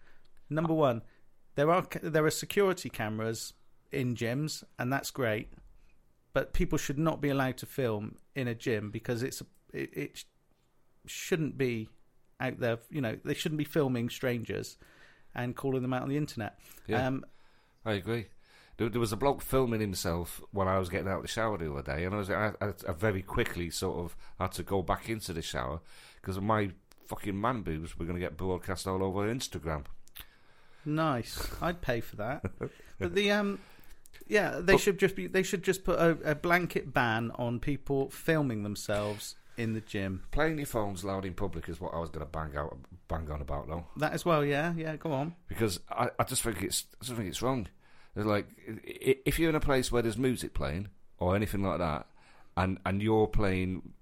number 0.49 0.73
one, 0.73 1.03
there 1.57 1.71
are 1.71 1.87
there 2.03 2.25
are 2.25 2.31
security 2.31 2.89
cameras 2.89 3.53
in 3.93 4.15
gyms, 4.15 4.65
and 4.79 4.91
that's 4.91 5.11
great. 5.11 5.53
But 6.33 6.55
people 6.55 6.79
should 6.79 6.99
not 6.99 7.21
be 7.21 7.29
allowed 7.29 7.59
to 7.59 7.67
film 7.67 8.17
in 8.35 8.49
a 8.49 8.55
gym 8.55 8.91
because 8.91 9.23
it's 9.23 9.43
it, 9.75 9.91
it 9.93 10.25
shouldn't 11.05 11.59
be 11.59 11.91
out 12.41 12.61
there. 12.61 12.79
You 12.89 13.03
know, 13.03 13.19
they 13.23 13.35
shouldn't 13.35 13.59
be 13.59 13.65
filming 13.65 14.09
strangers 14.09 14.79
and 15.35 15.55
calling 15.55 15.83
them 15.83 15.93
out 15.93 16.03
on 16.03 16.09
the 16.09 16.17
internet. 16.17 16.59
Yeah. 16.87 17.07
Um, 17.07 17.27
I 17.85 17.93
agree. 17.93 18.29
There, 18.77 18.89
there 18.89 19.01
was 19.01 19.13
a 19.13 19.17
bloke 19.17 19.41
filming 19.41 19.81
himself 19.81 20.41
when 20.51 20.67
I 20.67 20.79
was 20.79 20.89
getting 20.89 21.09
out 21.09 21.17
of 21.19 21.23
the 21.23 21.29
shower 21.29 21.57
the 21.59 21.71
other 21.73 21.83
day, 21.83 22.05
and 22.05 22.15
I 22.15 22.19
was 22.19 22.31
I, 22.31 22.53
I, 22.61 22.73
I 22.89 22.93
very 22.93 23.23
quickly 23.23 23.71
sort 23.71 24.05
of 24.05 24.17
had 24.39 24.53
to 24.53 24.63
go 24.63 24.83
back 24.83 25.09
into 25.09 25.33
the 25.33 25.43
shower 25.43 25.81
because 26.21 26.41
my 26.41 26.71
fucking 27.07 27.39
man 27.41 27.63
boobs 27.63 27.97
were 27.99 28.05
going 28.05 28.17
to 28.17 28.21
get 28.21 28.37
broadcast 28.37 28.87
all 28.89 29.03
over 29.05 29.33
Instagram. 29.33 29.85
Nice. 30.85 31.49
I'd 31.63 31.81
pay 31.81 32.01
for 32.01 32.17
that. 32.17 32.43
but 32.99 33.15
the 33.15 33.31
um 33.31 33.59
yeah, 34.27 34.61
they 34.61 34.75
But- 34.75 34.81
should 34.81 34.99
just 34.99 35.17
be 35.17 35.27
they 35.27 35.43
should 35.43 35.63
just 35.63 35.85
put 35.85 35.99
a, 35.99 36.19
a 36.25 36.35
blanket 36.35 36.93
ban 36.93 37.31
on 37.37 37.61
people 37.61 38.11
filming 38.11 38.63
themselves 38.63 39.37
in 39.57 39.73
the 39.73 39.81
gym. 39.81 40.25
Playing 40.33 40.59
your 40.59 40.67
phones 40.67 41.05
loud 41.05 41.25
in 41.25 41.35
public 41.35 41.69
is 41.69 41.81
what 41.81 41.95
I 41.95 41.99
was 42.01 42.11
going 42.11 42.27
to 42.27 42.31
bang 42.31 42.57
out, 42.57 42.77
bang 43.09 43.31
on 43.31 43.41
about 43.41 43.69
though, 43.69 43.87
That 43.99 44.13
as 44.13 44.25
well, 44.25 44.45
yeah, 44.45 44.75
yeah, 44.77 44.97
go 44.97 45.13
on. 45.13 45.37
because 45.47 45.79
I, 45.89 46.11
I 46.19 46.25
just 46.25 46.43
think 46.43 46.61
it's 46.63 46.87
I 47.01 47.05
just 47.05 47.17
think 47.17 47.29
it's 47.29 47.41
wrong. 47.43 47.69
It's 48.17 48.27
like 48.27 48.47
if 48.85 49.39
you're 49.39 49.51
in 49.51 49.57
a 49.57 49.61
place 49.61 49.91
where 49.91 50.03
there's 50.03 50.19
music 50.19 50.55
playing 50.55 50.89
or 51.19 51.35
anything 51.37 51.63
like 51.63 51.79
that, 51.79 52.07
and 52.57 52.79
and 52.87 53.03
you're 53.03 53.27
playing 53.27 53.93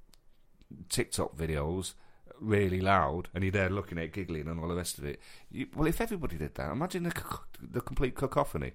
TikTok 0.88 1.36
videos 1.36 1.94
really 2.40 2.80
loud, 2.80 3.28
and 3.34 3.44
you're 3.44 3.52
there 3.52 3.70
looking 3.70 3.98
at 3.98 4.04
it, 4.04 4.12
giggling, 4.12 4.48
and 4.48 4.60
all 4.60 4.68
the 4.68 4.74
rest 4.74 4.98
of 4.98 5.04
it. 5.04 5.20
You, 5.50 5.66
well, 5.74 5.86
if 5.86 6.00
everybody 6.00 6.36
did 6.36 6.54
that, 6.56 6.70
imagine 6.70 7.04
the 7.04 7.12
the 7.60 7.80
complete 7.80 8.14
cacophony. 8.14 8.72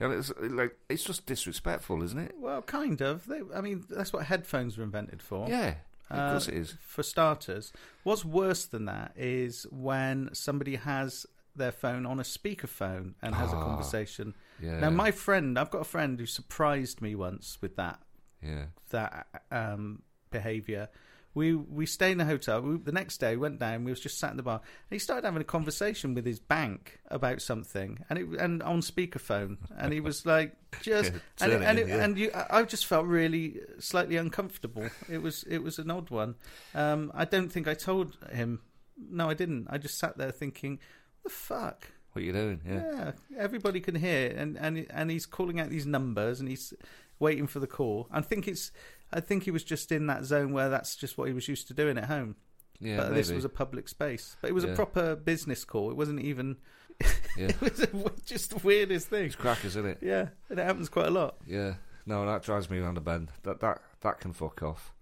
You 0.00 0.08
know, 0.08 0.14
it's 0.18 0.32
like 0.40 0.76
it's 0.88 1.02
just 1.02 1.26
disrespectful, 1.26 2.02
isn't 2.02 2.18
it? 2.18 2.34
Well, 2.38 2.62
kind 2.62 3.00
of. 3.02 3.26
They, 3.26 3.40
I 3.54 3.60
mean, 3.60 3.84
that's 3.90 4.12
what 4.12 4.26
headphones 4.26 4.78
were 4.78 4.84
invented 4.84 5.20
for. 5.20 5.48
Yeah, 5.48 5.74
of 6.10 6.18
Uh, 6.18 6.30
course 6.30 6.48
it 6.48 6.54
is. 6.54 6.74
For 6.80 7.02
starters, 7.02 7.72
what's 8.04 8.24
worse 8.24 8.64
than 8.64 8.84
that 8.84 9.12
is 9.16 9.66
when 9.70 10.30
somebody 10.32 10.76
has 10.76 11.26
their 11.56 11.72
phone 11.72 12.06
on 12.06 12.20
a 12.20 12.22
speakerphone 12.22 13.14
and 13.20 13.34
has 13.34 13.52
a 13.52 13.56
Ah, 13.56 13.64
conversation. 13.64 14.34
Yeah. 14.60 14.80
Now, 14.80 14.90
my 14.90 15.10
friend, 15.10 15.58
I've 15.58 15.70
got 15.70 15.80
a 15.80 15.84
friend 15.84 16.18
who 16.18 16.26
surprised 16.26 17.00
me 17.00 17.14
once 17.14 17.58
with 17.60 17.76
that 17.76 18.00
yeah. 18.42 18.66
that 18.90 19.26
um, 19.50 20.02
behaviour. 20.30 20.88
We 21.34 21.54
we 21.54 21.86
stayed 21.86 22.12
in 22.12 22.20
a 22.20 22.24
hotel. 22.24 22.60
We, 22.62 22.78
the 22.78 22.92
next 22.92 23.18
day, 23.18 23.36
we 23.36 23.42
went 23.42 23.60
down. 23.60 23.84
We 23.84 23.92
was 23.92 24.00
just 24.00 24.18
sat 24.18 24.30
in 24.30 24.36
the 24.36 24.42
bar, 24.42 24.56
and 24.56 24.96
he 24.96 24.98
started 24.98 25.24
having 25.24 25.40
a 25.40 25.44
conversation 25.44 26.14
with 26.14 26.24
his 26.24 26.40
bank 26.40 26.98
about 27.08 27.42
something, 27.42 28.04
and 28.10 28.18
it 28.18 28.28
and 28.40 28.62
on 28.62 28.80
speakerphone, 28.80 29.58
and 29.76 29.92
he 29.92 30.00
was 30.00 30.26
like, 30.26 30.56
just 30.82 31.12
Yeah, 31.12 31.18
and 31.40 31.52
it 31.52 31.62
and, 31.62 31.78
in, 31.78 31.88
it, 31.88 31.90
yeah. 31.90 32.04
and 32.04 32.18
you, 32.18 32.30
I 32.50 32.62
just 32.64 32.86
felt 32.86 33.06
really 33.06 33.60
slightly 33.78 34.16
uncomfortable. 34.16 34.88
It 35.08 35.18
was 35.18 35.44
it 35.44 35.58
was 35.58 35.78
an 35.78 35.90
odd 35.90 36.10
one. 36.10 36.34
Um, 36.74 37.12
I 37.14 37.24
don't 37.24 37.50
think 37.50 37.68
I 37.68 37.74
told 37.74 38.16
him. 38.32 38.60
No, 38.96 39.30
I 39.30 39.34
didn't. 39.34 39.68
I 39.70 39.78
just 39.78 39.96
sat 39.96 40.18
there 40.18 40.32
thinking, 40.32 40.80
the 41.22 41.30
fuck. 41.30 41.86
What 42.12 42.24
you 42.24 42.32
doing? 42.32 42.60
Yeah. 42.66 43.12
Yeah, 43.30 43.38
everybody 43.38 43.80
can 43.80 43.94
hear, 43.94 44.34
and 44.36 44.56
and 44.56 44.86
and 44.90 45.10
he's 45.10 45.26
calling 45.26 45.60
out 45.60 45.70
these 45.70 45.86
numbers, 45.86 46.40
and 46.40 46.48
he's 46.48 46.74
waiting 47.18 47.46
for 47.46 47.60
the 47.60 47.66
call. 47.66 48.08
I 48.10 48.20
think 48.20 48.48
it's, 48.48 48.70
I 49.12 49.20
think 49.20 49.44
he 49.44 49.50
was 49.50 49.64
just 49.64 49.92
in 49.92 50.06
that 50.06 50.24
zone 50.24 50.52
where 50.52 50.68
that's 50.68 50.96
just 50.96 51.18
what 51.18 51.28
he 51.28 51.34
was 51.34 51.48
used 51.48 51.68
to 51.68 51.74
doing 51.74 51.98
at 51.98 52.04
home. 52.04 52.36
Yeah. 52.80 52.98
but 52.98 53.14
this 53.14 53.30
was 53.30 53.44
a 53.44 53.48
public 53.48 53.88
space, 53.88 54.36
but 54.40 54.50
it 54.50 54.52
was 54.52 54.62
a 54.64 54.68
proper 54.74 55.16
business 55.16 55.64
call. 55.64 55.90
It 55.90 55.96
wasn't 55.96 56.20
even. 56.20 56.56
Yeah. 57.36 57.50
it 57.50 57.60
was 57.60 57.80
a, 57.80 57.88
just 58.26 58.50
the 58.50 58.66
weirdest 58.66 59.06
thing. 59.06 59.26
It's 59.26 59.36
crackers, 59.36 59.76
isn't 59.76 59.86
it? 59.86 59.98
Yeah, 60.02 60.30
and 60.50 60.58
it 60.58 60.64
happens 60.64 60.88
quite 60.88 61.06
a 61.06 61.10
lot. 61.10 61.36
Yeah. 61.46 61.74
No, 62.04 62.26
that 62.26 62.42
drives 62.42 62.68
me 62.68 62.78
around 62.78 62.94
the 62.94 63.00
bend. 63.00 63.30
That 63.44 63.60
that 63.60 63.80
that 64.00 64.18
can 64.18 64.32
fuck 64.32 64.60
off. 64.64 64.92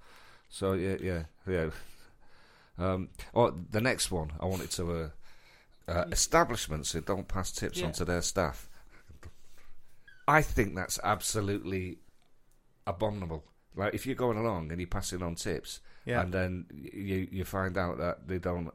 So 0.50 0.74
yeah, 0.74 0.96
yeah, 1.00 1.22
yeah. 1.48 1.70
Um, 2.78 3.08
oh, 3.34 3.54
the 3.70 3.80
next 3.80 4.10
one 4.10 4.32
I 4.38 4.44
wanted 4.44 4.70
to 4.72 4.92
uh, 4.92 5.08
uh, 5.88 6.04
establishments 6.10 6.92
who 6.92 7.00
don't 7.00 7.28
pass 7.28 7.52
tips 7.52 7.78
Yeah. 7.78 7.86
on 7.86 7.92
to 7.92 8.04
their 8.04 8.22
staff. 8.22 8.68
I 10.28 10.42
think 10.42 10.74
that's 10.74 10.98
absolutely 11.04 11.98
abominable. 12.86 13.44
Like 13.74 13.94
if 13.94 14.06
you're 14.06 14.16
going 14.16 14.38
along 14.38 14.70
and 14.72 14.80
you're 14.80 14.88
passing 14.88 15.22
on 15.22 15.34
tips, 15.36 15.80
Yeah. 16.04 16.22
and 16.22 16.32
then 16.32 16.66
you 16.72 17.28
you 17.30 17.44
find 17.44 17.76
out 17.76 17.98
that 17.98 18.26
they 18.26 18.38
don't, 18.38 18.70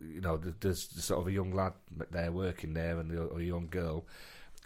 you 0.00 0.20
know, 0.20 0.36
there's 0.38 0.88
sort 1.04 1.20
of 1.20 1.26
a 1.26 1.32
young 1.32 1.52
lad 1.52 1.74
there 2.10 2.32
working 2.32 2.74
there 2.74 2.98
and 2.98 3.10
the- 3.10 3.24
or 3.26 3.40
a 3.40 3.44
young 3.44 3.68
girl, 3.68 4.06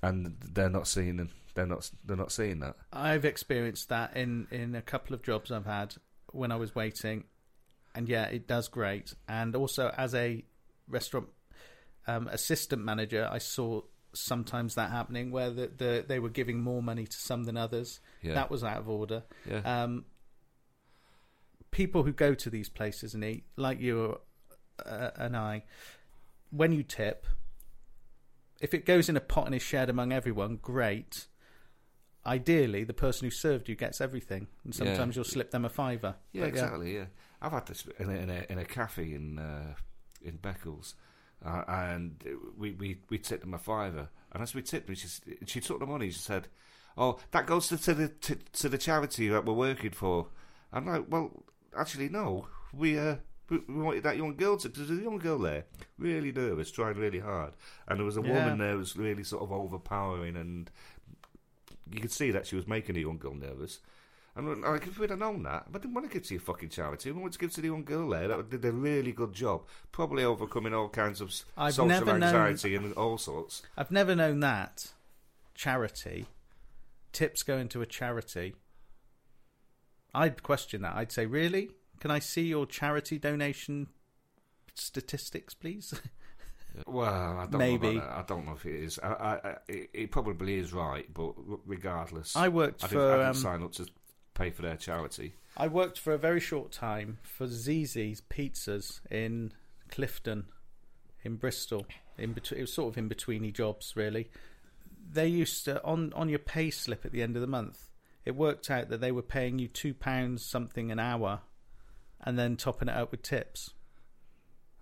and 0.02 0.36
they're 0.40 0.68
not 0.68 0.86
seeing 0.86 1.30
they're 1.54 1.66
not 1.66 1.90
they're 2.04 2.16
not 2.16 2.30
seeing 2.32 2.60
that. 2.60 2.76
I've 2.92 3.24
experienced 3.24 3.88
that 3.88 4.16
in 4.16 4.46
in 4.50 4.74
a 4.74 4.82
couple 4.82 5.14
of 5.14 5.22
jobs 5.22 5.50
I've 5.50 5.66
had 5.66 5.96
when 6.32 6.52
I 6.52 6.56
was 6.56 6.74
waiting, 6.74 7.24
and 7.94 8.08
yeah, 8.08 8.26
it 8.26 8.46
does 8.46 8.68
great. 8.68 9.14
And 9.28 9.56
also 9.56 9.88
as 9.96 10.14
a 10.14 10.44
restaurant 10.88 11.28
um, 12.06 12.28
assistant 12.28 12.84
manager, 12.84 13.28
I 13.30 13.38
saw 13.38 13.82
sometimes 14.12 14.74
that 14.76 14.90
happening 14.90 15.30
where 15.32 15.50
the, 15.50 15.70
the 15.76 16.04
they 16.06 16.18
were 16.20 16.28
giving 16.28 16.60
more 16.60 16.82
money 16.82 17.06
to 17.06 17.16
some 17.16 17.44
than 17.44 17.56
others. 17.56 18.00
Yeah, 18.22 18.34
That 18.34 18.50
was 18.50 18.62
out 18.62 18.78
of 18.78 18.88
order. 18.88 19.24
yeah, 19.48 19.60
Um, 19.82 20.04
people 21.70 22.02
who 22.04 22.12
go 22.12 22.34
to 22.34 22.50
these 22.50 22.68
places 22.68 23.14
and 23.14 23.24
eat, 23.24 23.44
like 23.56 23.80
you 23.80 24.20
uh, 24.84 25.10
and 25.16 25.36
I, 25.36 25.64
when 26.50 26.72
you 26.72 26.82
tip, 26.82 27.26
if 28.60 28.74
it 28.74 28.86
goes 28.86 29.08
in 29.08 29.16
a 29.16 29.20
pot 29.20 29.46
and 29.46 29.54
is 29.54 29.62
shared 29.62 29.90
among 29.90 30.12
everyone, 30.12 30.56
great. 30.60 31.26
Ideally, 32.26 32.84
the 32.84 32.94
person 32.94 33.26
who 33.26 33.30
served 33.30 33.68
you 33.68 33.74
gets 33.76 34.00
everything, 34.00 34.46
and 34.64 34.74
Yeah. 34.74 34.78
sometimes 34.78 35.14
you'll 35.16 35.24
slip 35.26 35.50
them 35.50 35.64
a 35.64 35.68
fiver. 35.68 36.14
yeah, 36.32 36.42
But 36.42 36.48
exactly. 36.50 36.94
Yeah, 36.96 37.06
I've 37.42 37.52
had 37.52 37.66
this 37.66 37.86
in 37.98 38.08
a 38.10 38.14
in 38.14 38.30
a, 38.30 38.46
in 38.48 38.58
a 38.58 38.64
cafe 38.64 39.12
in 39.12 39.38
uh, 39.38 39.74
in 40.22 40.38
Beccles. 40.38 40.94
Uh, 41.44 41.62
and 41.68 42.24
we, 42.56 42.72
we, 42.72 42.96
we 43.10 43.18
tipped 43.18 43.42
them 43.42 43.52
a 43.54 43.58
fiver, 43.58 44.08
and 44.32 44.42
as 44.42 44.54
we 44.54 44.62
tipped 44.62 44.86
them, 44.86 44.94
she, 44.94 45.08
she 45.46 45.60
took 45.60 45.78
the 45.78 45.86
money. 45.86 46.08
She 46.10 46.18
said, 46.18 46.48
"Oh, 46.96 47.18
that 47.32 47.46
goes 47.46 47.68
to, 47.68 47.76
to 47.76 47.92
the 47.94 48.08
to, 48.08 48.36
to 48.36 48.68
the 48.70 48.78
charity 48.78 49.28
that 49.28 49.44
we're 49.44 49.52
working 49.52 49.90
for." 49.90 50.28
I'm 50.72 50.86
like, 50.86 51.04
"Well, 51.08 51.44
actually, 51.78 52.08
no. 52.08 52.46
We 52.72 52.98
uh, 52.98 53.16
we, 53.50 53.58
we 53.68 53.74
wanted 53.82 54.04
that 54.04 54.16
young 54.16 54.36
girl 54.36 54.56
to. 54.56 54.68
Because 54.70 54.88
there's 54.88 55.00
a 55.00 55.02
young 55.02 55.18
girl 55.18 55.38
there, 55.38 55.64
really 55.98 56.32
nervous, 56.32 56.70
trying 56.70 56.96
really 56.96 57.20
hard, 57.20 57.52
and 57.88 57.98
there 57.98 58.06
was 58.06 58.16
a 58.16 58.22
Yeah. 58.22 58.32
woman 58.32 58.58
there 58.58 58.72
who 58.72 58.78
was 58.78 58.96
really 58.96 59.22
sort 59.22 59.42
of 59.42 59.52
overpowering, 59.52 60.36
and 60.36 60.70
you 61.92 62.00
could 62.00 62.10
see 62.12 62.30
that 62.30 62.46
she 62.46 62.56
was 62.56 62.66
making 62.66 62.94
the 62.94 63.02
young 63.02 63.18
girl 63.18 63.34
nervous." 63.34 63.80
And 64.36 64.62
like, 64.62 64.86
if 64.86 64.98
we'd 64.98 65.10
have 65.10 65.20
known 65.20 65.44
that, 65.44 65.66
I 65.68 65.78
didn't 65.78 65.94
want 65.94 66.08
to 66.08 66.12
give 66.12 66.26
to 66.26 66.34
your 66.34 66.40
fucking 66.40 66.70
charity. 66.70 67.12
We 67.12 67.20
wanted 67.20 67.34
to 67.34 67.38
give 67.38 67.52
to 67.54 67.60
the 67.60 67.68
young 67.68 67.84
girl 67.84 68.08
there 68.08 68.26
that 68.28 68.50
did 68.50 68.64
a 68.64 68.72
really 68.72 69.12
good 69.12 69.32
job, 69.32 69.62
probably 69.92 70.24
overcoming 70.24 70.74
all 70.74 70.88
kinds 70.88 71.20
of 71.20 71.32
I've 71.56 71.74
social 71.74 71.86
never 71.86 72.18
known- 72.18 72.22
anxiety 72.24 72.74
and 72.74 72.92
all 72.94 73.16
sorts. 73.16 73.62
I've 73.76 73.92
never 73.92 74.16
known 74.16 74.40
that 74.40 74.92
charity 75.54 76.26
tips 77.12 77.44
go 77.44 77.58
into 77.58 77.80
a 77.80 77.86
charity. 77.86 78.54
I'd 80.12 80.42
question 80.42 80.82
that. 80.82 80.96
I'd 80.96 81.12
say, 81.12 81.26
really? 81.26 81.70
can 82.00 82.10
I 82.10 82.18
see 82.18 82.42
your 82.42 82.66
charity 82.66 83.18
donation 83.18 83.86
statistics, 84.74 85.54
please? 85.54 85.94
Well, 86.88 87.38
I 87.38 87.46
don't 87.48 87.58
Maybe. 87.60 87.94
know. 87.94 88.00
I 88.02 88.24
don't 88.26 88.46
know 88.46 88.54
if 88.54 88.66
it 88.66 88.74
is. 88.74 88.98
I, 89.00 89.06
I, 89.06 89.32
I, 89.48 89.56
it, 89.68 89.90
it 89.94 90.10
probably 90.10 90.58
is 90.58 90.72
right, 90.72 91.06
but 91.14 91.34
regardless, 91.64 92.34
I 92.34 92.48
worked 92.48 92.82
I 92.82 92.88
didn't, 92.88 93.00
for 93.00 93.12
I 93.12 93.16
didn't 93.18 93.28
um, 93.28 93.34
sign 93.34 93.62
up 93.62 93.72
to 93.74 93.86
pay 94.34 94.50
for 94.50 94.62
their 94.62 94.76
charity. 94.76 95.34
I 95.56 95.68
worked 95.68 95.98
for 95.98 96.12
a 96.12 96.18
very 96.18 96.40
short 96.40 96.72
time 96.72 97.18
for 97.22 97.46
Zizzi's 97.46 98.20
Pizzas 98.20 99.00
in 99.10 99.52
Clifton, 99.88 100.46
in 101.22 101.36
Bristol. 101.36 101.86
In 102.18 102.32
between, 102.32 102.58
it 102.58 102.62
was 102.62 102.72
sort 102.72 102.92
of 102.94 102.98
in 102.98 103.08
betweeny 103.08 103.52
jobs, 103.52 103.94
really. 103.96 104.30
They 105.12 105.26
used 105.28 105.64
to 105.66 105.82
on 105.84 106.12
on 106.14 106.28
your 106.28 106.38
pay 106.38 106.70
slip 106.70 107.04
at 107.04 107.12
the 107.12 107.22
end 107.22 107.36
of 107.36 107.40
the 107.40 107.46
month. 107.48 107.90
It 108.24 108.34
worked 108.34 108.70
out 108.70 108.88
that 108.88 109.00
they 109.00 109.12
were 109.12 109.22
paying 109.22 109.58
you 109.58 109.68
two 109.68 109.94
pounds 109.94 110.44
something 110.44 110.90
an 110.90 110.98
hour, 110.98 111.40
and 112.22 112.38
then 112.38 112.56
topping 112.56 112.88
it 112.88 112.96
up 112.96 113.10
with 113.10 113.22
tips. 113.22 113.70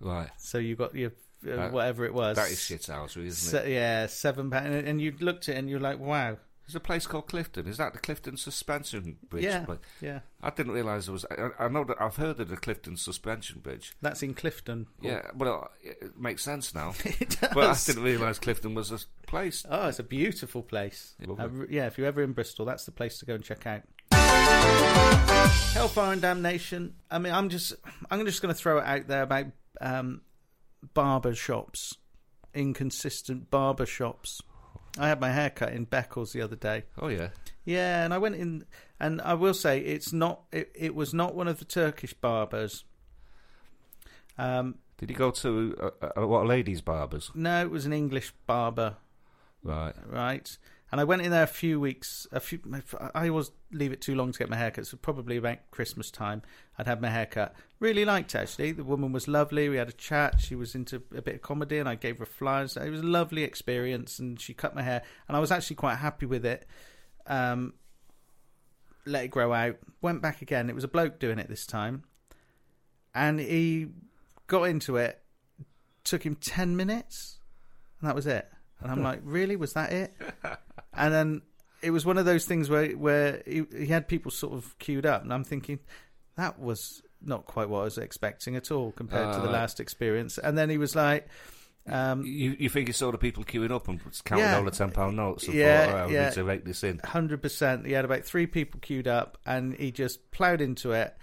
Right, 0.01 0.31
So 0.37 0.59
you 0.59 0.75
got 0.77 0.95
your 0.95 1.13
uh, 1.49 1.69
whatever 1.71 2.05
it 2.05 2.15
was. 2.15 2.37
that 2.37 2.51
is 2.51 2.61
shit 2.63 2.87
house, 2.87 3.17
isn't 3.17 3.27
it? 3.27 3.35
Se- 3.65 3.75
yeah, 3.75 4.07
seven 4.07 4.51
pounds, 4.51 4.67
and, 4.67 4.87
and 4.89 5.01
you 5.01 5.15
looked 5.21 5.49
at 5.49 5.55
it 5.57 5.59
and 5.59 5.69
you're 5.71 5.81
like, 5.81 5.99
wow, 5.99 6.37
There's 6.73 6.81
a 6.81 6.87
place 6.87 7.07
called 7.07 7.27
Clifton. 7.27 7.67
Is 7.67 7.77
that 7.77 7.93
the 7.93 7.99
Clifton 7.99 8.39
Suspension 8.39 9.19
Bridge? 9.29 9.45
yeah, 9.45 9.65
But 9.67 9.81
yeah. 10.01 10.21
I 10.43 10.49
didn't 10.49 10.73
realise 10.73 11.05
there 11.05 11.13
was. 11.13 11.27
I, 11.31 11.51
I 11.65 11.69
know 11.69 11.85
that 11.85 12.01
I've 12.01 12.17
heard 12.17 12.41
of 12.41 12.49
the 12.49 12.57
Clifton 12.57 12.97
Suspension 12.97 13.61
Bridge. 13.61 13.93
That's 14.01 14.23
in 14.23 14.33
Clifton. 14.33 14.87
Yeah, 15.03 15.21
well, 15.37 15.71
it 15.83 16.19
makes 16.19 16.43
sense 16.43 16.75
now. 16.75 16.95
it 17.05 17.39
does. 17.39 17.51
but 17.53 17.65
I 17.65 17.77
didn't 17.85 18.05
realise 18.05 18.39
Clifton 18.39 18.75
was 18.75 18.91
a 18.91 19.01
place. 19.27 19.67
Oh, 19.69 19.89
it's 19.89 19.99
a 19.99 20.03
beautiful 20.03 20.63
place. 20.63 21.15
Uh, 21.23 21.49
yeah, 21.69 21.89
if 21.89 21.99
you're 21.99 22.07
ever 22.07 22.23
in 22.23 22.33
Bristol, 22.33 22.65
that's 22.65 22.87
the 22.87 22.91
place 22.91 23.19
to 23.19 23.27
go 23.27 23.35
and 23.35 23.45
check 23.45 23.67
out. 23.67 23.83
Hellfire 25.75 26.15
and 26.15 26.23
Damnation. 26.23 26.95
I 27.11 27.19
mean, 27.19 27.35
I'm 27.35 27.51
just, 27.51 27.75
I'm 28.11 28.25
just 28.25 28.41
going 28.41 28.55
to 28.55 28.59
throw 28.59 28.79
it 28.79 28.85
out 28.87 29.09
there 29.09 29.23
about 29.25 29.49
um, 29.79 30.23
barber 30.95 31.35
shops, 31.35 31.99
inconsistent 32.55 33.51
barber 33.51 33.85
shops. 33.85 34.41
I 34.99 35.09
had 35.09 35.21
my 35.21 35.31
hair 35.31 35.51
cut 35.51 35.73
in 35.73 35.87
Beccles 35.87 36.33
the 36.33 36.43
other 36.43 36.57
day. 36.57 36.85
Oh 36.99 37.09
yeah, 37.09 37.29
Yeah, 37.65 38.05
and 38.05 38.13
I 38.13 38.19
went 38.19 38.37
in, 38.37 38.65
and 39.01 39.21
I 39.23 39.35
will 39.35 39.55
say 39.55 39.81
it's 39.81 40.13
not. 40.13 40.43
It, 40.53 40.71
it 40.75 40.95
was 40.95 41.15
not 41.15 41.35
one 41.35 41.49
of 41.49 41.59
the 41.59 41.65
Turkish 41.65 42.13
barbers. 42.15 42.85
Um, 44.39 44.77
did 44.99 45.11
you 45.11 45.17
go 45.17 45.31
to 45.31 45.93
uh, 46.03 46.21
uh, 46.21 46.27
what 46.27 46.47
ladies' 46.47 46.81
barbers? 46.81 47.31
no, 47.35 47.63
it 47.63 47.71
was 47.71 47.87
an 47.87 47.93
English 47.93 48.33
barber. 48.47 48.97
Right. 49.65 49.95
right? 50.07 50.59
And 50.93 51.01
I 51.01 51.05
went 51.05 51.23
in 51.23 51.31
there 51.31 51.43
a 51.43 51.47
few 51.47 51.81
weeks. 51.81 52.27
A 52.33 52.39
few. 52.39 52.61
I 53.15 53.31
always 53.31 53.51
leave 53.73 53.93
it 53.93 54.03
too 54.03 54.15
long 54.15 54.31
to 54.31 54.39
get 54.39 54.51
my 54.51 54.57
haircut. 54.57 54.87
So 54.87 54.99
probably 54.99 55.39
about 55.39 55.71
Christmas 55.71 56.11
time, 56.11 56.43
I'd 56.79 56.87
have 56.87 57.01
my 57.01 57.09
haircut. 57.09 57.55
Really 57.81 58.05
liked 58.05 58.35
it, 58.35 58.39
actually. 58.39 58.73
The 58.73 58.85
woman 58.85 59.11
was 59.11 59.27
lovely. 59.27 59.71
We 59.71 59.79
had 59.79 59.89
a 59.89 59.93
chat. 59.93 60.39
She 60.39 60.55
was 60.55 60.75
into 60.75 60.97
a 61.17 61.23
bit 61.23 61.37
of 61.37 61.41
comedy, 61.41 61.79
and 61.79 61.89
I 61.89 61.95
gave 61.95 62.19
her 62.19 62.27
flowers. 62.27 62.77
It 62.77 62.91
was 62.91 63.01
a 63.01 63.05
lovely 63.07 63.43
experience, 63.43 64.19
and 64.19 64.39
she 64.39 64.53
cut 64.53 64.75
my 64.75 64.83
hair, 64.83 65.03
and 65.29 65.37
I 65.37 65.41
was 65.41 65.51
actually 65.51 65.77
quite 65.77 65.97
happy 65.97 66.27
with 66.27 66.45
it. 66.45 66.67
Um, 67.27 67.73
let 69.07 69.25
it 69.25 69.29
grow 69.29 69.55
out. 69.55 69.79
Went 70.03 70.21
back 70.21 70.43
again. 70.43 70.69
It 70.69 70.75
was 70.75 70.85
a 70.85 70.89
bloke 70.89 71.19
doing 71.19 71.39
it 71.39 71.49
this 71.49 71.67
time, 71.67 72.05
and 73.15 73.41
he 73.41 73.89
got 74.47 74.65
into 74.65 74.97
it. 74.97 75.23
Took 76.05 76.25
him 76.25 76.37
ten 76.37 76.77
minutes, 76.77 77.39
and 77.99 78.11
that 78.11 78.15
was 78.15 78.27
it. 78.27 78.47
And 78.83 78.91
I'm 78.91 79.03
like, 79.03 79.21
really? 79.23 79.57
Was 79.57 79.73
that 79.75 79.93
it? 79.93 80.15
And 80.95 81.13
then 81.13 81.43
it 81.83 81.91
was 81.91 82.05
one 82.05 82.19
of 82.19 82.25
those 82.25 82.45
things 82.45 82.69
where 82.71 82.91
where 82.93 83.43
he, 83.47 83.65
he 83.77 83.87
had 83.87 84.09
people 84.09 84.31
sort 84.31 84.53
of 84.55 84.79
queued 84.79 85.07
up, 85.07 85.23
and 85.23 85.33
I'm 85.33 85.45
thinking 85.45 85.79
that 86.37 86.59
was 86.59 87.03
not 87.25 87.47
quite 87.47 87.69
what 87.69 87.81
I 87.81 87.85
was 87.85 87.99
expecting 87.99 88.57
at 88.57 88.71
all 88.71 88.93
compared 88.93 89.33
to 89.35 89.41
the 89.41 89.49
Uh, 89.49 89.53
last 89.53 89.81
experience. 89.81 90.39
And 90.39 90.59
then 90.59 90.69
he 90.71 90.77
was 90.79 90.95
like, 90.97 91.29
um, 91.87 92.25
You 92.25 92.57
you 92.59 92.69
think 92.69 92.89
you 92.89 92.93
saw 92.93 93.11
the 93.13 93.19
people 93.19 93.45
queuing 93.45 93.71
up 93.71 93.89
and 93.89 94.01
counting 94.25 94.45
Yeah. 94.47 94.57
all 94.59 94.65
the 94.65 94.71
ten 94.71 94.91
pound 94.91 95.17
notes 95.17 95.45
and 95.47 95.55
Yeah, 95.55 95.87
thought, 95.87 95.95
oh, 95.95 96.09
I 96.09 96.11
yeah. 96.11 96.25
need 96.27 96.35
to 96.35 96.45
rake 96.45 96.65
this 96.65 96.83
in. 96.85 96.99
hundred 97.05 97.43
percent. 97.43 97.87
He 97.87 97.93
had 97.93 98.05
about 98.05 98.25
three 98.25 98.47
people 98.47 98.81
queued 98.81 99.07
up, 99.09 99.39
and 99.47 99.75
he 99.75 99.91
just 99.93 100.31
ploughed 100.31 100.61
into 100.61 100.93
it. 100.93 101.17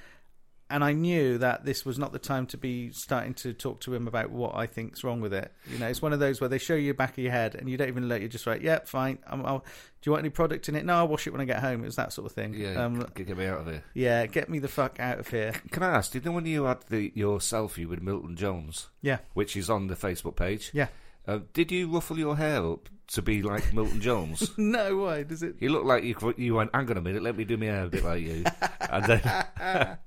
And 0.71 0.83
I 0.83 0.93
knew 0.93 1.39
that 1.39 1.65
this 1.65 1.83
was 1.83 1.97
not 1.97 2.11
the 2.11 2.19
time 2.19 2.45
to 2.47 2.57
be 2.57 2.91
starting 2.91 3.33
to 3.35 3.53
talk 3.53 3.79
to 3.81 3.93
him 3.95 4.07
about 4.07 4.29
what 4.29 4.53
I 4.55 4.67
think's 4.67 5.03
wrong 5.03 5.19
with 5.19 5.33
it. 5.33 5.51
You 5.71 5.79
know, 5.79 5.87
it's 5.87 6.01
one 6.01 6.13
of 6.13 6.19
those 6.19 6.39
where 6.39 6.47
they 6.47 6.59
show 6.59 6.75
you 6.75 6.89
the 6.91 6.97
back 6.97 7.11
of 7.17 7.23
your 7.23 7.31
head, 7.31 7.55
and 7.55 7.67
you 7.67 7.75
don't 7.75 7.87
even 7.87 8.07
let 8.07 8.21
you 8.21 8.27
just 8.27 8.45
write, 8.45 8.61
"Yep, 8.61 8.87
fine. 8.87 9.17
I'm, 9.25 9.43
I'll, 9.45 9.59
do 9.59 9.65
you 10.03 10.11
want 10.11 10.21
any 10.21 10.29
product 10.29 10.69
in 10.69 10.75
it? 10.75 10.85
No, 10.85 10.97
I'll 10.97 11.07
wash 11.07 11.25
it 11.25 11.31
when 11.31 11.41
I 11.41 11.45
get 11.45 11.59
home." 11.59 11.81
It 11.81 11.85
was 11.87 11.95
that 11.95 12.13
sort 12.13 12.27
of 12.27 12.33
thing. 12.33 12.53
Yeah, 12.53 12.85
Um, 12.85 13.03
g- 13.15 13.23
get 13.23 13.35
me 13.37 13.47
out 13.47 13.61
of 13.61 13.65
here. 13.65 13.83
yeah, 13.95 14.27
get 14.27 14.47
me 14.47 14.59
the 14.59 14.67
fuck 14.67 14.99
out 14.99 15.17
of 15.19 15.27
here. 15.27 15.53
Can 15.71 15.81
I 15.81 15.95
ask? 15.95 16.11
Did 16.11 16.23
you 16.23 16.29
know 16.29 16.35
when 16.35 16.45
you 16.45 16.65
had 16.65 16.81
the 16.89 17.11
your 17.15 17.39
selfie 17.39 17.87
with 17.87 18.01
Milton 18.03 18.35
Jones, 18.35 18.89
Yeah, 19.01 19.17
which 19.33 19.57
is 19.57 19.69
on 19.71 19.87
the 19.87 19.95
Facebook 19.95 20.35
page? 20.35 20.69
yeah. 20.73 20.89
Uh, 21.29 21.39
did 21.53 21.71
you 21.71 21.87
ruffle 21.93 22.17
your 22.17 22.35
hair 22.37 22.65
up 22.65 22.89
to 23.07 23.21
be 23.21 23.41
like 23.43 23.71
Milton 23.73 24.01
Jones? 24.01 24.51
No, 24.57 24.97
why 24.97 25.23
does 25.23 25.43
it? 25.43 25.55
You 25.59 25.69
look 25.69 25.83
like 25.85 26.03
you 26.03 26.15
you 26.37 26.55
went. 26.55 26.71
Hang 26.73 26.89
on 26.89 26.97
a 26.97 27.01
minute, 27.01 27.21
let 27.21 27.37
me 27.37 27.43
do 27.45 27.55
my 27.57 27.65
hair 27.67 27.83
a 27.85 27.89
bit 27.89 28.03
like 28.03 28.21
you, 28.23 28.43
and 28.89 29.03
then 29.05 29.21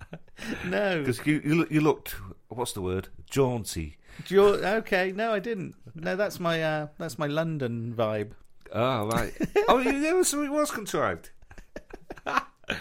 No. 0.65 0.99
because 1.01 1.25
you 1.27 1.41
you, 1.45 1.55
look- 1.55 1.71
you 1.71 1.81
looked 1.81 2.17
what's 2.49 2.73
the 2.73 2.81
word 2.81 3.09
jaunty. 3.31 3.99
Do 4.27 4.43
okay, 4.83 5.13
no, 5.15 5.33
I 5.33 5.39
didn't. 5.39 5.75
No, 5.95 6.17
that's 6.17 6.41
my 6.41 6.63
uh, 6.63 6.87
that's 6.99 7.19
my 7.19 7.27
London 7.29 7.95
vibe. 7.97 8.33
Oh 8.73 9.07
right. 9.09 9.33
oh, 9.69 9.79
you, 9.79 10.01
there 10.01 10.17
was 10.17 10.29
something 10.29 10.51
was 10.51 10.71
contrived. 10.71 11.31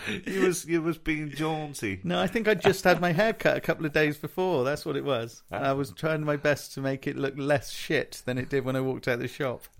you 0.25 0.41
was 0.41 0.65
you 0.65 0.81
was 0.81 0.97
being 0.97 1.29
jaunty. 1.31 1.99
No, 2.03 2.19
I 2.19 2.27
think 2.27 2.47
I 2.47 2.53
just 2.53 2.83
had 2.83 2.99
my 3.01 3.11
hair 3.11 3.33
cut 3.33 3.57
a 3.57 3.61
couple 3.61 3.85
of 3.85 3.93
days 3.93 4.17
before. 4.17 4.63
That's 4.63 4.85
what 4.85 4.95
it 4.95 5.03
was. 5.03 5.43
And 5.51 5.65
I 5.65 5.73
was 5.73 5.91
trying 5.91 6.23
my 6.23 6.37
best 6.37 6.73
to 6.75 6.81
make 6.81 7.07
it 7.07 7.17
look 7.17 7.33
less 7.37 7.71
shit 7.71 8.21
than 8.25 8.37
it 8.37 8.49
did 8.49 8.65
when 8.65 8.75
I 8.75 8.81
walked 8.81 9.07
out 9.07 9.19
the 9.19 9.27
shop. 9.27 9.63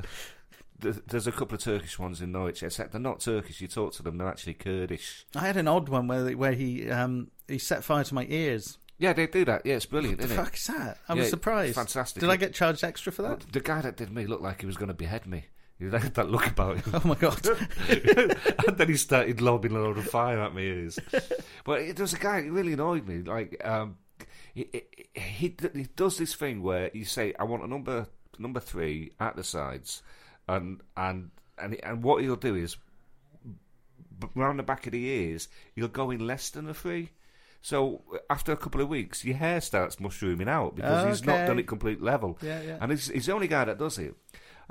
There's 0.80 1.28
a 1.28 1.32
couple 1.32 1.54
of 1.54 1.62
Turkish 1.62 2.00
ones 2.00 2.22
in 2.24 2.32
Norwich, 2.32 2.64
except 2.64 2.92
they're 2.92 3.00
not 3.00 3.20
Turkish. 3.20 3.62
You 3.62 3.68
talk 3.68 3.94
to 3.94 4.04
them, 4.04 4.18
they're 4.18 4.28
actually 4.28 4.56
Kurdish. 4.56 5.28
I 5.36 5.42
had 5.46 5.56
an 5.56 5.68
odd 5.68 5.90
one 5.90 6.08
where 6.08 6.32
where 6.36 6.54
he 6.54 6.90
um 6.90 7.30
he 7.48 7.60
set 7.60 7.84
fire 7.84 8.04
to 8.04 8.16
my 8.16 8.26
ears. 8.28 8.80
Yeah, 8.98 9.14
they 9.14 9.28
do 9.28 9.46
that. 9.46 9.64
Yeah, 9.66 9.76
it's 9.76 9.86
brilliant, 9.86 10.20
The 10.20 10.26
isn't 10.26 10.38
fuck 10.38 10.56
is 10.56 10.66
that? 10.68 10.98
I 11.08 11.14
Yeah, 11.14 11.20
was 11.22 11.30
surprised. 11.30 11.76
fantastic. 11.76 12.20
Did 12.22 12.30
I 12.32 12.36
get 12.36 12.54
charged 12.54 12.84
extra 12.84 13.12
for 13.12 13.22
that? 13.24 13.42
The 13.52 13.60
guy 13.60 13.82
that 13.82 13.96
did 13.98 14.12
me 14.12 14.26
looked 14.26 14.44
like 14.44 14.62
he 14.62 14.68
was 14.68 14.78
going 14.78 14.88
to 14.90 14.94
behead 14.96 15.26
me. 15.28 15.46
He 15.82 15.90
had 15.90 16.14
that 16.14 16.30
look 16.30 16.46
about 16.46 16.78
him. 16.78 16.94
Oh 17.04 17.08
my 17.08 17.16
god! 17.16 17.44
and 18.68 18.78
then 18.78 18.88
he 18.88 18.96
started 18.96 19.42
lobbing 19.42 19.72
a 19.72 19.80
load 19.80 19.98
of 19.98 20.06
fire 20.06 20.40
at 20.40 20.54
me. 20.54 20.64
ears. 20.68 21.00
but 21.66 21.82
it, 21.82 21.96
there 21.96 22.04
was 22.04 22.14
a 22.14 22.20
guy 22.20 22.42
who 22.42 22.52
really 22.52 22.74
annoyed 22.74 23.08
me. 23.08 23.24
Like, 23.24 23.60
um, 23.66 23.98
he, 24.54 24.70
he, 25.16 25.56
he, 25.74 25.88
does 25.96 26.18
this 26.18 26.36
thing 26.36 26.62
where 26.62 26.92
you 26.94 27.06
say, 27.06 27.34
"I 27.40 27.46
want 27.46 27.64
a 27.64 27.68
number 27.68 28.08
number 28.38 28.60
three 28.60 29.14
at 29.20 29.36
the 29.36 29.44
sides," 29.44 30.04
and 30.48 30.82
and 30.96 31.32
and 31.58 31.76
and 31.82 32.04
what 32.04 32.22
he'll 32.22 32.36
do 32.36 32.56
is 32.56 32.78
round 34.36 34.60
the 34.60 34.64
back 34.64 34.86
of 34.86 34.92
the 34.92 35.04
ears, 35.04 35.48
you'll 35.76 35.88
go 35.88 36.12
in 36.12 36.26
less 36.26 36.52
than 36.52 36.70
a 36.70 36.74
three. 36.74 37.10
So 37.62 38.02
after 38.30 38.52
a 38.52 38.58
couple 38.58 38.82
of 38.82 38.90
weeks, 38.90 39.24
your 39.24 39.38
hair 39.38 39.62
starts 39.62 40.00
mushrooming 40.00 40.48
out 40.50 40.76
because 40.76 41.08
he's 41.08 41.26
not 41.26 41.46
done 41.46 41.60
it 41.60 41.68
complete 41.68 42.02
level. 42.02 42.38
Yeah, 42.42 42.62
yeah. 42.62 42.78
And 42.82 42.92
he's, 42.92 43.08
he's 43.08 43.28
the 43.28 43.34
only 43.34 43.48
guy 43.48 43.66
that 43.66 43.78
does 43.78 44.00
it. 44.00 44.16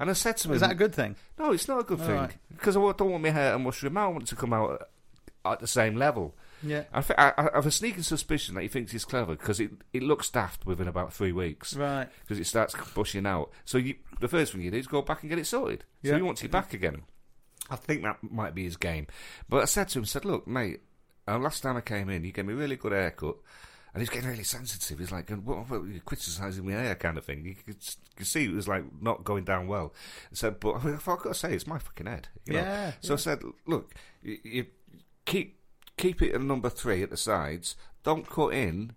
And 0.01 0.10
I 0.10 0.14
said 0.14 0.36
to 0.39 0.48
him, 0.48 0.55
Is 0.55 0.60
that 0.62 0.72
a 0.72 0.74
good 0.74 0.94
thing? 0.94 1.14
no, 1.39 1.52
it's 1.52 1.68
not 1.68 1.81
a 1.81 1.85
good 1.85 2.01
All 2.01 2.06
thing 2.06 2.16
right. 2.16 2.36
because 2.48 2.77
I 2.77 2.81
don't 2.81 3.10
want 3.10 3.22
my 3.22 3.28
hair 3.31 3.52
to 3.52 3.59
mushroom. 3.59 3.97
out. 3.98 4.06
I 4.06 4.09
want 4.09 4.22
it 4.24 4.28
to 4.31 4.36
come 4.36 4.52
out 4.52 4.89
at, 5.44 5.60
the 5.60 5.66
same 5.66 5.94
level. 5.97 6.35
Yeah. 6.62 6.85
I, 6.93 7.01
thi- 7.02 7.14
I, 7.18 7.32
I 7.36 7.48
have 7.55 7.66
a 7.66 7.70
sneaking 7.70 8.02
suspicion 8.02 8.55
that 8.55 8.62
he 8.62 8.68
thinks 8.68 8.93
he's 8.93 9.05
clever 9.05 9.35
because 9.36 9.60
it, 9.60 9.70
it 9.93 10.02
looks 10.02 10.28
daft 10.31 10.66
within 10.66 10.89
about 10.89 11.12
three 11.12 11.32
weeks 11.32 11.74
Right. 11.77 12.09
because 12.22 12.39
it 12.40 12.44
starts 12.47 12.74
bushing 12.94 13.27
out. 13.27 13.51
So 13.64 13.78
you, 13.78 13.94
the 14.20 14.28
first 14.28 14.52
thing 14.52 14.62
you 14.62 14.70
do 14.70 14.78
is 14.78 14.86
go 14.86 15.02
back 15.02 15.22
and 15.22 15.31
get 15.31 15.39
it 15.39 15.47
sorted. 15.47 15.85
So 16.02 16.10
Yeah. 16.10 16.16
he 16.16 16.22
wants 16.22 16.43
you 16.43 16.48
back 16.48 16.72
again. 16.74 17.02
I 17.70 17.77
think 17.77 18.02
that 18.02 18.18
might 18.22 18.55
be 18.55 18.64
his 18.64 18.77
game. 18.77 19.06
But 19.48 19.62
I 19.62 19.64
said 19.66 19.89
to 19.90 19.98
him, 20.01 20.05
I 20.05 20.06
said, 20.06 20.24
look, 20.24 20.47
mate, 20.48 20.81
uh, 21.28 21.39
last 21.39 21.62
time 21.62 21.77
I 21.77 21.82
came 21.82 22.09
in, 22.10 22.24
you 22.24 22.32
gave 22.32 22.47
me 22.47 22.55
a 22.55 22.56
really 22.56 22.77
good 22.77 22.93
haircut. 22.93 23.36
And 23.93 24.01
he's 24.01 24.11
getting 24.11 24.29
really 24.29 24.45
sensitive. 24.45 24.99
He's 24.99 25.11
like, 25.11 25.31
what, 25.31 25.69
what, 25.69 25.83
you're 25.85 26.01
criticising 26.01 26.65
me 26.65 26.73
hair 26.73 26.95
kind 26.95 27.19
of 27.19 27.25
thing. 27.25 27.45
You 27.45 27.55
could, 27.55 27.69
you 27.69 28.17
could 28.17 28.27
see 28.27 28.45
it 28.45 28.55
was 28.55 28.69
like 28.69 28.85
not 29.01 29.25
going 29.25 29.45
down 29.45 29.67
well. 29.67 29.93
So, 30.33 30.51
but 30.51 30.75
I 30.77 30.97
thought, 30.97 31.19
I've 31.19 31.23
got 31.25 31.25
to 31.25 31.35
say, 31.35 31.55
it's 31.55 31.67
my 31.67 31.79
fucking 31.79 32.07
head. 32.07 32.29
You 32.47 32.55
know? 32.55 32.61
Yeah, 32.61 32.93
So 33.01 33.15
I 33.15 33.17
said, 33.17 33.43
look, 33.67 33.95
you, 34.23 34.39
you 34.45 34.67
keep 35.25 35.59
keep 35.97 36.23
it 36.23 36.35
at 36.35 36.41
number 36.41 36.71
three 36.71 37.03
at 37.03 37.11
the 37.11 37.17
sides. 37.17 37.77
Don't 38.05 38.29
cut 38.29 38.55
in 38.55 38.93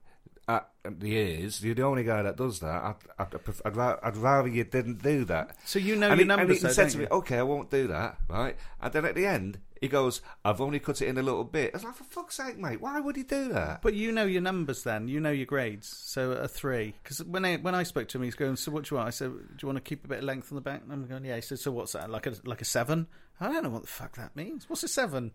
at 0.47 0.69
the 0.83 1.13
ears. 1.15 1.63
You're 1.63 1.75
the 1.75 1.83
only 1.83 2.03
guy 2.03 2.21
that 2.21 2.35
does 2.35 2.59
that. 2.59 2.83
I'd, 2.83 2.95
I'd, 3.17 3.35
I'd, 3.65 3.75
ra- 3.75 3.99
I'd 4.03 4.17
rather 4.17 4.49
you 4.49 4.63
didn't 4.63 5.01
do 5.01 5.25
that. 5.25 5.55
So 5.65 5.79
you 5.79 5.95
know 5.95 6.09
and 6.09 6.19
your 6.19 6.25
he, 6.25 6.31
and 6.31 6.39
numbers, 6.39 6.57
he 6.61 6.67
though, 6.67 6.73
said 6.73 6.89
to 6.89 6.97
me, 6.97 7.07
okay, 7.09 7.37
I 7.37 7.43
won't 7.43 7.71
do 7.71 7.87
that, 7.87 8.17
right? 8.27 8.57
And 8.81 8.93
then 8.93 9.05
at 9.05 9.15
the 9.15 9.25
end, 9.25 9.59
he 9.79 9.87
goes, 9.87 10.21
I've 10.45 10.61
only 10.61 10.79
cut 10.79 11.01
it 11.01 11.07
in 11.07 11.17
a 11.17 11.21
little 11.21 11.43
bit. 11.43 11.71
I 11.73 11.77
was 11.77 11.83
like, 11.83 11.95
for 11.95 12.03
fuck's 12.05 12.35
sake, 12.35 12.57
mate, 12.57 12.81
why 12.81 12.99
would 12.99 13.15
he 13.15 13.23
do 13.23 13.49
that? 13.49 13.81
But 13.81 13.93
you 13.93 14.11
know 14.11 14.25
your 14.25 14.41
numbers 14.41 14.83
then. 14.83 15.07
You 15.07 15.19
know 15.19 15.31
your 15.31 15.45
grades. 15.45 15.87
So 15.87 16.31
a 16.31 16.47
three. 16.47 16.93
Because 17.03 17.23
when 17.23 17.43
I 17.43 17.57
when 17.57 17.75
I 17.75 17.83
spoke 17.83 18.07
to 18.09 18.17
him, 18.17 18.23
he's 18.23 18.35
going, 18.35 18.55
"So 18.55 18.71
what 18.71 18.85
do 18.85 18.95
you 18.95 18.97
want?" 18.97 19.07
I 19.07 19.11
said, 19.11 19.31
"Do 19.31 19.55
you 19.61 19.67
want 19.67 19.77
to 19.77 19.81
keep 19.81 20.05
a 20.05 20.07
bit 20.07 20.19
of 20.19 20.23
length 20.23 20.51
on 20.51 20.55
the 20.55 20.61
back?" 20.61 20.83
And 20.83 20.91
I'm 20.93 21.05
going, 21.05 21.25
"Yeah." 21.25 21.35
He 21.35 21.41
said, 21.41 21.59
"So 21.59 21.71
what's 21.71 21.91
that? 21.93 22.09
Like 22.09 22.27
a 22.27 22.33
like 22.45 22.61
a 22.61 22.65
seven? 22.65 23.07
I 23.41 23.51
don't 23.51 23.63
know 23.63 23.69
what 23.69 23.81
the 23.81 23.89
fuck 23.89 24.15
that 24.15 24.35
means. 24.37 24.69
What's 24.69 24.83
a 24.83 24.87
seven? 24.87 25.31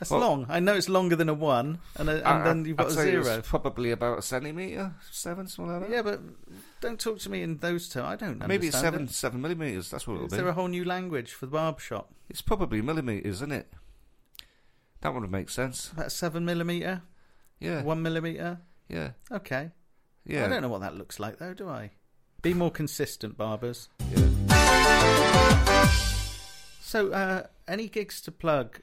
That's 0.00 0.10
Well- 0.10 0.20
long. 0.20 0.46
I 0.48 0.60
know 0.60 0.74
it's 0.74 0.88
longer 0.88 1.14
than 1.16 1.28
a 1.28 1.34
one, 1.34 1.78
and, 1.96 2.08
a, 2.08 2.16
and 2.16 2.26
I- 2.26 2.42
then 2.44 2.64
you've 2.64 2.76
got 2.76 2.86
I'd 2.86 2.92
a 2.92 2.94
say 2.94 3.12
it 3.12 3.18
was 3.18 3.26
zero. 3.28 3.42
probably 3.42 3.90
about 3.92 4.18
a 4.18 4.22
centimetre, 4.22 4.94
seven, 5.10 5.46
something 5.46 5.72
like 5.80 5.88
that. 5.88 5.94
Yeah, 5.94 6.02
but 6.02 6.20
don't 6.80 6.98
talk 7.00 7.18
to 7.20 7.30
me 7.30 7.42
in 7.42 7.58
those 7.58 7.88
terms. 7.88 8.06
I 8.06 8.16
don't 8.16 8.38
know. 8.38 8.46
Maybe 8.46 8.66
it's 8.68 8.78
seven, 8.80 9.04
it. 9.04 9.10
seven 9.10 9.40
millimetres. 9.40 9.90
That's 9.90 10.06
what 10.06 10.14
it'll 10.14 10.26
Is 10.26 10.32
be. 10.32 10.36
Is 10.36 10.42
there 10.42 10.48
a 10.48 10.54
whole 10.54 10.68
new 10.68 10.84
language 10.84 11.32
for 11.32 11.46
the 11.46 11.52
barber 11.52 11.80
shop? 11.80 12.12
It's 12.28 12.42
probably 12.42 12.82
millimetres, 12.82 13.36
isn't 13.36 13.52
it? 13.52 13.72
That 15.02 15.14
would 15.14 15.30
make 15.30 15.48
sense. 15.50 15.92
About 15.92 16.10
seven 16.12 16.44
millimeter, 16.44 17.02
Yeah, 17.60 17.82
one 17.82 18.02
millimeter. 18.02 18.60
yeah, 18.88 19.10
Okay. 19.30 19.70
yeah. 20.26 20.46
I 20.46 20.48
don't 20.48 20.62
know 20.62 20.68
what 20.68 20.80
that 20.80 20.96
looks 20.96 21.20
like 21.20 21.38
though, 21.38 21.54
do 21.54 21.68
I? 21.68 21.90
Be 22.42 22.52
more 22.54 22.70
consistent, 22.70 23.36
barbers. 23.36 23.88
Yeah. 24.10 25.88
So, 26.80 27.10
uh, 27.12 27.46
any 27.66 27.88
gigs 27.88 28.20
to 28.22 28.30
plug, 28.32 28.78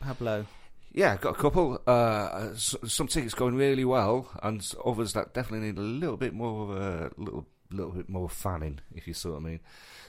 Pablo? 0.00 0.46
Yeah, 0.92 1.16
got 1.16 1.38
a 1.38 1.40
couple. 1.40 1.80
Uh, 1.86 2.54
some 2.54 3.06
tickets 3.08 3.34
going 3.34 3.54
really 3.54 3.84
well, 3.84 4.30
and 4.42 4.66
others 4.84 5.12
that 5.12 5.34
definitely 5.34 5.68
need 5.68 5.78
a 5.78 5.82
little 5.82 6.16
bit 6.16 6.32
more, 6.32 6.76
uh, 6.76 7.08
little 7.16 7.46
little 7.70 7.92
bit 7.92 8.08
more 8.08 8.28
fanning, 8.28 8.80
if 8.94 9.06
you 9.06 9.12
see 9.14 9.28
what 9.28 9.36
I 9.36 9.40
mean. 9.40 9.60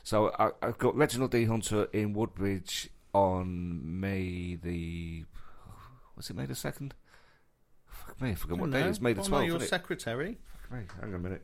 So 0.03 0.31
I, 0.39 0.51
I've 0.61 0.77
got 0.77 0.95
Reginald 0.95 1.31
D 1.31 1.45
Hunter 1.45 1.87
in 1.91 2.13
Woodbridge 2.13 2.89
on 3.13 3.99
May 3.99 4.55
the 4.55 5.25
was 6.15 6.29
it 6.29 6.35
May 6.35 6.45
the 6.45 6.55
second? 6.55 6.93
Fuck 7.87 8.21
me, 8.21 8.31
I 8.31 8.35
forgot 8.35 8.59
what 8.59 8.69
No, 8.69 8.79
day 8.79 8.87
it 8.87 8.91
is. 8.91 9.01
May 9.01 9.13
the 9.13 9.21
well, 9.21 9.29
twelfth. 9.29 9.47
your 9.47 9.55
isn't 9.57 9.69
secretary. 9.69 10.37
Fuck 10.61 10.71
me, 10.79 10.85
hang 10.99 11.09
on 11.09 11.15
a 11.15 11.19
minute. 11.19 11.41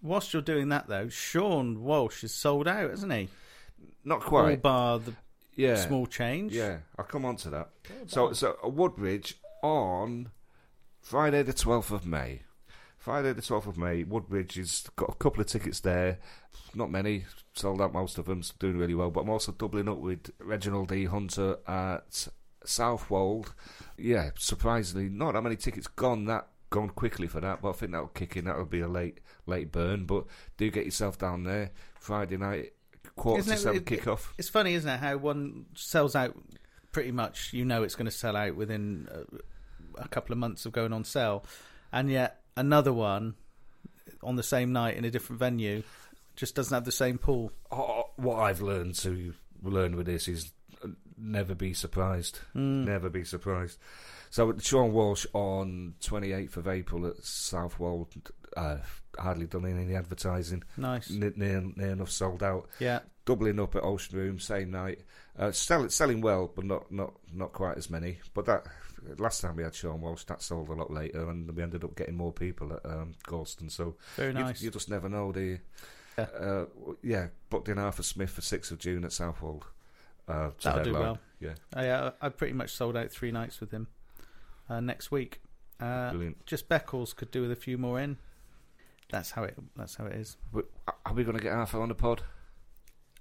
Whilst 0.00 0.32
you're 0.32 0.42
doing 0.42 0.70
that, 0.70 0.88
though, 0.88 1.08
Sean 1.08 1.82
Walsh 1.82 2.24
is 2.24 2.34
sold 2.34 2.66
out, 2.66 2.90
hasn't 2.90 3.12
he? 3.12 3.28
Not 4.04 4.20
quite. 4.20 4.50
All 4.50 4.56
bar 4.56 4.98
the 4.98 5.14
yeah, 5.54 5.76
small 5.76 6.06
change. 6.06 6.54
Yeah, 6.54 6.78
I'll 6.98 7.04
come 7.04 7.24
on 7.24 7.36
to 7.36 7.50
that. 7.50 7.70
So, 8.06 8.32
so 8.32 8.56
Woodbridge 8.64 9.36
on 9.62 10.30
Friday 11.00 11.42
the 11.42 11.52
twelfth 11.52 11.90
of 11.90 12.06
May. 12.06 12.42
Friday 12.96 13.32
the 13.32 13.42
twelfth 13.42 13.66
of 13.66 13.76
May. 13.76 14.04
Woodbridge 14.04 14.54
has 14.54 14.84
got 14.96 15.10
a 15.10 15.14
couple 15.14 15.40
of 15.40 15.46
tickets 15.48 15.80
there. 15.80 16.18
Not 16.74 16.90
many, 16.90 17.24
sold 17.54 17.82
out 17.82 17.92
most 17.92 18.16
of 18.16 18.26
them. 18.26 18.42
Doing 18.58 18.78
really 18.78 18.94
well. 18.94 19.10
But 19.10 19.22
I'm 19.22 19.30
also 19.30 19.52
doubling 19.52 19.88
up 19.88 19.98
with 19.98 20.30
Reginald 20.38 20.88
D 20.88 21.04
Hunter 21.06 21.58
at 21.66 22.28
Southwold. 22.64 23.54
Yeah, 23.98 24.30
surprisingly, 24.38 25.08
not 25.08 25.34
that 25.34 25.42
many 25.42 25.56
tickets 25.56 25.86
gone. 25.86 26.26
That 26.26 26.46
gone 26.70 26.88
quickly 26.90 27.26
for 27.26 27.40
that. 27.40 27.60
But 27.60 27.70
I 27.70 27.72
think 27.72 27.92
that'll 27.92 28.08
kick 28.08 28.36
in. 28.36 28.44
That'll 28.46 28.64
be 28.64 28.80
a 28.80 28.88
late 28.88 29.20
late 29.46 29.72
burn. 29.72 30.06
But 30.06 30.24
do 30.56 30.70
get 30.70 30.84
yourself 30.84 31.18
down 31.18 31.42
there 31.42 31.72
Friday 31.98 32.36
night. 32.36 32.72
Quarter 33.16 33.40
Isn't 33.40 33.50
to 33.52 33.56
it- 33.58 33.62
seven 33.62 33.76
it- 33.78 33.86
kick 33.86 34.06
off. 34.08 34.32
It's 34.38 34.48
funny, 34.48 34.74
isn't 34.74 34.88
it, 34.90 34.98
how 35.00 35.16
one 35.18 35.66
sells 35.74 36.14
out 36.16 36.36
pretty 36.92 37.12
much, 37.12 37.52
you 37.52 37.64
know 37.64 37.82
it's 37.82 37.94
going 37.94 38.06
to 38.06 38.10
sell 38.10 38.36
out 38.36 38.54
within 38.54 39.08
a, 39.98 40.02
a 40.02 40.08
couple 40.08 40.32
of 40.32 40.38
months 40.38 40.66
of 40.66 40.72
going 40.72 40.92
on 40.92 41.04
sale. 41.04 41.44
And 41.92 42.10
yet 42.10 42.40
another 42.56 42.92
one 42.92 43.34
on 44.22 44.36
the 44.36 44.42
same 44.42 44.72
night 44.72 44.96
in 44.96 45.04
a 45.04 45.10
different 45.10 45.38
venue 45.40 45.82
just 46.36 46.54
doesn't 46.54 46.74
have 46.74 46.84
the 46.84 46.92
same 46.92 47.18
pull. 47.18 47.52
Oh, 47.70 48.04
what 48.16 48.36
I've 48.40 48.60
learned 48.62 48.94
to 48.96 49.34
learn 49.62 49.96
with 49.96 50.06
this 50.06 50.28
is 50.28 50.52
uh, 50.84 50.88
never 51.18 51.54
be 51.54 51.74
surprised. 51.74 52.38
Never 52.54 53.08
be 53.10 53.24
surprised. 53.24 53.78
So 54.30 54.54
Sean 54.58 54.92
Walsh 54.92 55.26
on 55.34 55.94
28th 56.02 56.56
of 56.56 56.68
April 56.68 57.06
at 57.06 57.22
Southwold, 57.22 58.08
uh, 58.56 58.76
hardly 59.18 59.46
done 59.46 59.66
any 59.66 59.94
advertising. 59.94 60.62
Nice. 60.76 61.10
N- 61.10 61.32
near, 61.36 61.62
near 61.76 61.92
enough 61.92 62.10
sold 62.10 62.42
out. 62.42 62.68
Yeah. 62.78 63.00
Doubling 63.24 63.60
up 63.60 63.76
at 63.76 63.84
Ocean 63.84 64.18
Room 64.18 64.38
same 64.38 64.70
night. 64.70 65.00
Uh, 65.38 65.52
sell, 65.52 65.88
selling 65.88 66.20
well, 66.20 66.50
but 66.54 66.64
not, 66.64 66.90
not, 66.90 67.14
not 67.32 67.52
quite 67.52 67.78
as 67.78 67.88
many. 67.88 68.18
But 68.34 68.46
that 68.46 68.66
last 69.18 69.40
time 69.40 69.56
we 69.56 69.62
had 69.62 69.74
Sean 69.74 70.00
Walsh, 70.00 70.24
that 70.24 70.42
sold 70.42 70.68
a 70.68 70.72
lot 70.72 70.90
later, 70.90 71.28
and 71.30 71.50
we 71.54 71.62
ended 71.62 71.84
up 71.84 71.96
getting 71.96 72.16
more 72.16 72.32
people 72.32 72.72
at 72.72 72.84
um, 72.84 73.14
Gorleston. 73.26 73.70
So 73.70 73.96
Very 74.16 74.32
nice. 74.32 74.60
you 74.60 74.70
just 74.70 74.90
never 74.90 75.08
know, 75.08 75.32
do 75.32 75.40
you? 75.40 75.58
Yeah. 76.18 76.24
Uh, 76.24 76.64
yeah, 77.02 77.26
booked 77.48 77.68
in 77.68 77.78
Arthur 77.78 78.02
Smith 78.02 78.30
for 78.30 78.42
6th 78.42 78.70
of 78.70 78.78
June 78.78 79.04
at 79.04 79.12
Southwold. 79.12 79.64
Uh, 80.28 80.50
That'll 80.62 80.84
do 80.84 80.92
well. 80.92 81.18
Yeah, 81.40 81.54
I, 81.74 81.88
uh, 81.88 82.10
I 82.20 82.28
pretty 82.28 82.52
much 82.52 82.70
sold 82.70 82.96
out 82.96 83.10
three 83.10 83.32
nights 83.32 83.60
with 83.60 83.70
him 83.72 83.88
uh, 84.68 84.80
next 84.80 85.10
week. 85.10 85.40
Uh, 85.80 86.10
brilliant. 86.10 86.46
just 86.46 86.68
Beccles 86.68 87.14
could 87.16 87.30
do 87.30 87.40
with 87.42 87.50
a 87.50 87.56
few 87.56 87.76
more 87.78 87.98
in. 87.98 88.18
That's 89.12 89.30
how 89.30 89.44
it. 89.44 89.56
That's 89.76 89.94
how 89.94 90.06
it 90.06 90.14
is. 90.16 90.36
But 90.52 90.64
are 91.06 91.12
we 91.14 91.22
going 91.22 91.36
to 91.36 91.42
get 91.42 91.52
Arthur 91.52 91.80
on 91.80 91.88
the 91.88 91.94
pod? 91.94 92.22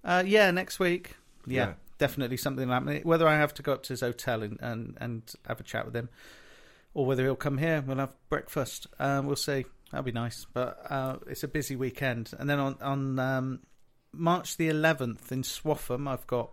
Uh, 0.04 0.24
yeah, 0.26 0.50
next 0.50 0.80
week. 0.80 1.16
Yeah, 1.46 1.66
Yeah. 1.68 1.74
definitely 2.00 2.38
something 2.38 2.68
happening. 2.70 3.04
Whether 3.04 3.28
I 3.28 3.36
have 3.36 3.54
to 3.56 3.62
go 3.62 3.74
up 3.74 3.84
to 3.84 3.90
his 3.94 4.02
hotel 4.02 4.42
and, 4.42 4.58
and, 4.62 4.98
and 5.00 5.22
have 5.48 5.60
a 5.60 5.64
chat 5.64 5.86
with 5.86 5.96
him, 5.96 6.10
or 6.96 7.06
whether 7.06 7.24
he'll 7.24 7.36
come 7.36 7.60
here, 7.60 7.84
we'll 7.86 7.98
have 7.98 8.16
breakfast. 8.30 8.88
Um, 8.98 9.28
we'll 9.28 9.36
see. 9.36 9.66
That'll 9.92 10.04
be 10.06 10.12
nice. 10.12 10.48
But 10.52 10.82
uh, 10.90 11.18
it's 11.28 11.44
a 11.44 11.48
busy 11.48 11.76
weekend, 11.76 12.32
and 12.40 12.50
then 12.50 12.58
on 12.60 12.78
on 12.82 13.20
um, 13.20 13.60
March 14.14 14.58
the 14.58 14.70
11th 14.70 15.32
in 15.32 15.44
Swaffham, 15.44 16.08
I've 16.08 16.26
got 16.28 16.52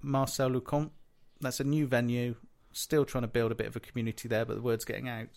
Marcel 0.00 0.48
Lucont. 0.48 0.92
That's 1.40 1.60
a 1.60 1.64
new 1.64 1.86
venue. 1.86 2.36
Still 2.72 3.04
trying 3.04 3.22
to 3.22 3.28
build 3.28 3.52
a 3.52 3.56
bit 3.56 3.66
of 3.66 3.76
a 3.76 3.80
community 3.80 4.28
there, 4.28 4.44
but 4.44 4.54
the 4.56 4.62
word's 4.62 4.84
getting 4.84 5.08
out. 5.08 5.28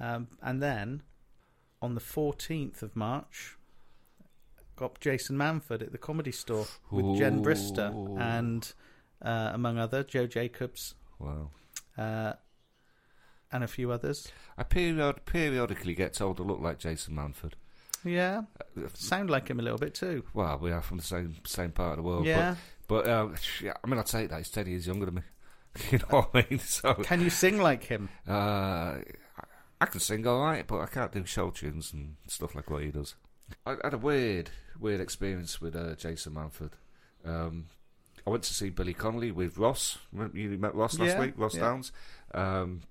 Um, 0.00 0.28
and 0.42 0.62
then 0.62 1.02
on 1.80 1.94
the 1.94 2.00
14th 2.00 2.82
of 2.82 2.94
March, 2.96 3.56
got 4.76 5.00
Jason 5.00 5.36
Manford 5.36 5.82
at 5.82 5.92
the 5.92 5.98
Comedy 5.98 6.32
Store 6.32 6.66
with 6.90 7.16
Jen 7.18 7.42
Brister 7.42 8.18
and, 8.20 8.72
uh, 9.22 9.50
among 9.52 9.78
other, 9.78 10.02
Joe 10.04 10.26
Jacobs 10.26 10.94
Wow. 11.18 11.50
uh, 11.96 12.34
and 13.50 13.64
a 13.64 13.68
few 13.68 13.90
others. 13.90 14.28
I 14.56 14.62
period- 14.62 15.24
periodically 15.24 15.94
get 15.94 16.14
told 16.14 16.36
to 16.36 16.42
look 16.42 16.60
like 16.60 16.78
Jason 16.78 17.14
Manford. 17.14 17.52
Yeah, 18.04 18.42
Uh, 18.76 18.88
sound 18.94 19.28
like 19.28 19.48
him 19.48 19.58
a 19.58 19.62
little 19.62 19.78
bit 19.78 19.94
too. 19.94 20.24
Well, 20.32 20.58
we 20.58 20.70
are 20.70 20.82
from 20.82 20.98
the 20.98 21.02
same 21.02 21.34
same 21.44 21.72
part 21.72 21.92
of 21.92 21.96
the 21.96 22.02
world. 22.08 22.26
yeah. 22.26 22.54
But, 22.86 23.04
but 23.04 23.10
uh, 23.10 23.28
yeah, 23.62 23.72
I 23.82 23.86
mean, 23.88 23.98
I'll 23.98 24.04
take 24.04 24.30
that. 24.30 24.38
He's 24.38 24.50
10 24.50 24.66
years 24.68 24.86
younger 24.86 25.06
than 25.06 25.16
me. 25.16 25.22
you 25.90 25.98
know 25.98 26.22
what 26.22 26.30
I 26.34 26.46
mean? 26.48 26.60
So, 26.60 26.94
Can 26.94 27.20
you 27.20 27.28
sing 27.30 27.58
like 27.60 27.82
him? 27.84 28.08
uh, 28.28 28.98
I 29.80 29.86
can 29.86 30.00
sing 30.00 30.26
all 30.26 30.40
right, 30.42 30.66
but 30.66 30.80
I 30.80 30.86
can't 30.86 31.12
do 31.12 31.24
show 31.24 31.50
tunes 31.50 31.92
and 31.92 32.16
stuff 32.26 32.54
like 32.54 32.68
what 32.70 32.82
he 32.82 32.90
does. 32.90 33.14
I 33.64 33.76
had 33.82 33.94
a 33.94 33.98
weird, 33.98 34.50
weird 34.78 35.00
experience 35.00 35.60
with 35.60 35.76
uh, 35.76 35.94
Jason 35.94 36.34
Manford. 36.34 36.72
Um, 37.24 37.66
I 38.26 38.30
went 38.30 38.42
to 38.44 38.52
see 38.54 38.70
Billy 38.70 38.92
Connolly 38.92 39.30
with 39.30 39.56
Ross. 39.56 39.98
You 40.34 40.50
met 40.58 40.74
Ross 40.74 40.98
last 40.98 41.08
Yeah, 41.08 41.20
week, 41.20 41.34
Ross 41.36 41.54
yeah. 41.54 41.60
Downs. 41.60 41.92
Um, 42.34 42.82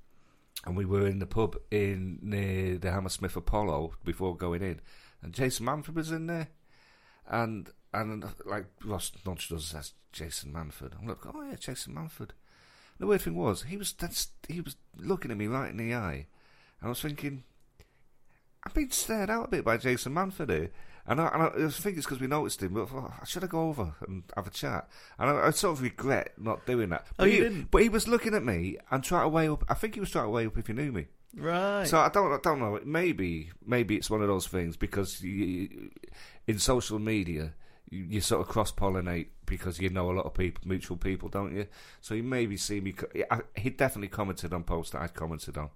and 0.65 0.76
we 0.76 0.85
were 0.85 1.05
in 1.05 1.19
the 1.19 1.26
pub 1.27 1.55
in 1.69 2.19
near 2.22 2.77
the 2.77 2.91
Hammersmith 2.91 3.35
Apollo 3.35 3.93
before 4.03 4.35
going 4.35 4.64
in, 4.64 4.81
and 5.22 5.34
Jason 5.34 5.65
Manford 5.68 5.93
was 5.95 6.11
in 6.11 6.27
there, 6.27 6.47
and 7.27 7.69
and 7.93 8.26
like 8.45 8.65
Ross 8.84 9.11
nudged 9.26 9.51
us 9.53 9.73
as 9.76 9.93
Jason 10.11 10.51
Manford. 10.53 10.93
I'm 10.99 11.07
like, 11.07 11.26
oh 11.27 11.43
yeah, 11.43 11.55
Jason 11.55 11.93
Manford. 11.93 12.31
The 12.97 13.05
weird 13.05 13.22
thing 13.22 13.35
was 13.35 13.64
he 13.64 13.77
was 13.77 13.93
that's, 13.93 14.30
he 14.49 14.59
was 14.59 14.76
looking 14.97 15.30
at 15.30 15.38
me 15.38 15.45
right 15.45 15.69
in 15.69 15.77
the 15.77 15.93
eye, 15.93 16.26
I 16.81 16.89
was 16.89 17.01
thinking, 17.01 17.43
I've 18.63 18.73
been 18.73 18.91
stared 18.91 19.29
out 19.29 19.45
a 19.45 19.47
bit 19.49 19.65
by 19.65 19.77
Jason 19.77 20.13
Manford 20.13 20.49
here. 20.49 20.71
And 21.09 21.21
I, 21.21 21.27
and 21.27 21.43
I, 21.43 21.67
I 21.67 21.69
think 21.69 21.95
it's 21.95 22.05
because 22.05 22.19
we 22.19 22.27
noticed 22.27 22.61
him, 22.61 22.73
but 22.73 22.83
I 22.83 22.85
thought, 22.87 23.13
I 23.21 23.25
should 23.25 23.43
I 23.43 23.47
go 23.47 23.69
over 23.69 23.95
and 24.05 24.23
have 24.35 24.45
a 24.45 24.49
chat? 24.49 24.89
And 25.17 25.29
I, 25.29 25.47
I 25.47 25.49
sort 25.51 25.77
of 25.77 25.81
regret 25.81 26.33
not 26.37 26.65
doing 26.65 26.89
that. 26.89 27.05
Oh, 27.11 27.13
But 27.19 27.25
you 27.31 27.31
he, 27.31 27.39
didn't? 27.39 27.71
But 27.71 27.83
he 27.83 27.89
was 27.89 28.09
looking 28.09 28.33
at 28.33 28.43
me 28.43 28.77
and 28.91 29.01
trying 29.03 29.23
to 29.23 29.29
weigh 29.29 29.47
up. 29.47 29.63
I 29.69 29.73
think 29.73 29.93
he 29.93 30.01
was 30.01 30.11
trying 30.11 30.25
to 30.25 30.29
weigh 30.31 30.47
up 30.47 30.57
if 30.57 30.67
he 30.67 30.73
knew 30.73 30.91
me. 30.91 31.07
Right. 31.35 31.87
So 31.87 31.99
I 31.99 32.09
don't, 32.09 32.33
I 32.33 32.39
don't 32.43 32.59
know. 32.59 32.79
Maybe, 32.83 33.51
maybe 33.65 33.95
it's 33.95 34.09
one 34.09 34.21
of 34.21 34.27
those 34.27 34.47
things 34.47 34.75
because 34.75 35.21
you, 35.21 35.91
in 36.45 36.59
social 36.59 36.99
media, 36.99 37.53
you, 37.89 38.03
you 38.09 38.21
sort 38.21 38.41
of 38.41 38.49
cross 38.49 38.71
pollinate 38.73 39.27
because 39.45 39.79
you 39.79 39.89
know 39.89 40.11
a 40.11 40.13
lot 40.13 40.25
of 40.25 40.33
people, 40.33 40.63
mutual 40.67 40.97
people, 40.97 41.29
don't 41.29 41.55
you? 41.55 41.67
So 42.01 42.15
he 42.15 42.21
maybe 42.21 42.57
see 42.57 42.81
me. 42.81 42.93
he 43.55 43.69
definitely 43.69 44.09
commented 44.09 44.53
on 44.53 44.63
posts 44.63 44.91
that 44.91 45.03
I'd 45.03 45.13
commented 45.13 45.57
on, 45.57 45.69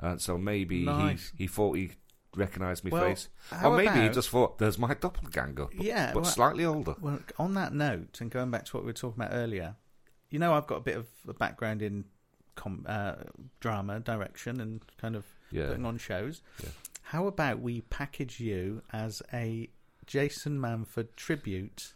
uh, 0.00 0.16
so 0.18 0.36
maybe 0.38 0.84
Nice. 0.84 1.32
he, 1.36 1.44
he 1.44 1.46
thought 1.48 1.74
he 1.76 1.92
recognised 2.36 2.84
my 2.84 2.90
Well, 2.90 3.02
face, 3.04 3.28
or 3.62 3.76
maybe 3.76 4.00
he 4.00 4.08
just 4.08 4.28
thought 4.28 4.58
there's 4.58 4.78
my 4.78 4.94
doppelganger, 4.94 5.66
but, 5.66 5.74
Yeah, 5.84 6.12
but 6.12 6.22
well- 6.24 6.30
slightly 6.32 6.64
older. 6.64 6.94
Well, 7.00 7.20
on 7.38 7.54
that 7.54 7.72
note, 7.72 8.20
and 8.20 8.30
going 8.30 8.50
back 8.50 8.64
to 8.66 8.76
what 8.76 8.84
we 8.84 8.88
were 8.88 8.92
talking 8.94 9.22
about 9.22 9.34
earlier, 9.34 9.76
you 10.30 10.38
know, 10.38 10.52
I've 10.54 10.66
got 10.66 10.76
a 10.76 10.80
bit 10.80 10.96
of 10.96 11.06
a 11.28 11.32
background 11.34 11.80
in 11.82 12.04
com- 12.56 12.84
uh, 12.88 13.14
drama, 13.60 14.00
direction, 14.00 14.60
and 14.60 14.82
kind 14.98 15.14
of 15.14 15.24
Yeah. 15.50 15.68
putting 15.68 15.86
on 15.86 15.96
shows. 15.98 16.42
Yeah. 16.62 16.70
How 17.02 17.26
about 17.28 17.60
we 17.60 17.82
package 17.82 18.40
you 18.40 18.82
as 18.92 19.22
a 19.32 19.68
Jason 20.06 20.58
Manford 20.58 21.14
tribute? 21.16 21.94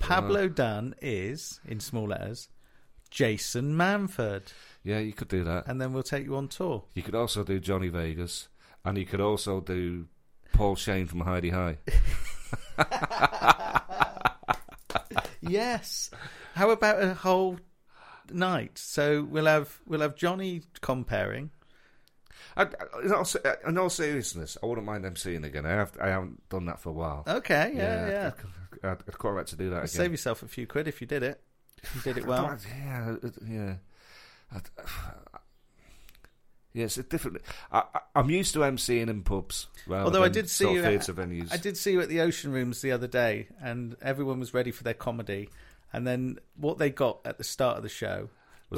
Pablo 0.00 0.48
Dunn 0.48 0.94
is, 1.00 1.60
in 1.64 1.80
small 1.80 2.08
letters, 2.08 2.48
Jason 3.14 3.76
Manford. 3.76 4.52
Yeah, 4.82 4.98
you 4.98 5.12
could 5.12 5.28
do 5.28 5.44
that. 5.44 5.68
And 5.68 5.80
then 5.80 5.92
we'll 5.92 6.02
take 6.02 6.24
you 6.24 6.34
on 6.34 6.48
tour. 6.48 6.82
You 6.94 7.02
could 7.02 7.14
also 7.14 7.44
do 7.44 7.60
Johnny 7.60 7.88
Vegas, 7.88 8.48
and 8.84 8.98
you 8.98 9.06
could 9.06 9.20
also 9.20 9.60
do 9.60 10.08
Paul 10.52 10.74
Shane 10.74 11.06
from 11.06 11.20
Hi-de-Hi. 11.20 11.78
yes. 15.40 16.10
How 16.54 16.70
about 16.70 17.02
a 17.02 17.14
whole 17.14 17.58
night. 18.32 18.78
So 18.78 19.22
we'll 19.22 19.46
have 19.46 19.78
we'll 19.86 20.00
have 20.00 20.16
Johnny 20.16 20.62
comparing. 20.80 21.50
I, 22.56 22.66
in, 23.02 23.12
all, 23.12 23.26
in 23.66 23.78
all 23.78 23.90
seriousness, 23.90 24.56
I 24.62 24.66
wouldn't 24.66 24.86
mind 24.86 25.04
emceeing 25.04 25.44
again. 25.44 25.66
I 25.66 25.70
have 25.70 25.92
I 26.00 26.08
haven't 26.08 26.48
done 26.48 26.66
that 26.66 26.80
for 26.80 26.90
a 26.90 26.92
while. 26.92 27.24
Okay, 27.28 27.72
yeah, 27.76 28.08
yeah. 28.08 28.30
I'd, 28.82 28.88
I'd, 28.88 29.02
I'd 29.08 29.18
quite 29.18 29.34
like 29.34 29.46
to 29.46 29.56
do 29.56 29.70
that 29.70 29.76
again. 29.76 29.88
Save 29.88 30.10
yourself 30.10 30.42
a 30.42 30.48
few 30.48 30.66
quid 30.66 30.88
if 30.88 31.00
you 31.00 31.06
did 31.06 31.22
it. 31.22 31.40
You 31.94 32.00
did 32.02 32.18
it 32.18 32.26
well. 32.26 32.56
Yeah, 32.84 33.16
yeah. 33.48 33.74
Yeah, 36.76 36.86
it's 36.86 36.96
different. 36.96 37.40
I, 37.70 37.84
I'm 38.16 38.30
used 38.30 38.52
to 38.54 38.60
emceeing 38.60 39.08
in 39.08 39.22
pubs. 39.22 39.68
Although 39.88 40.24
I 40.24 40.28
did 40.28 40.50
see 40.50 40.72
you 40.72 40.82
at- 40.82 41.02
venues. 41.02 41.52
I 41.52 41.56
did 41.56 41.76
see 41.76 41.92
you 41.92 42.00
at 42.00 42.08
the 42.08 42.20
Ocean 42.20 42.50
Rooms 42.50 42.82
the 42.82 42.90
other 42.90 43.06
day, 43.06 43.46
and 43.62 43.96
everyone 44.02 44.40
was 44.40 44.52
ready 44.52 44.72
for 44.72 44.82
their 44.82 44.92
comedy. 44.92 45.50
And 45.92 46.04
then 46.04 46.40
what 46.56 46.78
they 46.78 46.90
got 46.90 47.20
at 47.24 47.38
the 47.38 47.44
start 47.44 47.76
of 47.76 47.84
the 47.84 47.88
show 47.88 48.28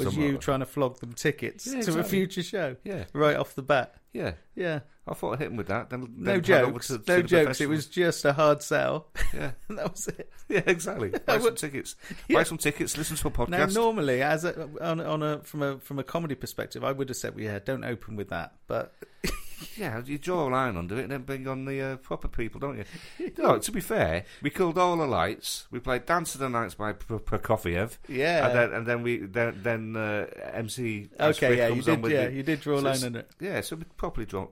Was 0.05 0.15
you 0.17 0.37
trying 0.37 0.59
to 0.61 0.65
flog 0.65 0.99
them 0.99 1.13
tickets 1.13 1.67
Yeah, 1.71 1.81
to 1.81 1.99
a 1.99 2.03
future 2.03 2.43
show. 2.43 2.75
Yeah. 2.83 3.05
right 3.13 3.35
off 3.35 3.55
the 3.55 3.61
bat. 3.63 3.95
Yeah, 4.13 4.33
Yeah, 4.55 4.79
I 5.07 5.13
thought 5.13 5.33
I'd 5.33 5.39
hit 5.39 5.51
him 5.51 5.57
with 5.57 5.67
that. 5.67 5.89
Then, 5.91 6.07
no 6.17 6.31
then 6.33 6.41
jokes, 6.43 6.87
to- 6.87 6.97
to 6.97 7.03
no 7.07 7.17
the 7.17 7.23
jokes. 7.23 7.61
It 7.61 7.69
was 7.69 7.85
just 7.85 8.25
a 8.25 8.33
hard 8.33 8.63
sell. 8.63 9.07
Yeah, 9.33 9.51
And 9.69 9.77
that 9.77 9.91
was 9.91 10.07
it. 10.07 10.31
yeah, 10.49 10.63
exactly. 10.65 11.09
Buy 11.25 11.37
some 11.39 11.55
tickets. 11.55 11.95
Yeah. 12.27 12.39
Buy 12.39 12.43
some 12.43 12.57
tickets. 12.57 12.97
Listen 12.97 13.15
to 13.17 13.27
a 13.27 13.31
podcast. 13.31 13.49
Now, 13.49 13.65
normally, 13.67 14.23
as 14.23 14.43
a, 14.43 14.67
on, 14.81 14.99
on 15.01 15.21
a 15.21 15.39
from 15.43 15.61
a 15.61 15.79
from 15.79 15.99
a 15.99 16.03
comedy 16.03 16.33
perspective, 16.35 16.83
I 16.83 16.91
would 16.93 17.09
have 17.09 17.17
said, 17.17 17.35
well, 17.35 17.43
"Yeah, 17.43 17.59
don't 17.63 17.83
open 17.83 18.15
with 18.15 18.29
that." 18.29 18.53
But 18.67 18.93
Yeah, 19.75 20.01
you 20.05 20.17
draw 20.19 20.47
a 20.47 20.49
line 20.49 20.77
under 20.77 20.97
it 20.99 21.03
and 21.03 21.11
then 21.11 21.23
bring 21.23 21.47
on 21.47 21.65
the 21.65 21.81
uh, 21.81 21.95
proper 21.97 22.27
people, 22.27 22.59
don't 22.59 22.77
you? 22.77 23.31
no, 23.37 23.57
to 23.57 23.71
be 23.71 23.79
fair, 23.79 24.23
we 24.41 24.49
killed 24.51 24.77
all 24.77 24.97
the 24.97 25.05
lights. 25.07 25.65
We 25.71 25.79
played 25.79 26.05
Dance 26.05 26.35
of 26.35 26.41
the 26.41 26.49
Knights 26.49 26.75
by 26.75 26.93
Prokofiev. 26.93 27.97
yeah, 28.07 28.47
And 28.47 28.55
then, 28.57 28.73
and 28.73 28.85
then 28.87 29.01
we 29.03 29.17
then, 29.17 29.59
then 29.63 29.95
uh, 29.95 30.27
MC. 30.53 31.09
okay, 31.19 31.57
yeah, 31.57 31.67
you 31.69 31.81
did, 31.81 32.03
yeah, 32.07 32.25
the- 32.27 32.33
you 32.33 32.43
did 32.43 32.61
draw 32.61 32.75
a 32.75 32.81
so 32.81 32.83
line 32.85 33.03
under 33.03 33.19
it. 33.19 33.31
Yeah, 33.39 33.61
so 33.61 33.75
we 33.77 33.83
properly 33.97 34.25
threw- 34.27 34.47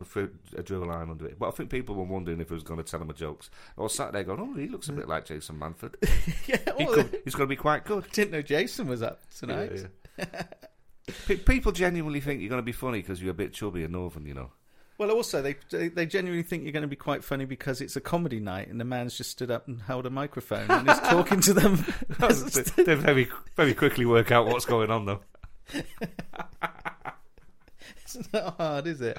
uh, 0.58 0.62
drew 0.64 0.84
a 0.84 0.86
line 0.86 1.10
under 1.10 1.28
it. 1.28 1.38
But 1.38 1.50
I 1.50 1.52
think 1.52 1.70
people 1.70 1.94
were 1.96 2.04
wondering 2.04 2.40
if 2.42 2.48
he 2.48 2.54
was 2.56 2.64
going 2.64 2.78
to 2.82 2.84
tell 2.84 3.00
them 3.00 3.10
a 3.10 3.14
jokes. 3.14 3.50
Or 3.78 3.90
sat 3.90 4.12
there 4.14 4.24
going, 4.24 4.40
oh, 4.40 4.60
he 4.60 4.68
looks 4.68 4.90
a 4.90 4.94
bit 4.94 5.08
like 5.08 5.26
Jason 5.26 5.60
Manford. 5.60 5.96
yeah, 6.48 6.58
He 6.78 6.86
well, 6.86 6.94
could, 6.96 7.22
he's 7.24 7.36
going 7.36 7.48
to 7.48 7.52
be 7.52 7.56
quite 7.56 7.86
good. 7.86 8.10
didn't 8.12 8.32
know 8.32 8.42
Jason 8.42 8.88
was 8.88 9.04
up 9.04 9.20
tonight. 9.38 9.72
Yeah, 10.18 10.26
yeah. 10.34 10.44
Pe- 11.28 11.36
people 11.38 11.72
genuinely 11.72 12.20
think 12.22 12.42
you're 12.42 12.50
going 12.50 12.58
to 12.62 12.66
be 12.66 12.72
funny 12.72 13.00
because 13.02 13.22
you're 13.22 13.32
a 13.32 13.36
bit 13.36 13.54
chubby 13.54 13.84
and 13.84 13.94
northern, 13.94 14.26
you 14.26 14.34
know. 14.34 14.50
Well, 14.98 15.12
also 15.12 15.42
they 15.42 15.56
they 15.90 16.06
genuinely 16.06 16.44
think 16.44 16.64
you're 16.64 16.72
going 16.72 16.84
to 16.84 16.88
be 16.88 16.96
quite 16.96 17.24
funny 17.24 17.44
because 17.46 17.82
it's 17.82 17.98
a 17.98 18.02
comedy 18.02 18.40
night 18.40 18.70
and 18.70 18.80
the 18.80 18.86
man's 18.86 19.18
just 19.18 19.30
stood 19.30 19.52
up 19.52 19.68
and 19.68 19.82
held 19.82 20.06
a 20.06 20.10
microphone 20.10 20.72
and 20.72 20.90
is 20.90 21.00
talking 21.00 21.42
to 21.42 21.54
them. 21.54 21.86
they 22.86 22.96
very, 22.96 23.28
very 23.56 23.74
quickly 23.74 24.06
work 24.06 24.32
out 24.32 24.46
what's 24.46 24.66
going 24.66 24.90
on, 24.90 25.06
though. 25.06 25.20
it's 27.98 28.18
not 28.32 28.56
hard, 28.58 28.88
is 28.88 29.02
it? 29.02 29.18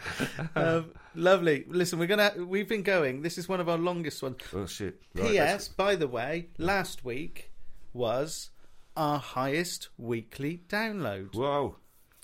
Um, 0.54 0.92
lovely. 1.14 1.64
Listen, 1.68 1.98
we're 1.98 2.06
gonna 2.06 2.32
we've 2.38 2.68
been 2.68 2.82
going. 2.82 3.20
This 3.20 3.36
is 3.36 3.46
one 3.48 3.60
of 3.60 3.68
our 3.68 3.78
longest 3.78 4.22
ones. 4.22 4.38
Oh, 4.54 4.64
shit. 4.64 5.02
Right, 5.14 5.32
P.S. 5.32 5.68
By 5.68 5.96
the 5.96 6.08
way, 6.08 6.48
last 6.56 7.04
week 7.04 7.50
was 7.92 8.48
our 8.96 9.18
highest 9.18 9.90
weekly 9.98 10.62
download. 10.68 11.34
Whoa. 11.34 11.76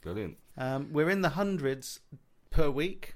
Brilliant. 0.02 0.38
Um, 0.56 0.88
we're 0.92 1.10
in 1.10 1.20
the 1.20 1.30
hundreds 1.30 2.00
per 2.50 2.70
week 2.70 3.14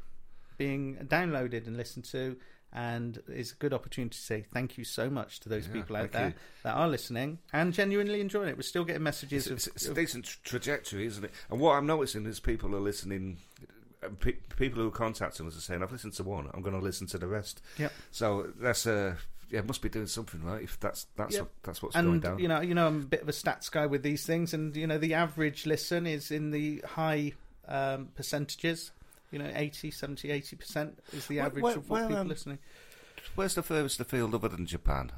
being 0.57 0.97
downloaded 1.09 1.67
and 1.67 1.77
listened 1.77 2.05
to, 2.07 2.37
and 2.73 3.23
it's 3.29 3.53
a 3.53 3.55
good 3.55 3.73
opportunity 3.73 4.15
to 4.17 4.21
say 4.21 4.43
thank 4.53 4.77
you 4.77 4.85
so 4.85 5.09
much 5.09 5.41
to 5.41 5.49
those 5.49 5.67
Yeah, 5.67 5.73
people 5.75 5.97
out 5.97 6.13
there 6.13 6.29
you. 6.29 6.35
that 6.65 6.75
are 6.75 6.89
listening 6.89 7.39
and 7.53 7.73
genuinely 7.73 8.21
enjoying 8.21 8.49
it. 8.49 8.57
We're 8.57 8.63
still 8.63 8.85
getting 8.85 9.03
messages 9.03 9.47
it's, 9.47 9.67
of, 9.67 9.73
it's 9.77 9.87
a 9.87 9.91
of- 9.91 9.97
decent 9.97 10.25
tra- 10.27 10.41
trajectory, 10.45 11.07
isn't 11.07 11.25
it? 11.25 11.31
And 11.51 11.61
what 11.61 11.73
I'm 11.73 11.87
noticing 11.87 12.27
is 12.27 12.41
people 12.41 12.75
are 12.75 12.81
listening. 12.81 13.39
uh, 14.03 14.09
people 14.57 14.83
who 14.83 14.89
are 14.89 14.91
contacting 14.91 15.47
us 15.47 15.57
are 15.57 15.61
saying, 15.61 15.83
"I've 15.83 15.93
listened 15.93 16.13
to 16.15 16.23
one. 16.25 16.49
I'm 16.53 16.63
going 16.63 16.77
to 16.79 16.83
listen 16.85 17.07
to 17.09 17.19
the 17.19 17.27
rest." 17.29 17.63
Yep. 17.79 17.93
So 18.11 18.53
that's 18.61 18.87
uh, 18.87 19.15
yeah, 19.51 19.63
must 19.63 19.81
be 19.81 19.89
doing 19.89 20.07
something 20.07 20.43
right. 20.45 20.63
If 20.63 20.79
that's 20.81 21.07
that's 21.17 21.35
Yep. 21.35 21.43
what, 21.43 21.51
that's 21.63 21.83
what's 21.83 21.95
going 21.97 22.21
down. 22.21 22.39
you 22.41 22.49
know, 22.49 22.61
you 22.61 22.75
know, 22.75 22.87
I'm 22.89 23.01
a 23.03 23.05
bit 23.07 23.23
of 23.23 23.29
a 23.29 23.33
stats 23.33 23.71
guy 23.71 23.87
with 23.87 24.03
these 24.03 24.27
things, 24.27 24.53
and 24.53 24.77
you 24.77 24.87
know, 24.87 24.99
the 24.99 25.15
average 25.15 25.65
listen 25.67 26.07
is 26.07 26.31
in 26.31 26.51
the 26.51 26.83
high 26.87 27.33
um, 27.69 28.09
percentages. 28.15 28.91
You 29.31 29.39
know, 29.41 29.51
80, 29.55 29.91
70, 29.91 30.31
80 30.31 30.57
percent 30.57 30.99
is 31.13 31.27
the 31.27 31.41
average 31.41 31.63
where- 31.63 31.77
of 31.77 31.89
what 31.91 32.01
where, 32.01 32.09
people 32.09 32.23
um, 32.23 32.29
listening. 32.29 32.59
Where's 33.35 33.55
the 33.55 33.63
furthest 33.63 34.01
afield 34.01 34.35
other 34.35 34.49
than 34.49 34.67
Japan? 34.67 35.13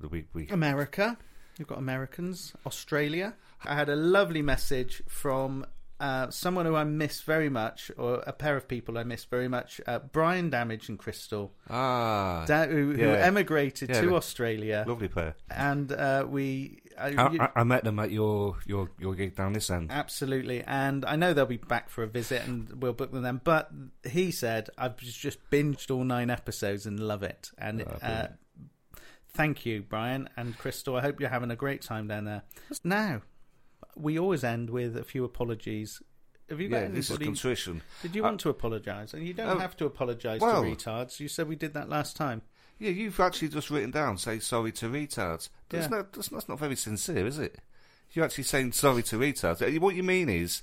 that 0.00 0.10
we, 0.10 0.24
we 0.34 0.46
America. 0.48 1.16
You've 1.58 1.68
got 1.68 1.78
Americans, 1.78 2.52
Australia. 2.66 3.34
I 3.64 3.74
had 3.74 3.88
a 3.88 3.96
lovely 3.96 4.42
message 4.42 5.02
from 5.08 5.64
uh, 5.98 6.28
someone 6.28 6.66
who 6.66 6.76
I 6.76 6.84
miss 6.84 7.22
very 7.22 7.48
much, 7.48 7.90
or 7.96 8.22
a 8.26 8.32
pair 8.34 8.58
of 8.58 8.68
people 8.68 8.98
I 8.98 9.04
miss 9.04 9.24
very 9.24 9.48
much. 9.48 9.80
Uh, 9.86 10.00
Brian 10.00 10.50
Damage 10.50 10.90
and 10.90 10.98
Crystal, 10.98 11.54
ah 11.70 12.44
da- 12.46 12.66
who, 12.66 12.92
who 12.92 13.04
emigrated 13.08 13.88
Yeah, 13.88 14.02
to 14.02 14.16
Australia, 14.16 14.84
lovely 14.86 15.08
pair. 15.08 15.34
and 15.50 15.90
uh, 15.92 16.26
we. 16.28 16.82
I, 16.98 17.06
I, 17.16 17.30
you- 17.32 17.40
I, 17.40 17.50
I 17.56 17.64
met 17.64 17.84
them 17.84 17.98
at 17.98 18.10
your 18.10 18.56
your 18.66 18.90
your 18.98 19.14
gig 19.14 19.34
down 19.36 19.52
this 19.52 19.70
end. 19.70 19.90
Absolutely, 19.90 20.62
and 20.64 21.04
I 21.04 21.16
know 21.16 21.32
they'll 21.34 21.46
be 21.46 21.56
back 21.56 21.90
for 21.90 22.02
a 22.02 22.06
visit, 22.06 22.42
and 22.46 22.80
we'll 22.82 22.92
book 22.92 23.12
them 23.12 23.22
then. 23.22 23.40
But 23.44 23.70
he 24.08 24.30
said 24.30 24.70
I've 24.78 24.96
just 24.98 25.38
binged 25.50 25.90
all 25.90 26.04
nine 26.04 26.30
episodes 26.30 26.86
and 26.86 26.98
love 27.00 27.22
it. 27.22 27.50
And 27.58 27.84
Ah, 28.02 28.06
uh, 28.06 28.26
thank 29.34 29.66
you, 29.66 29.82
Brian 29.82 30.28
and 30.36 30.56
Crystal. 30.58 30.96
I 30.96 31.00
hope 31.02 31.20
you're 31.20 31.28
having 31.28 31.50
a 31.50 31.56
great 31.56 31.82
time 31.82 32.08
down 32.08 32.24
there. 32.24 32.42
Now, 32.84 33.22
we 33.94 34.18
always 34.18 34.44
end 34.44 34.70
with 34.70 34.96
a 34.96 35.04
few 35.04 35.24
apologies. 35.24 36.02
Have 36.48 36.60
you 36.60 36.68
got 36.68 36.82
Yeah, 36.82 36.88
this 36.88 37.10
is 37.10 37.18
contrition. 37.18 37.82
Did 38.02 38.14
you 38.14 38.22
want 38.22 38.38
to 38.40 38.48
apologise? 38.50 39.12
And 39.14 39.26
you 39.26 39.34
don't 39.34 39.48
Oh, 39.56 39.58
have 39.58 39.76
to 39.78 39.84
apologise 39.86 40.40
well- 40.40 40.62
to 40.62 40.68
retards. 40.70 41.18
You 41.18 41.26
said 41.28 41.48
we 41.48 41.56
did 41.56 41.74
that 41.74 41.88
last 41.88 42.16
time. 42.16 42.42
Yeah, 42.78 42.90
you've 42.90 43.18
actually 43.20 43.48
just 43.48 43.70
written 43.70 43.90
down 43.90 44.18
say 44.18 44.38
sorry 44.38 44.72
to 44.72 44.86
retards. 44.86 45.48
That's 45.70 45.84
Yeah. 45.90 45.98
not 45.98 46.12
that's, 46.12 46.28
that's 46.28 46.48
not 46.48 46.58
very 46.58 46.76
sincere, 46.76 47.26
is 47.26 47.38
it? 47.38 47.58
You're 48.12 48.24
actually 48.24 48.44
saying 48.44 48.72
sorry 48.72 49.02
to 49.04 49.16
retards. 49.18 49.62
Uh, 49.62 49.80
What 49.80 49.94
you 49.94 50.02
mean 50.02 50.28
is, 50.28 50.62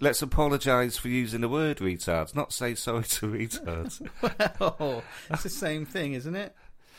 let's 0.00 0.22
apologise 0.22 0.96
for 0.96 1.08
using 1.08 1.40
the 1.42 1.48
word 1.48 1.78
retards, 1.78 2.34
not 2.34 2.52
say 2.52 2.74
sorry 2.74 3.04
to 3.04 3.26
retards. 3.26 4.00
well, 4.80 5.02
it's 5.30 5.42
the 5.42 5.48
same 5.50 5.84
thing, 5.86 6.14
isn't 6.14 6.34
it? 6.36 6.54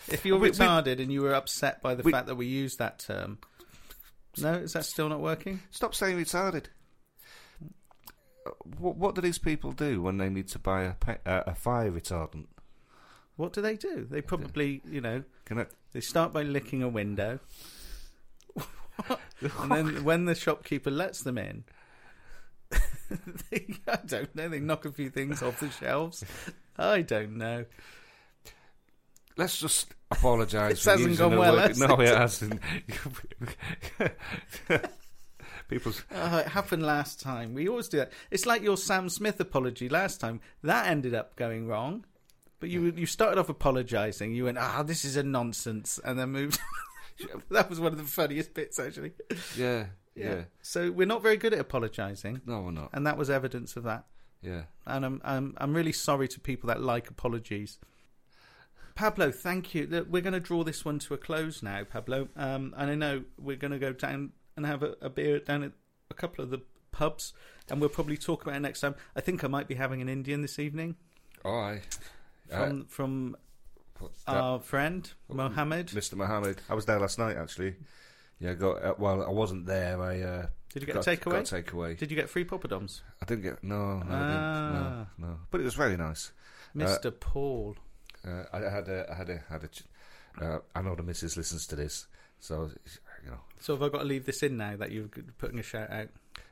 If 0.08 0.26
you're 0.26 0.38
We- 0.40 0.52
we- 0.52 0.56
retarded 0.56 1.02
and 1.02 1.12
you 1.12 1.22
were 1.22 1.34
upset 1.34 1.82
by 1.82 1.96
the 1.96 2.04
We- 2.04 2.12
fact 2.12 2.28
that 2.28 2.36
we 2.36 2.46
used 2.46 2.78
that 2.80 3.00
term, 3.00 3.40
no, 4.38 4.54
is 4.54 4.74
that 4.74 4.86
still 4.86 5.10
not 5.10 5.20
working? 5.20 5.62
Stop 5.72 5.96
saying 5.96 6.16
retarded. 6.18 6.66
What, 8.78 8.96
what 8.96 9.16
do 9.16 9.22
these 9.22 9.38
people 9.40 9.72
do 9.74 10.02
when 10.02 10.18
they 10.18 10.30
need 10.30 10.48
to 10.50 10.60
buy 10.60 10.84
a, 10.84 10.94
pe- 10.94 11.18
uh, 11.26 11.44
a 11.48 11.56
fire 11.56 11.92
retardant? 11.92 12.46
What 13.38 13.54
do 13.54 13.62
they 13.62 13.76
do? 13.76 14.06
They 14.10 14.22
probably, 14.22 14.82
you 14.90 15.00
know, 15.02 15.24
Can 15.46 15.60
I, 15.60 15.66
they 15.94 16.02
start 16.02 16.34
by 16.34 16.42
licking 16.44 16.84
a 16.84 16.90
window, 16.90 17.40
and 19.62 19.72
then 19.72 20.04
when 20.04 20.26
the 20.26 20.36
shopkeeper 20.36 20.92
lets 20.92 21.22
them 21.22 21.38
in, 21.38 21.64
they, 23.52 23.68
I 23.88 24.00
don't 24.06 24.36
know. 24.36 24.50
They 24.50 24.60
knock 24.60 24.86
a 24.86 24.92
few 24.92 25.10
things 25.10 25.42
off 25.42 25.60
the 25.60 25.70
shelves. 25.70 26.26
I 26.78 27.02
don't 27.02 27.38
know. 27.38 27.66
let's 29.38 29.60
just 29.60 29.94
apologise. 30.12 30.74
This 30.74 30.84
for 30.84 30.90
hasn't 30.92 31.10
using 31.12 31.24
gone 31.26 31.32
the 31.34 31.40
well, 31.40 31.54
word- 31.56 31.68
has 31.70 31.80
No, 31.80 31.96
it? 32.02 32.10
it 32.10 32.18
hasn't. 32.18 32.60
People's 35.70 36.04
Oh, 36.12 36.38
it 36.38 36.48
happened 36.48 36.84
last 36.84 37.20
time. 37.20 37.54
We 37.54 37.68
always 37.68 37.90
do 37.90 37.98
that. 37.98 38.12
It's 38.32 38.46
like 38.46 38.62
your 38.62 38.78
Sam 38.78 39.10
Smith 39.10 39.40
apology 39.40 39.90
last 39.90 40.20
time. 40.22 40.40
That 40.64 40.88
ended 40.88 41.14
up 41.14 41.36
going 41.36 41.68
wrong. 41.68 42.06
But 42.60 42.70
you 42.70 42.92
you 42.96 43.06
started 43.06 43.40
off 43.40 43.50
apologising. 43.50 44.34
You 44.34 44.46
went, 44.46 44.58
ah, 44.58 44.84
this 44.84 45.06
is 45.06 45.16
a 45.16 45.24
nonsense, 45.24 46.00
and 46.04 46.18
then 46.18 46.30
moved. 46.30 46.60
that 47.52 47.70
was 47.70 47.80
one 47.80 47.92
of 47.92 47.98
the 47.98 48.04
funniest 48.04 48.54
bits, 48.54 48.80
actually. 48.80 49.12
yeah, 49.56 49.86
yeah, 50.16 50.44
So 50.62 50.90
we're 50.92 51.08
not 51.08 51.22
very 51.22 51.38
good 51.38 51.54
at 51.54 51.60
apologising, 51.60 52.42
No, 52.46 52.62
we're 52.62 52.72
not. 52.72 52.90
and 52.94 53.06
that 53.06 53.18
was 53.18 53.30
evidence 53.30 53.76
of 53.76 53.84
that. 53.84 54.06
Yeah. 54.42 54.64
And 54.86 55.06
I'm 55.06 55.22
I'm 55.24 55.56
I'm 55.58 55.74
really 55.76 55.92
sorry 55.92 56.28
to 56.30 56.40
people 56.40 56.68
that 56.70 56.82
like 56.82 57.10
apologies. 57.10 57.80
Pablo, 58.96 59.32
thank 59.32 59.76
you. 59.76 60.06
We're 60.10 60.24
going 60.24 60.34
to 60.34 60.40
draw 60.40 60.64
this 60.64 60.84
one 60.84 60.98
to 61.00 61.14
a 61.14 61.18
close 61.18 61.62
now, 61.62 61.84
Pablo. 61.84 62.30
Um, 62.36 62.74
and 62.76 62.90
I 62.90 62.96
know 62.96 63.24
we're 63.40 63.56
going 63.56 63.72
to 63.72 63.78
go 63.80 63.94
down 63.94 64.32
and 64.56 64.66
have 64.66 64.82
a, 64.82 64.96
a 65.02 65.10
beer 65.10 65.40
down 65.40 65.62
at 65.62 65.74
a 66.10 66.16
couple 66.16 66.44
of 66.44 66.50
the 66.50 66.62
pubs, 66.92 67.34
and 67.70 67.80
we'll 67.80 67.90
probably 67.90 68.18
talk 68.18 68.42
about 68.42 68.56
it 68.56 68.60
next 68.62 68.82
time. 68.82 68.96
I 69.16 69.22
think 69.22 69.44
I 69.44 69.48
might 69.48 69.68
be 69.68 69.76
having 69.76 70.02
an 70.02 70.10
Indian 70.10 70.42
this 70.42 70.58
evening 70.58 70.96
All 71.46 71.60
right. 71.62 71.84
From 72.50 72.86
from 72.88 73.36
Uh, 74.00 74.32
our 74.32 74.60
friend 74.60 75.12
Mohammed. 75.28 75.88
Mr. 75.88 76.14
Mohammed. 76.16 76.62
I 76.70 76.76
was 76.76 76.86
there 76.86 77.00
last 77.00 77.18
night, 77.18 77.36
actually. 77.36 77.76
Yeah, 78.40 78.54
got 78.54 78.84
uh, 78.84 78.94
well. 79.00 79.24
I 79.24 79.30
wasn't 79.32 79.66
there. 79.66 80.00
I 80.02 80.22
uh, 80.22 80.48
Did 80.72 80.84
you 80.84 80.88
get 80.88 80.96
got, 80.96 81.08
a 81.08 81.12
takeaway? 81.12 81.32
Got 81.32 81.52
a 81.52 81.56
takeaway. 81.64 81.98
Did 81.98 82.12
you 82.12 82.16
get 82.16 82.30
free 82.30 82.46
poppadoms, 82.46 83.02
I 83.22 83.26
didn't 83.26 83.44
get 83.44 83.64
no, 83.64 83.98
no, 84.00 84.14
I 84.14 84.20
Ah. 84.20 84.28
didn't, 84.30 85.20
no, 85.20 85.28
no. 85.28 85.40
But 85.50 85.62
it 85.62 85.64
was 85.64 85.74
very 85.74 85.98
nice. 85.98 86.32
Mister 86.76 87.10
Paul? 87.12 87.76
Uh, 88.24 88.44
I 88.54 88.60
had 88.60 88.88
a, 88.88 89.08
I 89.12 89.16
had 89.16 89.30
a, 89.30 89.44
had 89.50 89.64
a. 89.64 90.46
Uh, 90.46 90.60
I 90.76 90.82
know 90.84 90.94
the 90.96 91.02
missus 91.02 91.36
listens 91.38 91.66
to 91.68 91.76
this, 91.76 92.06
so 92.40 92.70
you 93.24 93.32
know. 93.32 93.40
So 93.60 93.74
have 93.74 93.82
I 93.82 93.90
got 93.90 94.00
to 94.00 94.06
leave 94.06 94.26
this 94.28 94.44
in 94.44 94.58
now 94.58 94.76
that 94.78 94.92
you're 94.92 95.10
putting 95.40 95.58
a 95.58 95.64
shout 95.64 95.90
out? 95.90 96.10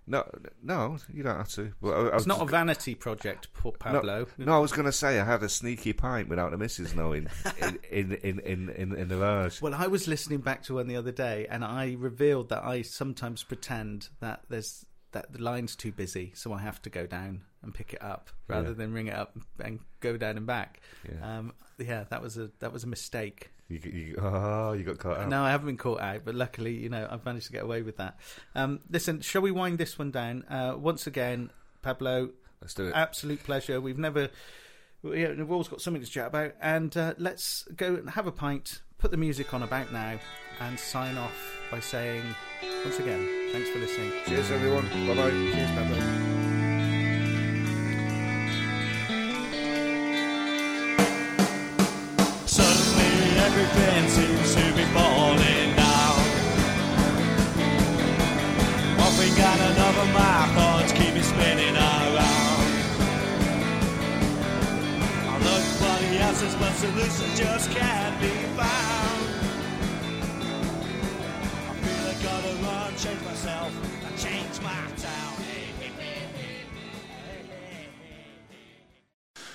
No, 0.08 0.24
no, 0.62 0.98
you 1.12 1.24
don't 1.24 1.38
have 1.38 1.50
to. 1.54 1.72
But 1.82 1.90
I, 1.94 2.08
I 2.10 2.16
It's 2.18 2.28
not 2.28 2.42
a 2.42 2.46
vanity 2.46 2.94
project, 2.94 3.48
Pablo. 3.80 4.28
No, 4.38 4.46
no, 4.46 4.56
I 4.56 4.60
was 4.60 4.72
going 4.72 4.86
to 4.86 4.92
say 4.92 5.20
I 5.20 5.26
had 5.26 5.42
a 5.42 5.50
sneaky 5.50 5.94
pint 5.94 6.30
without 6.30 6.52
the 6.52 6.58
missus 6.58 6.94
knowing 6.94 7.28
in 7.60 7.80
in 7.90 8.12
in 8.14 8.40
in 8.40 8.70
in, 8.70 8.96
in 8.96 9.08
the 9.08 9.18
lounge. 9.18 9.62
Well, 9.62 9.74
I 9.74 9.88
was 9.88 10.08
listening 10.08 10.42
back 10.42 10.62
to 10.64 10.76
one 10.76 10.88
the 10.88 10.96
other 10.96 11.12
day, 11.12 11.48
and 11.50 11.64
I 11.66 11.96
revealed 11.98 12.50
that 12.50 12.64
I 12.64 12.84
sometimes 12.84 13.44
pretend 13.44 14.10
that 14.20 14.42
there's 14.50 14.86
that 15.12 15.32
the 15.34 15.42
line's 15.42 15.76
too 15.76 15.92
busy, 15.92 16.34
so 16.36 16.54
I 16.54 16.60
have 16.60 16.82
to 16.84 16.90
go 16.90 17.08
down 17.08 17.42
and 17.64 17.74
pick 17.74 17.94
it 17.94 18.02
up 18.04 18.30
rather 18.48 18.68
Yeah. 18.70 18.74
than 18.74 18.94
ring 18.94 19.08
it 19.08 19.16
up 19.16 19.36
and 19.64 19.80
go 20.02 20.18
down 20.18 20.38
and 20.38 20.46
back. 20.46 20.82
Yeah. 21.10 21.38
Um, 21.40 21.54
yeah, 21.80 22.04
that 22.10 22.22
was 22.22 22.38
a 22.38 22.52
that 22.60 22.72
was 22.72 22.84
a 22.84 22.88
mistake. 22.88 23.50
You, 23.68 23.80
you, 23.84 24.16
oh, 24.22 24.74
you 24.74 24.84
got 24.84 25.00
caught 25.00 25.18
out. 25.18 25.30
No, 25.30 25.42
I 25.44 25.50
haven't 25.50 25.66
been 25.66 25.78
caught 25.78 26.00
out, 26.00 26.22
but 26.24 26.36
luckily, 26.36 26.74
you 26.74 26.90
know, 26.90 27.08
I've 27.10 27.26
managed 27.26 27.48
to 27.48 27.52
get 27.52 27.64
away 27.64 27.82
with 27.82 27.98
that. 27.98 28.20
Um, 28.54 28.80
listen, 28.92 29.22
shall 29.22 29.42
we 29.42 29.50
wind 29.52 29.78
this 29.80 29.98
one 29.98 30.12
down? 30.12 30.44
Uh, 30.50 30.76
once 30.78 31.08
again, 31.08 31.50
Pablo, 31.82 32.30
Let's 32.62 32.76
do 32.76 32.88
it. 32.88 32.94
absolute 32.96 33.44
pleasure. 33.44 33.82
We've 33.82 33.98
never, 33.98 34.30
we- 35.02 35.26
we've 35.28 35.52
always 35.52 35.68
got 35.68 35.82
something 35.82 36.04
to 36.04 36.10
chat 36.10 36.28
about, 36.28 36.54
and 36.62 36.96
uh, 36.96 37.16
let's 37.18 37.64
go 37.76 37.96
and 37.96 38.10
have 38.12 38.28
a 38.28 38.32
pint, 38.32 38.82
put 39.00 39.10
the 39.10 39.18
music 39.18 39.52
on 39.54 39.64
about 39.64 39.92
now, 39.92 40.20
and 40.60 40.80
sign 40.80 41.18
off 41.18 41.60
by 41.72 41.80
saying 41.80 42.24
once 42.84 43.00
again, 43.00 43.28
thanks 43.52 43.70
for 43.70 43.80
listening. 43.80 44.12
Cheers, 44.28 44.52
everyone. 44.52 44.86
Bye 45.08 45.16
bye. 45.16 45.30
Cheers, 45.32 45.72
Pablo. 45.72 46.55
To 53.76 54.62
be 54.74 54.86
falling 54.94 55.76
down. 55.76 56.18
One 58.98 59.14
thing 59.18 59.36
and 59.38 59.62
another, 59.74 60.06
my 60.14 60.48
thoughts 60.56 60.92
keep 60.94 61.14
me 61.14 61.22
spinning 61.22 61.76
around. 61.76 62.68
I 65.28 65.38
look 65.44 65.64
for 65.80 65.96
the 66.04 66.12
answers, 66.24 66.56
but 66.56 66.74
solutions 66.76 67.38
just 67.38 67.72
can't 67.72 68.22
be 68.22 68.30
found. 68.56 69.26
I 71.68 71.74
feel 71.82 72.06
I 72.08 72.14
gotta 72.24 72.54
run, 72.64 72.96
change 72.96 73.22
myself, 73.26 73.72
and 74.08 74.18
change 74.18 74.62
my 74.62 74.88
town. 74.96 75.34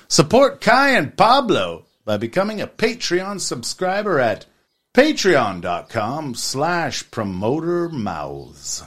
Support 0.09 0.61
Kai 0.61 0.91
and 0.91 1.17
Pablo 1.17 1.87
by 2.05 2.17
becoming 2.17 2.61
a 2.61 2.67
Patreon 2.67 3.41
subscriber 3.41 4.19
at 4.19 4.47
patreon.com 4.95 6.35
slash 6.35 7.11
promoter 7.11 7.89
mouths. 7.89 8.83